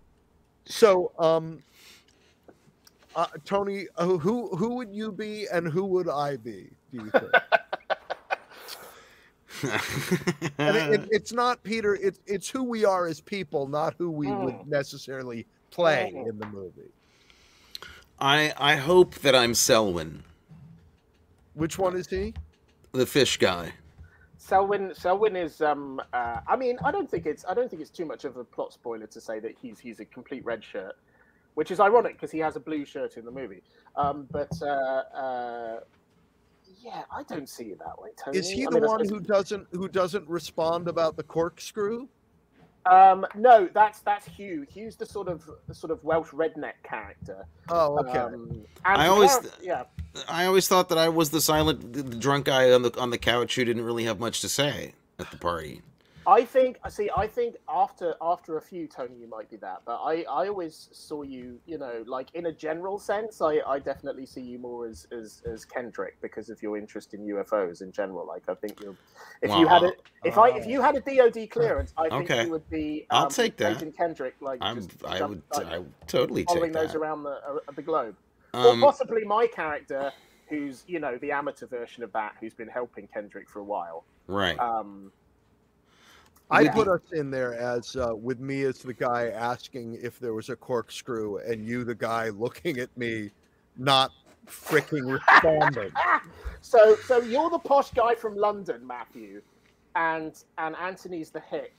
So 0.66 1.12
um. 1.18 1.62
Uh, 3.16 3.26
Tony, 3.44 3.86
uh, 3.96 4.06
who 4.06 4.54
who 4.56 4.76
would 4.76 4.94
you 4.94 5.10
be 5.10 5.46
and 5.52 5.66
who 5.66 5.84
would 5.84 6.08
I 6.08 6.36
be? 6.36 6.70
Do 6.92 7.04
you 7.04 7.10
think? 7.10 7.32
and 10.58 10.76
it, 10.76 10.92
it, 11.00 11.08
it's 11.10 11.32
not 11.32 11.60
Peter. 11.64 11.96
It's 11.96 12.20
it's 12.26 12.48
who 12.48 12.62
we 12.62 12.84
are 12.84 13.08
as 13.08 13.20
people, 13.20 13.66
not 13.66 13.94
who 13.98 14.12
we 14.12 14.28
would 14.28 14.54
Mm. 14.54 14.66
necessarily 14.68 15.44
play 15.72 16.12
Mm. 16.14 16.28
in 16.28 16.38
the 16.38 16.46
movie. 16.46 16.92
I 18.20 18.54
I 18.56 18.76
hope 18.76 19.16
that 19.16 19.34
I'm 19.34 19.54
Selwyn, 19.54 20.22
Which 21.54 21.78
one 21.78 21.96
is 21.96 22.06
he? 22.06 22.32
the 22.92 23.06
fish 23.06 23.38
guy. 23.38 23.72
Selwyn, 24.50 24.92
Selwyn 24.94 25.36
is. 25.36 25.60
Um, 25.60 26.02
uh, 26.12 26.40
I 26.46 26.56
mean, 26.56 26.76
I 26.84 26.90
don't 26.90 27.08
think 27.08 27.24
it's. 27.24 27.44
I 27.48 27.54
don't 27.54 27.70
think 27.70 27.80
it's 27.80 27.90
too 27.90 28.04
much 28.04 28.24
of 28.24 28.36
a 28.36 28.42
plot 28.42 28.72
spoiler 28.72 29.06
to 29.06 29.20
say 29.20 29.38
that 29.38 29.54
he's 29.62 29.78
he's 29.78 30.00
a 30.00 30.04
complete 30.04 30.44
red 30.44 30.64
shirt, 30.64 30.96
which 31.54 31.70
is 31.70 31.78
ironic 31.78 32.14
because 32.14 32.32
he 32.32 32.40
has 32.40 32.56
a 32.56 32.60
blue 32.60 32.84
shirt 32.84 33.16
in 33.16 33.24
the 33.24 33.30
movie. 33.30 33.62
Um, 33.94 34.26
but 34.32 34.50
uh, 34.60 34.66
uh, 34.66 35.80
yeah, 36.82 37.02
I 37.16 37.22
don't 37.22 37.48
see 37.48 37.66
it 37.66 37.78
that 37.78 38.02
way. 38.02 38.10
Tony. 38.22 38.38
Is 38.38 38.50
he 38.50 38.66
I 38.66 38.70
the 38.70 38.80
mean, 38.80 38.90
one 38.90 39.08
who 39.08 39.20
doesn't 39.20 39.68
who 39.70 39.88
doesn't 39.88 40.28
respond 40.28 40.88
about 40.88 41.16
the 41.16 41.22
corkscrew? 41.22 42.08
Um, 42.86 43.26
no, 43.34 43.68
that's 43.74 44.00
that's 44.00 44.26
Hugh. 44.26 44.66
Hugh's 44.68 44.96
the 44.96 45.06
sort 45.06 45.28
of 45.28 45.48
the 45.68 45.74
sort 45.74 45.90
of 45.90 46.02
Welsh 46.02 46.28
redneck 46.30 46.74
character. 46.82 47.44
Oh, 47.68 47.98
okay. 48.00 48.18
Um, 48.18 48.64
and 48.84 49.02
I 49.02 49.06
always- 49.08 49.30
char- 49.30 49.44
yeah. 49.62 49.82
I 50.28 50.46
always 50.46 50.66
thought 50.66 50.88
that 50.88 50.98
I 50.98 51.08
was 51.08 51.30
the 51.30 51.40
silent, 51.40 51.92
the 51.92 52.02
drunk 52.02 52.46
guy 52.46 52.72
on 52.72 52.82
the 52.82 52.98
on 52.98 53.10
the 53.10 53.18
couch 53.18 53.54
who 53.54 53.64
didn't 53.64 53.84
really 53.84 54.04
have 54.04 54.18
much 54.18 54.40
to 54.40 54.48
say 54.48 54.94
at 55.18 55.30
the 55.30 55.36
party. 55.36 55.82
I 56.30 56.44
think 56.44 56.78
I 56.84 56.88
see. 56.90 57.10
I 57.16 57.26
think 57.26 57.56
after 57.68 58.14
after 58.22 58.56
a 58.56 58.62
few, 58.62 58.86
Tony, 58.86 59.16
you 59.18 59.28
might 59.28 59.50
be 59.50 59.56
that. 59.56 59.82
But 59.84 59.96
I, 59.96 60.22
I 60.30 60.46
always 60.46 60.88
saw 60.92 61.22
you, 61.22 61.58
you 61.66 61.76
know, 61.76 62.04
like 62.06 62.28
in 62.34 62.46
a 62.46 62.52
general 62.52 63.00
sense. 63.00 63.40
I, 63.40 63.58
I 63.66 63.80
definitely 63.80 64.26
see 64.26 64.40
you 64.40 64.58
more 64.60 64.86
as, 64.86 65.08
as 65.10 65.42
as 65.52 65.64
Kendrick 65.64 66.16
because 66.22 66.48
of 66.48 66.62
your 66.62 66.78
interest 66.78 67.14
in 67.14 67.20
UFOs 67.22 67.82
in 67.82 67.90
general. 67.90 68.26
Like 68.28 68.44
I 68.48 68.54
think 68.54 68.80
you're. 68.80 68.94
If 69.42 69.50
you 69.58 69.66
had 69.66 69.82
Wow. 69.82 69.88
it, 69.88 70.02
if 70.22 70.38
I 70.38 70.50
if 70.50 70.66
you 70.66 70.80
had 70.80 70.94
a 70.94 71.00
DoD 71.00 71.50
clearance, 71.50 71.92
I 71.96 72.08
think 72.08 72.30
Okay. 72.30 72.44
you 72.44 72.50
would 72.50 72.68
be. 72.70 73.06
I'll 73.10 73.24
um, 73.24 73.30
take 73.30 73.56
that. 73.56 73.76
Agent 73.78 73.96
Kendrick, 73.96 74.36
like 74.40 74.58
I'm 74.62 74.86
I 75.04 75.18
jump- 75.18 75.30
would 75.30 75.42
like, 75.52 75.66
I 75.66 75.78
would 75.78 75.92
totally 76.06 76.44
following 76.44 76.70
those 76.70 76.94
around 76.94 77.24
the 77.24 77.40
uh, 77.44 77.58
the 77.74 77.82
globe, 77.82 78.14
or 78.54 78.70
Um, 78.70 78.80
possibly 78.80 79.24
my 79.24 79.48
character, 79.48 80.12
who's 80.48 80.84
you 80.86 81.00
know 81.00 81.18
the 81.18 81.32
amateur 81.32 81.66
version 81.66 82.04
of 82.04 82.12
that, 82.12 82.34
who's 82.40 82.54
been 82.54 82.68
helping 82.68 83.08
Kendrick 83.08 83.48
for 83.50 83.58
a 83.58 83.64
while. 83.64 84.04
right. 84.28 84.58
Um, 84.60 85.10
I 86.50 86.62
yeah. 86.62 86.72
put 86.72 86.88
us 86.88 87.00
in 87.12 87.30
there 87.30 87.54
as 87.54 87.96
uh, 87.96 88.14
with 88.14 88.40
me 88.40 88.62
as 88.62 88.78
the 88.78 88.94
guy 88.94 89.28
asking 89.28 89.98
if 90.02 90.18
there 90.18 90.34
was 90.34 90.48
a 90.48 90.56
corkscrew, 90.56 91.38
and 91.38 91.64
you 91.66 91.84
the 91.84 91.94
guy 91.94 92.30
looking 92.30 92.78
at 92.78 92.96
me, 92.96 93.30
not 93.76 94.10
freaking 94.46 95.12
responding. 95.12 95.92
So, 96.62 96.94
so 97.06 97.22
you're 97.22 97.48
the 97.48 97.58
posh 97.58 97.90
guy 97.92 98.14
from 98.14 98.36
London, 98.36 98.86
Matthew, 98.86 99.40
and 99.96 100.44
and 100.58 100.76
Anthony's 100.76 101.30
the 101.30 101.40
hick. 101.40 101.74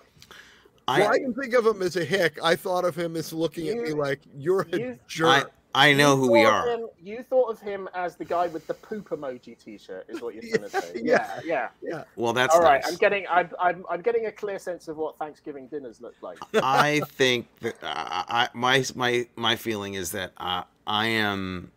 I, 0.87 1.01
well, 1.01 1.11
I 1.11 1.19
can 1.19 1.33
think 1.35 1.53
of 1.53 1.65
him 1.65 1.83
as 1.83 1.95
a 1.95 2.03
hick. 2.03 2.39
I 2.43 2.55
thought 2.55 2.83
of 2.83 2.95
him 2.95 3.15
as 3.15 3.31
looking 3.31 3.69
at 3.69 3.77
me 3.77 3.93
like 3.93 4.21
you're 4.35 4.61
a 4.73 4.77
you- 4.77 4.91
I 4.93 4.99
jerk. 5.07 5.51
I 5.73 5.93
know 5.93 6.15
You 6.15 6.21
who 6.21 6.31
we 6.31 6.45
are. 6.45 6.67
Him, 6.67 6.87
you 7.01 7.23
thought 7.23 7.49
of 7.49 7.61
him 7.61 7.87
as 7.93 8.15
the 8.15 8.25
guy 8.25 8.47
with 8.47 8.67
the 8.67 8.73
poop 8.73 9.09
emoji 9.09 9.57
T-shirt, 9.57 10.05
is 10.09 10.21
what 10.21 10.35
you're 10.35 10.43
trying 10.57 10.69
to 10.69 10.81
say. 10.81 11.01
Yeah, 11.03 11.39
Yeah, 11.45 11.69
yeah. 11.81 12.03
Well, 12.15 12.33
that's 12.33 12.53
All 12.53 12.61
right, 12.61 12.81
nice. 12.83 12.91
I'm 12.91 12.97
getting, 12.97 13.25
I'm, 13.29 13.49
I'm, 13.59 13.85
I'm 13.89 14.01
getting 14.01 14.25
a 14.25 14.31
clear 14.31 14.59
sense 14.59 14.87
of 14.87 14.97
what 14.97 15.17
Thanksgiving 15.17 15.67
dinners 15.67 16.01
look 16.01 16.15
like. 16.21 16.39
I 16.61 17.01
think 17.01 17.47
that 17.61 17.75
uh, 17.83 18.23
I, 18.27 18.49
my 18.53 18.83
my 18.95 19.27
my 19.35 19.55
feeling 19.55 19.93
is 19.93 20.11
that 20.11 20.33
uh, 20.37 20.63
I 20.85 21.07
am 21.07 21.71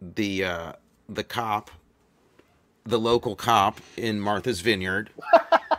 the 0.00 0.44
uh, 0.44 0.72
the 1.08 1.24
cop, 1.24 1.70
the 2.84 2.98
local 2.98 3.36
cop 3.36 3.80
in 3.96 4.20
Martha's 4.20 4.60
Vineyard, 4.60 5.10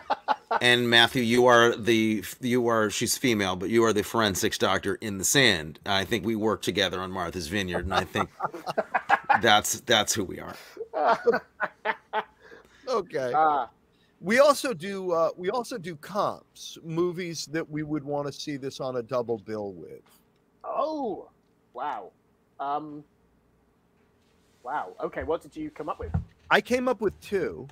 and 0.62 0.90
Matthew, 0.90 1.22
you 1.24 1.46
are 1.46 1.76
the 1.76 2.24
you 2.42 2.68
are 2.68 2.90
she's 2.90 3.18
female, 3.18 3.56
but 3.56 3.70
you 3.70 3.84
are 3.84 3.94
the 3.94 4.04
forensics 4.04 4.58
doctor 4.58 4.96
in 4.96 5.18
the 5.18 5.24
sand. 5.24 5.80
I 5.86 6.06
think 6.06 6.26
we 6.26 6.36
work 6.36 6.62
together 6.62 7.00
on 7.02 7.12
Martha's 7.12 7.48
Vineyard, 7.48 7.86
and 7.86 7.94
I 7.94 8.04
think 8.04 8.30
that's 9.42 9.82
that's 9.82 10.14
who 10.14 10.24
we 10.24 10.40
are. 10.40 10.56
Okay. 12.88 13.32
Ah, 13.36 13.70
We 14.20 14.40
also 14.40 14.74
do 14.74 15.12
uh, 15.12 15.30
we 15.38 15.52
also 15.52 15.78
do 15.78 15.96
comps, 15.98 16.78
movies 16.84 17.46
that 17.52 17.70
we 17.70 17.84
would 17.84 18.04
want 18.04 18.26
to 18.26 18.34
see 18.34 18.58
this 18.58 18.80
on 18.80 18.96
a 18.98 19.04
double 19.04 19.38
bill 19.38 19.74
with. 19.74 20.02
Oh, 20.64 21.30
wow. 21.74 22.12
Um, 22.60 23.04
wow. 24.64 24.96
Okay, 25.04 25.24
what 25.24 25.42
did 25.44 25.56
you 25.56 25.70
come 25.70 25.88
up 25.88 26.00
with? 26.00 26.12
I 26.50 26.62
came 26.62 26.88
up 26.88 27.00
with 27.00 27.18
two. 27.22 27.68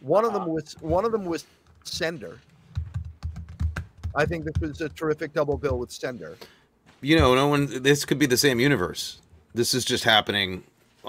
One 0.00 0.24
of 0.24 0.32
them 0.32 0.42
Uh-huh. 0.42 0.52
was 0.52 0.74
one 0.80 1.04
of 1.04 1.12
them 1.12 1.26
was 1.26 1.44
Sender. 1.84 2.38
I 4.14 4.24
think 4.26 4.44
this 4.44 4.60
was 4.60 4.80
a 4.80 4.88
terrific 4.88 5.32
double 5.32 5.56
bill 5.56 5.78
with 5.78 5.92
Sender. 5.92 6.36
You 7.00 7.16
know, 7.18 7.34
no 7.34 7.48
one. 7.48 7.82
This 7.82 8.04
could 8.04 8.18
be 8.18 8.26
the 8.26 8.36
same 8.36 8.60
universe. 8.60 9.20
This 9.54 9.72
is 9.74 9.84
just 9.84 10.04
happening 10.04 10.64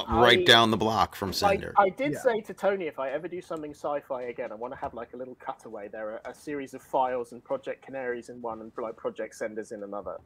right 0.10 0.40
I- 0.40 0.44
down 0.44 0.72
the 0.72 0.78
block 0.78 1.16
from 1.16 1.30
I, 1.30 1.34
Sender. 1.34 1.74
I 1.78 1.90
did 1.90 2.14
Yeah. 2.14 2.20
say 2.20 2.42
to 2.42 2.54
Tony, 2.54 2.88
if 2.88 2.98
I 3.00 3.10
ever 3.10 3.28
do 3.28 3.42
something 3.42 3.72
sci-fi 3.72 4.24
again, 4.24 4.52
I 4.52 4.56
want 4.56 4.74
to 4.74 4.80
have 4.80 4.94
like 4.94 5.14
a 5.14 5.18
little 5.18 5.36
cutaway. 5.36 5.90
There 5.90 6.12
are 6.12 6.22
a 6.26 6.34
series 6.34 6.74
of 6.74 6.82
files 6.82 7.34
and 7.34 7.44
Project 7.44 7.86
Canaries 7.86 8.30
in 8.30 8.42
one, 8.42 8.62
and 8.62 8.72
like 8.78 8.96
Project 8.96 9.36
Senders 9.36 9.72
in 9.72 9.84
another. 9.84 10.18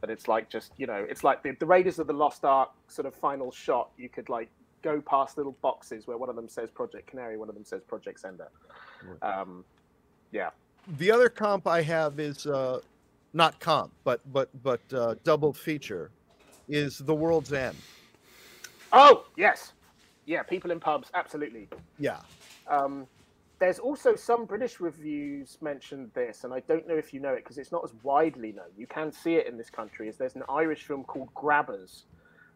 But 0.00 0.10
it's 0.10 0.28
like 0.28 0.48
just 0.48 0.72
you 0.76 0.86
know, 0.86 1.04
it's 1.08 1.24
like 1.24 1.42
the, 1.42 1.52
the 1.52 1.66
Raiders 1.66 1.98
of 1.98 2.06
the 2.06 2.12
Lost 2.14 2.44
Ark 2.44 2.70
sort 2.88 3.06
of 3.06 3.14
final 3.14 3.50
shot. 3.50 3.90
You 3.98 4.08
could 4.08 4.28
like 4.28 4.48
go 4.82 5.00
past 5.00 5.36
little 5.36 5.56
boxes 5.62 6.06
where 6.06 6.16
one 6.16 6.28
of 6.30 6.36
them 6.36 6.48
says 6.48 6.70
Project 6.70 7.08
Canary, 7.08 7.36
one 7.36 7.48
of 7.48 7.54
them 7.54 7.64
says 7.64 7.82
Project 7.82 8.20
Sender. 8.20 8.48
Um, 9.22 9.64
yeah. 10.32 10.50
The 10.98 11.10
other 11.10 11.28
comp 11.28 11.66
I 11.66 11.82
have 11.82 12.20
is 12.20 12.46
uh, 12.46 12.80
not 13.32 13.58
comp, 13.60 13.92
but 14.04 14.20
but 14.32 14.50
but 14.62 14.80
uh, 14.92 15.14
double 15.24 15.52
feature 15.52 16.10
is 16.68 16.98
The 16.98 17.14
World's 17.14 17.52
End. 17.52 17.76
Oh 18.92 19.24
yes, 19.36 19.72
yeah. 20.26 20.42
People 20.42 20.70
in 20.70 20.80
pubs, 20.80 21.10
absolutely. 21.14 21.68
Yeah. 21.98 22.20
Um, 22.68 23.06
there's 23.58 23.78
also 23.78 24.14
some 24.14 24.44
British 24.44 24.80
reviews 24.80 25.56
mentioned 25.60 26.10
this, 26.14 26.44
and 26.44 26.52
I 26.52 26.60
don't 26.60 26.86
know 26.86 26.94
if 26.94 27.14
you 27.14 27.20
know 27.20 27.32
it 27.32 27.42
because 27.42 27.58
it's 27.58 27.72
not 27.72 27.82
as 27.84 27.92
widely 28.02 28.52
known. 28.52 28.66
You 28.76 28.86
can 28.86 29.10
see 29.10 29.34
it 29.36 29.46
in 29.46 29.56
this 29.56 29.70
country. 29.70 30.08
Is 30.08 30.16
there's 30.16 30.36
an 30.36 30.44
Irish 30.48 30.84
film 30.84 31.04
called 31.04 31.32
Grabbers, 31.34 32.04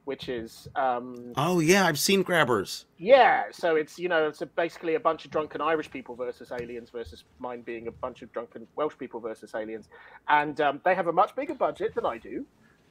which 0.05 0.29
is 0.29 0.69
um, 0.77 1.33
oh 1.37 1.61
yeah, 1.61 1.87
I've 1.87 1.99
seen 1.99 2.23
Grabbers. 2.23 2.87
yeah. 2.99 3.45
So 3.53 3.77
it's 3.77 3.99
you 3.99 4.09
know 4.09 4.29
it's 4.29 4.43
a, 4.43 4.47
basically 4.47 4.95
a 4.95 5.01
bunch 5.01 5.25
of 5.25 5.31
drunken 5.31 5.61
Irish 5.61 5.91
people 5.91 6.15
versus 6.15 6.53
aliens 6.53 6.91
versus 6.91 7.25
mine 7.39 7.63
being 7.63 7.89
a 7.89 7.93
bunch 7.93 8.23
of 8.23 8.33
drunken 8.33 8.67
Welsh 8.77 8.95
people 8.99 9.21
versus 9.21 9.55
aliens, 9.55 9.89
and 10.29 10.61
um, 10.61 10.81
they 10.85 10.95
have 10.95 11.07
a 11.07 11.13
much 11.13 11.35
bigger 11.37 11.55
budget 11.55 11.95
than 11.95 12.07
I 12.07 12.19
do. 12.19 12.45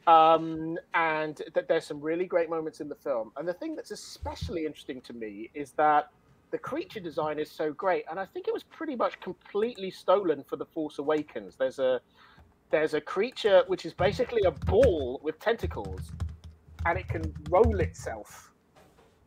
Um, 0.07 0.77
and 0.95 1.39
that 1.53 1.67
there's 1.67 1.85
some 1.85 2.01
really 2.01 2.25
great 2.25 2.49
moments 2.49 2.79
in 2.79 2.89
the 2.89 2.95
film. 2.95 3.31
And 3.37 3.47
the 3.47 3.53
thing 3.53 3.75
that's 3.75 3.91
especially 3.91 4.65
interesting 4.65 5.01
to 5.01 5.13
me 5.13 5.51
is 5.53 5.71
that 5.73 6.09
the 6.51 6.57
creature 6.57 6.99
design 6.99 7.37
is 7.37 7.51
so 7.51 7.71
great, 7.73 8.05
and 8.09 8.19
I 8.19 8.25
think 8.25 8.47
it 8.47 8.53
was 8.53 8.63
pretty 8.63 8.95
much 8.95 9.19
completely 9.19 9.91
stolen 9.91 10.43
for 10.43 10.55
the 10.55 10.65
Force 10.65 10.97
Awakens. 10.97 11.55
There's 11.57 11.79
a 11.79 12.01
there's 12.71 12.93
a 12.93 13.01
creature 13.01 13.63
which 13.67 13.85
is 13.85 13.93
basically 13.93 14.41
a 14.45 14.51
ball 14.51 15.19
with 15.23 15.39
tentacles, 15.39 16.11
and 16.85 16.97
it 16.97 17.07
can 17.07 17.33
roll 17.49 17.79
itself. 17.79 18.51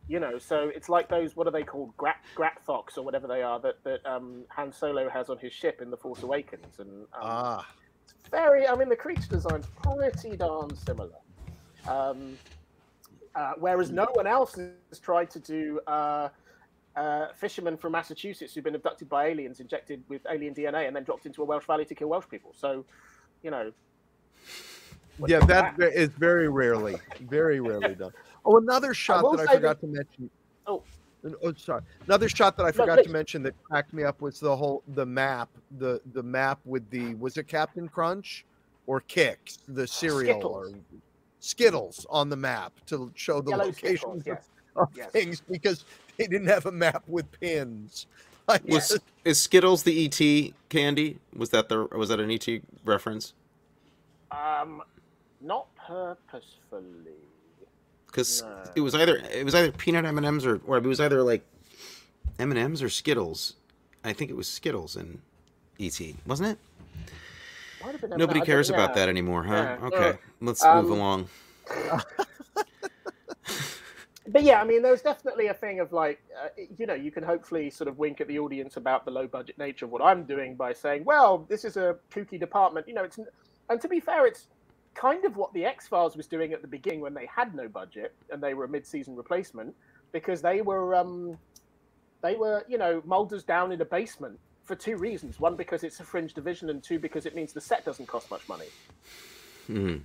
You 0.07 0.19
know, 0.19 0.37
so 0.37 0.69
it's 0.75 0.89
like 0.89 1.07
those 1.07 1.35
what 1.37 1.47
are 1.47 1.51
they 1.51 1.63
called, 1.63 1.95
Grat 1.95 2.17
Grat 2.35 2.59
Fox 2.65 2.97
or 2.97 3.05
whatever 3.05 3.25
they 3.27 3.41
are 3.41 3.59
that 3.61 3.81
that 3.85 4.05
um, 4.05 4.43
Han 4.49 4.73
Solo 4.73 5.09
has 5.09 5.29
on 5.29 5.37
his 5.37 5.53
ship 5.53 5.81
in 5.81 5.89
the 5.89 5.97
Force 5.97 6.23
Awakens, 6.23 6.79
and 6.79 7.03
um, 7.13 7.21
Ah. 7.21 7.67
it's 8.03 8.29
very. 8.29 8.67
I 8.67 8.75
mean, 8.75 8.89
the 8.89 8.97
creature 8.97 9.29
design's 9.29 9.65
pretty 9.81 10.35
darn 10.35 10.75
similar. 10.75 11.15
Um, 11.87 12.37
uh, 13.35 13.53
whereas 13.57 13.91
no 13.91 14.05
one 14.13 14.27
else 14.27 14.55
has 14.55 14.99
tried 14.99 15.29
to 15.31 15.39
do 15.39 15.79
uh, 15.87 16.29
uh, 16.97 17.27
fishermen 17.33 17.77
from 17.77 17.93
Massachusetts 17.93 18.53
who've 18.53 18.63
been 18.63 18.75
abducted 18.75 19.07
by 19.09 19.27
aliens, 19.27 19.59
injected 19.61 20.03
with 20.09 20.21
alien 20.29 20.53
DNA, 20.53 20.85
and 20.85 20.95
then 20.95 21.03
dropped 21.03 21.25
into 21.25 21.41
a 21.41 21.45
Welsh 21.45 21.65
valley 21.65 21.85
to 21.85 21.95
kill 21.95 22.09
Welsh 22.09 22.25
people. 22.29 22.53
So, 22.53 22.85
you 23.41 23.51
know. 23.51 23.71
What 25.17 25.29
Yeah, 25.29 25.39
is 25.39 25.47
that 25.47 25.75
ve- 25.77 25.85
is 25.85 26.09
very 26.09 26.49
rarely, 26.49 26.95
very 27.21 27.59
rarely 27.59 27.95
done. 27.95 28.11
Oh, 28.45 28.57
another 28.57 28.93
shot 28.93 29.23
will 29.23 29.33
that 29.37 29.43
I 29.49 29.51
say 29.53 29.55
forgot 29.55 29.79
to 29.81 29.87
mention. 29.87 30.29
Oh. 30.67 30.83
oh, 31.43 31.53
sorry. 31.55 31.81
Another 32.07 32.27
shot 32.29 32.57
that 32.57 32.65
I 32.65 32.71
forgot 32.71 32.97
please. 32.99 33.05
to 33.07 33.11
mention 33.11 33.43
that 33.43 33.53
cracked 33.63 33.93
me 33.93 34.03
up 34.03 34.21
was 34.21 34.39
the 34.39 34.55
whole 34.55 34.83
the 34.95 35.05
map, 35.05 35.49
the 35.77 36.01
the 36.13 36.23
map 36.23 36.59
with 36.65 36.89
the 36.89 37.15
was 37.15 37.37
it 37.37 37.47
Captain 37.47 37.87
Crunch 37.87 38.45
or 38.87 39.01
Kix, 39.01 39.59
the 39.67 39.87
cereal 39.87 40.33
Skittles. 40.39 40.73
or 40.73 40.77
Skittles 41.39 42.05
on 42.09 42.29
the 42.29 42.35
map 42.35 42.73
to 42.87 43.11
show 43.15 43.41
the 43.41 43.51
Yellow 43.51 43.65
locations 43.65 44.21
Skittles, 44.21 44.21
of, 44.21 44.27
yes. 44.27 44.49
of 44.75 44.89
yes. 44.95 45.11
things 45.11 45.41
because 45.49 45.85
they 46.17 46.27
didn't 46.27 46.47
have 46.47 46.65
a 46.65 46.71
map 46.71 47.03
with 47.07 47.29
pins. 47.39 48.07
I 48.49 48.59
Was 48.67 48.89
guess- 48.91 48.99
is 49.23 49.39
Skittles 49.39 49.83
the 49.83 50.05
ET 50.05 50.53
candy? 50.67 51.19
Was 51.33 51.51
that 51.51 51.69
the 51.69 51.85
was 51.95 52.09
that 52.09 52.19
an 52.19 52.29
ET 52.29 52.45
reference? 52.83 53.33
Um, 54.31 54.81
not 55.43 55.67
purposefully. 55.75 57.19
Because 58.07 58.41
No. 58.43 58.63
it 58.75 58.81
was 58.81 58.95
either 58.95 59.17
it 59.17 59.43
was 59.43 59.55
either 59.55 59.71
peanut 59.71 60.05
M 60.05 60.17
and 60.17 60.25
M's 60.25 60.45
or 60.45 60.61
or 60.67 60.77
it 60.77 60.83
was 60.83 60.99
either 61.01 61.21
like 61.23 61.43
M 62.39 62.51
and 62.51 62.59
M's 62.59 62.81
or 62.81 62.89
Skittles. 62.89 63.55
I 64.03 64.13
think 64.13 64.29
it 64.31 64.35
was 64.37 64.47
Skittles 64.47 64.95
in 64.95 65.21
ET, 65.79 65.99
wasn't 66.25 66.49
it? 66.49 66.57
Might 67.83 67.91
have 67.93 68.01
been 68.01 68.09
Nobody 68.11 68.39
don't- 68.39 68.45
cares 68.45 68.69
about 68.69 68.89
yeah. 68.91 68.95
that 68.95 69.09
anymore, 69.09 69.43
huh? 69.43 69.77
Yeah. 69.81 69.87
Okay, 69.87 70.17
let's 70.41 70.63
Um, 70.63 70.83
move 70.85 70.91
along. 70.97 71.29
but 74.27 74.43
yeah, 74.43 74.61
I 74.61 74.63
mean, 74.63 74.81
there's 74.81 75.01
definitely 75.01 75.47
a 75.47 75.53
thing 75.53 75.79
of 75.81 75.91
like, 75.91 76.21
uh, 76.41 76.47
you 76.77 76.85
know, 76.85 76.93
you 76.93 77.11
can 77.11 77.23
hopefully 77.23 77.69
sort 77.69 77.87
of 77.89 77.97
wink 77.97 78.21
at 78.21 78.27
the 78.27 78.39
audience 78.39 78.77
about 78.77 79.03
the 79.05 79.11
low 79.11 79.27
budget 79.27 79.57
nature 79.57 79.85
of 79.85 79.91
what 79.91 80.01
I'm 80.01 80.23
doing 80.23 80.55
by 80.55 80.71
saying, 80.73 81.03
well, 81.03 81.45
this 81.49 81.65
is 81.65 81.75
a 81.77 81.97
kooky 82.11 82.39
department. 82.39 82.87
You 82.87 82.93
know, 82.93 83.03
it's 83.03 83.19
and 83.69 83.81
to 83.81 83.87
be 83.87 83.99
fair, 83.99 84.25
it's 84.25 84.47
kind 84.95 85.25
of 85.25 85.37
what 85.37 85.53
the 85.53 85.65
X 85.65 85.87
Files 85.87 86.15
was 86.15 86.27
doing 86.27 86.53
at 86.53 86.61
the 86.61 86.67
beginning 86.67 87.01
when 87.01 87.13
they 87.13 87.25
had 87.25 87.55
no 87.55 87.67
budget 87.67 88.13
and 88.31 88.41
they 88.41 88.53
were 88.53 88.65
a 88.65 88.69
mid 88.69 88.85
season 88.85 89.15
replacement 89.15 89.75
because 90.11 90.41
they 90.41 90.61
were, 90.61 90.93
um, 90.95 91.37
they 92.21 92.35
were, 92.35 92.63
you 92.67 92.77
know, 92.77 93.01
Mulder's 93.05 93.43
down 93.43 93.71
in 93.71 93.81
a 93.81 93.85
basement 93.85 94.39
for 94.63 94.75
two 94.75 94.95
reasons: 94.97 95.39
one 95.39 95.55
because 95.55 95.83
it's 95.83 95.99
a 95.99 96.03
fringe 96.03 96.33
division, 96.33 96.69
and 96.69 96.81
two 96.83 96.99
because 96.99 97.25
it 97.25 97.35
means 97.35 97.53
the 97.53 97.61
set 97.61 97.83
doesn't 97.85 98.07
cost 98.07 98.29
much 98.31 98.47
money 98.47 98.67
hmm 99.67 99.97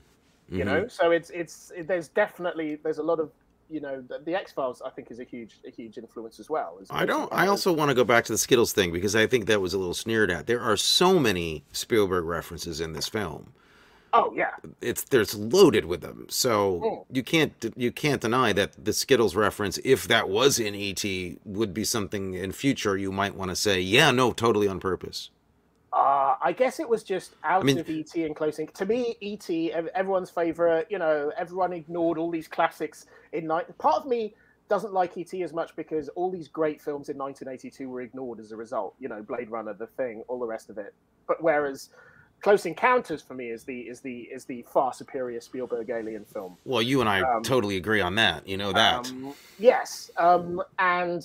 you 0.51 0.65
know 0.65 0.89
so 0.89 1.11
it's 1.11 1.31
it's 1.31 1.73
it, 1.77 1.87
there's 1.87 2.09
definitely 2.09 2.77
there's 2.77 2.99
a 2.99 3.03
lot 3.03 3.21
of 3.21 3.31
you 3.69 3.81
know 3.81 4.01
the, 4.09 4.19
the 4.25 4.35
x 4.35 4.51
files 4.51 4.81
i 4.87 4.89
think 4.89 5.11
is 5.11 5.19
a 5.21 5.25
huge 5.25 5.59
a 5.67 5.71
huge 5.71 5.99
influence 5.99 6.41
as 6.41 6.49
well 6.49 6.79
as- 6.81 6.87
I 6.91 7.05
don't. 7.05 7.31
I 7.33 7.49
also 7.49 7.71
want 7.73 7.91
to 7.91 7.95
go 7.95 8.05
back 8.05 8.25
to 8.27 8.33
the 8.33 8.39
Skittles 8.39 8.73
thing 8.73 8.91
because 8.93 9.15
I 9.15 9.27
think 9.27 9.47
that 9.47 9.61
was 9.61 9.75
a 9.75 9.79
little 9.79 9.93
sneered 9.95 10.31
at. 10.31 10.47
There 10.47 10.61
are 10.61 10.77
so 10.77 11.19
many 11.19 11.65
Spielberg 11.73 12.25
references 12.25 12.81
in 12.81 12.95
this 12.95 13.09
film. 13.09 13.53
Oh 14.13 14.33
yeah 14.35 14.51
It's 14.81 15.03
there's 15.05 15.35
loaded 15.35 15.85
with 15.85 16.01
them. 16.01 16.27
So 16.29 16.81
Mm. 16.85 17.05
you 17.17 17.23
can't 17.23 17.53
you 17.77 17.93
can't 17.93 18.21
deny 18.21 18.53
that 18.55 18.71
the 18.85 18.93
Skittles 18.93 19.35
reference, 19.37 19.79
if 19.85 20.09
that 20.09 20.29
was 20.29 20.59
in 20.59 20.75
ET, 20.75 21.05
would 21.45 21.73
be 21.75 21.85
something 21.85 22.35
in 22.35 22.53
future 22.53 22.97
you 22.97 23.13
might 23.13 23.35
want 23.35 23.51
to 23.51 23.57
say, 23.57 23.81
yeah, 23.81 24.11
no, 24.11 24.33
totally 24.33 24.69
on 24.69 24.81
purpose. 24.81 25.31
uh, 25.93 26.35
i 26.43 26.53
guess 26.53 26.79
it 26.81 26.89
was 26.89 27.03
just 27.03 27.35
out 27.45 27.65
mean- 27.65 27.79
of 27.79 27.89
et 27.89 28.15
and 28.27 28.37
closing 28.37 28.69
to 28.81 28.85
me 28.87 29.17
et 29.23 29.49
everyone's 29.95 30.31
favorite 30.31 30.87
you 30.91 30.99
know 30.99 31.33
everyone 31.37 31.73
ignored 31.73 32.19
all 32.19 32.31
these 32.31 32.47
classics 32.57 33.07
in 33.33 33.47
night 33.47 33.67
part 33.79 34.03
of 34.03 34.07
me 34.07 34.35
doesn't 34.69 34.93
like 34.93 35.17
et 35.17 35.33
as 35.43 35.53
much 35.55 35.71
because 35.77 36.11
all 36.11 36.31
these 36.31 36.47
great 36.61 36.79
films 36.87 37.09
in 37.09 37.17
1982 37.17 37.89
were 37.89 38.03
ignored 38.03 38.39
as 38.39 38.53
a 38.53 38.57
result 38.57 38.95
you 39.03 39.09
know 39.09 39.23
blade 39.23 39.51
runner 39.51 39.73
the 39.73 39.87
thing 39.99 40.23
all 40.29 40.39
the 40.39 40.47
rest 40.57 40.69
of 40.69 40.77
it 40.77 40.93
but 41.27 41.43
whereas 41.43 41.89
close 42.41 42.67
encounters 42.67 43.21
for 43.23 43.35
me 43.35 43.51
is 43.51 43.65
the 43.65 43.81
is 43.81 44.01
the 44.01 44.21
is 44.23 44.45
the 44.45 44.65
far 44.73 44.93
superior 44.93 45.41
spielberg 45.41 45.91
alien 45.91 46.25
film 46.25 46.57
Well, 46.65 46.83
you 46.83 47.01
and 47.01 47.09
I 47.09 47.21
Um, 47.23 47.43
totally 47.43 47.77
agree 47.77 48.01
on 48.01 48.15
that. 48.17 48.47
You 48.47 48.57
know 48.57 48.73
that. 48.73 49.09
Um, 49.11 49.35
yes, 49.59 50.11
um, 50.17 50.63
and 50.79 51.23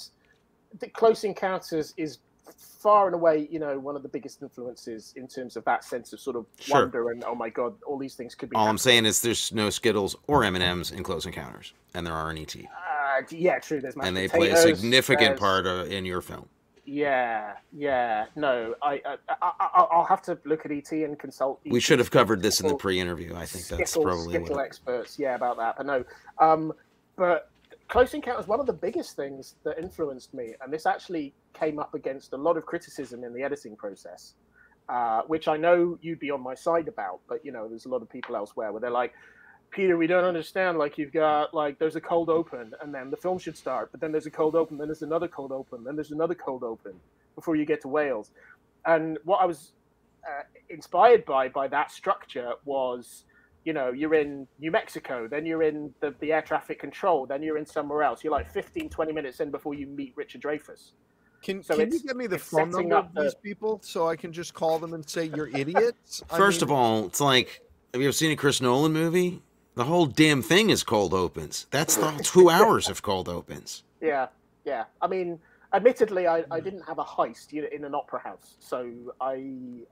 the 0.79 0.87
Close 0.89 1.23
Encounters 1.23 1.93
is 1.97 2.17
far 2.57 3.05
and 3.05 3.13
away, 3.15 3.47
you 3.49 3.59
know, 3.59 3.79
one 3.79 3.95
of 3.95 4.01
the 4.03 4.09
biggest 4.09 4.41
influences 4.41 5.13
in 5.15 5.25
terms 5.27 5.55
of 5.55 5.63
that 5.65 5.83
sense 5.85 6.11
of 6.11 6.19
sort 6.19 6.35
of 6.35 6.45
Sure. 6.59 6.81
wonder 6.81 7.11
and 7.11 7.23
oh 7.23 7.35
my 7.35 7.49
god, 7.49 7.73
all 7.85 7.97
these 7.97 8.15
things 8.15 8.35
could 8.35 8.49
be. 8.49 8.55
All 8.57 8.67
I'm 8.67 8.77
saying 8.77 9.05
is 9.05 9.21
there's 9.21 9.53
no 9.53 9.69
Skittles 9.69 10.15
or 10.27 10.43
M 10.43 10.55
and 10.55 10.63
M's 10.63 10.91
in 10.91 11.03
Close 11.03 11.25
Encounters, 11.25 11.73
and 11.93 12.05
there 12.05 12.13
are 12.13 12.29
in 12.31 12.37
ET, 12.39 12.55
Uh, 12.55 13.21
yeah, 13.29 13.59
true. 13.59 13.79
There's 13.79 13.95
and 13.95 14.17
they 14.17 14.27
play 14.27 14.49
a 14.49 14.57
significant 14.57 15.37
there's- 15.37 15.39
part 15.39 15.65
uh, 15.67 15.85
in 15.85 16.03
your 16.05 16.21
film. 16.21 16.49
Yeah, 16.85 17.53
yeah. 17.71 18.25
No, 18.35 18.75
I, 18.81 19.01
I, 19.05 19.17
I, 19.29 19.51
I 19.59 19.67
I'll 19.91 20.05
have 20.05 20.21
to 20.23 20.37
look 20.43 20.65
at 20.65 20.71
ET 20.71 20.91
and 20.91 21.17
consult. 21.17 21.61
We 21.65 21.79
should 21.79 21.99
have 21.99 22.11
covered 22.11 22.41
this 22.41 22.59
in 22.59 22.67
the 22.67 22.75
pre-interview. 22.75 23.35
I 23.35 23.45
think 23.45 23.67
that's 23.67 23.91
Skittle, 23.91 24.03
probably 24.03 24.33
Skittle 24.35 24.57
what. 24.57 24.65
experts, 24.65 25.17
yeah, 25.17 25.35
about 25.35 25.57
that. 25.57 25.77
But 25.77 25.85
no, 25.85 26.03
um, 26.39 26.73
but 27.15 27.49
Close 27.87 28.13
Encounters 28.13 28.47
one 28.47 28.59
of 28.59 28.65
the 28.65 28.73
biggest 28.73 29.15
things 29.15 29.55
that 29.63 29.77
influenced 29.79 30.33
me, 30.33 30.55
and 30.61 30.73
this 30.73 30.85
actually 30.85 31.33
came 31.53 31.79
up 31.79 31.93
against 31.93 32.33
a 32.33 32.37
lot 32.37 32.57
of 32.57 32.65
criticism 32.65 33.23
in 33.23 33.33
the 33.33 33.43
editing 33.43 33.77
process, 33.77 34.33
uh, 34.89 35.21
which 35.27 35.47
I 35.47 35.55
know 35.55 35.97
you'd 36.01 36.19
be 36.19 36.31
on 36.31 36.41
my 36.41 36.55
side 36.55 36.89
about. 36.89 37.21
But 37.29 37.45
you 37.45 37.53
know, 37.53 37.69
there's 37.69 37.85
a 37.85 37.89
lot 37.89 38.01
of 38.01 38.09
people 38.09 38.35
elsewhere 38.35 38.73
where 38.73 38.81
they're 38.81 38.89
like, 38.91 39.13
Peter, 39.73 39.97
we 39.97 40.07
don't 40.07 40.23
understand. 40.23 40.77
Like 40.77 40.97
you've 40.97 41.11
got 41.11 41.53
like 41.53 41.79
there's 41.79 41.95
a 41.95 42.01
cold 42.01 42.29
open, 42.29 42.73
and 42.81 42.93
then 42.93 43.09
the 43.09 43.17
film 43.17 43.37
should 43.39 43.57
start, 43.57 43.91
but 43.91 43.99
then 43.99 44.11
there's 44.11 44.25
a 44.27 44.31
cold 44.31 44.55
open, 44.55 44.77
then 44.77 44.87
there's 44.87 45.01
another 45.01 45.27
cold 45.27 45.51
open, 45.51 45.83
then 45.83 45.95
there's 45.95 46.11
another 46.11 46.35
cold 46.35 46.63
open. 46.63 46.93
before 47.35 47.55
you 47.55 47.65
get 47.65 47.81
to 47.81 47.87
Wales. 47.87 48.31
And 48.85 49.17
what 49.23 49.37
I 49.41 49.45
was 49.45 49.73
uh, 50.27 50.43
inspired 50.69 51.25
by 51.25 51.49
by 51.49 51.67
that 51.69 51.91
structure 51.91 52.53
was 52.65 53.25
you 53.65 53.71
know, 53.71 53.93
you're 53.93 54.13
in 54.13 54.45
New 54.59 54.71
Mexico, 54.71 55.25
then 55.25 55.45
you're 55.45 55.63
in 55.63 55.93
the, 56.01 56.13
the 56.19 56.33
air 56.33 56.41
traffic 56.41 56.79
control, 56.79 57.25
then 57.25 57.41
you're 57.41 57.57
in 57.57 57.65
somewhere 57.65 58.03
else. 58.03 58.21
You're 58.21 58.33
like 58.33 58.51
15, 58.51 58.89
20 58.89 59.13
minutes 59.13 59.39
in 59.39 59.51
before 59.51 59.73
you 59.73 59.87
meet 59.87 60.11
Richard 60.17 60.41
Dreyfuss. 60.41 60.91
Can, 61.41 61.63
So 61.63 61.75
can 61.75 61.79
you 61.83 61.87
it's- 61.87 62.01
give 62.01 62.17
me 62.17 62.27
the 62.27 62.37
phone 62.37 62.73
setting 62.73 62.89
number 62.89 62.97
up 62.97 63.09
of 63.11 63.15
the- 63.15 63.21
these 63.23 63.35
people 63.35 63.79
so 63.81 64.05
I 64.05 64.17
can 64.17 64.33
just 64.33 64.53
call 64.53 64.79
them 64.79 64.93
and 64.93 65.09
say 65.09 65.31
you're 65.33 65.47
idiots? 65.47 66.21
I 66.29 66.35
First 66.37 66.59
mean, 66.59 66.71
of 66.71 66.71
all, 66.75 67.05
it's 67.05 67.21
like, 67.21 67.61
have 67.93 68.01
you 68.01 68.07
ever 68.09 68.13
seen 68.13 68.31
a 68.31 68.35
Chris 68.35 68.59
Nolan 68.59 68.91
movie? 68.91 69.41
The 69.75 69.85
whole 69.85 70.05
damn 70.05 70.41
thing 70.41 70.69
is 70.69 70.83
cold 70.83 71.13
opens. 71.13 71.67
That's 71.71 71.95
the 71.95 72.11
two 72.23 72.49
hours 72.57 72.89
of 72.89 73.01
cold 73.01 73.27
opens. 73.27 73.83
Yeah, 74.01 74.27
yeah. 74.65 74.85
I 75.01 75.07
mean, 75.07 75.39
admittedly, 75.73 76.27
I, 76.27 76.43
I 76.51 76.59
didn't 76.59 76.83
have 76.83 76.99
a 76.99 77.03
heist 77.03 77.53
in 77.53 77.83
an 77.83 77.95
opera 77.95 78.19
house. 78.19 78.55
So 78.59 78.91
I. 79.19 79.43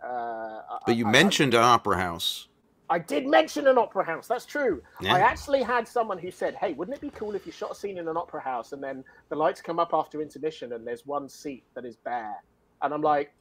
Uh, 0.06 0.62
But 0.86 0.96
you 0.98 1.06
I- 1.06 1.10
I- 1.10 1.12
mentioned 1.12 1.54
an 1.54 1.64
opera 1.64 1.98
house. 1.98 2.48
I 2.90 3.00
did 3.00 3.26
mention 3.26 3.68
an 3.68 3.78
opera 3.78 4.04
house. 4.04 4.28
That's 4.28 4.46
true. 4.46 4.84
Yeah. 5.00 5.14
I 5.16 5.20
actually 5.22 5.64
had 5.64 5.88
someone 5.88 6.18
who 6.18 6.30
said, 6.30 6.56
"Hey, 6.56 6.74
wouldn't 6.74 6.98
it 6.98 7.00
be 7.02 7.10
cool 7.12 7.36
if 7.36 7.46
you 7.46 7.52
shot 7.54 7.72
a 7.72 7.76
scene 7.76 7.98
in 7.98 8.10
an 8.10 8.18
opera 8.18 8.42
house 8.42 8.74
and 8.74 8.84
then 8.84 9.06
the 9.30 9.36
lights 9.38 9.62
come 9.62 9.80
up 9.80 9.92
after 9.94 10.22
intermission 10.22 10.74
and 10.74 10.86
there's 10.86 11.06
one 11.06 11.30
seat 11.30 11.64
that 11.74 11.86
is 11.86 11.96
bare?" 11.96 12.36
And 12.82 12.94
I'm 12.94 13.02
like, 13.02 13.32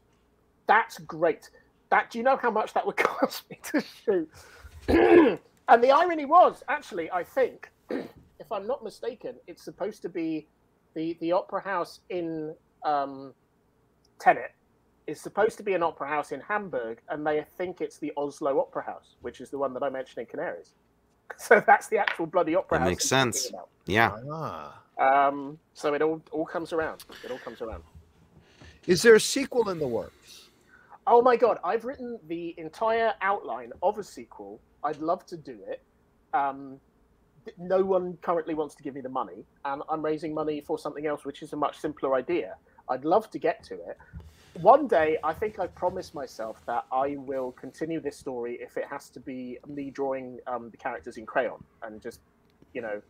"That's 0.69 0.99
great. 1.01 1.51
That 1.91 2.11
do 2.13 2.19
you 2.19 2.23
know 2.25 2.37
how 2.37 2.53
much 2.53 2.73
that 2.75 2.87
would 2.87 2.97
cost 3.19 3.43
me 3.51 3.59
to 3.65 3.81
shoot?" 3.83 4.31
and 5.71 5.83
the 5.83 5.91
irony 5.91 6.25
was, 6.25 6.63
actually, 6.69 7.11
I 7.11 7.23
think, 7.25 7.71
if 7.91 8.53
I'm 8.53 8.67
not 8.67 8.83
mistaken, 8.85 9.37
it's 9.47 9.63
supposed 9.63 10.03
to 10.03 10.09
be 10.09 10.47
the 10.95 11.17
the 11.21 11.33
opera 11.33 11.63
house 11.63 12.01
in 12.11 12.55
um, 12.85 13.33
Tenet 14.19 14.53
is 15.07 15.21
supposed 15.21 15.57
to 15.57 15.63
be 15.63 15.75
an 15.75 15.83
opera 15.83 16.09
house 16.09 16.33
in 16.33 16.41
Hamburg, 16.41 17.01
and 17.09 17.27
they 17.27 17.45
think 17.59 17.81
it's 17.81 17.99
the 17.99 18.13
Oslo 18.17 18.61
Opera 18.61 18.85
House, 18.85 19.17
which 19.23 19.41
is 19.41 19.51
the 19.51 19.59
one 19.59 19.73
that 19.75 19.83
I 19.83 19.89
mentioned 19.89 20.19
in 20.19 20.27
Canaries. 20.27 20.75
So 21.39 21.63
that's 21.65 21.87
the 21.87 21.97
actual 21.97 22.27
bloody 22.27 22.57
opera 22.57 22.79
That 22.79 22.83
house. 22.83 22.91
makes 22.91 23.09
sense. 23.09 23.53
Yeah. 23.87 24.17
Ah. 24.33 24.83
Um, 24.99 25.61
so 25.75 25.95
it 25.95 26.03
all 26.03 26.21
all 26.33 26.45
comes 26.45 26.73
around. 26.73 27.05
It 27.25 27.31
all 27.31 27.39
comes 27.39 27.61
around. 27.63 27.85
Is 28.89 29.01
there 29.03 29.15
a 29.15 29.21
sequel 29.21 29.69
in 29.71 29.79
the 29.79 29.87
works? 29.87 30.49
Oh 31.07 31.23
my 31.23 31.37
god, 31.37 31.59
I've 31.63 31.85
written 31.85 32.19
the 32.27 32.55
entire 32.59 33.15
outline 33.23 33.73
of 33.81 33.99
a 33.99 34.03
sequel. 34.03 34.61
I'd 34.85 34.99
love 34.99 35.27
to 35.27 35.37
do 35.37 35.59
it. 35.69 35.83
Um, 36.33 36.81
no 37.59 37.83
one 37.83 38.19
currently 38.23 38.55
wants 38.55 38.75
to 38.77 38.83
give 38.83 38.95
me 38.95 39.01
the 39.01 39.09
money, 39.09 39.45
and 39.65 39.83
I'm 39.89 40.05
raising 40.05 40.35
money 40.35 40.61
for 40.61 40.79
something 40.79 41.07
else, 41.07 41.25
which 41.25 41.43
is 41.43 41.53
a 41.53 41.57
much 41.57 41.79
simpler 41.79 42.15
idea. 42.15 42.57
I'd 42.89 43.05
love 43.05 43.31
to 43.31 43.39
get 43.39 43.63
to 43.65 43.75
it. 43.75 43.99
One 44.61 44.89
day, 44.89 45.17
I 45.23 45.33
think 45.33 45.59
I've 45.59 45.75
promised 45.75 46.15
myself 46.15 46.61
that 46.67 46.85
I 46.93 47.17
will 47.17 47.53
continue 47.53 48.01
this 48.01 48.17
story 48.17 48.59
if 48.61 48.77
it 48.77 48.85
has 48.91 49.09
to 49.11 49.21
be 49.21 49.59
me 49.67 49.91
drawing 49.91 50.39
um, 50.47 50.71
the 50.71 50.77
characters 50.77 51.17
in 51.17 51.25
crayon 51.25 51.63
and 51.83 52.03
just, 52.03 52.21
you 52.75 52.83
know, 52.83 53.01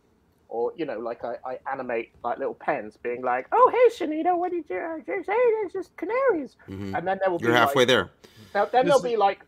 or 0.51 0.73
you 0.75 0.85
know, 0.85 0.99
like 0.99 1.23
I, 1.23 1.35
I 1.45 1.57
animate 1.71 2.11
like 2.23 2.37
little 2.37 2.53
pens, 2.53 2.97
being 3.01 3.23
like, 3.23 3.47
"Oh, 3.53 3.71
hey, 3.73 4.05
Shanita, 4.05 4.37
what 4.37 4.51
did 4.51 4.69
you 4.69 4.77
uh, 4.77 4.97
just 4.97 5.25
say? 5.25 5.33
There's 5.61 5.71
just 5.73 5.95
canaries," 5.97 6.57
Mhm. 6.69 6.95
and 6.95 7.07
then 7.07 7.17
there 7.21 7.31
will 7.31 7.39
be 7.39 7.45
You're 7.45 7.53
be 7.53 7.59
halfway 7.59 7.81
like, 7.83 7.87
there. 7.87 8.09
now, 8.53 8.65
then 8.65 8.85
This 8.85 8.91
there'll 8.93 8.97
is- 9.05 9.11
be 9.11 9.17
like 9.17 9.39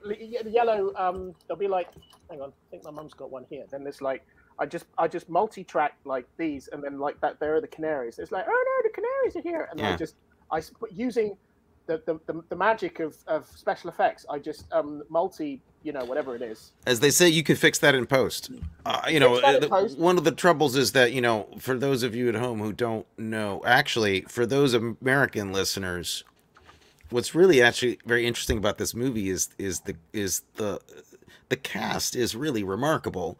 yellow. 0.47 0.93
Um, 0.95 1.35
there'll 1.45 1.59
be 1.59 1.67
like, 1.67 1.89
hang 2.29 2.41
on, 2.41 2.49
I 2.49 2.53
think 2.71 2.85
my 2.85 2.91
mum's 2.91 3.13
got 3.13 3.29
one 3.29 3.45
here. 3.49 3.65
Then 3.69 3.83
there's 3.83 4.01
like, 4.01 4.25
I 4.59 4.65
just 4.65 4.85
I 4.97 5.07
just 5.09 5.29
multi-track 5.29 5.97
like 6.05 6.25
these, 6.37 6.69
and 6.71 6.81
then 6.81 6.99
like 6.99 7.19
that 7.19 7.37
there 7.39 7.53
are 7.55 7.61
the 7.61 7.67
canaries. 7.67 8.17
It's 8.17 8.31
like, 8.31 8.45
oh 8.47 8.63
no, 8.69 8.89
the 8.89 8.93
canaries 8.95 9.35
are 9.35 9.41
here, 9.49 9.67
and 9.71 9.81
I 9.81 9.97
just 9.97 10.15
I 10.51 10.59
s- 10.59 10.69
put- 10.79 10.93
using 10.93 11.35
the, 11.85 12.01
the 12.05 12.17
the 12.27 12.41
the 12.47 12.55
magic 12.55 13.01
of 13.01 13.17
of 13.27 13.45
special 13.47 13.89
effects. 13.89 14.25
I 14.29 14.39
just 14.39 14.71
um 14.71 15.03
multi, 15.09 15.61
you 15.83 15.91
know, 15.91 16.05
whatever 16.05 16.35
it 16.35 16.41
is. 16.41 16.71
As 16.87 16.99
they 17.01 17.09
say, 17.11 17.27
you 17.29 17.43
could 17.43 17.57
fix 17.59 17.77
that 17.79 17.93
in 17.95 18.05
post. 18.05 18.49
Uh, 18.85 19.01
you 19.09 19.19
know, 19.19 19.35
Fix 19.35 19.41
that 19.43 19.55
in 19.55 19.61
the- 19.61 19.67
post. 19.69 19.97
one 19.97 20.17
of 20.17 20.23
the 20.23 20.31
troubles 20.31 20.75
is 20.75 20.93
that 20.93 21.11
you 21.11 21.21
know, 21.21 21.47
for 21.59 21.77
those 21.77 22.03
of 22.03 22.15
you 22.15 22.29
at 22.29 22.35
home 22.35 22.59
who 22.59 22.71
don't 22.73 23.05
know, 23.17 23.61
actually, 23.65 24.21
for 24.21 24.45
those 24.45 24.73
American 24.73 25.51
listeners, 25.53 26.23
what's 27.09 27.35
really 27.35 27.61
actually 27.61 27.99
very 28.05 28.25
interesting 28.25 28.57
about 28.57 28.77
this 28.77 28.93
movie 28.95 29.29
is 29.29 29.49
is 29.57 29.81
the 29.81 29.95
is 30.13 30.41
the 30.55 30.79
the 31.49 31.57
cast 31.57 32.15
is 32.15 32.35
really 32.35 32.63
remarkable. 32.63 33.37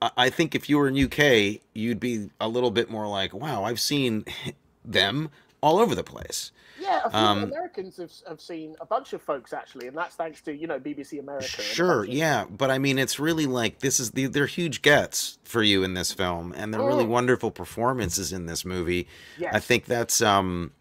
I 0.00 0.10
I 0.16 0.30
think 0.30 0.54
if 0.54 0.68
you 0.68 0.78
were 0.78 0.88
in 0.88 0.96
UK, 0.96 1.60
you'd 1.74 2.00
be 2.00 2.30
a 2.40 2.48
little 2.48 2.70
bit 2.70 2.90
more 2.90 3.06
like, 3.06 3.32
"Wow, 3.34 3.64
I've 3.64 3.80
seen 3.80 4.24
them 4.84 5.30
all 5.60 5.78
over 5.78 5.94
the 5.94 6.04
place." 6.04 6.50
Yeah, 6.80 7.02
a 7.04 7.10
few 7.10 7.18
Um, 7.18 7.42
Americans 7.44 7.96
have, 7.98 8.10
have 8.28 8.40
seen 8.40 8.74
a 8.80 8.86
bunch 8.86 9.12
of 9.12 9.22
folks 9.22 9.52
actually, 9.52 9.86
and 9.86 9.96
that's 9.96 10.16
thanks 10.16 10.40
to 10.42 10.52
you 10.54 10.66
know 10.66 10.78
BBC 10.80 11.20
America. 11.20 11.46
Sure, 11.46 12.02
of- 12.04 12.08
yeah, 12.08 12.44
but 12.50 12.70
I 12.70 12.78
mean, 12.78 12.98
it's 12.98 13.18
really 13.20 13.46
like 13.46 13.78
this 13.80 14.00
is 14.00 14.10
the, 14.12 14.26
they're 14.26 14.46
huge 14.46 14.82
gets 14.82 15.38
for 15.44 15.62
you 15.62 15.84
in 15.84 15.94
this 15.94 16.12
film, 16.12 16.52
and 16.56 16.72
they're 16.74 16.82
really 16.84 17.04
Mm. 17.04 17.08
wonderful 17.08 17.50
performances 17.50 18.32
in 18.32 18.46
this 18.46 18.64
movie. 18.64 19.06
Yes. 19.38 19.54
I 19.54 19.60
think 19.60 19.84
that's 19.84 20.20
um, 20.20 20.72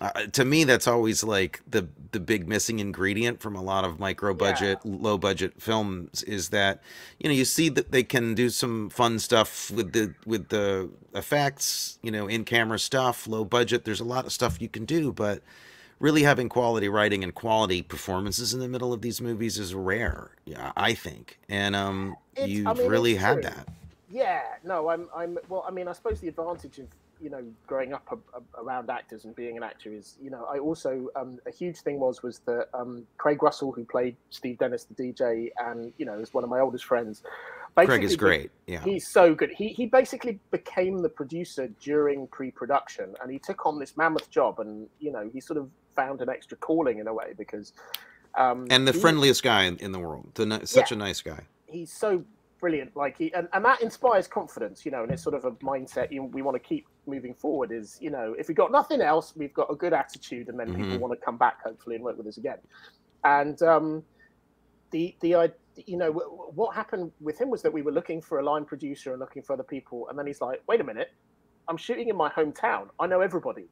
uh, 0.00 0.26
to 0.32 0.44
me 0.44 0.64
that's 0.64 0.88
always 0.88 1.22
like 1.22 1.60
the 1.68 1.88
the 2.12 2.20
big 2.20 2.48
missing 2.48 2.78
ingredient 2.78 3.40
from 3.40 3.54
a 3.56 3.62
lot 3.62 3.84
of 3.84 3.98
micro 3.98 4.34
budget, 4.34 4.78
low 4.84 5.16
budget 5.18 5.60
films 5.60 6.22
is 6.24 6.48
that 6.50 6.82
you 7.18 7.28
know 7.28 7.34
you 7.34 7.44
see 7.44 7.68
that 7.68 7.92
they 7.92 8.02
can 8.02 8.34
do 8.34 8.50
some 8.50 8.90
fun 8.90 9.18
stuff 9.18 9.70
with 9.70 9.92
the 9.92 10.14
with 10.26 10.48
the 10.48 10.90
effects, 11.14 11.98
you 12.02 12.10
know, 12.10 12.26
in 12.26 12.44
camera 12.44 12.78
stuff, 12.78 13.26
low 13.26 13.44
budget. 13.44 13.84
There's 13.84 14.00
a 14.00 14.04
lot 14.04 14.24
of 14.26 14.32
stuff 14.32 14.60
you 14.60 14.68
can 14.68 14.84
do, 14.84 15.12
but 15.12 15.42
really 16.00 16.22
having 16.22 16.48
quality 16.48 16.88
writing 16.88 17.22
and 17.22 17.34
quality 17.34 17.82
performances 17.82 18.52
in 18.52 18.60
the 18.60 18.68
middle 18.68 18.92
of 18.92 19.02
these 19.02 19.20
movies 19.20 19.58
is 19.58 19.74
rare. 19.74 20.30
Yeah, 20.44 20.72
I 20.76 20.94
think, 20.94 21.38
and 21.48 21.76
um, 21.76 22.16
It's- 22.34 22.48
you've 22.48 22.78
mean, 22.78 22.88
really 22.88 23.14
had 23.16 23.42
that. 23.42 23.68
Yeah, 24.10 24.42
no, 24.62 24.90
I'm, 24.90 25.08
I'm. 25.16 25.38
Well, 25.48 25.64
I 25.66 25.70
mean, 25.70 25.88
I 25.88 25.92
suppose 25.92 26.20
the 26.20 26.28
advantage 26.28 26.78
of 26.78 26.86
you 27.22 27.30
know 27.30 27.42
growing 27.66 27.92
up 27.92 28.06
a, 28.10 28.16
a, 28.36 28.62
around 28.62 28.90
actors 28.90 29.24
and 29.24 29.34
being 29.34 29.56
an 29.56 29.62
actor 29.62 29.92
is, 29.92 30.16
you 30.20 30.30
know, 30.30 30.44
I 30.52 30.58
also 30.58 31.08
um, 31.16 31.38
a 31.46 31.50
huge 31.50 31.78
thing 31.78 31.98
was 32.00 32.22
was 32.22 32.40
that 32.40 32.68
um, 32.74 33.06
Craig 33.16 33.42
Russell, 33.42 33.72
who 33.72 33.84
played 33.84 34.16
Steve 34.30 34.58
Dennis, 34.58 34.84
the 34.84 34.94
DJ, 34.94 35.50
and 35.58 35.92
you 35.98 36.04
know, 36.04 36.18
is 36.18 36.34
one 36.34 36.44
of 36.44 36.50
my 36.50 36.60
oldest 36.60 36.84
friends. 36.84 37.22
Craig 37.74 38.04
is 38.04 38.16
great. 38.16 38.50
Yeah, 38.66 38.82
He's 38.84 39.08
so 39.08 39.34
good. 39.34 39.50
He 39.50 39.68
he 39.68 39.86
basically 39.86 40.38
became 40.50 40.98
the 40.98 41.08
producer 41.08 41.68
during 41.80 42.26
pre-production, 42.26 43.14
and 43.22 43.30
he 43.30 43.38
took 43.38 43.64
on 43.64 43.78
this 43.78 43.96
mammoth 43.96 44.28
job, 44.30 44.60
and 44.60 44.88
you 45.00 45.12
know, 45.12 45.30
he 45.32 45.40
sort 45.40 45.58
of 45.58 45.70
found 45.94 46.20
an 46.20 46.28
extra 46.28 46.56
calling 46.58 46.98
in 46.98 47.06
a 47.06 47.14
way 47.14 47.32
because. 47.36 47.72
Um, 48.34 48.66
and 48.70 48.88
the 48.88 48.92
he- 48.92 48.98
friendliest 48.98 49.42
guy 49.42 49.64
in, 49.64 49.76
in 49.76 49.92
the 49.92 49.98
world. 49.98 50.30
The, 50.34 50.62
such 50.64 50.90
a 50.90 50.96
nice 50.96 51.20
guy. 51.20 51.40
he's 51.66 51.92
so 51.92 52.24
brilliant. 52.62 52.96
Like 52.96 53.18
he 53.18 53.34
and, 53.34 53.48
and 53.52 53.62
that 53.64 53.82
inspires 53.82 54.26
confidence 54.28 54.86
you 54.86 54.92
know 54.92 55.02
and 55.02 55.10
it's 55.12 55.22
sort 55.22 55.34
of 55.34 55.44
a 55.44 55.50
mindset 55.72 56.10
you, 56.12 56.22
we 56.22 56.40
want 56.42 56.54
to 56.54 56.60
keep 56.60 56.86
moving 57.06 57.34
forward 57.34 57.72
is 57.72 57.98
you 58.00 58.08
know 58.10 58.34
if 58.38 58.46
we've 58.48 58.56
got 58.56 58.70
nothing 58.72 59.00
else 59.02 59.34
we've 59.36 59.52
got 59.52 59.68
a 59.70 59.74
good 59.74 59.92
attitude 59.92 60.48
and 60.48 60.58
then 60.58 60.72
people 60.72 60.96
Mhm. 60.96 61.00
want 61.00 61.12
to 61.18 61.22
come 61.24 61.36
back 61.36 61.56
hopefully 61.62 61.96
and 61.96 62.04
work 62.04 62.16
with 62.16 62.26
us 62.28 62.38
again. 62.38 62.58
And 63.24 63.60
um 63.62 64.04
the 64.92 65.14
the 65.22 65.34
i 65.34 65.50
you 65.74 65.96
know 65.96 66.12
wh- 66.12 66.56
what 66.56 66.74
happened 66.74 67.10
with 67.20 67.36
him 67.40 67.50
was 67.50 67.62
that 67.62 67.72
we 67.72 67.82
were 67.82 67.92
looking 67.92 68.22
for 68.22 68.38
a 68.38 68.44
line 68.44 68.64
producer 68.64 69.10
and 69.12 69.20
looking 69.20 69.42
for 69.42 69.52
other 69.54 69.64
people 69.64 70.08
and 70.08 70.18
then 70.18 70.26
he's 70.26 70.40
like 70.40 70.62
wait 70.68 70.80
a 70.80 70.84
minute 70.84 71.08
i'm 71.68 71.76
shooting 71.76 72.08
in 72.08 72.16
my 72.16 72.28
hometown. 72.30 72.84
I 73.00 73.06
know 73.06 73.20
everybody. 73.20 73.66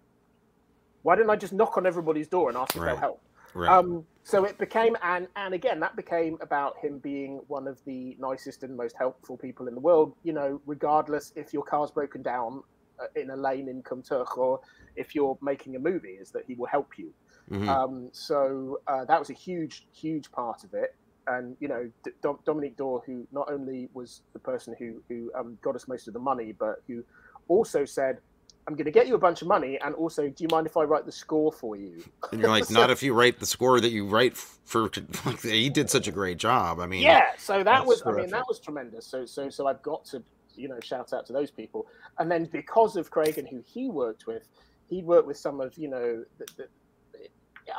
Why 1.03 1.15
didn't 1.17 1.31
i 1.31 1.37
just 1.37 1.53
knock 1.53 1.77
on 1.79 1.87
everybody's 1.87 2.29
door 2.29 2.49
and 2.49 2.59
ask 2.59 2.75
if 2.75 2.83
Right. 2.83 2.89
they'll 2.89 2.97
help 3.09 3.21
Right. 3.55 3.71
um, 3.71 4.05
so 4.23 4.45
it 4.45 4.59
became, 4.59 4.97
and 5.03 5.27
and 5.37 5.55
again, 5.55 5.81
that 5.81 5.97
became 5.97 6.39
about 6.41 6.77
him 6.79 6.99
being 6.99 7.41
one 7.49 7.67
of 7.67 7.79
the 7.85 8.17
nicest 8.19 8.63
and 8.63 8.77
most 8.77 8.95
helpful 8.97 9.37
people 9.37 9.67
in 9.69 9.75
the 9.75 9.81
world. 9.81 10.15
You 10.23 10.33
know, 10.33 10.61
regardless 10.67 11.33
if 11.37 11.53
your 11.53 11.63
car's 11.63 11.91
broken 11.91 12.23
down 12.23 12.63
uh, 13.01 13.07
in 13.21 13.31
a 13.31 13.37
lane 13.37 13.69
in 13.69 13.83
Cwmtwrch 13.83 14.37
or 14.37 14.61
if 14.97 15.15
you're 15.15 15.39
making 15.43 15.77
a 15.77 15.79
movie, 15.79 16.19
is 16.21 16.31
that 16.33 16.43
he 16.47 16.55
will 16.55 16.67
help 16.67 16.91
you. 16.99 17.13
Mhm. 17.51 17.69
Um, 17.69 18.09
so 18.13 18.81
uh, 18.87 19.05
that 19.07 19.19
was 19.19 19.31
a 19.31 19.35
huge, 19.35 19.87
huge 19.93 20.31
part 20.31 20.63
of 20.65 20.75
it. 20.75 20.95
And 21.27 21.57
you 21.61 21.69
know, 21.69 21.91
D- 22.05 22.13
Dom- 22.23 22.41
Dominique 22.45 22.77
Dore, 22.77 23.03
who 23.07 23.27
not 23.33 23.51
only 23.51 23.89
was 23.93 24.23
the 24.33 24.39
person 24.39 24.75
who 24.79 25.03
who 25.09 25.31
um, 25.39 25.59
got 25.63 25.75
us 25.75 25.89
most 25.89 26.09
of 26.09 26.15
the 26.15 26.21
money, 26.21 26.53
but 26.53 26.83
who 26.87 27.03
also 27.49 27.85
said, 27.85 28.19
"I'm 28.67 28.75
going 28.75 28.85
to 28.85 28.91
get 28.91 29.09
you 29.09 29.15
a 29.15 29.19
bunch 29.19 29.43
of 29.43 29.49
money, 29.49 29.79
and 29.83 29.95
also, 29.95 30.29
do 30.29 30.45
you 30.45 30.49
mind 30.51 30.67
if 30.67 30.77
I 30.77 30.83
write 30.83 31.07
the 31.07 31.13
score 31.13 31.51
for 31.53 31.77
you?" 31.77 32.03
and 32.31 32.41
you're 32.41 32.51
like, 32.51 32.65
so- 32.67 32.75
not 32.75 32.91
if 32.91 33.03
you 33.03 33.15
write 33.15 33.41
the 33.41 33.47
score 33.47 33.81
that 33.81 33.91
you 33.91 34.07
write 34.07 34.37
for. 34.37 34.91
Like, 35.27 35.41
he 35.43 35.69
did 35.69 35.91
such 35.91 36.07
a 36.07 36.13
great 36.13 36.39
job. 36.39 36.79
I 36.79 36.87
mean, 36.87 37.03
yeah 37.03 37.31
so 37.41 37.65
that 37.65 37.85
was 37.85 38.03
i 38.07 38.13
mean 38.13 38.31
that 38.31 38.47
was 38.47 38.61
tremendous 38.61 39.07
so 39.07 39.25
so 39.25 39.49
so 39.49 39.67
i've 39.67 39.83
got 39.83 40.05
to 40.05 40.23
you 40.55 40.69
know 40.69 40.79
shout 40.81 41.13
out 41.13 41.27
to 41.27 41.33
those 41.33 41.51
people 41.51 41.87
and 42.19 42.31
then 42.31 42.45
because 42.45 42.97
of 42.97 43.11
craig 43.11 43.39
and 43.39 43.49
who 43.49 43.63
he 43.67 43.89
worked 43.89 44.27
with 44.27 44.49
he 44.89 45.03
worked 45.03 45.27
with 45.27 45.37
some 45.37 45.61
of 45.61 45.77
you 45.79 45.89
know 45.89 46.25
the, 46.39 46.47
the, 46.57 46.69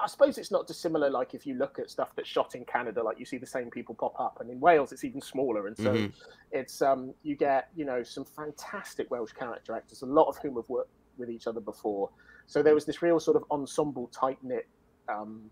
I 0.02 0.08
suppose 0.08 0.38
it's 0.38 0.52
not 0.52 0.68
dissimilar. 0.68 1.10
Like 1.10 1.34
if 1.34 1.46
you 1.46 1.56
look 1.56 1.80
at 1.80 1.90
stuff 1.90 2.10
that's 2.16 2.28
shot 2.28 2.56
in 2.56 2.66
Canada, 2.66 3.04
like 3.04 3.20
you 3.20 3.26
see 3.26 3.38
the 3.38 3.46
same 3.46 3.70
people 3.70 3.96
pop 3.96 4.20
up, 4.20 4.38
and 4.40 4.50
in 4.50 4.60
Wales 4.60 4.92
it's 4.92 5.04
even 5.04 5.22
smaller. 5.22 5.68
And 5.68 5.78
so 5.78 5.94
Mhm. 5.94 6.14
it's 6.52 6.82
um, 6.82 7.14
you 7.24 7.36
get 7.36 7.70
you 7.76 7.86
know 7.86 8.04
some 8.04 8.26
fantastic 8.26 9.10
Welsh 9.12 9.34
character 9.34 9.76
actors, 9.76 10.02
a 10.02 10.06
lot 10.06 10.28
of 10.28 10.38
whom 10.38 10.56
have 10.56 10.70
worked 10.70 10.92
with 11.18 11.30
each 11.30 11.48
other 11.48 11.60
before. 11.60 12.10
So 12.48 12.62
there 12.62 12.74
was 12.74 12.86
this 12.86 13.02
real 13.02 13.20
sort 13.20 13.38
of 13.38 13.44
ensemble, 13.52 14.08
tight 14.08 14.38
knit 14.44 14.68
um, 15.08 15.50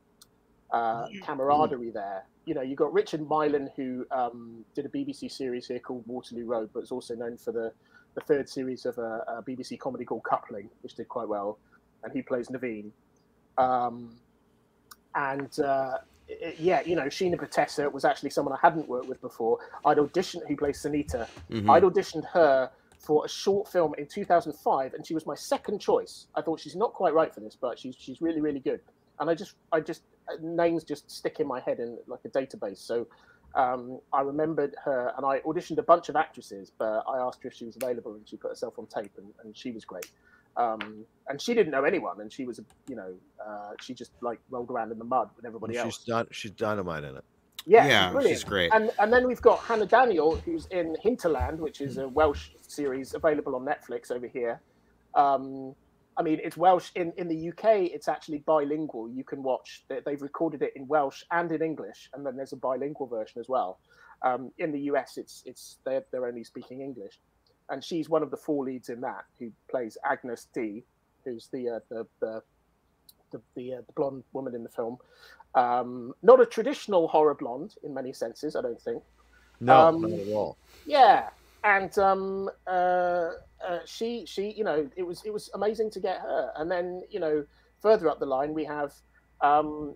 uh, 0.72 1.08
camaraderie 1.24 1.92
there. 1.92 2.26
You 2.46 2.56
know, 2.56 2.62
you 2.62 2.76
got 2.76 2.92
Richard 2.94 3.22
Mylan, 3.22 3.70
who 3.76 4.06
um, 4.12 4.66
did 4.76 4.86
a 4.86 4.90
BBC 4.90 5.32
series 5.32 5.68
here 5.68 5.80
called 5.80 6.04
Waterloo 6.08 6.46
Road, 6.46 6.70
but 6.74 6.84
is 6.84 6.92
also 6.92 7.16
known 7.16 7.38
for 7.38 7.52
the, 7.52 7.72
the 8.16 8.22
third 8.22 8.50
series 8.50 8.86
of 8.86 8.98
a, 8.98 9.24
a 9.28 9.44
BBC 9.44 9.78
comedy 9.80 10.04
called 10.04 10.24
Coupling, 10.24 10.70
which 10.82 10.96
did 10.96 11.08
quite 11.08 11.28
well, 11.28 11.60
and 12.04 12.12
he 12.12 12.22
plays 12.22 12.48
Naveen. 12.50 12.92
Um, 13.58 14.16
and 15.16 15.60
uh, 15.60 15.98
it, 16.28 16.60
yeah, 16.60 16.82
you 16.82 16.96
know, 16.96 17.06
Sheena 17.06 17.36
Patessa 17.36 17.92
was 17.92 18.06
actually 18.06 18.30
someone 18.30 18.54
I 18.54 18.60
hadn't 18.62 18.88
worked 18.88 19.08
with 19.08 19.22
before. 19.22 19.60
I'd 19.86 19.98
auditioned, 19.98 20.48
who 20.48 20.56
plays 20.56 20.82
Sunita. 20.82 21.28
Mhm. 21.50 21.70
I'd 21.70 21.84
auditioned 21.84 22.26
her 22.32 22.70
for 23.00 23.26
a 23.26 23.30
short 23.30 23.68
film 23.68 23.96
in 23.98 24.06
2005, 24.06 24.94
and 24.94 25.06
she 25.06 25.14
was 25.14 25.26
my 25.26 25.36
second 25.36 25.80
choice. 25.80 26.28
I 26.36 26.42
thought 26.42 26.60
she's 26.60 26.76
not 26.76 26.94
quite 26.94 27.14
right 27.14 27.34
for 27.34 27.40
this, 27.40 27.56
but 27.60 27.80
she's 27.80 27.96
she's 27.98 28.22
really 28.22 28.42
really 28.42 28.60
good. 28.60 28.82
And 29.20 29.30
I 29.30 29.36
just 29.36 29.56
I 29.72 29.80
just 29.80 30.04
uh, 30.28 30.36
names 30.42 30.84
just 30.84 31.10
stick 31.10 31.40
in 31.40 31.48
my 31.48 31.60
head 31.60 31.80
in 31.80 31.98
like 32.08 32.20
a 32.26 32.30
database. 32.30 32.78
So 32.78 33.08
um, 33.56 34.00
I 34.14 34.22
remembered 34.22 34.76
her, 34.86 35.14
and 35.18 35.26
I 35.26 35.40
auditioned 35.40 35.80
a 35.80 35.84
bunch 35.84 36.10
of 36.10 36.16
actresses, 36.16 36.72
but 36.78 37.04
I 37.08 37.18
asked 37.18 37.42
her 37.44 37.50
if 37.50 37.56
she 37.56 37.66
was 37.66 37.78
available, 37.78 38.14
and 38.14 38.28
she 38.28 38.38
put 38.38 38.50
herself 38.50 38.78
on 38.78 38.86
tape, 38.86 39.12
and, 39.18 39.28
and 39.44 39.58
she 39.58 39.72
was 39.72 39.86
great. 39.86 40.12
Um, 40.58 41.06
and 41.28 41.40
she 41.42 41.54
didn't 41.54 41.72
know 41.72 41.84
anyone, 41.84 42.22
and 42.22 42.32
she 42.32 42.46
was, 42.46 42.60
you 42.88 42.96
know, 42.96 43.14
uh, 43.46 43.72
she 43.82 43.94
just 43.94 44.12
like 44.22 44.40
rolled 44.50 44.70
around 44.72 44.92
in 44.92 44.98
the 44.98 45.06
mud 45.06 45.30
with 45.36 45.46
everybody 45.46 45.74
she's 45.74 45.82
else. 45.84 46.04
done. 46.04 46.28
She's 46.32 46.52
dynamite 46.52 47.04
in 47.04 47.16
it. 47.18 47.24
Yeah, 47.66 47.86
Yeah, 47.88 48.06
she's 48.08 48.12
brilliant. 48.14 48.38
she's 48.40 48.44
great. 48.44 48.72
And 48.74 48.92
and 49.00 49.14
then 49.14 49.28
we've 49.28 49.42
got 49.42 49.60
Hannah 49.60 49.86
Daniel, 49.86 50.36
who's 50.38 50.66
in 50.68 50.96
Hinterland, 51.02 51.60
which 51.60 51.82
is 51.82 51.98
a 51.98 52.08
Welsh 52.08 52.50
series 52.62 53.14
available 53.14 53.56
on 53.56 53.66
Netflix 53.66 54.12
over 54.12 54.28
here. 54.28 54.60
Um, 55.16 55.76
I 56.18 56.22
mean, 56.22 56.40
it's 56.44 56.58
Welsh 56.58 56.90
in, 56.96 57.14
in 57.18 57.28
the 57.30 57.50
UK. 57.50 57.66
It's 57.94 58.08
actually 58.10 58.40
bilingual. 58.40 59.10
You 59.10 59.24
can 59.24 59.42
watch. 59.44 59.86
they- 59.88 60.02
They've 60.06 60.22
recorded 60.22 60.62
it 60.62 60.74
in 60.76 60.88
Welsh 60.88 61.24
and 61.32 61.50
in 61.52 61.62
English, 61.62 62.10
and 62.14 62.26
then 62.26 62.36
there's 62.36 62.52
a 62.54 62.58
bilingual 62.58 63.08
version 63.08 63.40
as 63.40 63.48
well. 63.48 63.80
Um, 64.22 64.52
in 64.58 64.72
the 64.74 64.80
US, 64.92 65.18
it's 65.18 65.44
it's 65.46 65.78
they're 65.86 66.04
they're 66.12 66.26
only 66.26 66.44
speaking 66.44 66.82
English, 66.82 67.22
and 67.70 67.84
she's 67.84 68.10
one 68.10 68.24
of 68.24 68.32
the 68.32 68.38
four 68.38 68.66
leads 68.66 68.90
in 68.90 69.02
that 69.02 69.26
who 69.38 69.52
plays 69.70 69.98
Agnes 70.04 70.48
D, 70.54 70.84
who's 71.24 71.48
the 71.48 71.70
uh, 71.70 71.80
the 71.90 72.08
the 72.20 72.42
the, 73.32 73.42
the, 73.56 73.74
uh, 73.76 73.82
the 73.86 73.94
blonde 73.94 74.24
woman 74.34 74.56
in 74.56 74.64
the 74.64 74.70
film. 74.70 74.98
Um, 75.56 76.14
not 76.24 76.42
a 76.42 76.46
traditional 76.46 77.08
horror 77.08 77.36
blonde 77.36 77.76
in 77.84 77.94
many 77.94 78.12
senses, 78.14 78.56
I 78.56 78.62
don't 78.62 78.82
think. 78.82 79.04
No, 79.60 79.88
Um, 79.88 80.02
not 80.02 80.12
at 80.12 80.28
all. 80.30 80.58
Yeah, 80.86 81.30
and 81.64 81.96
um, 82.00 82.50
uh, 82.68 83.32
uh, 83.68 83.80
she 83.86 84.26
she 84.26 84.52
you 84.52 84.64
know 84.64 84.90
it 84.96 85.04
was 85.04 85.24
it 85.26 85.34
was 85.34 85.50
amazing 85.54 85.92
to 85.92 86.00
get 86.00 86.20
her, 86.22 86.52
and 86.58 86.72
then 86.72 87.04
you 87.10 87.20
know 87.20 87.46
further 87.82 88.10
up 88.10 88.20
the 88.20 88.26
line 88.26 88.54
we 88.54 88.66
have. 88.66 88.94
Um, 89.42 89.96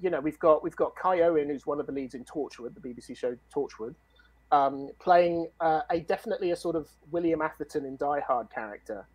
you 0.00 0.08
know 0.10 0.20
we've 0.20 0.38
got 0.38 0.62
we've 0.62 0.76
got 0.76 0.96
Kai 0.96 1.20
Owen 1.20 1.48
who's 1.48 1.66
one 1.66 1.78
of 1.78 1.86
the 1.86 1.92
leads 1.92 2.14
in 2.14 2.24
Torchwood, 2.24 2.74
the 2.74 2.80
BBC 2.80 3.16
show 3.16 3.36
Torchwood, 3.54 3.94
um, 4.52 4.90
playing 5.00 5.48
uh, 5.60 5.80
a 5.90 6.00
definitely 6.00 6.50
a 6.50 6.56
sort 6.56 6.76
of 6.76 6.88
William 7.10 7.42
Atherton 7.42 7.84
in 7.84 7.96
Die 7.96 8.20
Hard 8.20 8.48
character, 8.50 9.06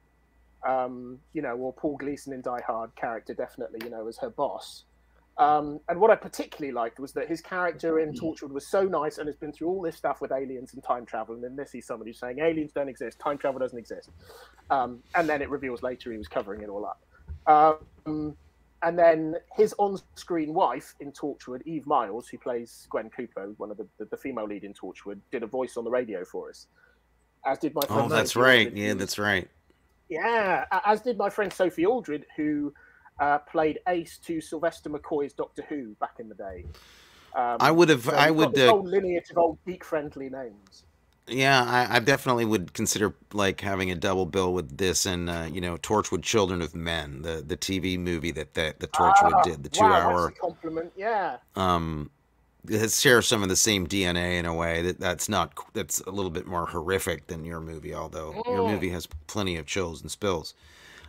um, 0.67 1.19
you 1.33 1.41
know, 1.41 1.55
or 1.55 1.73
Paul 1.73 1.97
Gleason 1.97 2.33
in 2.33 2.41
Die 2.41 2.61
Hard 2.65 2.95
character, 2.95 3.33
definitely, 3.33 3.79
you 3.83 3.89
know, 3.89 4.07
as 4.07 4.17
her 4.17 4.29
boss. 4.29 4.85
Um, 5.37 5.79
and 5.87 6.01
what 6.01 6.11
I 6.11 6.15
particularly 6.15 6.73
liked 6.73 6.99
was 6.99 7.13
that 7.13 7.29
his 7.29 7.39
character 7.39 7.99
in 7.99 8.11
Torchwood 8.11 8.51
was 8.51 8.67
so 8.67 8.83
nice 8.83 9.19
and 9.19 9.27
has 9.27 9.37
been 9.37 9.53
through 9.53 9.69
all 9.69 9.81
this 9.81 9.95
stuff 9.95 10.19
with 10.19 10.33
aliens 10.33 10.73
and 10.73 10.83
time 10.83 11.05
travel. 11.05 11.33
And 11.33 11.41
then 11.41 11.55
this, 11.55 11.71
he's 11.71 11.87
somebody 11.87 12.09
who's 12.09 12.19
saying 12.19 12.39
aliens 12.39 12.73
don't 12.73 12.89
exist, 12.89 13.19
time 13.19 13.37
travel 13.37 13.57
doesn't 13.59 13.77
exist. 13.77 14.09
Um, 14.69 14.99
and 15.15 15.29
then 15.29 15.41
it 15.41 15.49
reveals 15.49 15.81
later 15.81 16.11
he 16.11 16.17
was 16.17 16.27
covering 16.27 16.61
it 16.61 16.67
all 16.67 16.85
up. 16.85 17.01
Um, 18.05 18.35
and 18.81 18.97
then 18.97 19.35
his 19.55 19.73
on-screen 19.77 20.53
wife 20.53 20.95
in 20.99 21.11
Torchwood, 21.11 21.61
Eve 21.65 21.85
Myles, 21.85 22.27
who 22.27 22.37
plays 22.37 22.87
Gwen 22.89 23.09
Cooper, 23.09 23.53
one 23.57 23.71
of 23.71 23.77
the, 23.77 23.87
the, 23.97 24.05
the 24.05 24.17
female 24.17 24.45
lead 24.47 24.63
in 24.63 24.73
Torchwood, 24.73 25.19
did 25.31 25.43
a 25.43 25.47
voice 25.47 25.75
on 25.77 25.83
the 25.83 25.89
radio 25.89 26.23
for 26.23 26.49
us. 26.49 26.67
As 27.45 27.59
did 27.59 27.73
my 27.75 27.81
friend. 27.81 28.03
Oh, 28.03 28.07
that's 28.07 28.33
Sophie 28.33 28.43
right. 28.43 28.67
Aldred, 28.67 28.77
Yeah, 28.77 28.93
that's 28.93 29.19
right. 29.19 29.49
yeah, 30.09 30.65
as 30.85 31.01
did 31.01 31.17
my 31.17 31.29
friend 31.29 31.51
Sophie 31.51 31.85
Aldred, 31.85 32.25
who 32.35 32.73
uh, 33.19 33.39
played 33.39 33.79
Ace 33.87 34.17
to 34.19 34.41
Sylvester 34.41 34.89
McCoy's 34.89 35.33
Doctor 35.33 35.63
Who 35.69 35.95
back 35.99 36.15
in 36.19 36.29
the 36.29 36.35
day. 36.35 36.65
Um, 37.35 37.57
I 37.59 37.71
would 37.71 37.89
have. 37.89 38.03
so 38.05 38.11
I 38.11 38.31
would. 38.31 38.57
Uh, 38.57 38.69
whole 38.69 38.83
lineage 38.83 39.29
of 39.29 39.37
old 39.37 39.59
geek-friendly 39.67 40.29
names. 40.29 40.85
Yeah, 41.29 41.63
I, 41.63 41.97
I 41.97 41.99
definitely 41.99 42.45
would 42.45 42.73
consider 42.73 43.13
like 43.33 43.61
having 43.61 43.91
a 43.91 43.95
double 43.95 44.25
bill 44.25 44.53
with 44.53 44.77
this 44.77 45.05
and 45.05 45.29
uh, 45.29 45.47
you 45.51 45.61
know 45.61 45.77
Torchwood 45.77 46.23
Children 46.23 46.61
of 46.61 46.75
Men, 46.75 47.21
the 47.21 47.43
the 47.45 47.57
TV 47.57 47.97
movie 47.97 48.31
that 48.31 48.53
that 48.55 48.79
the 48.79 48.87
Torchwood 48.87 49.35
Ah, 49.35 49.41
did, 49.41 49.63
the 49.63 49.69
two 49.69 49.93
wow, 49.93 49.95
hour. 49.95 50.31
Compliment. 50.39 50.91
Yeah. 50.95 51.37
um 51.55 52.09
it 52.67 52.91
shares 52.91 53.27
some 53.27 53.43
of 53.43 53.49
the 53.49 53.55
same 53.55 53.87
DNA 53.87 54.37
in 54.39 54.45
a 54.45 54.53
way 54.53 54.81
that 54.83 54.99
that's 54.99 55.29
not 55.29 55.53
that's 55.73 56.01
a 56.01 56.11
little 56.11 56.31
bit 56.31 56.45
more 56.47 56.65
horrific 56.67 57.27
than 57.27 57.45
your 57.45 57.59
movie, 57.61 57.93
although 57.95 58.39
your 58.47 58.61
Mm. 58.61 58.67
movie 58.67 58.89
has 58.89 59.07
plenty 59.27 59.57
of 59.57 59.65
chills 59.65 60.01
and 60.01 60.11
spills. 60.11 60.53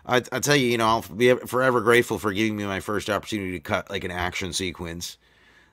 I 0.06 0.18
I 0.32 0.40
tell 0.40 0.56
you, 0.56 0.66
you 0.68 0.78
know, 0.78 0.86
I'll 0.86 1.02
be 1.02 1.34
forever 1.46 1.80
grateful 1.80 2.18
for 2.18 2.32
giving 2.32 2.56
me 2.56 2.64
my 2.64 2.80
first 2.80 3.10
opportunity 3.10 3.52
to 3.52 3.60
cut 3.60 3.90
like 3.90 4.04
an 4.04 4.10
action 4.12 4.52
sequence. 4.52 5.18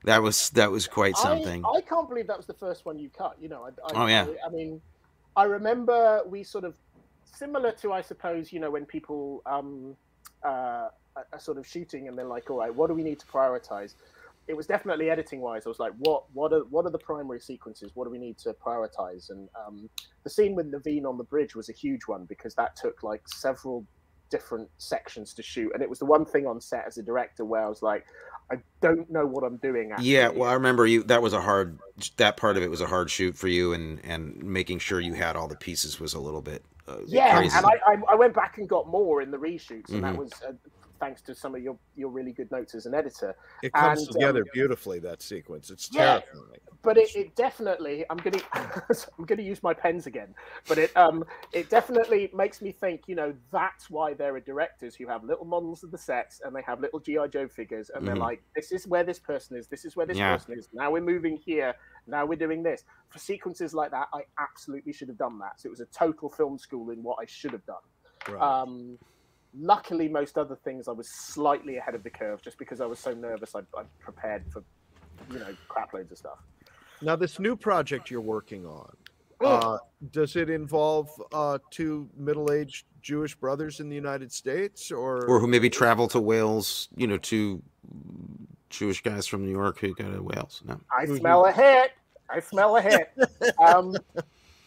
That 0.04 0.22
was 0.22 0.50
that 0.52 0.72
was 0.72 0.88
quite 0.88 1.18
something. 1.18 1.64
I, 1.66 1.78
I 1.78 1.82
can't 1.82 2.08
believe 2.08 2.28
that 2.28 2.38
was 2.38 2.46
the 2.46 2.54
first 2.54 2.86
one 2.86 3.00
you 3.00 3.10
cut. 3.10 3.36
You 3.42 3.50
know, 3.50 3.64
I, 3.64 3.70
I, 3.70 4.04
Oh, 4.04 4.06
yeah. 4.08 4.28
I, 4.46 4.50
mean, 4.50 4.82
I 5.36 5.44
remember 5.44 6.22
we 6.26 6.44
sort 6.44 6.64
of 6.64 6.76
similar 7.26 7.72
to, 7.74 7.94
I 7.94 8.02
suppose, 8.02 8.52
you 8.52 8.60
know, 8.60 8.72
when 8.72 8.86
people 8.86 9.42
um, 9.46 9.96
uh, 10.44 10.90
are 11.16 11.28
are 11.34 11.40
sort 11.40 11.58
of 11.58 11.68
shooting 11.68 12.08
and 12.08 12.18
they're 12.18 12.26
like, 12.26 12.50
all 12.50 12.60
right, 12.60 12.74
what 12.74 12.88
do 12.88 12.94
we 12.94 13.04
need 13.04 13.20
to 13.20 13.26
prioritize? 13.26 13.96
It 14.48 14.56
was 14.56 14.66
definitely 14.66 15.10
editing 15.10 15.42
wise. 15.42 15.66
I 15.66 15.70
was 15.70 15.80
like, 15.80 15.94
what 15.98 16.24
what 16.34 16.54
are 16.54 16.62
what 16.70 16.86
are 16.86 16.92
the 16.92 17.00
primary 17.00 17.40
sequences? 17.40 17.92
What 17.96 18.06
do 18.06 18.12
we 18.12 18.20
need 18.20 18.38
to 18.40 18.54
prioritize? 18.54 19.30
And 19.30 19.50
um, 19.66 19.90
the 20.24 20.30
scene 20.30 20.56
with 20.56 20.72
Naveen 20.72 21.06
on 21.06 21.18
the 21.18 21.24
bridge 21.24 21.56
was 21.56 21.70
a 21.70 21.74
huge 21.74 22.04
one 22.08 22.26
because 22.26 22.56
that 22.56 22.76
took 22.76 23.04
like 23.04 23.28
several 23.28 23.86
different 24.30 24.70
sections 24.78 25.34
to 25.36 25.44
shoot, 25.44 25.72
and 25.74 25.82
it 25.82 25.90
was 25.90 26.00
the 26.00 26.06
one 26.06 26.26
thing 26.26 26.46
on 26.48 26.60
set 26.62 26.86
as 26.88 26.98
a 26.98 27.04
director 27.04 27.46
where 27.46 27.64
I 27.66 27.70
was 27.70 27.82
like, 27.82 28.06
I 28.52 28.58
don't 28.82 29.10
know 29.10 29.26
what 29.26 29.44
I'm 29.44 29.58
doing. 29.58 29.92
Actually. 29.92 30.10
Yeah, 30.10 30.30
well, 30.30 30.50
I 30.50 30.54
remember 30.54 30.86
you. 30.88 31.04
That 31.04 31.22
was 31.22 31.34
a 31.34 31.42
hard. 31.42 31.80
That 32.18 32.38
part 32.38 32.58
of 32.58 32.64
it 32.64 32.70
was 32.70 32.82
a 32.82 32.88
hard 32.88 33.10
shoot 33.10 33.36
for 33.38 33.48
you, 33.48 33.74
and 33.74 34.00
and 34.06 34.42
making 34.44 34.80
sure 34.80 35.00
you 35.00 35.14
had 35.14 35.36
all 35.36 35.48
the 35.48 35.56
pieces 35.58 36.00
was 36.00 36.14
a 36.14 36.20
little 36.20 36.42
bit. 36.42 36.64
Uh, 36.88 37.00
yeah, 37.06 37.36
crazy. 37.36 37.58
and 37.58 37.66
I, 37.66 37.72
I 37.86 38.14
I 38.14 38.16
went 38.16 38.34
back 38.34 38.58
and 38.58 38.68
got 38.70 38.88
more 38.88 39.22
in 39.22 39.32
the 39.32 39.38
reshoots, 39.38 39.90
and 39.90 40.04
that 40.04 40.14
Mhm. 40.14 40.18
was 40.18 40.32
uh, 40.48 40.54
thanks 41.00 41.22
to 41.24 41.36
some 41.36 41.56
of 41.56 41.62
your 41.62 41.78
your 41.96 42.10
really 42.10 42.32
good 42.32 42.52
notes 42.52 42.76
as 42.76 42.86
an 42.86 42.94
editor. 42.94 43.36
It 43.64 43.74
comes 43.74 44.02
and, 44.02 44.10
um, 44.10 44.14
together 44.14 44.46
beautifully. 44.54 45.00
That 45.00 45.22
sequence. 45.22 45.70
It's 45.70 45.90
Yeah. 45.92 46.20
terrifying. 46.20 46.60
But 46.84 46.98
it, 46.98 47.16
it 47.16 47.36
definitely 47.36 48.06
I'm 48.10 48.18
gonna 48.18 48.42
I'm 48.54 49.26
gonna 49.26 49.42
use 49.42 49.64
my 49.64 49.74
pens 49.74 50.06
again. 50.06 50.36
But 50.68 50.78
it 50.78 50.96
um 50.98 51.24
it 51.54 51.70
definitely 51.70 52.30
makes 52.34 52.62
me 52.62 52.72
think. 52.72 53.04
You 53.08 53.16
know 53.16 53.34
that's 53.52 53.90
why 53.90 54.14
there 54.14 54.36
are 54.36 54.40
directors 54.40 54.96
who 54.96 55.08
have 55.08 55.24
little 55.24 55.46
models 55.46 55.84
of 55.84 55.92
the 55.92 55.98
sets 55.98 56.42
and 56.44 56.56
they 56.56 56.62
have 56.64 56.80
little 56.82 57.00
GI 57.00 57.30
Joe 57.32 57.48
figures, 57.48 57.90
and 57.94 58.08
they're 58.08 58.16
Mhm. 58.16 58.20
like, 58.20 58.44
this 58.56 58.72
is 58.72 58.88
where 58.88 59.04
this 59.04 59.20
person 59.20 59.58
is. 59.58 59.68
This 59.68 59.86
is 59.86 59.96
where 59.96 60.06
this 60.06 60.18
Yeah. 60.18 60.34
person 60.36 60.58
is. 60.58 60.70
Now 60.74 60.92
we're 60.92 61.02
moving 61.02 61.38
here. 61.38 61.74
Now 62.06 62.26
we're 62.26 62.38
doing 62.38 62.64
this. 62.64 62.84
For 63.10 63.20
sequences 63.20 63.74
like 63.74 63.92
that, 63.92 64.08
I 64.14 64.22
absolutely 64.40 64.94
should 64.94 65.08
have 65.08 65.18
done 65.18 65.40
that. 65.40 65.60
So 65.60 65.68
it 65.68 65.72
was 65.72 65.82
a 65.82 65.86
total 65.88 66.30
film 66.30 66.58
school 66.58 66.90
in 66.92 67.02
what 67.04 67.18
I 67.22 67.26
should 67.26 67.52
have 67.52 67.66
done. 67.66 67.76
Right. 68.30 68.42
Um, 68.42 68.98
luckily, 69.60 70.08
most 70.08 70.38
other 70.38 70.56
things 70.56 70.88
I 70.88 70.92
was 70.92 71.08
slightly 71.10 71.78
ahead 71.78 71.96
of 71.96 72.04
the 72.04 72.10
curve 72.10 72.42
just 72.42 72.58
because 72.58 72.82
I 72.82 72.86
was 72.86 73.00
so 73.00 73.14
nervous. 73.14 73.56
I, 73.56 73.60
I 73.78 73.84
prepared 74.00 74.44
for, 74.52 74.64
you 75.32 75.40
know, 75.40 75.56
crap 75.68 75.94
loads 75.94 76.12
of 76.12 76.18
stuff. 76.18 76.40
now, 77.02 77.16
this 77.16 77.40
new 77.40 77.56
project 77.56 78.10
you're 78.12 78.22
working 78.22 78.66
on, 78.66 78.92
Mm. 79.40 79.76
uh, 79.76 79.78
does 80.10 80.36
it 80.36 80.50
involve 80.50 81.10
uh, 81.32 81.60
two 81.70 82.10
middle-aged 82.18 82.88
Jewish 83.04 83.36
brothers 83.36 83.80
in 83.80 83.88
the 83.88 83.96
United 83.96 84.32
States, 84.32 84.92
or 84.92 85.28
or 85.30 85.40
who 85.40 85.46
maybe 85.46 85.70
travel 85.70 86.08
to 86.08 86.20
Wales. 86.20 86.90
You 86.96 87.06
know, 87.06 87.18
two 87.20 87.62
Jewish 88.72 89.04
guys 89.04 89.28
from 89.28 89.46
New 89.46 89.52
York 89.52 89.80
who 89.80 89.94
go 89.94 90.12
to 90.12 90.24
Wales. 90.24 90.64
No. 90.66 90.82
I 90.92 91.06
Mhm. 91.06 91.20
smell 91.20 91.46
a 91.46 91.52
hit. 91.52 91.92
I 92.32 92.40
smell 92.40 92.78
a 92.78 92.82
hit. 92.82 93.12
um, 93.64 93.96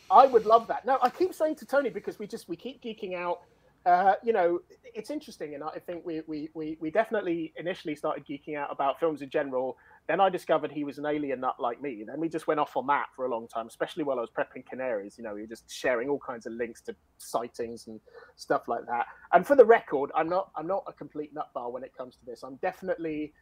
I 0.08 0.26
would 0.26 0.46
love 0.46 0.68
that. 0.68 0.86
No, 0.86 0.98
I 1.02 1.10
keep 1.10 1.34
saying 1.34 1.56
to 1.56 1.66
Tony 1.66 1.90
because 1.90 2.20
we 2.20 2.28
just 2.28 2.48
we 2.48 2.54
keep 2.54 2.80
geeking 2.80 3.14
out. 3.16 3.40
Uh, 3.86 4.14
you 4.22 4.32
know, 4.32 4.60
it's 4.94 5.10
interesting, 5.10 5.54
and 5.54 5.64
I 5.64 5.78
think 5.78 6.04
we, 6.04 6.20
we 6.26 6.50
we 6.52 6.76
we 6.80 6.90
definitely 6.90 7.52
initially 7.56 7.96
started 7.96 8.26
geeking 8.26 8.56
out 8.56 8.68
about 8.70 9.00
films 9.00 9.22
in 9.22 9.30
general. 9.30 9.78
Then 10.06 10.20
I 10.20 10.28
discovered 10.28 10.70
he 10.70 10.84
was 10.84 10.98
an 10.98 11.06
alien 11.06 11.40
nut 11.40 11.56
like 11.58 11.80
me. 11.80 12.04
Then 12.06 12.20
we 12.20 12.28
just 12.28 12.46
went 12.46 12.60
off 12.60 12.76
on 12.76 12.86
that 12.88 13.06
for 13.16 13.24
a 13.24 13.30
long 13.30 13.48
time, 13.48 13.66
especially 13.68 14.04
while 14.04 14.18
I 14.18 14.20
was 14.20 14.30
prepping 14.30 14.68
Canaries. 14.68 15.16
You 15.16 15.24
know, 15.24 15.34
we 15.34 15.42
were 15.42 15.46
just 15.46 15.70
sharing 15.70 16.10
all 16.10 16.18
kinds 16.18 16.44
of 16.44 16.52
links 16.52 16.82
to 16.82 16.96
sightings 17.16 17.86
and 17.86 18.00
stuff 18.36 18.68
like 18.68 18.84
that. 18.86 19.06
And 19.32 19.46
for 19.46 19.56
the 19.56 19.64
record, 19.64 20.10
I'm 20.14 20.28
not 20.28 20.50
I'm 20.56 20.66
not 20.66 20.84
a 20.86 20.92
complete 20.92 21.34
nutball 21.34 21.72
when 21.72 21.82
it 21.82 21.96
comes 21.96 22.16
to 22.16 22.26
this. 22.26 22.42
I'm 22.42 22.56
definitely 22.56 23.32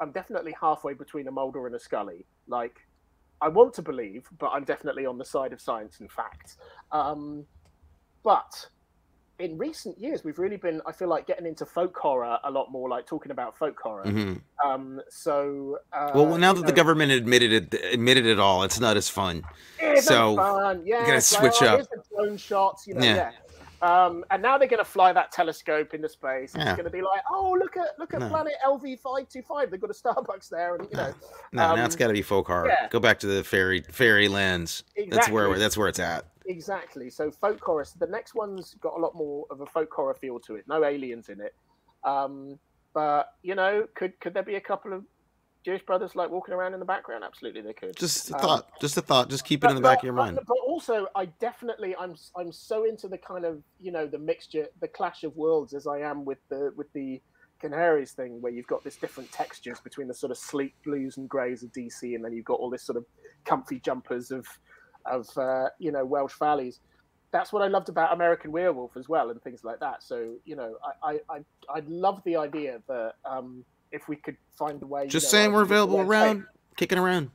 I'm 0.00 0.12
definitely 0.12 0.54
halfway 0.60 0.94
between 0.94 1.26
a 1.26 1.30
Mulder 1.32 1.66
and 1.66 1.74
a 1.74 1.80
Scully. 1.80 2.24
Like, 2.46 2.76
I 3.40 3.48
want 3.48 3.74
to 3.74 3.82
believe, 3.82 4.28
but 4.38 4.50
I'm 4.50 4.64
definitely 4.64 5.06
on 5.06 5.18
the 5.18 5.24
side 5.24 5.52
of 5.52 5.60
science 5.60 5.98
and 6.00 6.10
facts. 6.10 6.56
Um, 6.92 7.44
but 8.22 8.68
in 9.38 9.56
recent 9.56 9.98
years 9.98 10.24
we've 10.24 10.38
really 10.38 10.56
been 10.56 10.80
I 10.86 10.92
feel 10.92 11.08
like 11.08 11.26
getting 11.26 11.46
into 11.46 11.64
folk 11.64 11.96
horror 11.96 12.38
a 12.44 12.50
lot 12.50 12.70
more, 12.72 12.88
like 12.88 13.06
talking 13.06 13.30
about 13.32 13.56
folk 13.56 13.78
horror. 13.80 14.04
hmm 14.04 14.34
Um, 14.64 15.00
so 15.08 15.78
uh, 15.92 16.10
Well, 16.14 16.36
now 16.38 16.52
that 16.52 16.66
the 16.66 16.72
government 16.72 17.12
admitted 17.12 17.52
it, 17.74 17.94
admitted 17.94 18.26
it 18.26 18.38
all, 18.40 18.62
it's 18.64 18.80
not 18.80 18.96
as 18.96 19.08
fun. 19.08 19.44
so, 20.00 20.36
fun. 20.36 20.82
Yeah, 20.84 21.00
gotta 21.00 21.16
it's 21.16 21.26
switch 21.26 21.62
oh, 21.62 21.66
up. 21.66 21.88
drone 22.14 22.36
shots, 22.36 22.86
you 22.86 22.94
know, 22.94 23.04
Yeah. 23.04 23.14
yeah. 23.16 23.30
Um, 23.80 24.24
and 24.32 24.42
now 24.42 24.58
they're 24.58 24.66
going 24.66 24.82
to 24.82 24.90
fly 24.90 25.12
that 25.12 25.30
telescope 25.30 25.94
into 25.94 26.08
space. 26.08 26.54
and 26.54 26.64
Yeah. 26.64 26.70
It's 26.70 26.76
going 26.76 26.90
to 26.90 26.96
be 26.96 27.00
like, 27.00 27.22
oh, 27.30 27.56
look 27.60 27.76
at 27.76 27.96
look 27.96 28.12
at 28.12 28.18
No. 28.18 28.28
planet 28.28 28.54
LV 28.66 28.98
five 28.98 29.28
two 29.28 29.40
five. 29.42 29.70
They've 29.70 29.80
got 29.80 29.90
a 29.90 29.92
Starbucks 29.92 30.48
there, 30.48 30.74
and 30.74 30.88
you 30.90 30.96
know, 30.96 31.14
No, 31.52 31.74
now 31.76 31.84
it's 31.84 31.94
Um, 31.94 31.98
got 32.00 32.08
to 32.08 32.12
be 32.12 32.22
folk 32.22 32.48
horror. 32.48 32.66
yeah. 32.66 32.88
Go 32.88 32.98
back 32.98 33.20
to 33.20 33.28
the 33.28 33.44
fairy 33.44 33.82
fairy 33.82 34.26
lands. 34.26 34.82
Exactly. 34.96 35.16
That's 35.16 35.28
where 35.30 35.56
that's 35.60 35.76
where 35.76 35.86
it's 35.86 36.00
at. 36.00 36.24
Exactly. 36.48 37.10
So 37.10 37.30
folk 37.30 37.60
horror. 37.60 37.84
So 37.84 37.96
the 38.00 38.10
next 38.10 38.34
one's 38.34 38.74
got 38.80 38.94
a 38.96 39.00
lot 39.00 39.14
more 39.14 39.46
of 39.50 39.60
a 39.60 39.66
folk 39.66 39.92
horror 39.92 40.14
feel 40.14 40.40
to 40.40 40.56
it. 40.56 40.64
No 40.66 40.82
aliens 40.84 41.28
in 41.28 41.40
it. 41.40 41.54
Um, 42.04 42.58
but 42.94 43.34
you 43.42 43.54
know, 43.54 43.86
could 43.94 44.18
could 44.20 44.34
there 44.34 44.42
be 44.42 44.54
a 44.56 44.60
couple 44.60 44.92
of 44.94 45.04
Jewish 45.64 45.82
brothers 45.84 46.16
like 46.16 46.30
walking 46.30 46.54
around 46.54 46.72
in 46.72 46.80
the 46.80 46.86
background? 46.86 47.22
Absolutely, 47.22 47.60
they 47.60 47.74
could. 47.74 47.94
Just 47.96 48.30
a 48.30 48.34
Um, 48.34 48.40
thought. 48.40 48.80
Just 48.80 48.96
a 48.96 49.02
thought. 49.02 49.28
Just 49.28 49.44
keep 49.44 49.62
it 49.62 49.68
in 49.68 49.76
the 49.76 49.82
But- 49.82 49.88
back 49.90 49.98
of 49.98 50.04
your 50.04 50.14
but- 50.14 50.24
mind. 50.34 50.40
But 50.46 50.56
also, 50.66 51.06
I 51.14 51.26
definitely, 51.26 51.94
I'm 51.96 52.14
I'm 52.34 52.50
so 52.50 52.84
into 52.84 53.08
the 53.08 53.18
kind 53.18 53.44
of 53.44 53.62
you 53.78 53.92
know 53.92 54.06
the 54.06 54.18
mixture, 54.18 54.68
the 54.80 54.88
clash 54.88 55.24
of 55.24 55.36
worlds 55.36 55.74
as 55.74 55.86
I 55.86 55.98
am 56.00 56.24
with 56.24 56.38
the 56.48 56.72
with 56.76 56.90
the 56.94 57.20
Canaries 57.60 58.12
thing, 58.12 58.40
where 58.40 58.52
you've 58.52 58.68
got 58.68 58.84
this 58.84 58.96
different 58.96 59.30
textures 59.32 59.80
between 59.80 60.06
the 60.08 60.14
sort 60.14 60.30
of 60.30 60.38
sleek 60.38 60.74
blues 60.84 61.18
and 61.18 61.28
greys 61.28 61.62
of 61.64 61.72
DC, 61.72 62.14
and 62.14 62.24
then 62.24 62.32
you've 62.32 62.44
got 62.46 62.58
all 62.60 62.70
this 62.70 62.84
sort 62.84 62.96
of 62.96 63.04
comfy 63.44 63.80
jumpers 63.80 64.30
of 64.30 64.46
of 65.10 65.26
uh, 65.38 65.68
you 65.78 65.92
know 65.92 66.04
Welsh 66.04 66.34
valleys. 66.38 66.80
That's 67.30 67.52
what 67.52 67.62
I 67.62 67.66
loved 67.68 67.88
about 67.90 68.14
American 68.14 68.52
Werewolf 68.52 68.96
as 68.96 69.08
well, 69.08 69.30
and 69.30 69.42
things 69.42 69.62
like 69.64 69.80
that. 69.80 70.02
So 70.02 70.36
you 70.44 70.56
know, 70.56 70.76
I 71.02 71.10
I 71.12 71.20
I, 71.36 71.38
I 71.78 71.82
love 71.86 72.22
the 72.24 72.36
idea 72.36 72.80
that 72.88 73.14
um, 73.24 73.64
if 73.92 74.08
we 74.08 74.16
could 74.16 74.36
find 74.58 74.82
a 74.82 74.86
way, 74.86 75.04
you 75.04 75.10
Just 75.10 75.26
know, 75.26 75.30
saying 75.38 75.52
we're 75.52 75.62
available 75.62 76.00
around, 76.00 76.44
kicking 76.76 76.98
around. 76.98 77.30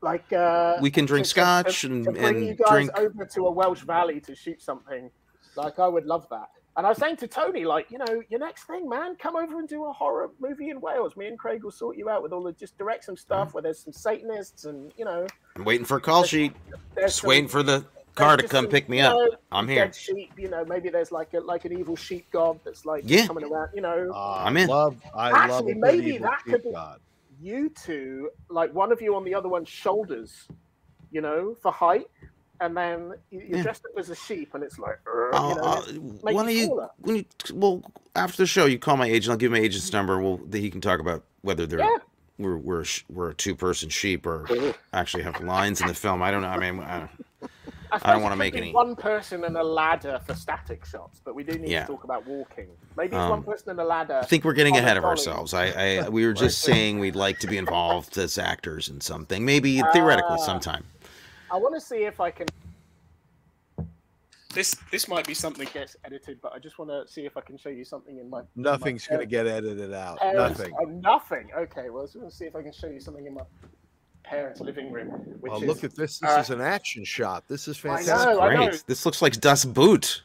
like 0.00 0.32
uh, 0.32 0.76
We 0.80 0.90
can 0.90 1.06
drink 1.06 1.26
to- 1.26 1.30
to- 1.30 1.34
to- 1.34 1.40
scotch 1.40 1.84
and, 1.84 2.04
to 2.04 2.12
bring 2.12 2.42
you 2.42 2.48
and 2.50 2.58
guys 2.58 2.68
drink. 2.70 2.98
over 2.98 3.24
to 3.24 3.46
a 3.46 3.50
Welsh 3.50 3.82
valley 3.82 4.20
to 4.20 4.34
shoot 4.34 4.60
something. 4.62 5.10
Like 5.56 5.78
I 5.78 5.86
would 5.88 6.06
love 6.06 6.26
that. 6.30 6.48
And 6.76 6.86
I 6.86 6.88
was 6.88 6.98
saying 6.98 7.16
to 7.16 7.26
Tony, 7.26 7.64
like, 7.66 7.90
you 7.90 7.98
know, 7.98 8.22
your 8.30 8.40
next 8.40 8.64
thing, 8.64 8.88
man, 8.88 9.14
come 9.16 9.36
over 9.36 9.58
and 9.58 9.68
do 9.68 9.84
a 9.84 9.92
horror 9.92 10.30
movie 10.40 10.70
in 10.70 10.80
Wales. 10.80 11.16
Me 11.16 11.26
and 11.26 11.38
Craig 11.38 11.62
will 11.64 11.70
sort 11.70 11.98
you 11.98 12.08
out 12.08 12.22
with 12.22 12.32
all 12.32 12.42
the 12.42 12.52
just 12.52 12.78
direct 12.78 13.04
some 13.04 13.16
stuff 13.16 13.52
where 13.52 13.62
there's 13.62 13.78
some 13.78 13.92
Satanists 13.92 14.64
and 14.64 14.90
you 14.96 15.04
know, 15.04 15.26
I'm 15.54 15.64
waiting 15.64 15.84
for 15.84 15.98
a 15.98 16.00
call 16.00 16.24
sheet. 16.24 16.54
there's 16.94 17.08
Just 17.12 17.20
some- 17.20 17.28
waiting 17.28 17.48
for 17.48 17.62
the 17.62 17.84
car 18.14 18.38
to 18.38 18.48
come 18.48 18.64
some, 18.64 18.70
pick 18.70 18.88
me 18.88 18.98
you 19.00 19.04
up. 19.04 19.42
I'm 19.50 19.68
here. 19.68 19.84
Dead 19.84 19.94
sheep, 19.94 20.32
you 20.38 20.48
know, 20.48 20.64
maybe 20.64 20.88
there's 20.88 21.12
like 21.12 21.34
a 21.34 21.40
like 21.40 21.66
an 21.66 21.78
evil 21.78 21.94
sheep 21.96 22.26
god 22.30 22.58
that's 22.64 22.86
like 22.86 23.04
Yeah. 23.06 23.26
coming 23.26 23.44
around, 23.44 23.68
you 23.74 23.82
know. 23.82 24.10
Ah, 24.14 24.46
I'm 24.46 24.56
in. 24.56 24.68
Love, 24.68 24.96
I 25.14 25.30
love 25.30 25.36
Actually, 25.40 25.72
a 25.72 25.74
good 25.74 25.80
maybe 25.82 26.06
evil 26.14 26.28
that 26.30 26.42
could 26.44 26.62
be- 26.62 26.72
god. 26.72 27.00
you 27.38 27.68
two, 27.68 28.30
like 28.48 28.72
one 28.72 28.92
of 28.92 29.02
you 29.02 29.14
on 29.14 29.24
the 29.24 29.34
other 29.34 29.48
one's 29.50 29.68
shoulders, 29.68 30.48
you 31.10 31.20
know, 31.20 31.54
for 31.60 31.70
height, 31.70 32.06
and 32.62 32.76
then 32.76 33.12
you- 33.30 33.40
you're 33.40 33.56
Yeah. 33.58 33.62
dressed 33.62 33.84
up 33.84 33.98
as 33.98 34.10
a 34.10 34.14
sheep, 34.14 34.54
and 34.54 34.62
it's 34.62 34.78
like, 34.78 34.98
"Urgh," 35.04 35.32
you 35.50 35.54
know, 35.56 35.62
I'll, 35.62 35.82
why 36.34 36.48
you 36.50 36.60
you, 36.60 36.88
when 36.98 37.16
you, 37.16 37.24
well, 37.52 37.82
after 38.14 38.36
the 38.38 38.46
show, 38.46 38.66
you 38.66 38.78
call 38.78 38.96
my 38.96 39.06
agent. 39.06 39.30
I'll 39.32 39.36
give 39.36 39.52
my 39.52 39.58
agent's 39.58 39.92
number. 39.92 40.20
We'll, 40.20 40.38
that 40.38 40.58
he 40.58 40.70
can 40.70 40.80
talk 40.80 41.00
about 41.00 41.24
whether 41.42 41.66
they're 41.66 41.80
Yeah. 41.80 41.98
we're 42.38 42.56
we're 42.56 42.82
a 42.82 42.86
we're 43.10 43.30
a 43.30 43.34
two 43.34 43.54
person 43.54 43.88
sheep 43.88 44.26
or 44.26 44.46
Ugh. 44.50 44.74
actually 44.92 45.24
have 45.24 45.40
lines 45.40 45.80
in 45.80 45.88
the 45.88 45.94
film. 45.94 46.22
I 46.22 46.30
don't 46.30 46.42
know. 46.42 46.48
I 46.48 46.58
mean, 46.58 46.80
I 46.82 47.00
don't, 47.00 47.10
I, 47.92 47.98
I 48.04 48.12
don't 48.14 48.22
wanna 48.22 48.36
make 48.36 48.54
any- 48.54 48.72
One 48.72 48.96
person 48.96 49.44
and 49.44 49.54
a 49.56 49.62
ladder 49.62 50.18
for 50.26 50.34
static 50.34 50.86
shots, 50.86 51.20
but 51.22 51.34
we 51.34 51.44
do 51.44 51.58
need 51.58 51.70
Yeah. 51.70 51.84
to 51.84 51.92
talk 51.92 52.04
about 52.04 52.26
walking. 52.26 52.68
Maybe 52.96 53.08
it's 53.16 53.22
Um, 53.22 53.28
one 53.30 53.42
person 53.42 53.68
and 53.70 53.80
a 53.80 53.84
ladder. 53.84 54.20
I 54.22 54.24
think 54.24 54.44
we're 54.44 54.54
getting 54.54 54.78
ahead 54.78 54.96
of 54.96 55.04
ourselves. 55.04 55.52
I, 55.52 55.66
I 56.04 56.08
we 56.16 56.24
were 56.24 56.32
just 56.32 56.62
saying 56.62 57.00
we'd 57.00 57.16
like 57.16 57.38
to 57.40 57.46
be 57.46 57.58
involved 57.58 58.16
as 58.16 58.38
actors 58.38 58.88
in 58.88 59.00
something, 59.02 59.44
maybe 59.44 59.82
theoretically 59.92 60.36
Ah. 60.38 60.44
sometime. 60.46 60.84
I 61.52 61.56
want 61.56 61.74
to 61.74 61.80
see 61.80 62.04
if 62.04 62.18
I 62.18 62.30
can. 62.30 62.46
This 64.54 64.74
this 64.90 65.08
might 65.08 65.26
be 65.26 65.34
something 65.34 65.64
that 65.64 65.72
gets 65.72 65.96
edited, 66.04 66.40
but 66.42 66.52
I 66.52 66.58
just 66.58 66.78
want 66.78 66.90
to 66.90 67.10
see 67.10 67.24
if 67.24 67.36
I 67.36 67.40
can 67.42 67.56
show 67.56 67.68
you 67.70 67.84
something 67.84 68.18
in 68.18 68.28
my 68.28 68.42
Nothing's 68.56 69.06
going 69.06 69.20
to 69.20 69.26
get 69.26 69.46
edited 69.46 69.92
out. 69.94 70.18
parents- 70.18 70.58
Nothing. 70.58 70.74
oh, 70.80 70.84
nothing. 70.84 71.50
Okay, 71.56 71.88
well, 71.90 72.02
I 72.02 72.06
just 72.06 72.16
want 72.16 72.30
to 72.30 72.36
see 72.36 72.44
if 72.46 72.56
I 72.56 72.62
can 72.62 72.72
show 72.72 72.86
you 72.88 73.00
something 73.00 73.26
in 73.26 73.34
my 73.34 73.42
parents' 74.24 74.60
living 74.60 74.92
room. 74.92 75.08
Which 75.40 75.50
Well, 75.50 75.56
is, 75.62 75.64
Oh, 75.64 75.66
look 75.72 75.84
at 75.84 75.94
this. 75.94 76.18
This 76.18 76.30
uh, 76.30 76.40
is 76.40 76.50
an 76.50 76.60
action 76.60 77.02
shot. 77.04 77.44
This 77.48 77.66
is 77.68 77.78
I 77.78 77.96
fantastic. 77.96 78.30
know, 78.30 78.40
I 78.40 78.54
know. 78.66 78.72
This 78.86 79.06
looks 79.06 79.22
like 79.22 79.40
Das 79.40 79.64
Boot. 79.64 80.22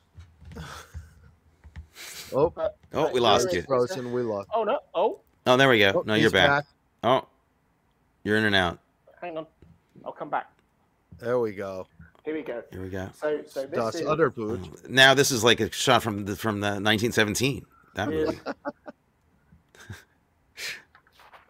Oh, 2.34 2.50
but- 2.50 2.76
Oh, 2.94 3.04
but 3.04 3.14
we 3.14 3.20
lost 3.22 3.48
it 3.48 3.54
you. 3.54 3.62
frozen. 3.64 4.12
We 4.12 4.22
lost. 4.24 4.50
Oh 4.54 4.64
no! 4.64 4.80
Oh, 4.94 5.20
Oh, 5.46 5.56
there 5.56 5.70
we 5.70 5.80
go. 5.80 5.92
Oh, 5.96 6.04
no, 6.06 6.16
you're 6.16 6.30
back. 6.32 6.50
back. 6.50 6.66
Oh, 7.04 7.28
you're 8.26 8.36
in 8.38 8.44
and 8.46 8.56
out. 8.56 8.80
hang 9.22 9.38
on. 9.38 9.46
I'll 10.04 10.12
come 10.12 10.30
back. 10.30 10.50
There 11.20 11.40
we 11.40 11.52
go. 11.54 11.88
Here 12.24 12.34
we 12.36 12.42
go. 12.44 12.62
Here 12.72 12.82
we 12.82 12.90
go. 12.90 13.10
So, 13.16 13.42
so 13.48 13.62
this 13.66 13.72
Das 13.72 13.96
is 13.96 14.02
Utterboot. 14.02 14.90
Now 14.90 15.14
this 15.14 15.32
is 15.32 15.44
like 15.44 15.60
a 15.62 15.72
shot 15.72 16.04
from 16.04 16.26
the 16.26 16.36
from 16.36 16.60
the 16.60 16.68
1917. 16.68 17.66
That 17.96 18.12
Yeah. 18.12 18.26
movie. 18.26 18.40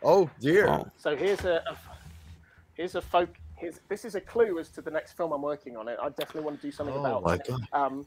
Oh 0.04 0.30
dear. 0.40 0.70
Oh, 0.70 0.88
so 0.98 1.16
here's 1.16 1.44
a, 1.44 1.56
a 1.68 1.78
here's 2.76 2.94
a 2.96 3.02
folk. 3.02 3.30
Here's, 3.56 3.80
this 3.90 4.06
is 4.06 4.14
a 4.14 4.22
clue 4.22 4.60
as 4.60 4.70
to 4.70 4.82
the 4.82 4.92
next 4.92 5.14
film 5.14 5.32
I'm 5.32 5.42
working 5.42 5.76
on. 5.76 5.88
It. 5.88 5.98
I 6.02 6.10
definitely 6.10 6.42
want 6.42 6.62
to 6.62 6.68
do 6.68 6.72
something 6.72 6.96
Oh 6.96 7.00
about. 7.00 7.24
my 7.24 7.38
god. 7.38 7.60
Um, 7.74 8.06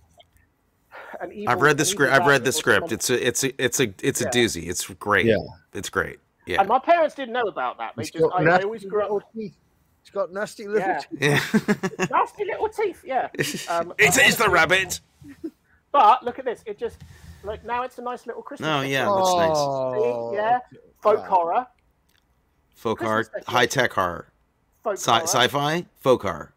an 1.21 1.33
evil, 1.33 1.53
I've 1.53 1.61
read 1.61 1.77
the 1.79 1.85
script. 1.85 2.13
I've 2.13 2.27
read 2.27 2.45
the 2.45 2.53
script. 2.53 2.93
It's 2.93 3.11
a 3.11 3.27
it's 3.27 3.43
a 3.43 3.63
it's 3.63 3.81
a 3.81 3.93
it's 4.03 4.21
a 4.21 4.25
Yeah. 4.25 4.31
doozy. 4.31 4.69
It's 4.71 4.87
great. 4.87 5.27
Yeah. 5.27 5.37
It's 5.75 5.91
great. 5.91 6.21
Yeah. 6.47 6.61
And 6.61 6.69
my 6.69 6.79
parents 6.79 7.17
didn't 7.17 7.33
know 7.33 7.43
about 7.49 7.77
that. 7.79 7.95
They 7.97 8.05
just, 8.05 8.25
I, 8.33 8.45
I 8.45 8.63
always 8.63 8.85
grew 8.85 9.03
up 9.03 9.23
little 10.15 10.29
teeth. 10.29 10.29
He's 10.29 10.29
got 10.29 10.33
nasty 10.33 10.69
little 10.69 10.89
Yeah. 10.89 11.39
teeth. 11.41 11.95
Yeah. 11.99 12.07
nasty 12.11 12.45
little 12.45 12.69
teeth. 12.69 13.05
Yeah. 13.05 13.29
Um, 13.81 13.93
it 13.99 14.17
is 14.19 14.37
the 14.37 14.49
rabbit. 14.49 15.01
But 15.93 16.23
look 16.25 16.39
at 16.39 16.45
this. 16.45 16.63
It 16.67 16.79
just 16.79 16.99
like 17.43 17.65
now 17.65 17.83
it's 17.83 17.99
a 17.99 18.03
nice 18.03 18.27
little 18.27 18.43
Christmas. 18.43 18.69
Oh 18.69 18.81
picture. 18.81 18.93
yeah, 18.93 19.05
that's 19.05 19.35
nice. 19.35 19.51
Oh, 19.55 20.31
See? 20.33 20.37
Yeah. 20.37 20.59
Folk 21.03 21.19
Wow. 21.19 21.25
horror. 21.25 21.67
Folk 22.75 22.99
Christmas 22.99 23.11
horror, 23.11 23.23
decoration. 23.25 23.53
high 23.53 23.67
tech 23.67 23.93
horror, 23.93 24.27
Folk 24.85 24.95
Sci- 24.99 25.11
horror. 25.11 25.27
sci-fi, 25.27 25.87
folk 26.01 26.23
horror, 26.23 26.55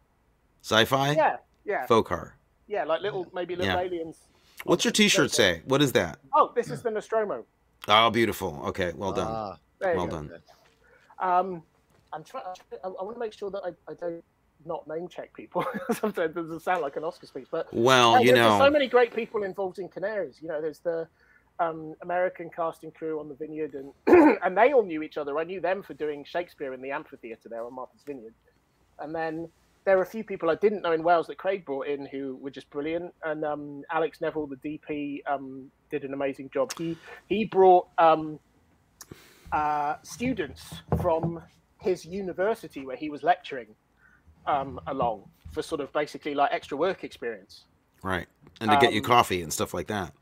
sci-fi, 0.62 1.12
Yeah. 1.14 1.38
Yeah. 1.66 1.86
folk 1.88 2.08
horror. 2.10 2.36
Yeah. 2.68 2.84
Like 2.86 3.01
little 3.01 3.28
maybe 3.34 3.56
little 3.56 3.74
Yeah. 3.74 3.82
aliens. 3.82 4.18
What's 4.66 4.86
your 4.86 4.91
T-shirt 4.93 5.32
say? 5.32 5.62
What 5.66 5.82
is 5.82 5.91
that? 5.93 6.20
Oh, 6.34 6.51
this 6.56 6.70
is 6.70 6.82
the 6.82 6.91
Nostromo. 6.91 7.45
Oh, 7.89 8.10
beautiful. 8.10 8.62
Okay, 8.68 8.93
well 8.95 9.12
done. 9.12 9.28
Ah, 9.30 9.58
well 9.82 10.08
go. 10.08 10.12
done. 10.12 10.32
Um, 11.20 11.64
I'm 12.14 12.24
trying. 12.24 12.45
I, 12.84 12.88
I 12.88 13.03
want 13.03 13.16
to 13.16 13.20
make 13.20 13.34
sure 13.34 13.49
that 13.51 13.61
I, 13.64 13.91
I 13.91 13.95
don't 13.95 14.24
not 14.66 14.88
name 14.88 15.07
check 15.07 15.34
people. 15.34 15.66
Sometimes 15.91 16.32
it 16.32 16.36
doesn't 16.36 16.61
sound 16.61 16.82
like 16.82 16.95
an 16.95 17.03
Oscar 17.03 17.28
speech, 17.28 17.47
but 17.51 17.74
Well, 17.74 18.16
Hey, 18.16 18.26
you 18.26 18.34
know, 18.34 18.49
there's 18.49 18.61
so 18.61 18.72
many 18.72 18.88
great 18.88 19.14
people 19.14 19.43
involved 19.43 19.80
in 19.80 19.89
Canaries. 19.89 20.39
You 20.41 20.47
know, 20.47 20.61
there's 20.61 20.80
the 20.80 21.07
um, 21.59 21.93
American 22.01 22.49
casting 22.49 22.91
crew 22.91 23.20
on 23.20 23.30
the 23.30 23.36
Vineyard, 23.36 23.76
and 23.76 24.38
and 24.43 24.57
they 24.57 24.74
all 24.74 24.84
knew 24.84 25.03
each 25.03 25.18
other. 25.18 25.38
I 25.38 25.43
knew 25.43 25.61
them 25.61 25.84
for 25.84 25.93
doing 25.93 26.24
Shakespeare 26.26 26.74
in 26.74 26.82
the 26.82 26.91
amphitheatre 26.91 27.49
there 27.49 27.66
on 27.66 27.74
Martha's 27.74 28.03
Vineyard, 28.05 28.34
and 28.99 29.14
then 29.14 29.49
there 29.85 29.98
were 29.98 30.03
a 30.03 30.07
few 30.07 30.23
people 30.23 30.49
I 30.49 30.56
didn't 30.56 30.81
know 30.81 30.94
in 30.94 31.03
Wales 31.03 31.27
that 31.27 31.38
Craig 31.38 31.65
brought 31.65 31.88
in 31.88 32.06
who 32.06 32.38
were 32.38 32.49
just 32.49 32.69
brilliant. 32.69 33.14
And 33.23 33.44
um, 33.44 33.84
Alex 33.91 34.22
Neville, 34.22 34.48
the 34.48 34.56
DP, 34.56 35.22
um, 35.27 35.69
did 35.91 36.03
an 36.03 36.14
amazing 36.14 36.49
job. 36.53 36.72
He 36.77 36.98
he 37.27 37.45
brought 37.45 37.88
um, 37.98 38.40
uh, 39.52 39.95
students 40.03 40.76
from 41.02 41.41
his 41.84 42.05
university 42.05 42.85
where 42.85 42.95
he 42.95 43.10
was 43.10 43.23
lecturing 43.23 43.68
um, 44.45 44.80
along 44.88 45.23
for 45.51 45.61
sort 45.61 45.81
of 45.81 45.91
basically 45.93 46.34
like 46.34 46.51
extra 46.51 46.76
work 46.77 47.03
experience. 47.03 47.65
right, 48.01 48.27
and 48.61 48.72
to 48.72 48.77
get 48.77 48.93
you 48.93 48.99
um, 49.01 49.05
coffee 49.05 49.41
and 49.41 49.51
stuff 49.51 49.73
like 49.73 49.88
that. 49.88 50.14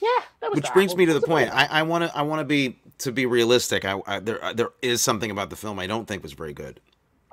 Yeah, 0.00 0.08
that 0.40 0.50
was 0.50 0.56
Which 0.56 0.64
that. 0.66 0.74
brings 0.74 0.96
me 0.96 1.06
to 1.06 1.14
the 1.14 1.20
point. 1.20 1.50
I 1.52 1.82
want 1.82 2.04
to 2.04 2.16
I 2.16 2.22
want 2.22 2.40
to 2.40 2.44
be 2.44 2.78
to 2.98 3.12
be 3.12 3.26
realistic. 3.26 3.84
I, 3.84 4.00
I 4.06 4.20
there 4.20 4.42
uh, 4.42 4.52
there 4.52 4.70
is 4.80 5.02
something 5.02 5.30
about 5.30 5.50
the 5.50 5.56
film 5.56 5.78
I 5.78 5.86
don't 5.86 6.06
think 6.06 6.22
was 6.22 6.32
very 6.32 6.52
good. 6.52 6.80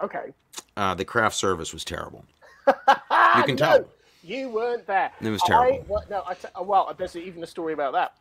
Okay. 0.01 0.33
Uh, 0.75 0.93
the 0.95 1.05
craft 1.05 1.35
service 1.35 1.73
was 1.73 1.85
terrible. 1.85 2.25
you 2.67 3.43
can 3.45 3.55
tell. 3.55 3.85
You 4.23 4.49
weren't 4.49 4.87
there. 4.87 5.11
It 5.21 5.29
was 5.29 5.41
I, 5.43 5.47
terrible. 5.47 5.85
well, 5.87 6.03
no, 6.09 6.23
I 6.25 6.33
t- 6.33 6.47
oh, 6.55 6.63
well, 6.63 6.93
there's 6.97 7.15
even 7.15 7.43
a 7.43 7.47
story 7.47 7.73
about 7.73 7.93
that. 7.93 8.17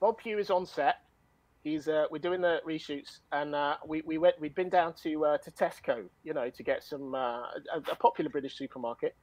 Bob 0.00 0.18
Pugh 0.18 0.38
is 0.38 0.50
on 0.50 0.66
set. 0.66 1.00
He's 1.66 1.88
uh, 1.88 2.04
we're 2.12 2.18
doing 2.18 2.40
the 2.40 2.60
reshoots, 2.64 3.18
and 3.32 3.52
uh, 3.52 3.74
we 3.84 4.00
we 4.02 4.18
went 4.18 4.40
we'd 4.40 4.54
been 4.54 4.68
down 4.68 4.94
to 5.02 5.24
uh, 5.24 5.38
to 5.38 5.50
Tesco, 5.50 6.04
you 6.22 6.32
know, 6.32 6.48
to 6.48 6.62
get 6.62 6.84
some 6.84 7.12
uh, 7.12 7.40
a, 7.74 7.78
a 7.90 7.96
popular 7.96 8.30
British 8.30 8.56
supermarket 8.56 9.16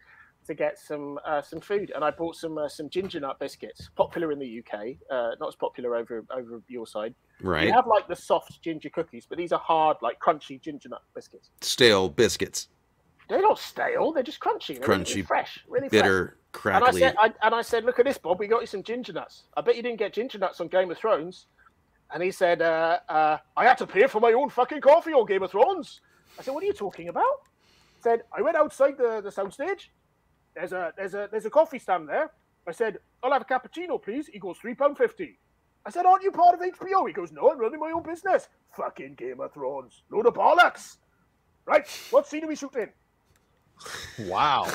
to 0.47 0.53
get 0.53 0.77
some 0.77 1.17
uh, 1.25 1.41
some 1.41 1.61
food, 1.61 1.93
and 1.95 2.03
I 2.03 2.11
bought 2.11 2.35
some 2.35 2.57
uh, 2.57 2.67
some 2.67 2.89
ginger 2.89 3.21
nut 3.21 3.39
biscuits, 3.39 3.89
popular 3.95 4.33
in 4.33 4.39
the 4.39 4.59
UK, 4.59 4.97
uh, 5.09 5.35
not 5.39 5.47
as 5.47 5.55
popular 5.55 5.95
over 5.95 6.25
over 6.35 6.61
your 6.67 6.85
side. 6.85 7.15
Right, 7.41 7.67
We 7.67 7.71
have 7.71 7.87
like 7.87 8.09
the 8.09 8.15
soft 8.15 8.61
ginger 8.61 8.89
cookies, 8.89 9.25
but 9.25 9.37
these 9.37 9.53
are 9.53 9.59
hard, 9.59 9.95
like 10.01 10.19
crunchy 10.19 10.59
ginger 10.59 10.89
nut 10.89 11.01
biscuits. 11.15 11.51
stale 11.61 12.09
biscuits. 12.09 12.67
they're 13.29 13.41
not 13.41 13.57
stale. 13.57 14.11
They're 14.11 14.21
just 14.21 14.41
crunchy. 14.41 14.77
They're 14.77 14.85
really 14.85 15.05
Crunchy, 15.05 15.25
fresh, 15.25 15.63
really 15.69 15.87
fresh. 15.87 16.01
Bitter, 16.01 16.37
And 16.65 16.83
I 16.83 16.91
said, 16.91 17.15
I, 17.17 17.33
and 17.41 17.55
I 17.55 17.61
said, 17.61 17.85
look 17.85 17.99
at 17.99 18.05
this, 18.05 18.17
Bob. 18.17 18.37
We 18.37 18.47
got 18.47 18.59
you 18.59 18.67
some 18.67 18.83
ginger 18.83 19.13
nuts. 19.13 19.43
I 19.55 19.61
bet 19.61 19.77
you 19.77 19.81
didn't 19.81 19.99
get 19.99 20.11
ginger 20.11 20.39
nuts 20.39 20.59
on 20.59 20.67
Game 20.67 20.91
of 20.91 20.97
Thrones. 20.97 21.47
And 22.13 22.21
he 22.21 22.31
said, 22.31 22.61
uh, 22.61 22.99
uh, 23.09 23.37
I 23.57 23.65
had 23.65 23.77
to 23.79 23.87
pay 23.87 24.05
for 24.05 24.21
my 24.21 24.33
own 24.33 24.49
fucking 24.49 24.81
coffee 24.81 25.13
on 25.13 25.25
Game 25.25 25.41
of 25.41 25.51
Thrones. 25.51 25.99
I 26.37 26.43
said, 26.43 26.53
what 26.53 26.63
are 26.63 26.67
you 26.67 26.73
talking 26.73 27.09
about? 27.09 27.41
He 27.97 28.03
said, 28.03 28.21
I 28.31 28.41
went 28.41 28.55
outside 28.55 28.97
the, 28.97 29.19
the 29.21 29.29
soundstage. 29.29 29.87
There's 30.55 30.71
a 30.71 30.93
there's 30.95 31.15
a 31.15 31.27
there's 31.31 31.45
a 31.45 31.49
coffee 31.49 31.79
stand 31.79 32.07
there. 32.07 32.31
I 32.67 32.71
said, 32.71 32.99
I'll 33.23 33.31
have 33.31 33.41
a 33.41 33.45
cappuccino, 33.45 34.01
please. 34.01 34.27
He 34.27 34.37
goes 34.37 34.57
three 34.59 34.75
pound 34.75 34.97
fifty. 34.97 35.39
I 35.85 35.89
said, 35.89 36.05
aren't 36.05 36.23
you 36.23 36.31
part 36.31 36.53
of 36.53 36.59
HBO? 36.61 37.07
He 37.07 37.13
goes, 37.13 37.31
no, 37.31 37.49
I'm 37.51 37.59
running 37.59 37.79
my 37.79 37.91
own 37.91 38.03
business. 38.03 38.47
Fucking 38.77 39.15
Game 39.15 39.41
of 39.41 39.51
Thrones. 39.53 40.03
Load 40.11 40.27
of 40.27 40.35
bollocks. 40.35 40.97
Right, 41.65 41.87
what 42.11 42.27
scene 42.27 42.43
are 42.43 42.47
we 42.47 42.55
shooting? 42.55 42.89
Wow. 44.19 44.67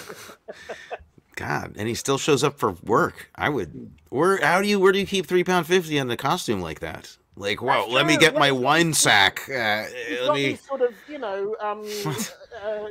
God, 1.37 1.77
and 1.77 1.87
he 1.87 1.95
still 1.95 2.19
shows 2.19 2.43
up 2.43 2.59
for 2.59 2.73
work. 2.73 3.31
I 3.37 3.49
would. 3.49 3.93
Where? 4.09 4.39
How 4.45 4.61
do 4.61 4.67
you? 4.67 4.81
Where 4.81 4.91
do 4.91 4.99
you 4.99 5.07
keep 5.07 5.27
three 5.27 5.45
pound 5.45 5.69
fifty 5.69 5.99
on 6.01 6.11
a 6.11 6.17
costume 6.17 6.61
like 6.61 6.81
that? 6.81 7.17
Like, 7.39 7.61
That's 7.61 7.89
let 7.91 8.07
me 8.07 8.17
get 8.17 8.35
my 8.35 8.51
wine 8.53 8.93
sack. 8.93 9.49
Uh, 9.49 9.85
He's 9.85 10.19
let 10.21 10.27
got 10.27 10.35
me. 10.35 10.43
these 10.49 10.61
sort 10.61 10.81
of, 10.83 10.95
you 11.09 11.19
know, 11.19 11.57
um, 11.61 11.85
uh, 12.65 12.87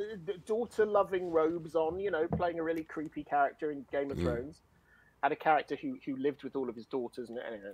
daughter-loving 0.45 1.29
robes 1.29 1.75
on. 1.75 1.99
You 1.99 2.11
know, 2.11 2.27
playing 2.27 2.59
a 2.59 2.63
really 2.63 2.83
creepy 2.83 3.23
character 3.23 3.71
in 3.71 3.85
Game 3.91 4.11
of 4.11 4.17
Mm. 4.17 4.23
Thrones. 4.23 4.61
Had 5.23 5.31
a 5.31 5.35
character 5.35 5.75
who 5.81 5.97
who 6.05 6.15
lived 6.17 6.43
with 6.43 6.55
all 6.55 6.69
of 6.69 6.75
his 6.75 6.85
daughters, 6.85 7.29
and 7.29 7.39
anyway, 7.39 7.71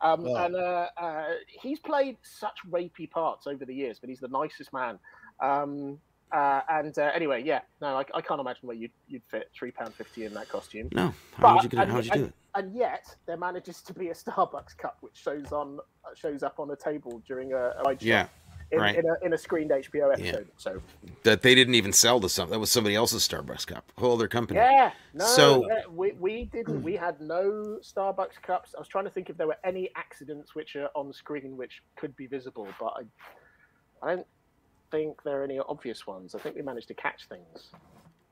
um, 0.00 0.26
Oh. 0.26 0.36
and 0.36 0.56
uh, 0.56 0.88
uh, 0.96 1.24
he's 1.46 1.78
played 1.80 2.16
such 2.22 2.58
rapey 2.68 3.08
parts 3.10 3.46
over 3.46 3.64
the 3.66 3.74
years, 3.74 3.98
but 4.00 4.08
he's 4.08 4.20
the 4.20 4.28
nicest 4.28 4.72
man. 4.72 4.98
Um, 5.40 6.00
uh, 6.32 6.60
and 6.68 6.96
uh, 6.98 7.10
anyway, 7.14 7.42
yeah, 7.42 7.60
no, 7.80 7.96
I, 7.96 8.04
I 8.14 8.20
can't 8.20 8.40
imagine 8.40 8.66
where 8.66 8.76
you'd 8.76 8.90
you'd 9.06 9.22
fit 9.28 9.50
three 9.54 9.70
pound 9.70 9.94
fifty 9.94 10.24
in 10.24 10.34
that 10.34 10.48
costume. 10.48 10.88
No, 10.92 11.08
how 11.36 11.42
But- 11.54 11.62
would 11.64 11.72
you? 11.72 11.78
And- 11.80 11.90
how 11.90 11.96
would 11.96 12.04
you 12.06 12.12
and- 12.12 12.20
do 12.22 12.26
it? 12.26 12.32
And 12.54 12.74
yet, 12.74 13.14
there 13.26 13.36
manages 13.36 13.82
to 13.82 13.92
be 13.92 14.08
a 14.08 14.14
Starbucks 14.14 14.76
cup 14.78 14.96
which 15.00 15.14
shows 15.16 15.52
on 15.52 15.78
shows 16.16 16.42
up 16.42 16.58
on 16.58 16.70
a 16.70 16.76
table 16.76 17.22
during 17.26 17.52
a, 17.52 17.72
a 17.86 17.96
Yeah, 18.00 18.26
in, 18.72 18.80
right. 18.80 18.96
in, 18.96 19.04
a, 19.06 19.26
in 19.26 19.32
a 19.34 19.38
screened 19.38 19.70
HBO 19.70 20.16
Yeah. 20.18 20.24
episode. 20.26 20.48
So 20.56 20.82
that 21.22 21.42
they 21.42 21.54
didn't 21.54 21.76
even 21.76 21.92
sell 21.92 22.18
to 22.20 22.28
some. 22.28 22.50
That 22.50 22.58
was 22.58 22.70
somebody 22.70 22.96
else's 22.96 23.28
Starbucks 23.28 23.66
cup. 23.66 23.92
Whole 23.96 24.14
other 24.14 24.26
company. 24.28 24.58
yeah, 24.58 24.90
no, 25.14 25.24
So- 25.26 25.68
yeah, 25.68 25.82
we, 25.92 26.12
we 26.12 26.46
didn't. 26.46 26.82
We 26.82 26.96
had 26.96 27.20
no 27.20 27.78
Starbucks 27.82 28.42
cups. 28.42 28.74
I 28.74 28.80
was 28.80 28.88
trying 28.88 29.04
to 29.04 29.10
think 29.10 29.30
if 29.30 29.36
there 29.36 29.46
were 29.46 29.58
any 29.62 29.90
accidents 29.94 30.54
which 30.56 30.74
are 30.74 30.88
on 30.96 31.12
screen 31.12 31.56
which 31.56 31.82
could 31.96 32.16
be 32.16 32.26
visible, 32.26 32.66
but 32.80 32.94
I, 32.96 34.06
I 34.06 34.16
don't 34.16 34.26
think 34.90 35.22
there 35.22 35.40
are 35.40 35.44
any 35.44 35.58
obvious 35.58 36.06
ones. 36.06 36.34
I 36.34 36.38
think 36.38 36.56
we 36.56 36.62
managed 36.62 36.88
to 36.88 36.94
catch 36.94 37.26
things. 37.28 37.70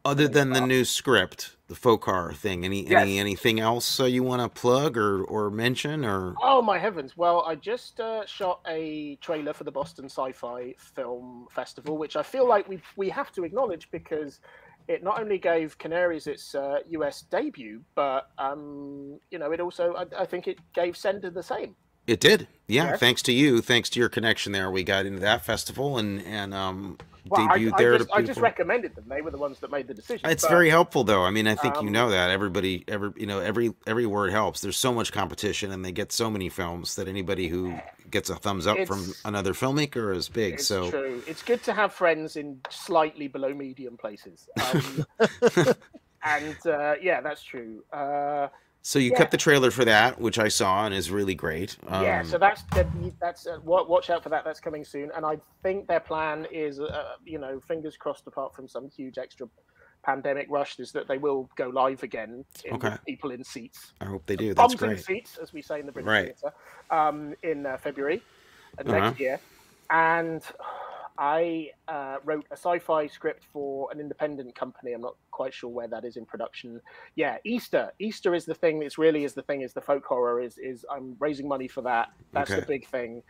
Other 0.04 0.28
than 0.28 0.50
the 0.50 0.64
new 0.64 0.84
script, 0.84 1.56
the 1.66 1.74
folk 1.74 2.04
horror 2.04 2.32
thing, 2.32 2.64
any 2.64 2.86
any 2.86 3.18
anything 3.18 3.58
else 3.58 3.98
uh, 3.98 4.04
you 4.04 4.22
want 4.22 4.40
to 4.40 4.48
plug 4.48 4.96
or 4.96 5.24
or 5.24 5.50
mention 5.50 6.04
or? 6.04 6.36
Oh 6.40 6.62
my 6.62 6.78
heavens! 6.78 7.16
Well, 7.16 7.42
I 7.44 7.56
just 7.56 7.98
uh, 7.98 8.24
shot 8.24 8.60
a 8.68 9.16
trailer 9.16 9.52
for 9.52 9.64
the 9.64 9.72
Boston 9.72 10.04
Sci-Fi 10.04 10.76
Film 10.78 11.48
Festival, 11.50 11.98
which 11.98 12.14
I 12.14 12.22
feel 12.22 12.46
like 12.46 12.68
we 12.68 12.80
we 12.94 13.08
have 13.08 13.32
to 13.32 13.42
acknowledge 13.42 13.90
because 13.90 14.38
it 14.86 15.02
not 15.02 15.20
only 15.20 15.38
gave 15.38 15.76
Canaries 15.76 16.28
its 16.28 16.54
uh, 16.54 16.78
US 16.90 17.22
debut, 17.22 17.82
but 17.96 18.30
um, 18.38 19.18
you 19.32 19.40
know, 19.40 19.50
it 19.50 19.58
also 19.58 19.94
I, 19.94 20.22
I 20.22 20.24
think 20.24 20.46
it 20.46 20.58
gave 20.72 20.96
Sender 20.96 21.30
the 21.30 21.42
same. 21.42 21.74
It 22.06 22.20
did, 22.20 22.46
yeah. 22.68 22.90
Yeah. 22.90 22.96
Thanks 22.96 23.22
to 23.22 23.32
you, 23.32 23.60
thanks 23.60 23.90
to 23.90 24.00
your 24.00 24.08
connection 24.08 24.52
there, 24.52 24.70
we 24.70 24.84
got 24.84 25.06
into 25.06 25.20
that 25.20 25.44
festival 25.44 25.98
and 25.98 26.22
and 26.22 26.54
um 26.54 26.98
Well, 27.28 27.48
I, 27.48 27.58
debuted 27.58 27.74
I, 27.74 27.78
there 27.78 27.98
just, 27.98 28.10
I 28.12 28.22
just 28.22 28.40
recommended 28.40 28.94
them. 28.94 29.04
They 29.08 29.20
were 29.20 29.32
the 29.32 29.38
ones 29.38 29.58
that 29.60 29.70
made 29.72 29.88
the 29.88 29.94
decision. 29.94 30.28
It's 30.30 30.44
but- 30.44 30.50
very 30.50 30.70
helpful, 30.70 31.02
though. 31.04 31.22
I 31.24 31.30
mean, 31.30 31.48
I 31.48 31.56
think 31.56 31.74
you 31.76 31.88
um, 31.88 31.92
know 31.92 32.10
that 32.10 32.30
everybody, 32.30 32.84
every 32.86 33.10
you 33.16 33.26
know, 33.26 33.40
every 33.40 33.74
every 33.86 34.06
word 34.06 34.30
helps. 34.30 34.60
There's 34.60 34.76
so 34.76 34.92
much 34.92 35.12
competition, 35.12 35.72
and 35.72 35.84
they 35.84 35.92
get 35.92 36.12
so 36.12 36.30
many 36.30 36.48
films 36.48 36.94
that 36.96 37.08
anybody 37.08 37.48
who 37.48 37.74
gets 38.10 38.30
a 38.30 38.36
thumbs 38.36 38.66
up 38.68 38.78
from 38.86 39.12
another 39.24 39.52
filmmaker 39.52 40.14
is 40.14 40.28
big. 40.28 40.54
It's 40.54 40.66
so 40.66 40.90
true. 40.90 41.22
It's 41.26 41.42
good 41.42 41.62
to 41.64 41.72
have 41.72 41.92
friends 41.92 42.36
in 42.36 42.60
slightly 42.70 43.26
below 43.26 43.52
medium 43.52 43.96
places. 43.96 44.48
Um, 44.72 45.06
and 46.24 46.66
uh, 46.66 46.94
yeah, 47.02 47.20
that's 47.20 47.42
true. 47.42 47.82
Uh, 47.92 48.48
so 48.86 49.00
you 49.00 49.10
Yeah. 49.10 49.18
kept 49.18 49.32
the 49.32 49.36
trailer 49.36 49.72
for 49.72 49.84
that, 49.84 50.20
which 50.20 50.38
I 50.38 50.46
saw 50.46 50.86
and 50.86 50.94
is 50.94 51.10
really 51.10 51.34
great. 51.34 51.76
Um, 51.88 52.04
yeah, 52.04 52.22
so 52.22 52.38
that's 52.38 52.62
that's 53.20 53.44
uh, 53.48 53.58
watch 53.64 54.10
out 54.10 54.22
for 54.22 54.28
that. 54.28 54.44
That's 54.44 54.60
coming 54.60 54.84
soon, 54.84 55.10
and 55.16 55.26
I 55.26 55.38
think 55.64 55.88
their 55.88 55.98
plan 55.98 56.46
is, 56.52 56.78
uh, 56.78 56.86
you 57.24 57.38
know, 57.40 57.58
fingers 57.66 57.96
crossed. 57.96 58.28
Apart 58.28 58.54
from 58.54 58.68
some 58.68 58.88
huge 58.88 59.18
extra 59.18 59.48
pandemic 60.04 60.46
rush, 60.48 60.78
is 60.78 60.92
that 60.92 61.08
they 61.08 61.18
will 61.18 61.50
go 61.56 61.68
live 61.68 62.04
again 62.04 62.44
in, 62.64 62.76
Okay. 62.76 62.96
people 63.08 63.32
in 63.32 63.42
seats, 63.42 63.92
I 64.00 64.04
hope 64.04 64.24
they 64.26 64.36
do. 64.36 64.54
That's 64.54 64.76
bums 64.76 64.82
in 64.92 64.96
seats, 65.02 65.36
as 65.42 65.52
we 65.52 65.62
say 65.62 65.80
in 65.80 65.86
the 65.86 65.92
British 65.92 66.08
Right. 66.08 66.26
theatre, 66.26 66.54
um, 66.90 67.34
in 67.42 67.66
uh, 67.66 67.76
February 67.78 68.22
of 68.78 68.86
Uh-huh. 68.86 69.00
next 69.00 69.18
year. 69.18 69.40
And 69.90 70.42
I 71.18 71.70
uh, 71.88 72.16
wrote 72.24 72.46
a 72.50 72.54
sci-fi 72.56 73.06
script 73.06 73.44
for 73.52 73.90
an 73.92 74.00
independent 74.00 74.54
company. 74.54 74.92
I'm 74.92 75.00
not 75.00 75.16
quite 75.30 75.54
sure 75.54 75.70
where 75.70 75.88
that 75.88 76.04
is 76.04 76.16
in 76.16 76.26
production. 76.26 76.80
Yeah, 77.14 77.38
Easter. 77.44 77.92
Easter 77.98 78.34
is 78.34 78.44
the 78.44 78.54
thing. 78.54 78.82
It's 78.82 78.98
really 78.98 79.24
is 79.24 79.34
the 79.34 79.42
thing. 79.42 79.62
Is 79.62 79.72
the 79.72 79.80
folk 79.80 80.04
horror. 80.04 80.40
Is 80.40 80.58
is 80.58 80.84
I'm 80.90 81.16
raising 81.18 81.48
money 81.48 81.68
for 81.68 81.82
that. 81.82 82.10
That's 82.32 82.54
the 82.54 82.62
big 82.62 82.86
thing. 82.88 83.22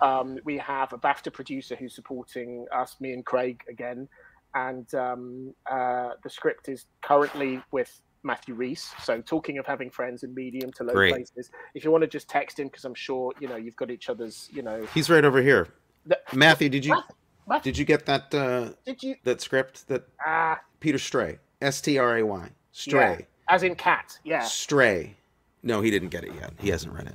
Um, 0.00 0.38
we 0.44 0.58
have 0.58 0.92
a 0.92 0.98
BAFTA 0.98 1.32
producer 1.32 1.76
who's 1.76 1.94
supporting 1.94 2.66
us, 2.74 2.96
me 3.00 3.12
and 3.12 3.24
Craig 3.24 3.62
again, 3.68 4.08
and 4.54 4.92
um, 4.94 5.54
uh, 5.70 6.10
the 6.22 6.30
script 6.30 6.68
is 6.68 6.86
currently 7.02 7.62
with 7.70 8.00
Matthew 8.22 8.54
Rhys. 8.54 8.90
So 9.02 9.20
talking 9.20 9.58
of 9.58 9.66
having 9.66 9.90
friends 9.90 10.22
in 10.22 10.34
medium 10.34 10.72
to 10.72 10.84
low 10.84 10.94
Great. 10.94 11.12
places, 11.12 11.50
if 11.74 11.84
you 11.84 11.90
want 11.90 12.02
to 12.02 12.08
just 12.08 12.28
text 12.28 12.58
him, 12.58 12.68
because 12.68 12.84
I'm 12.84 12.94
sure 12.94 13.32
you 13.40 13.48
know 13.48 13.56
you've 13.56 13.76
got 13.76 13.90
each 13.90 14.08
other's. 14.08 14.48
You 14.52 14.62
know, 14.62 14.86
He's 14.94 15.10
right 15.10 15.24
over 15.24 15.40
here. 15.42 15.68
the, 16.06 16.18
Matthew, 16.32 16.68
did 16.68 16.84
you 16.84 16.94
Matthew, 16.94 17.14
did 17.62 17.76
you 17.78 17.84
get 17.84 18.06
that 18.06 18.34
uh, 18.34 18.70
did 18.84 19.02
you? 19.02 19.16
that 19.24 19.40
script 19.40 19.86
that 19.88 20.06
Ah, 20.24 20.60
Peter 20.80 20.98
Stray, 20.98 21.38
S 21.60 21.80
T 21.80 21.98
R 21.98 22.18
A 22.18 22.22
Y, 22.26 22.48
Stray, 22.72 23.26
as 23.48 23.62
in 23.62 23.74
cat. 23.74 24.18
Yeah. 24.24 24.42
Stray. 24.42 25.14
No, 25.62 25.80
he 25.80 25.90
didn't 25.90 26.08
get 26.10 26.24
it 26.24 26.34
yet. 26.34 26.52
He 26.58 26.68
hasn't 26.70 26.92
read 26.94 27.06
it. 27.06 27.14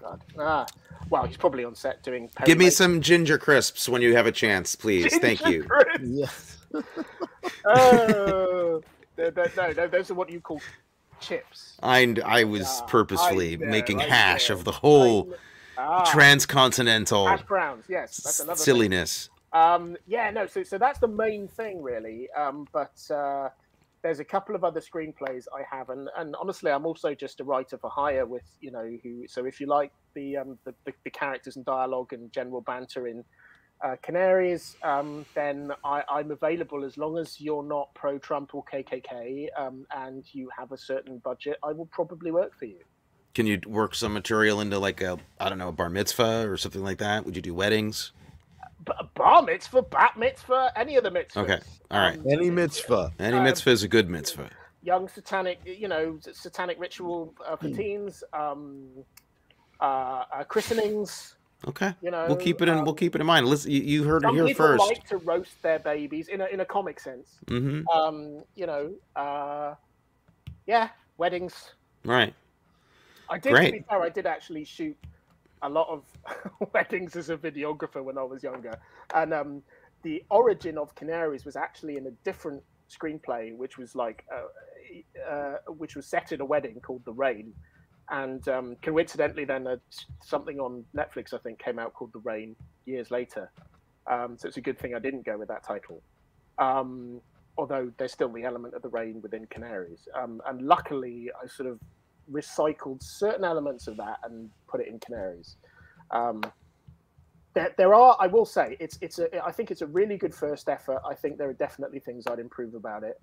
God. 0.00 0.22
Ah. 0.38 0.66
Well, 1.08 1.26
he's 1.26 1.36
probably 1.36 1.64
on 1.64 1.74
set 1.74 2.02
doing. 2.04 2.30
Give 2.44 2.56
me 2.56 2.66
Perry 2.66 2.70
some 2.70 3.00
ginger 3.00 3.36
crisps 3.38 3.88
when 3.88 4.00
you 4.02 4.14
have 4.14 4.26
a 4.26 4.32
chance, 4.32 4.76
please. 4.76 5.04
Mason. 5.04 5.20
Thank 5.20 5.46
you. 5.46 5.66
Yes. 6.00 6.58
oh, 7.64 8.82
they're- 9.16 9.30
they're- 9.30 9.52
no, 9.56 9.72
no, 9.72 9.86
those 9.88 10.10
are 10.10 10.14
what 10.14 10.30
you 10.30 10.40
call 10.40 10.60
chips. 11.20 11.76
I 11.82 12.14
I 12.24 12.44
was 12.44 12.82
purposefully 12.86 13.54
I 13.54 13.56
know, 13.56 13.66
making 13.66 14.00
I 14.00 14.04
hash 14.04 14.50
know, 14.50 14.56
of 14.56 14.64
the 14.64 14.72
whole 14.72 15.34
Ah, 15.80 16.10
transcontinental 16.10 17.26
hash 17.26 17.42
browns. 17.42 17.84
Yes, 17.88 18.18
that's 18.18 18.40
another 18.40 18.56
thing. 18.56 18.64
silliness. 18.64 19.30
Um, 19.52 19.96
yeah, 20.06 20.30
no. 20.30 20.46
So, 20.46 20.62
so 20.62 20.78
that's 20.78 20.98
the 20.98 21.08
main 21.08 21.48
thing, 21.48 21.82
really. 21.82 22.28
Um, 22.38 22.66
but 22.72 23.00
uh, 23.10 23.48
there's 24.02 24.20
a 24.20 24.24
couple 24.24 24.54
of 24.54 24.64
other 24.64 24.80
screenplays 24.80 25.46
I 25.54 25.62
have, 25.74 25.90
and, 25.90 26.08
and 26.16 26.36
honestly, 26.40 26.70
I'm 26.70 26.86
also 26.86 27.14
just 27.14 27.40
a 27.40 27.44
writer 27.44 27.78
for 27.78 27.90
hire. 27.90 28.26
With 28.26 28.44
you 28.60 28.70
know, 28.70 28.96
who. 29.02 29.26
So 29.28 29.46
if 29.46 29.60
you 29.60 29.66
like 29.66 29.92
the 30.14 30.36
um, 30.36 30.58
the, 30.64 30.74
the, 30.84 30.92
the 31.04 31.10
characters 31.10 31.56
and 31.56 31.64
dialogue 31.64 32.12
and 32.12 32.32
general 32.32 32.60
banter 32.60 33.08
in 33.08 33.24
uh, 33.84 33.96
Canaries, 34.02 34.76
um, 34.82 35.24
then 35.34 35.72
I, 35.84 36.02
I'm 36.08 36.30
available 36.30 36.84
as 36.84 36.96
long 36.96 37.18
as 37.18 37.40
you're 37.40 37.62
not 37.62 37.92
pro-Trump 37.94 38.54
or 38.54 38.64
KKK, 38.64 39.48
um, 39.56 39.86
and 39.96 40.24
you 40.32 40.48
have 40.56 40.72
a 40.72 40.78
certain 40.78 41.18
budget. 41.18 41.56
I 41.64 41.72
will 41.72 41.86
probably 41.86 42.30
work 42.30 42.56
for 42.58 42.66
you. 42.66 42.78
Can 43.34 43.46
you 43.46 43.60
work 43.66 43.94
some 43.94 44.12
material 44.12 44.60
into 44.60 44.78
like 44.78 45.00
a 45.00 45.18
I 45.38 45.48
don't 45.48 45.58
know 45.58 45.68
a 45.68 45.72
bar 45.72 45.88
mitzvah 45.90 46.48
or 46.50 46.56
something 46.56 46.82
like 46.82 46.98
that? 46.98 47.24
Would 47.24 47.36
you 47.36 47.42
do 47.42 47.54
weddings? 47.54 48.12
B- 48.84 48.92
bar 49.14 49.42
mitzvah, 49.42 49.82
bat 49.82 50.18
mitzvah, 50.18 50.72
any 50.74 50.96
of 50.96 51.04
the 51.04 51.10
mitzvahs. 51.10 51.36
Okay, 51.36 51.58
all 51.90 52.00
right. 52.00 52.18
Any 52.28 52.50
mitzvah. 52.50 53.12
Any 53.18 53.36
Um, 53.36 53.44
mitzvah 53.44 53.70
is 53.70 53.82
a 53.82 53.88
good 53.88 54.08
mitzvah. 54.08 54.50
young 54.82 55.06
satanic, 55.08 55.60
you 55.64 55.86
know, 55.86 56.18
satanic 56.32 56.80
ritual 56.80 57.34
uh, 57.46 57.54
Hmm. 57.56 57.70
for 57.70 57.76
teens, 57.76 58.24
um, 58.32 58.88
uh, 59.80 60.24
uh, 60.34 60.44
christenings. 60.44 61.36
Okay, 61.68 61.94
You 62.00 62.10
know, 62.10 62.24
we'll 62.26 62.38
keep 62.38 62.62
it 62.62 62.70
in. 62.70 62.78
um, 62.78 62.84
we'll 62.86 62.94
keep 62.94 63.14
it 63.14 63.20
in 63.20 63.26
mind. 63.26 63.46
Listen, 63.46 63.70
you, 63.70 63.82
you 63.82 64.02
heard 64.04 64.22
it 64.24 64.28
Some 64.28 64.34
here 64.36 64.46
people 64.46 64.66
first. 64.66 64.82
like 64.88 65.06
to 65.08 65.18
roast 65.18 65.60
their 65.60 65.78
babies 65.78 66.28
in 66.28 66.40
a 66.40 66.46
in 66.46 66.60
a 66.60 66.64
comic 66.64 66.98
sense. 66.98 67.36
Mm-hmm. 67.48 67.86
Um, 67.88 68.42
you 68.56 68.64
know, 68.66 68.94
uh, 69.14 69.74
yeah, 70.66 70.88
weddings. 71.18 71.74
Right. 72.02 72.32
I 73.30 73.38
did. 73.38 73.54
To 73.54 73.72
be 73.72 73.84
fair, 73.88 74.02
I 74.02 74.08
did 74.08 74.26
actually 74.26 74.64
shoot 74.64 74.96
a 75.62 75.68
lot 75.68 75.88
of 75.88 76.04
weddings 76.74 77.16
as 77.16 77.30
a 77.30 77.36
videographer 77.36 78.02
when 78.02 78.18
I 78.18 78.22
was 78.22 78.42
younger, 78.42 78.78
and 79.14 79.32
um, 79.32 79.62
the 80.02 80.22
origin 80.30 80.78
of 80.78 80.94
Canaries 80.94 81.44
was 81.44 81.56
actually 81.56 81.96
in 81.96 82.06
a 82.06 82.10
different 82.24 82.62
screenplay, 82.90 83.56
which 83.56 83.78
was 83.78 83.94
like, 83.94 84.24
uh, 84.34 85.30
uh, 85.30 85.56
which 85.68 85.96
was 85.96 86.06
set 86.06 86.32
in 86.32 86.40
a 86.40 86.44
wedding 86.44 86.80
called 86.80 87.04
The 87.04 87.12
Rain, 87.12 87.52
and 88.10 88.46
um, 88.48 88.76
coincidentally, 88.82 89.44
then 89.44 89.66
uh, 89.66 89.76
something 90.22 90.58
on 90.58 90.84
Netflix 90.96 91.32
I 91.32 91.38
think 91.38 91.58
came 91.58 91.78
out 91.78 91.94
called 91.94 92.12
The 92.12 92.20
Rain 92.20 92.56
years 92.86 93.10
later. 93.10 93.50
Um, 94.10 94.36
so 94.36 94.48
it's 94.48 94.56
a 94.56 94.62
good 94.62 94.78
thing 94.78 94.94
I 94.94 94.98
didn't 94.98 95.24
go 95.24 95.38
with 95.38 95.48
that 95.48 95.62
title. 95.62 96.02
Um, 96.58 97.20
although 97.56 97.92
there's 97.98 98.12
still 98.12 98.28
the 98.28 98.42
element 98.42 98.74
of 98.74 98.82
the 98.82 98.88
rain 98.88 99.20
within 99.22 99.46
Canaries. 99.46 100.08
Um, 100.14 100.40
and 100.46 100.62
luckily, 100.62 101.30
I 101.42 101.46
sort 101.46 101.68
of 101.68 101.78
recycled 102.30 103.02
certain 103.02 103.44
elements 103.44 103.86
of 103.88 103.96
that 103.96 104.18
and 104.24 104.50
put 104.68 104.80
it 104.80 104.88
in 104.88 104.98
Canaries. 104.98 105.56
Um, 106.10 106.42
there, 107.54 107.72
there 107.76 107.94
are, 107.94 108.16
I 108.20 108.26
will 108.28 108.44
say, 108.44 108.76
it's 108.78 108.96
it's 109.00 109.18
a. 109.18 109.44
I 109.44 109.50
think 109.50 109.70
it's 109.70 109.82
a 109.82 109.86
really 109.86 110.16
good 110.16 110.34
first 110.34 110.68
effort. 110.68 111.00
I 111.08 111.14
think 111.14 111.36
there 111.36 111.48
are 111.48 111.52
definitely 111.54 111.98
things 111.98 112.26
I'd 112.28 112.38
improve 112.38 112.74
about 112.74 113.02
it. 113.02 113.20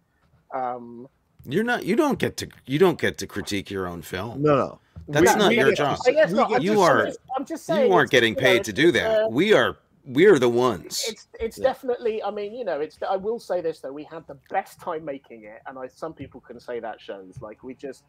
Um, 0.54 1.08
You're 1.46 1.64
not. 1.64 1.86
You 1.86 1.96
don't 1.96 2.20
get 2.20 2.36
to. 2.38 2.48
You 2.66 2.78
don't 2.80 3.00
get 3.00 3.18
to 3.20 3.28
critique 3.28 3.72
your 3.72 3.88
own 3.88 4.02
film. 4.02 4.42
No, 4.42 4.56
no. 4.58 4.80
That's 5.08 5.34
We- 5.34 5.40
not 5.40 5.50
we 5.50 5.56
your 5.58 5.74
job. 5.74 5.98
I 6.06 6.12
guess 6.12 6.32
we 6.32 6.36
not. 6.38 6.50
get- 6.50 6.58
I'm 6.58 6.62
You 6.64 6.74
just- 6.74 6.82
are- 6.82 7.00
I'm 7.00 7.06
just, 7.08 7.20
I'm 7.38 7.46
just 7.46 7.66
saying. 7.66 7.88
You 7.90 7.94
aren't 7.94 8.08
it's, 8.08 8.12
getting 8.12 8.36
you 8.36 8.42
know, 8.42 8.48
paid 8.48 8.64
to 8.66 8.74
do 8.74 8.92
that. 8.92 9.22
uh, 9.24 9.30
We 9.30 9.54
are. 9.54 9.78
We're 10.10 10.40
the 10.40 10.48
ones. 10.50 11.04
it's 11.10 11.28
it's 11.38 11.58
Yeah. 11.58 11.66
definitely 11.66 12.24
i 12.24 12.32
mean 12.32 12.56
you 12.56 12.64
know 12.64 12.80
it's 12.80 12.98
i 13.10 13.18
will 13.18 13.40
say 13.42 13.60
this 13.60 13.82
though 13.82 13.92
we 13.92 14.06
had 14.06 14.26
the 14.26 14.38
best 14.50 14.80
time 14.80 15.04
making 15.04 15.44
it 15.44 15.62
and 15.68 15.78
i 15.78 15.86
some 15.88 16.14
people 16.14 16.40
can 16.40 16.62
say 16.62 16.80
that 16.80 17.02
shows 17.02 17.42
like 17.42 17.62
we 17.62 17.74
just 17.74 18.06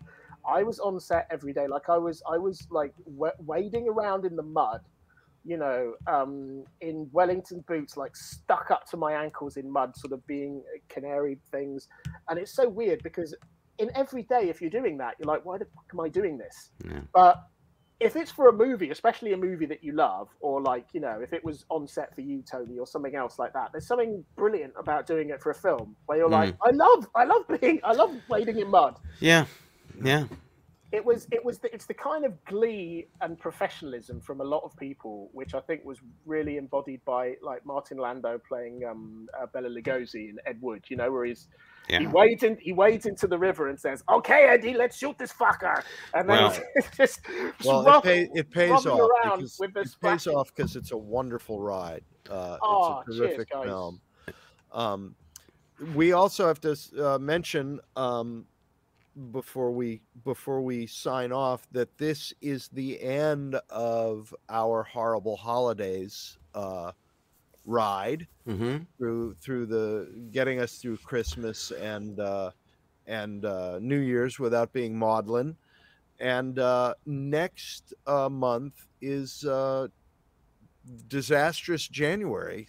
i 0.46 0.62
was 0.62 0.78
on 0.78 0.98
set 1.00 1.26
every 1.30 1.52
day 1.52 1.66
like 1.66 1.88
i 1.88 1.96
was 1.96 2.22
i 2.30 2.36
was 2.36 2.66
like 2.70 2.92
wa- 3.04 3.30
wading 3.38 3.88
around 3.88 4.24
in 4.24 4.36
the 4.36 4.42
mud 4.42 4.80
you 5.44 5.56
know 5.56 5.94
um 6.06 6.64
in 6.80 7.08
wellington 7.12 7.64
boots 7.68 7.96
like 7.96 8.14
stuck 8.16 8.70
up 8.70 8.86
to 8.88 8.96
my 8.96 9.12
ankles 9.12 9.56
in 9.56 9.70
mud 9.70 9.96
sort 9.96 10.12
of 10.12 10.26
being 10.26 10.62
canary 10.88 11.38
things 11.50 11.88
and 12.28 12.38
it's 12.38 12.52
so 12.52 12.68
weird 12.68 13.02
because 13.02 13.34
in 13.78 13.90
every 13.94 14.24
day 14.24 14.48
if 14.48 14.60
you're 14.60 14.70
doing 14.70 14.98
that 14.98 15.14
you're 15.18 15.26
like 15.32 15.44
why 15.44 15.56
the 15.56 15.64
fuck 15.66 15.84
am 15.92 16.00
i 16.00 16.08
doing 16.08 16.36
this 16.36 16.70
Yeah. 16.84 17.00
but 17.14 17.44
if 18.00 18.14
it's 18.14 18.30
for 18.30 18.48
a 18.48 18.52
movie, 18.52 18.90
especially 18.90 19.32
a 19.32 19.36
movie 19.36 19.66
that 19.66 19.82
you 19.82 19.90
love, 19.90 20.28
or 20.38 20.62
like 20.62 20.86
you 20.92 21.00
know, 21.00 21.18
if 21.20 21.32
it 21.32 21.44
was 21.44 21.64
on 21.68 21.88
set 21.88 22.14
for 22.14 22.20
you, 22.20 22.44
Tony, 22.48 22.78
or 22.78 22.86
something 22.86 23.16
else 23.16 23.40
like 23.40 23.52
that, 23.54 23.72
there's 23.72 23.88
something 23.88 24.24
brilliant 24.36 24.72
about 24.78 25.04
doing 25.04 25.30
it 25.30 25.42
for 25.42 25.50
a 25.50 25.54
film 25.54 25.96
where 26.06 26.18
you're 26.18 26.28
like, 26.30 26.54
I 26.64 26.70
love, 26.70 27.08
I 27.16 27.24
love 27.24 27.42
being, 27.60 27.80
I 27.82 27.92
love 27.94 28.14
wading 28.28 28.60
in 28.60 28.68
mud. 28.70 29.00
Yeah. 29.18 29.46
Yeah. 30.02 30.24
It 30.90 31.04
was, 31.04 31.26
it 31.30 31.44
was, 31.44 31.58
the, 31.58 31.72
it's 31.74 31.84
the 31.84 31.92
kind 31.92 32.24
of 32.24 32.42
glee 32.46 33.08
and 33.20 33.38
professionalism 33.38 34.22
from 34.22 34.40
a 34.40 34.44
lot 34.44 34.62
of 34.64 34.74
people, 34.78 35.28
which 35.34 35.52
I 35.52 35.60
think 35.60 35.84
was 35.84 35.98
really 36.24 36.56
embodied 36.56 37.04
by 37.04 37.34
like 37.42 37.66
Martin 37.66 37.98
Landau 37.98 38.38
playing 38.48 38.84
um, 38.90 39.28
uh, 39.38 39.44
Bela 39.52 39.68
Lugosi 39.68 40.30
in 40.30 40.38
Ed 40.46 40.56
Wood. 40.62 40.84
You 40.88 40.96
know, 40.96 41.12
where 41.12 41.26
he's 41.26 41.48
he 41.88 41.94
Yeah. 42.04 42.10
wades 42.10 42.42
in, 42.42 42.56
he 42.58 42.72
wades 42.72 43.04
into 43.04 43.26
the 43.26 43.36
river 43.38 43.68
and 43.68 43.78
says, 43.78 44.02
"Okay, 44.08 44.44
Eddie, 44.48 44.72
let's 44.72 44.96
shoot 44.96 45.18
this 45.18 45.30
fucker," 45.30 45.82
and 46.14 46.26
then 46.26 46.38
Well- 46.44 46.58
just, 46.96 47.20
just 47.26 47.66
Well, 47.66 47.84
rough- 47.84 48.06
it, 48.06 48.32
pay, 48.32 48.38
it 48.40 48.50
pays 48.50 48.86
off 48.86 49.10
because 49.34 49.58
with 49.60 49.74
the 49.74 49.80
it 49.80 49.82
pays 49.84 49.92
splashing. 49.92 50.34
off 50.36 50.54
because 50.56 50.74
it's 50.74 50.92
a 50.92 50.96
wonderful 50.96 51.60
ride. 51.60 52.02
Uh, 52.30 52.56
Aw, 52.62 53.00
it's 53.00 53.08
a 53.08 53.12
cheers, 53.12 53.18
terrific 53.28 53.50
guys. 53.50 53.64
film. 53.66 54.00
Um, 54.72 55.16
we 55.94 56.12
also 56.12 56.46
have 56.46 56.62
to 56.62 56.76
uh, 56.98 57.18
mention 57.18 57.80
um, 57.94 58.46
before 59.32 59.72
we 59.72 60.02
before 60.24 60.60
we 60.62 60.86
sign 60.86 61.32
off 61.32 61.66
that 61.72 61.98
this 61.98 62.32
is 62.40 62.68
the 62.68 63.00
end 63.02 63.56
of 63.70 64.34
our 64.48 64.82
horrible 64.84 65.36
holidays 65.36 66.38
uh, 66.54 66.92
ride 67.64 68.28
Mm-hmm. 68.46 68.84
through 68.98 69.34
through 69.34 69.66
the 69.66 70.28
getting 70.32 70.60
us 70.60 70.78
through 70.78 70.98
Christmas 70.98 71.70
and 71.72 72.20
uh, 72.20 72.50
and 73.06 73.44
uh, 73.44 73.78
New 73.80 74.00
Year's 74.00 74.38
without 74.38 74.72
being 74.72 74.98
maudlin. 74.98 75.56
And 76.20 76.58
uh, 76.58 76.94
next 77.06 77.94
uh, 78.06 78.28
month 78.28 78.86
is 79.00 79.44
uh, 79.44 79.88
disastrous 81.08 81.86
January, 81.88 82.68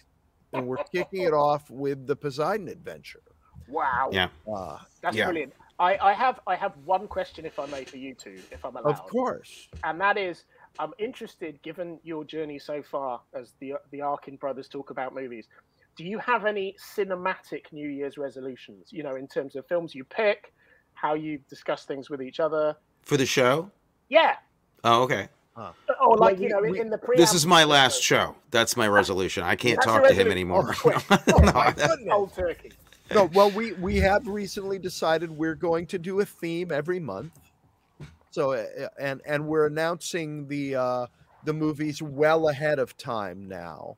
and 0.52 0.66
we're 0.66 0.78
kicking 0.78 1.22
it 1.22 1.32
off 1.32 1.70
with 1.70 2.06
the 2.06 2.16
Poseidon 2.16 2.68
Adventure. 2.68 3.22
Wow, 3.66 4.10
Yeah. 4.10 4.30
Uh, 4.52 4.78
that's 5.02 5.16
Yeah. 5.16 5.24
brilliant. 5.24 5.54
I, 5.80 5.96
I 6.10 6.12
have 6.12 6.38
I 6.46 6.54
have 6.56 6.72
one 6.84 7.08
question, 7.08 7.44
if 7.46 7.58
I 7.58 7.66
may, 7.66 7.84
for 7.84 7.96
you 7.96 8.14
two, 8.14 8.38
if 8.52 8.64
I'm 8.64 8.76
allowed. 8.76 8.90
of 8.92 9.02
course, 9.06 9.68
and 9.82 10.00
that 10.00 10.16
is 10.18 10.44
I'm 10.78 10.92
interested, 10.98 11.60
given 11.62 11.98
your 12.04 12.22
journey 12.24 12.58
so 12.58 12.82
far, 12.82 13.20
as 13.34 13.54
the 13.60 13.74
the 13.90 14.02
Arkin 14.02 14.36
brothers 14.36 14.68
talk 14.68 14.90
about 14.90 15.14
movies. 15.14 15.46
Do 15.96 16.04
you 16.04 16.18
have 16.18 16.44
any 16.46 16.76
cinematic 16.94 17.72
New 17.72 17.88
Year's 17.88 18.16
resolutions? 18.16 18.88
You 18.92 19.02
know, 19.02 19.16
in 19.16 19.26
terms 19.26 19.56
of 19.56 19.66
films 19.66 19.94
you 19.94 20.04
pick, 20.04 20.52
how 20.94 21.14
you 21.14 21.38
discuss 21.48 21.84
things 21.84 22.08
with 22.10 22.22
each 22.22 22.40
other. 22.40 22.76
For 23.02 23.16
the 23.16 23.26
show. 23.26 23.70
Yeah, 24.08 24.36
Oh, 24.84 25.02
okay. 25.02 25.28
or 25.56 26.16
like 26.16 26.38
we- 26.38 26.44
you 26.44 26.48
know, 26.50 26.62
in, 26.62 26.70
we- 26.72 26.80
in 26.80 26.90
the 26.90 26.98
pre. 26.98 27.16
This 27.16 27.34
is 27.34 27.46
my 27.46 27.64
last 27.64 28.02
show. 28.02 28.36
That's 28.50 28.76
my 28.76 28.86
resolution. 28.88 29.42
I 29.42 29.56
can't 29.56 29.76
That's 29.76 29.86
talk 29.86 30.06
to 30.08 30.14
him 30.14 30.30
anymore. 30.30 30.70
Oh, 30.70 30.78
quick. 30.78 31.10
No, 31.10 31.34
oh, 31.36 31.40
my 31.52 31.70
that- 31.72 31.88
goodness. 31.90 32.08
Cold 32.10 32.34
turkey. 32.34 32.72
No, 33.12 33.24
well, 33.34 33.50
we 33.50 33.72
we 33.74 33.96
have 33.96 34.26
recently 34.26 34.78
decided 34.78 35.30
we're 35.30 35.54
going 35.54 35.86
to 35.86 35.98
do 35.98 36.20
a 36.20 36.24
theme 36.24 36.70
every 36.72 37.00
month. 37.00 37.32
So, 38.30 38.52
uh, 38.52 38.88
and 38.98 39.20
and 39.26 39.46
we're 39.46 39.66
announcing 39.66 40.46
the 40.46 40.76
uh, 40.76 41.06
the 41.44 41.52
movies 41.52 42.00
well 42.00 42.48
ahead 42.48 42.78
of 42.78 42.96
time 42.96 43.48
now. 43.48 43.96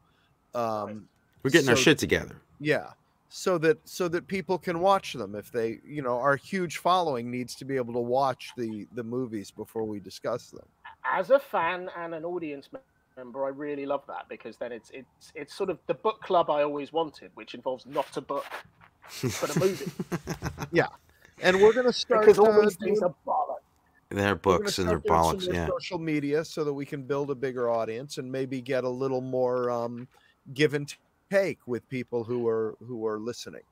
Um, 0.54 1.08
We're 1.42 1.50
getting 1.50 1.68
our 1.68 1.76
shit 1.76 1.98
together. 1.98 2.36
yeah, 2.60 2.90
so 3.28 3.58
that 3.58 3.78
so 3.88 4.08
that 4.08 4.26
people 4.26 4.58
can 4.58 4.80
watch 4.80 5.14
them 5.14 5.34
if 5.34 5.50
they, 5.50 5.80
you 5.86 6.02
know, 6.02 6.18
our 6.18 6.36
huge 6.36 6.78
following 6.78 7.30
needs 7.30 7.54
to 7.56 7.64
be 7.64 7.76
able 7.76 7.92
to 7.94 8.00
watch 8.00 8.52
the 8.56 8.86
the 8.94 9.02
movies 9.02 9.50
before 9.50 9.84
we 9.84 10.00
discuss 10.00 10.50
them. 10.50 10.66
As 11.04 11.30
a 11.30 11.38
fan 11.38 11.88
and 11.96 12.14
an 12.14 12.24
audience 12.24 12.68
member, 13.16 13.44
I 13.44 13.48
really 13.48 13.86
love 13.86 14.02
that 14.08 14.28
because 14.28 14.56
then 14.56 14.72
it's 14.72 14.90
it's 14.94 15.32
it's 15.34 15.54
sort 15.54 15.70
of 15.70 15.78
the 15.86 15.94
book 15.94 16.20
club 16.22 16.50
I 16.50 16.62
always 16.62 16.92
wanted, 16.92 17.30
which 17.34 17.54
involves 17.54 17.84
not 17.86 18.16
a 18.16 18.20
book 18.20 18.46
but 19.40 19.56
a 19.56 19.58
movie. 19.60 19.90
Yeah, 20.72 20.86
and 21.40 21.60
we're 21.60 21.72
going 21.72 21.86
to 21.86 21.92
start 21.92 22.24
because 22.24 22.38
all 22.38 22.50
uh, 22.50 22.62
these 22.62 22.76
things 22.76 23.02
are 23.02 23.14
bollocks. 23.26 23.58
Their 24.10 24.30
we're 24.30 24.34
books 24.36 24.78
and 24.78 24.88
their 24.88 25.00
start 25.00 25.30
doing 25.30 25.40
some 25.40 25.48
bollocks. 25.48 25.54
Yeah. 25.54 25.66
social 25.66 25.98
media 25.98 26.44
so 26.44 26.64
that 26.64 26.72
we 26.72 26.84
can 26.84 27.02
build 27.02 27.30
a 27.30 27.34
bigger 27.34 27.70
audience 27.70 28.18
and 28.18 28.30
maybe 28.30 28.60
get 28.60 28.84
a 28.84 28.88
little 28.88 29.22
more 29.22 29.70
um, 29.70 30.06
give 30.52 30.74
and 30.74 30.92
take 31.30 31.66
with 31.66 31.88
people 31.88 32.24
who 32.24 32.46
are 32.46 32.76
who 32.86 33.06
are 33.06 33.18
listening. 33.18 33.62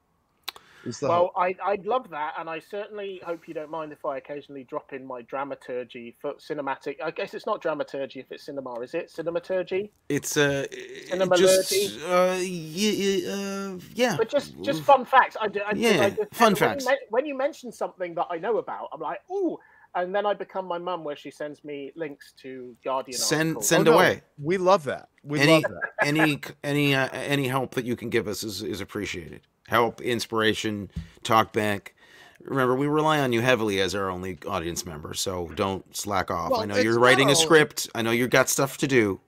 Is 0.84 1.00
the 1.00 1.08
Well. 1.08 1.32
I, 1.36 1.54
I'd 1.64 1.84
love 1.86 2.10
that, 2.10 2.34
and 2.38 2.48
I 2.48 2.58
certainly 2.58 3.20
hope 3.24 3.46
you 3.48 3.54
don't 3.54 3.70
mind 3.70 3.92
if 3.92 4.04
I 4.04 4.18
occasionally 4.18 4.64
drop 4.64 4.92
in 4.92 5.06
my 5.06 5.22
dramaturgy 5.22 6.16
for 6.20 6.34
cinematic. 6.34 6.96
I 7.02 7.10
guess 7.10 7.34
it's 7.34 7.46
not 7.46 7.60
dramaturgy 7.62 8.20
if 8.20 8.30
it's 8.30 8.44
cinema, 8.44 8.80
is 8.80 8.94
it? 8.94 9.10
Cinematurgy, 9.14 9.90
It's 10.08 10.36
uh, 10.36 10.66
it 10.70 11.08
Cinema 11.08 11.36
just 11.36 11.72
uh, 12.06 12.36
yeah, 12.40 13.32
uh, 13.34 13.78
yeah. 13.94 14.16
but 14.16 14.28
just 14.28 14.60
just 14.62 14.82
fun 14.82 15.04
facts. 15.04 15.36
I 15.40 15.48
do. 15.48 15.60
I, 15.66 15.72
'cause 15.72 15.80
Yeah, 15.80 16.00
I 16.02 16.10
just, 16.10 16.34
fun 16.34 16.52
when 16.52 16.56
facts. 16.56 16.84
You 16.84 16.90
men- 16.90 16.98
when 17.10 17.26
you 17.26 17.36
mention 17.36 17.72
something 17.72 18.14
that 18.14 18.26
I 18.30 18.38
know 18.38 18.58
about, 18.58 18.88
I'm 18.92 19.00
like, 19.00 19.20
ooh, 19.30 19.58
and 19.94 20.14
then 20.14 20.24
I 20.26 20.34
become 20.34 20.66
my 20.66 20.78
mum, 20.78 21.04
where 21.04 21.16
she 21.16 21.30
sends 21.30 21.64
me 21.64 21.92
links 21.96 22.32
to 22.42 22.76
Guardian. 22.84 23.18
Send 23.18 23.50
articles. 23.50 23.68
send 23.68 23.88
Oh, 23.88 23.92
no, 23.92 23.96
away. 23.98 24.22
We 24.38 24.56
love 24.56 24.84
that. 24.84 25.08
We 25.24 25.40
Any 25.40 25.52
love 25.52 25.64
that. 25.64 26.06
any 26.06 26.40
any 26.64 26.94
uh, 26.94 27.08
any 27.12 27.48
help 27.48 27.74
that 27.74 27.84
you 27.84 27.96
can 27.96 28.08
give 28.08 28.26
us 28.28 28.42
is 28.42 28.62
is 28.62 28.80
appreciated. 28.80 29.46
Help, 29.70 30.00
inspiration, 30.00 30.90
talk 31.22 31.52
back. 31.52 31.94
Remember, 32.42 32.74
we 32.74 32.88
rely 32.88 33.20
on 33.20 33.32
you 33.32 33.40
heavily 33.40 33.80
as 33.80 33.94
our 33.94 34.10
only 34.10 34.36
audience 34.44 34.84
member, 34.84 35.14
so 35.14 35.46
don't 35.54 35.96
slack 35.96 36.28
off. 36.28 36.50
Well, 36.50 36.60
I 36.60 36.64
know 36.64 36.76
you're 36.76 36.94
not 36.94 37.02
writing 37.02 37.30
a 37.30 37.36
script. 37.36 37.88
I 37.94 38.02
know 38.02 38.10
you've 38.10 38.30
got 38.30 38.48
stuff 38.48 38.78
to 38.78 38.88
do, 38.88 39.20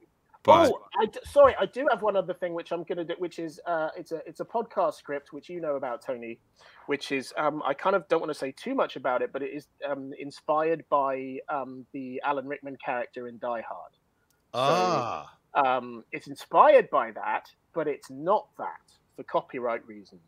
but 0.42 0.72
oh, 0.72 0.84
I 1.00 1.06
d- 1.06 1.20
sorry, 1.30 1.54
I 1.60 1.66
do 1.66 1.86
have 1.92 2.02
one 2.02 2.16
other 2.16 2.34
thing 2.34 2.54
which 2.54 2.72
I'm 2.72 2.82
gonna 2.82 3.04
do, 3.04 3.14
which 3.18 3.38
is 3.38 3.60
uh, 3.68 3.90
it's 3.96 4.10
a 4.10 4.20
it's 4.26 4.40
a 4.40 4.44
podcast 4.44 4.94
script 4.94 5.32
which 5.32 5.48
you 5.48 5.60
know 5.60 5.76
about 5.76 6.04
Tony, 6.04 6.40
which 6.86 7.12
is 7.12 7.32
um, 7.36 7.62
I 7.64 7.72
kind 7.72 7.94
of 7.94 8.08
don't 8.08 8.18
want 8.18 8.32
to 8.32 8.38
say 8.38 8.50
too 8.50 8.74
much 8.74 8.96
about 8.96 9.22
it, 9.22 9.32
but 9.32 9.42
it 9.42 9.52
is 9.52 9.68
um, 9.88 10.12
inspired 10.18 10.84
by 10.90 11.38
um, 11.48 11.86
the 11.92 12.20
Alan 12.24 12.48
Rickman 12.48 12.76
character 12.84 13.28
in 13.28 13.38
Die 13.38 13.62
Hard. 13.68 13.92
Ah, 14.54 15.36
Um, 15.54 16.02
it's 16.10 16.26
inspired 16.26 16.90
by 16.90 17.12
that, 17.12 17.48
but 17.74 17.86
it's 17.86 18.10
not 18.10 18.48
that 18.58 18.80
for 19.16 19.22
copyright 19.24 19.86
reasons. 19.86 20.20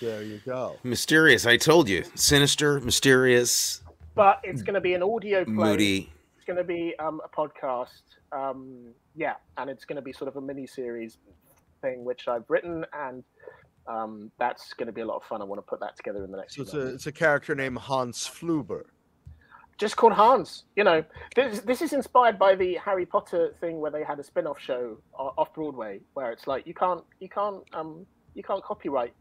there 0.00 0.22
you 0.22 0.40
go. 0.44 0.76
mysterious. 0.82 1.46
I 1.46 1.56
told 1.56 1.88
you, 1.88 2.04
sinister, 2.14 2.80
mysterious, 2.80 3.82
But 4.14 4.40
it's 4.44 4.62
going 4.62 4.74
to 4.74 4.80
be 4.80 4.94
an 4.94 5.02
audio 5.02 5.44
play. 5.44 5.52
moody. 5.54 6.12
It's 6.36 6.44
going 6.46 6.56
to 6.58 6.64
be 6.64 6.94
um, 6.98 7.20
a 7.24 7.28
podcast. 7.28 8.02
Um, 8.32 8.92
yeah, 9.16 9.34
and 9.56 9.68
it's 9.70 9.84
going 9.84 9.96
to 9.96 10.02
be 10.02 10.12
sort 10.12 10.28
of 10.28 10.36
a 10.36 10.40
mini 10.40 10.66
series 10.66 11.18
thing 11.82 12.04
which 12.04 12.28
I've 12.28 12.44
written, 12.48 12.84
and 12.92 13.24
um, 13.86 14.30
that's 14.38 14.72
going 14.74 14.86
to 14.86 14.92
be 14.92 15.00
a 15.00 15.06
lot 15.06 15.16
of 15.16 15.24
fun. 15.24 15.40
I 15.40 15.44
want 15.44 15.58
to 15.58 15.68
put 15.68 15.80
that 15.80 15.96
together 15.96 16.24
in 16.24 16.30
the 16.30 16.36
next. 16.38 16.56
So 16.56 16.62
it's 16.62 16.74
a 16.74 16.86
it's 16.94 17.06
a 17.06 17.12
character 17.12 17.54
named 17.54 17.78
Hans 17.78 18.28
Fluber. 18.28 18.84
Just 19.80 19.96
called 19.96 20.12
Hans. 20.12 20.64
You 20.76 20.84
know, 20.84 21.02
this, 21.34 21.60
this 21.60 21.80
is 21.80 21.94
inspired 21.94 22.38
by 22.38 22.54
the 22.54 22.74
Harry 22.84 23.06
Potter 23.06 23.54
thing 23.60 23.80
where 23.80 23.90
they 23.90 24.04
had 24.04 24.18
a 24.20 24.22
spin-off 24.22 24.60
show 24.60 24.98
off 25.14 25.54
Broadway, 25.54 26.00
where 26.12 26.30
it's 26.32 26.46
like 26.46 26.66
you 26.66 26.74
can't 26.74 27.02
you 27.18 27.30
can't 27.30 27.62
um 27.72 28.04
you 28.34 28.42
can't 28.42 28.62
copyright 28.62 29.14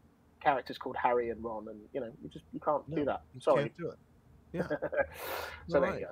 characters 0.44 0.78
called 0.78 0.98
Harry 1.02 1.30
and 1.30 1.42
Ron, 1.42 1.68
and 1.70 1.80
you 1.94 2.02
know 2.02 2.12
you 2.22 2.30
just 2.30 2.44
you 2.52 2.60
can't 2.60 2.84
No, 2.90 2.98
do 2.98 3.06
that. 3.06 3.22
You 3.34 3.40
Sorry. 3.42 3.64
can't 3.64 3.78
do 3.78 3.88
it. 3.90 3.98
Yeah. 4.52 4.68
so 5.70 5.80
there 5.80 5.94
you 5.94 6.06
go. 6.08 6.12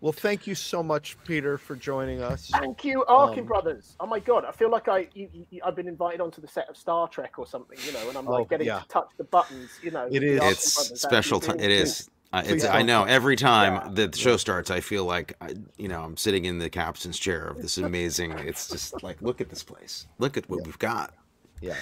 Well, 0.00 0.12
thank 0.12 0.46
you 0.46 0.54
so 0.54 0.82
much, 0.82 1.16
Peter, 1.24 1.56
for 1.56 1.74
joining 1.76 2.20
us. 2.20 2.50
Thank 2.52 2.84
you, 2.84 3.04
Arkin 3.06 3.40
Um, 3.40 3.46
Brothers. 3.46 3.96
Oh 4.00 4.06
my 4.06 4.18
god, 4.20 4.44
I 4.44 4.52
feel 4.52 4.70
like 4.70 4.86
I 4.86 5.08
you, 5.14 5.28
you, 5.50 5.60
I've 5.64 5.74
been 5.74 5.88
invited 5.88 6.20
onto 6.20 6.40
the 6.42 6.48
set 6.48 6.68
of 6.68 6.76
Star 6.76 7.08
Trek 7.08 7.38
or 7.38 7.46
something, 7.46 7.78
you 7.86 7.92
know, 7.92 8.08
and 8.08 8.16
I'm 8.18 8.26
like 8.26 8.42
Oh, 8.42 8.44
getting 8.44 8.66
yeah. 8.66 8.80
to 8.80 8.88
touch 8.88 9.08
the 9.18 9.24
buttons, 9.24 9.70
you 9.82 9.90
know. 9.90 10.04
It 10.06 10.12
with 10.12 10.22
the 10.22 10.26
is. 10.34 10.40
Arkin 10.42 10.92
It's 10.92 11.00
special 11.02 11.40
time. 11.40 11.56
really 11.56 11.72
It 11.72 11.76
cool. 11.78 11.82
is. 11.84 12.10
Uh, 12.34 12.42
it's, 12.46 12.64
I 12.64 12.82
know 12.82 13.04
every 13.04 13.36
time 13.36 13.74
Yeah. 13.74 13.88
that 13.94 14.12
the 14.12 14.18
show 14.18 14.36
starts, 14.36 14.68
I 14.68 14.80
feel 14.80 15.04
like 15.04 15.36
I, 15.40 15.54
you 15.76 15.86
know 15.86 16.02
I'm 16.02 16.16
sitting 16.16 16.46
in 16.46 16.58
the 16.58 16.68
captain's 16.68 17.18
chair 17.18 17.44
of 17.44 17.62
this 17.62 17.78
amazing. 17.78 18.32
It's 18.32 18.68
just 18.68 19.02
like 19.04 19.22
look 19.22 19.40
at 19.40 19.50
this 19.50 19.62
place. 19.62 20.06
Look 20.18 20.36
at 20.36 20.50
what 20.50 20.64
we've 20.66 20.78
got. 20.78 21.14
Yeah. 21.60 21.76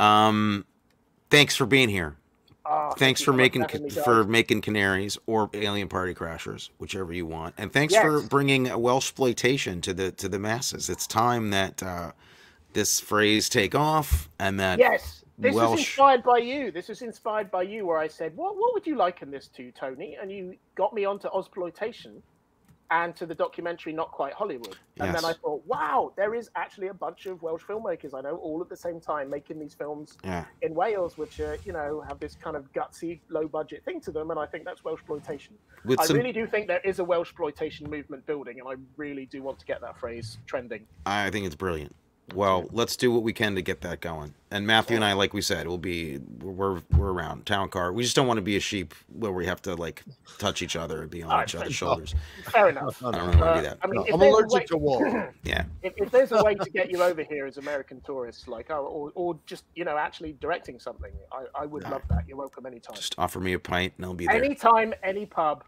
Um, 0.00 0.64
thanks 1.30 1.54
for 1.56 1.66
being 1.66 1.90
here. 1.90 2.16
Thank 2.66 2.96
thanks 2.98 3.20
for 3.20 3.34
making 3.34 3.66
for 3.90 4.24
making 4.24 4.62
canaries 4.62 5.18
or 5.26 5.50
alien 5.52 5.88
party 5.88 6.14
crashers, 6.14 6.70
whichever 6.78 7.12
you 7.12 7.26
want. 7.26 7.54
And 7.58 7.70
thanks 7.70 7.92
Yes. 7.92 8.02
for 8.02 8.22
bringing 8.22 8.64
Welsh 8.80 9.08
exploitation 9.08 9.82
to 9.82 9.92
the 9.92 10.10
to 10.12 10.28
the 10.30 10.38
masses. 10.38 10.88
It's 10.88 11.06
time 11.06 11.50
that 11.50 11.82
uh, 11.82 12.12
this 12.72 12.98
phrase 12.98 13.50
take 13.50 13.74
off 13.74 14.30
and 14.38 14.58
that 14.58 14.78
Yes, 14.78 15.22
this 15.38 15.54
was 15.54 15.62
Welsh- 15.62 15.78
inspired 15.80 16.22
by 16.22 16.38
you. 16.38 16.70
This 16.70 16.88
was 16.88 17.02
inspired 17.02 17.50
by 17.50 17.62
you, 17.62 17.86
where 17.86 17.98
I 17.98 18.08
said, 18.08 18.36
"What 18.36 18.56
what 18.56 18.72
would 18.74 18.86
you 18.86 18.96
liken 18.96 19.30
this 19.30 19.48
to, 19.48 19.72
Tony?" 19.72 20.16
And 20.20 20.30
you 20.30 20.56
got 20.74 20.94
me 20.94 21.04
onto 21.04 21.28
Ozploitation 21.28 22.22
and 22.90 23.16
to 23.16 23.26
the 23.26 23.34
documentary 23.34 23.92
Not 23.92 24.12
Quite 24.12 24.34
Hollywood. 24.34 24.76
And 25.00 25.06
Yes. 25.10 25.14
then 25.14 25.24
I 25.24 25.32
thought, 25.32 25.64
"Wow, 25.66 26.12
there 26.16 26.34
is 26.34 26.50
actually 26.54 26.88
a 26.88 26.94
bunch 26.94 27.26
of 27.26 27.42
Welsh 27.42 27.64
filmmakers 27.64 28.14
I 28.14 28.20
know 28.20 28.36
all 28.36 28.60
at 28.60 28.68
the 28.68 28.76
same 28.76 29.00
time 29.00 29.30
making 29.30 29.58
these 29.58 29.74
films 29.74 30.18
yeah. 30.22 30.44
in 30.62 30.74
Wales, 30.74 31.16
which 31.18 31.40
uh, 31.40 31.56
you 31.64 31.72
know 31.72 32.02
have 32.02 32.20
this 32.20 32.36
kind 32.36 32.56
of 32.56 32.70
gutsy, 32.72 33.20
low 33.28 33.48
budget 33.48 33.84
thing 33.84 34.00
to 34.02 34.12
them." 34.12 34.30
And 34.30 34.38
I 34.38 34.46
think 34.46 34.64
that's 34.64 34.84
Welsh 34.84 35.00
exploitation. 35.00 35.56
I 35.98 36.04
some, 36.06 36.16
really 36.16 36.32
do 36.32 36.46
think 36.46 36.68
there 36.68 36.80
is 36.84 36.98
a 37.00 37.04
Welsh 37.04 37.30
exploitation 37.30 37.90
movement 37.90 38.24
building, 38.26 38.60
and 38.60 38.68
I 38.68 38.74
really 38.96 39.26
do 39.26 39.42
want 39.42 39.58
to 39.58 39.66
get 39.66 39.80
that 39.80 39.98
phrase 39.98 40.38
trending. 40.46 40.86
I 41.06 41.30
think 41.30 41.46
it's 41.46 41.56
brilliant. 41.56 41.96
Well, 42.32 42.66
let's 42.72 42.96
do 42.96 43.12
what 43.12 43.22
we 43.22 43.32
can 43.32 43.54
to 43.56 43.62
get 43.62 43.82
that 43.82 44.00
going. 44.00 44.34
And 44.50 44.66
Matthew 44.66 44.96
and 44.96 45.04
I, 45.04 45.12
like 45.12 45.34
we 45.34 45.42
said, 45.42 45.66
will 45.66 45.78
be 45.78 46.18
we're 46.40 46.80
we're 46.96 47.12
around 47.12 47.44
town 47.44 47.68
car. 47.68 47.92
We 47.92 48.02
just 48.02 48.16
don't 48.16 48.26
want 48.26 48.38
to 48.38 48.42
be 48.42 48.56
a 48.56 48.60
sheep 48.60 48.94
where 49.12 49.32
we 49.32 49.46
have 49.46 49.60
to 49.62 49.74
like 49.74 50.02
touch 50.38 50.62
each 50.62 50.76
other 50.76 51.02
and 51.02 51.10
be 51.10 51.22
on 51.22 51.42
each 51.42 51.54
other's 51.54 51.74
shoulders. 51.74 52.14
Fair 52.44 52.70
enough. 52.70 53.02
I 53.04 53.10
don't 53.10 53.26
really 53.26 53.40
want 53.40 53.56
to 53.56 53.62
do 53.62 53.68
that. 53.68 53.78
I 53.82 53.86
mean, 53.88 54.04
no. 54.08 54.14
i'm 54.14 54.22
allergic 54.22 54.52
way- 54.52 54.66
to 54.66 54.76
wool. 54.76 55.30
Yeah. 55.42 55.64
if, 55.82 55.92
if 55.96 56.10
there's 56.10 56.32
a 56.32 56.42
way 56.42 56.54
to 56.54 56.70
get 56.70 56.90
you 56.90 57.02
over 57.02 57.22
here 57.22 57.46
as 57.46 57.58
American 57.58 58.00
tourists, 58.00 58.48
like 58.48 58.70
oh, 58.70 58.86
or, 58.86 59.12
or 59.14 59.38
just 59.44 59.64
you 59.74 59.84
know 59.84 59.98
actually 59.98 60.36
directing 60.40 60.78
something, 60.78 61.12
I, 61.32 61.62
I 61.62 61.66
would 61.66 61.82
love 61.82 62.02
that. 62.08 62.26
You're 62.26 62.38
welcome 62.38 62.64
anytime. 62.64 62.94
Just 62.96 63.16
offer 63.18 63.40
me 63.40 63.52
a 63.52 63.58
pint 63.58 63.92
and 63.96 64.06
I'll 64.06 64.14
be 64.14 64.26
there. 64.26 64.36
Anytime, 64.36 64.94
any 65.02 65.26
pub, 65.26 65.64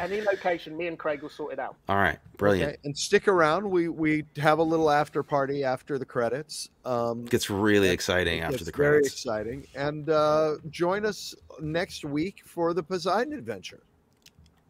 any 0.00 0.20
location. 0.20 0.76
Me 0.76 0.86
and 0.86 0.98
Craig 0.98 1.22
will 1.22 1.30
sort 1.30 1.52
it 1.52 1.58
out. 1.58 1.76
All 1.88 1.96
right. 1.96 2.18
Brilliant. 2.36 2.70
Okay, 2.72 2.78
And 2.84 2.96
stick 2.96 3.28
around. 3.28 3.68
We 3.70 3.88
we 3.88 4.24
have 4.36 4.58
a 4.58 4.62
little 4.62 4.90
after 4.90 5.22
party 5.22 5.64
after 5.64 5.98
the 5.98 6.04
credits. 6.04 6.68
Um, 6.84 7.24
It 7.24 7.30
gets 7.30 7.50
really 7.50 7.88
exciting 7.90 8.40
after 8.40 8.64
the 8.64 8.72
credits. 8.72 9.24
very 9.24 9.46
exciting. 9.56 9.66
And 9.74 10.10
uh, 10.10 10.56
join 10.70 11.04
us 11.06 11.34
next 11.60 12.04
week 12.04 12.42
for 12.44 12.74
the 12.74 12.82
Poseidon 12.82 13.32
Adventure, 13.32 13.80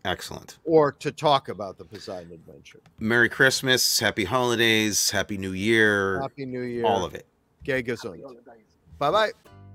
Excellent. 0.05 0.59
or 0.65 0.93
to 0.93 1.11
talk 1.11 1.49
about 1.49 1.79
the 1.79 1.85
Poseidon 1.85 2.33
Adventure. 2.33 2.81
Merry 3.01 3.29
Christmas, 3.29 3.99
Happy 3.99 4.25
Holidays, 4.25 5.11
Happy 5.11 5.37
New 5.37 5.53
Year, 5.53 6.21
Happy 6.21 6.47
New 6.47 6.63
Year. 6.63 6.85
all 6.85 7.05
of 7.05 7.15
it. 7.15 7.27
Gay 7.65 7.77
Happy 7.79 7.91
gesund. 7.93 8.23
Bye 8.99 9.11
bye. 9.11 9.31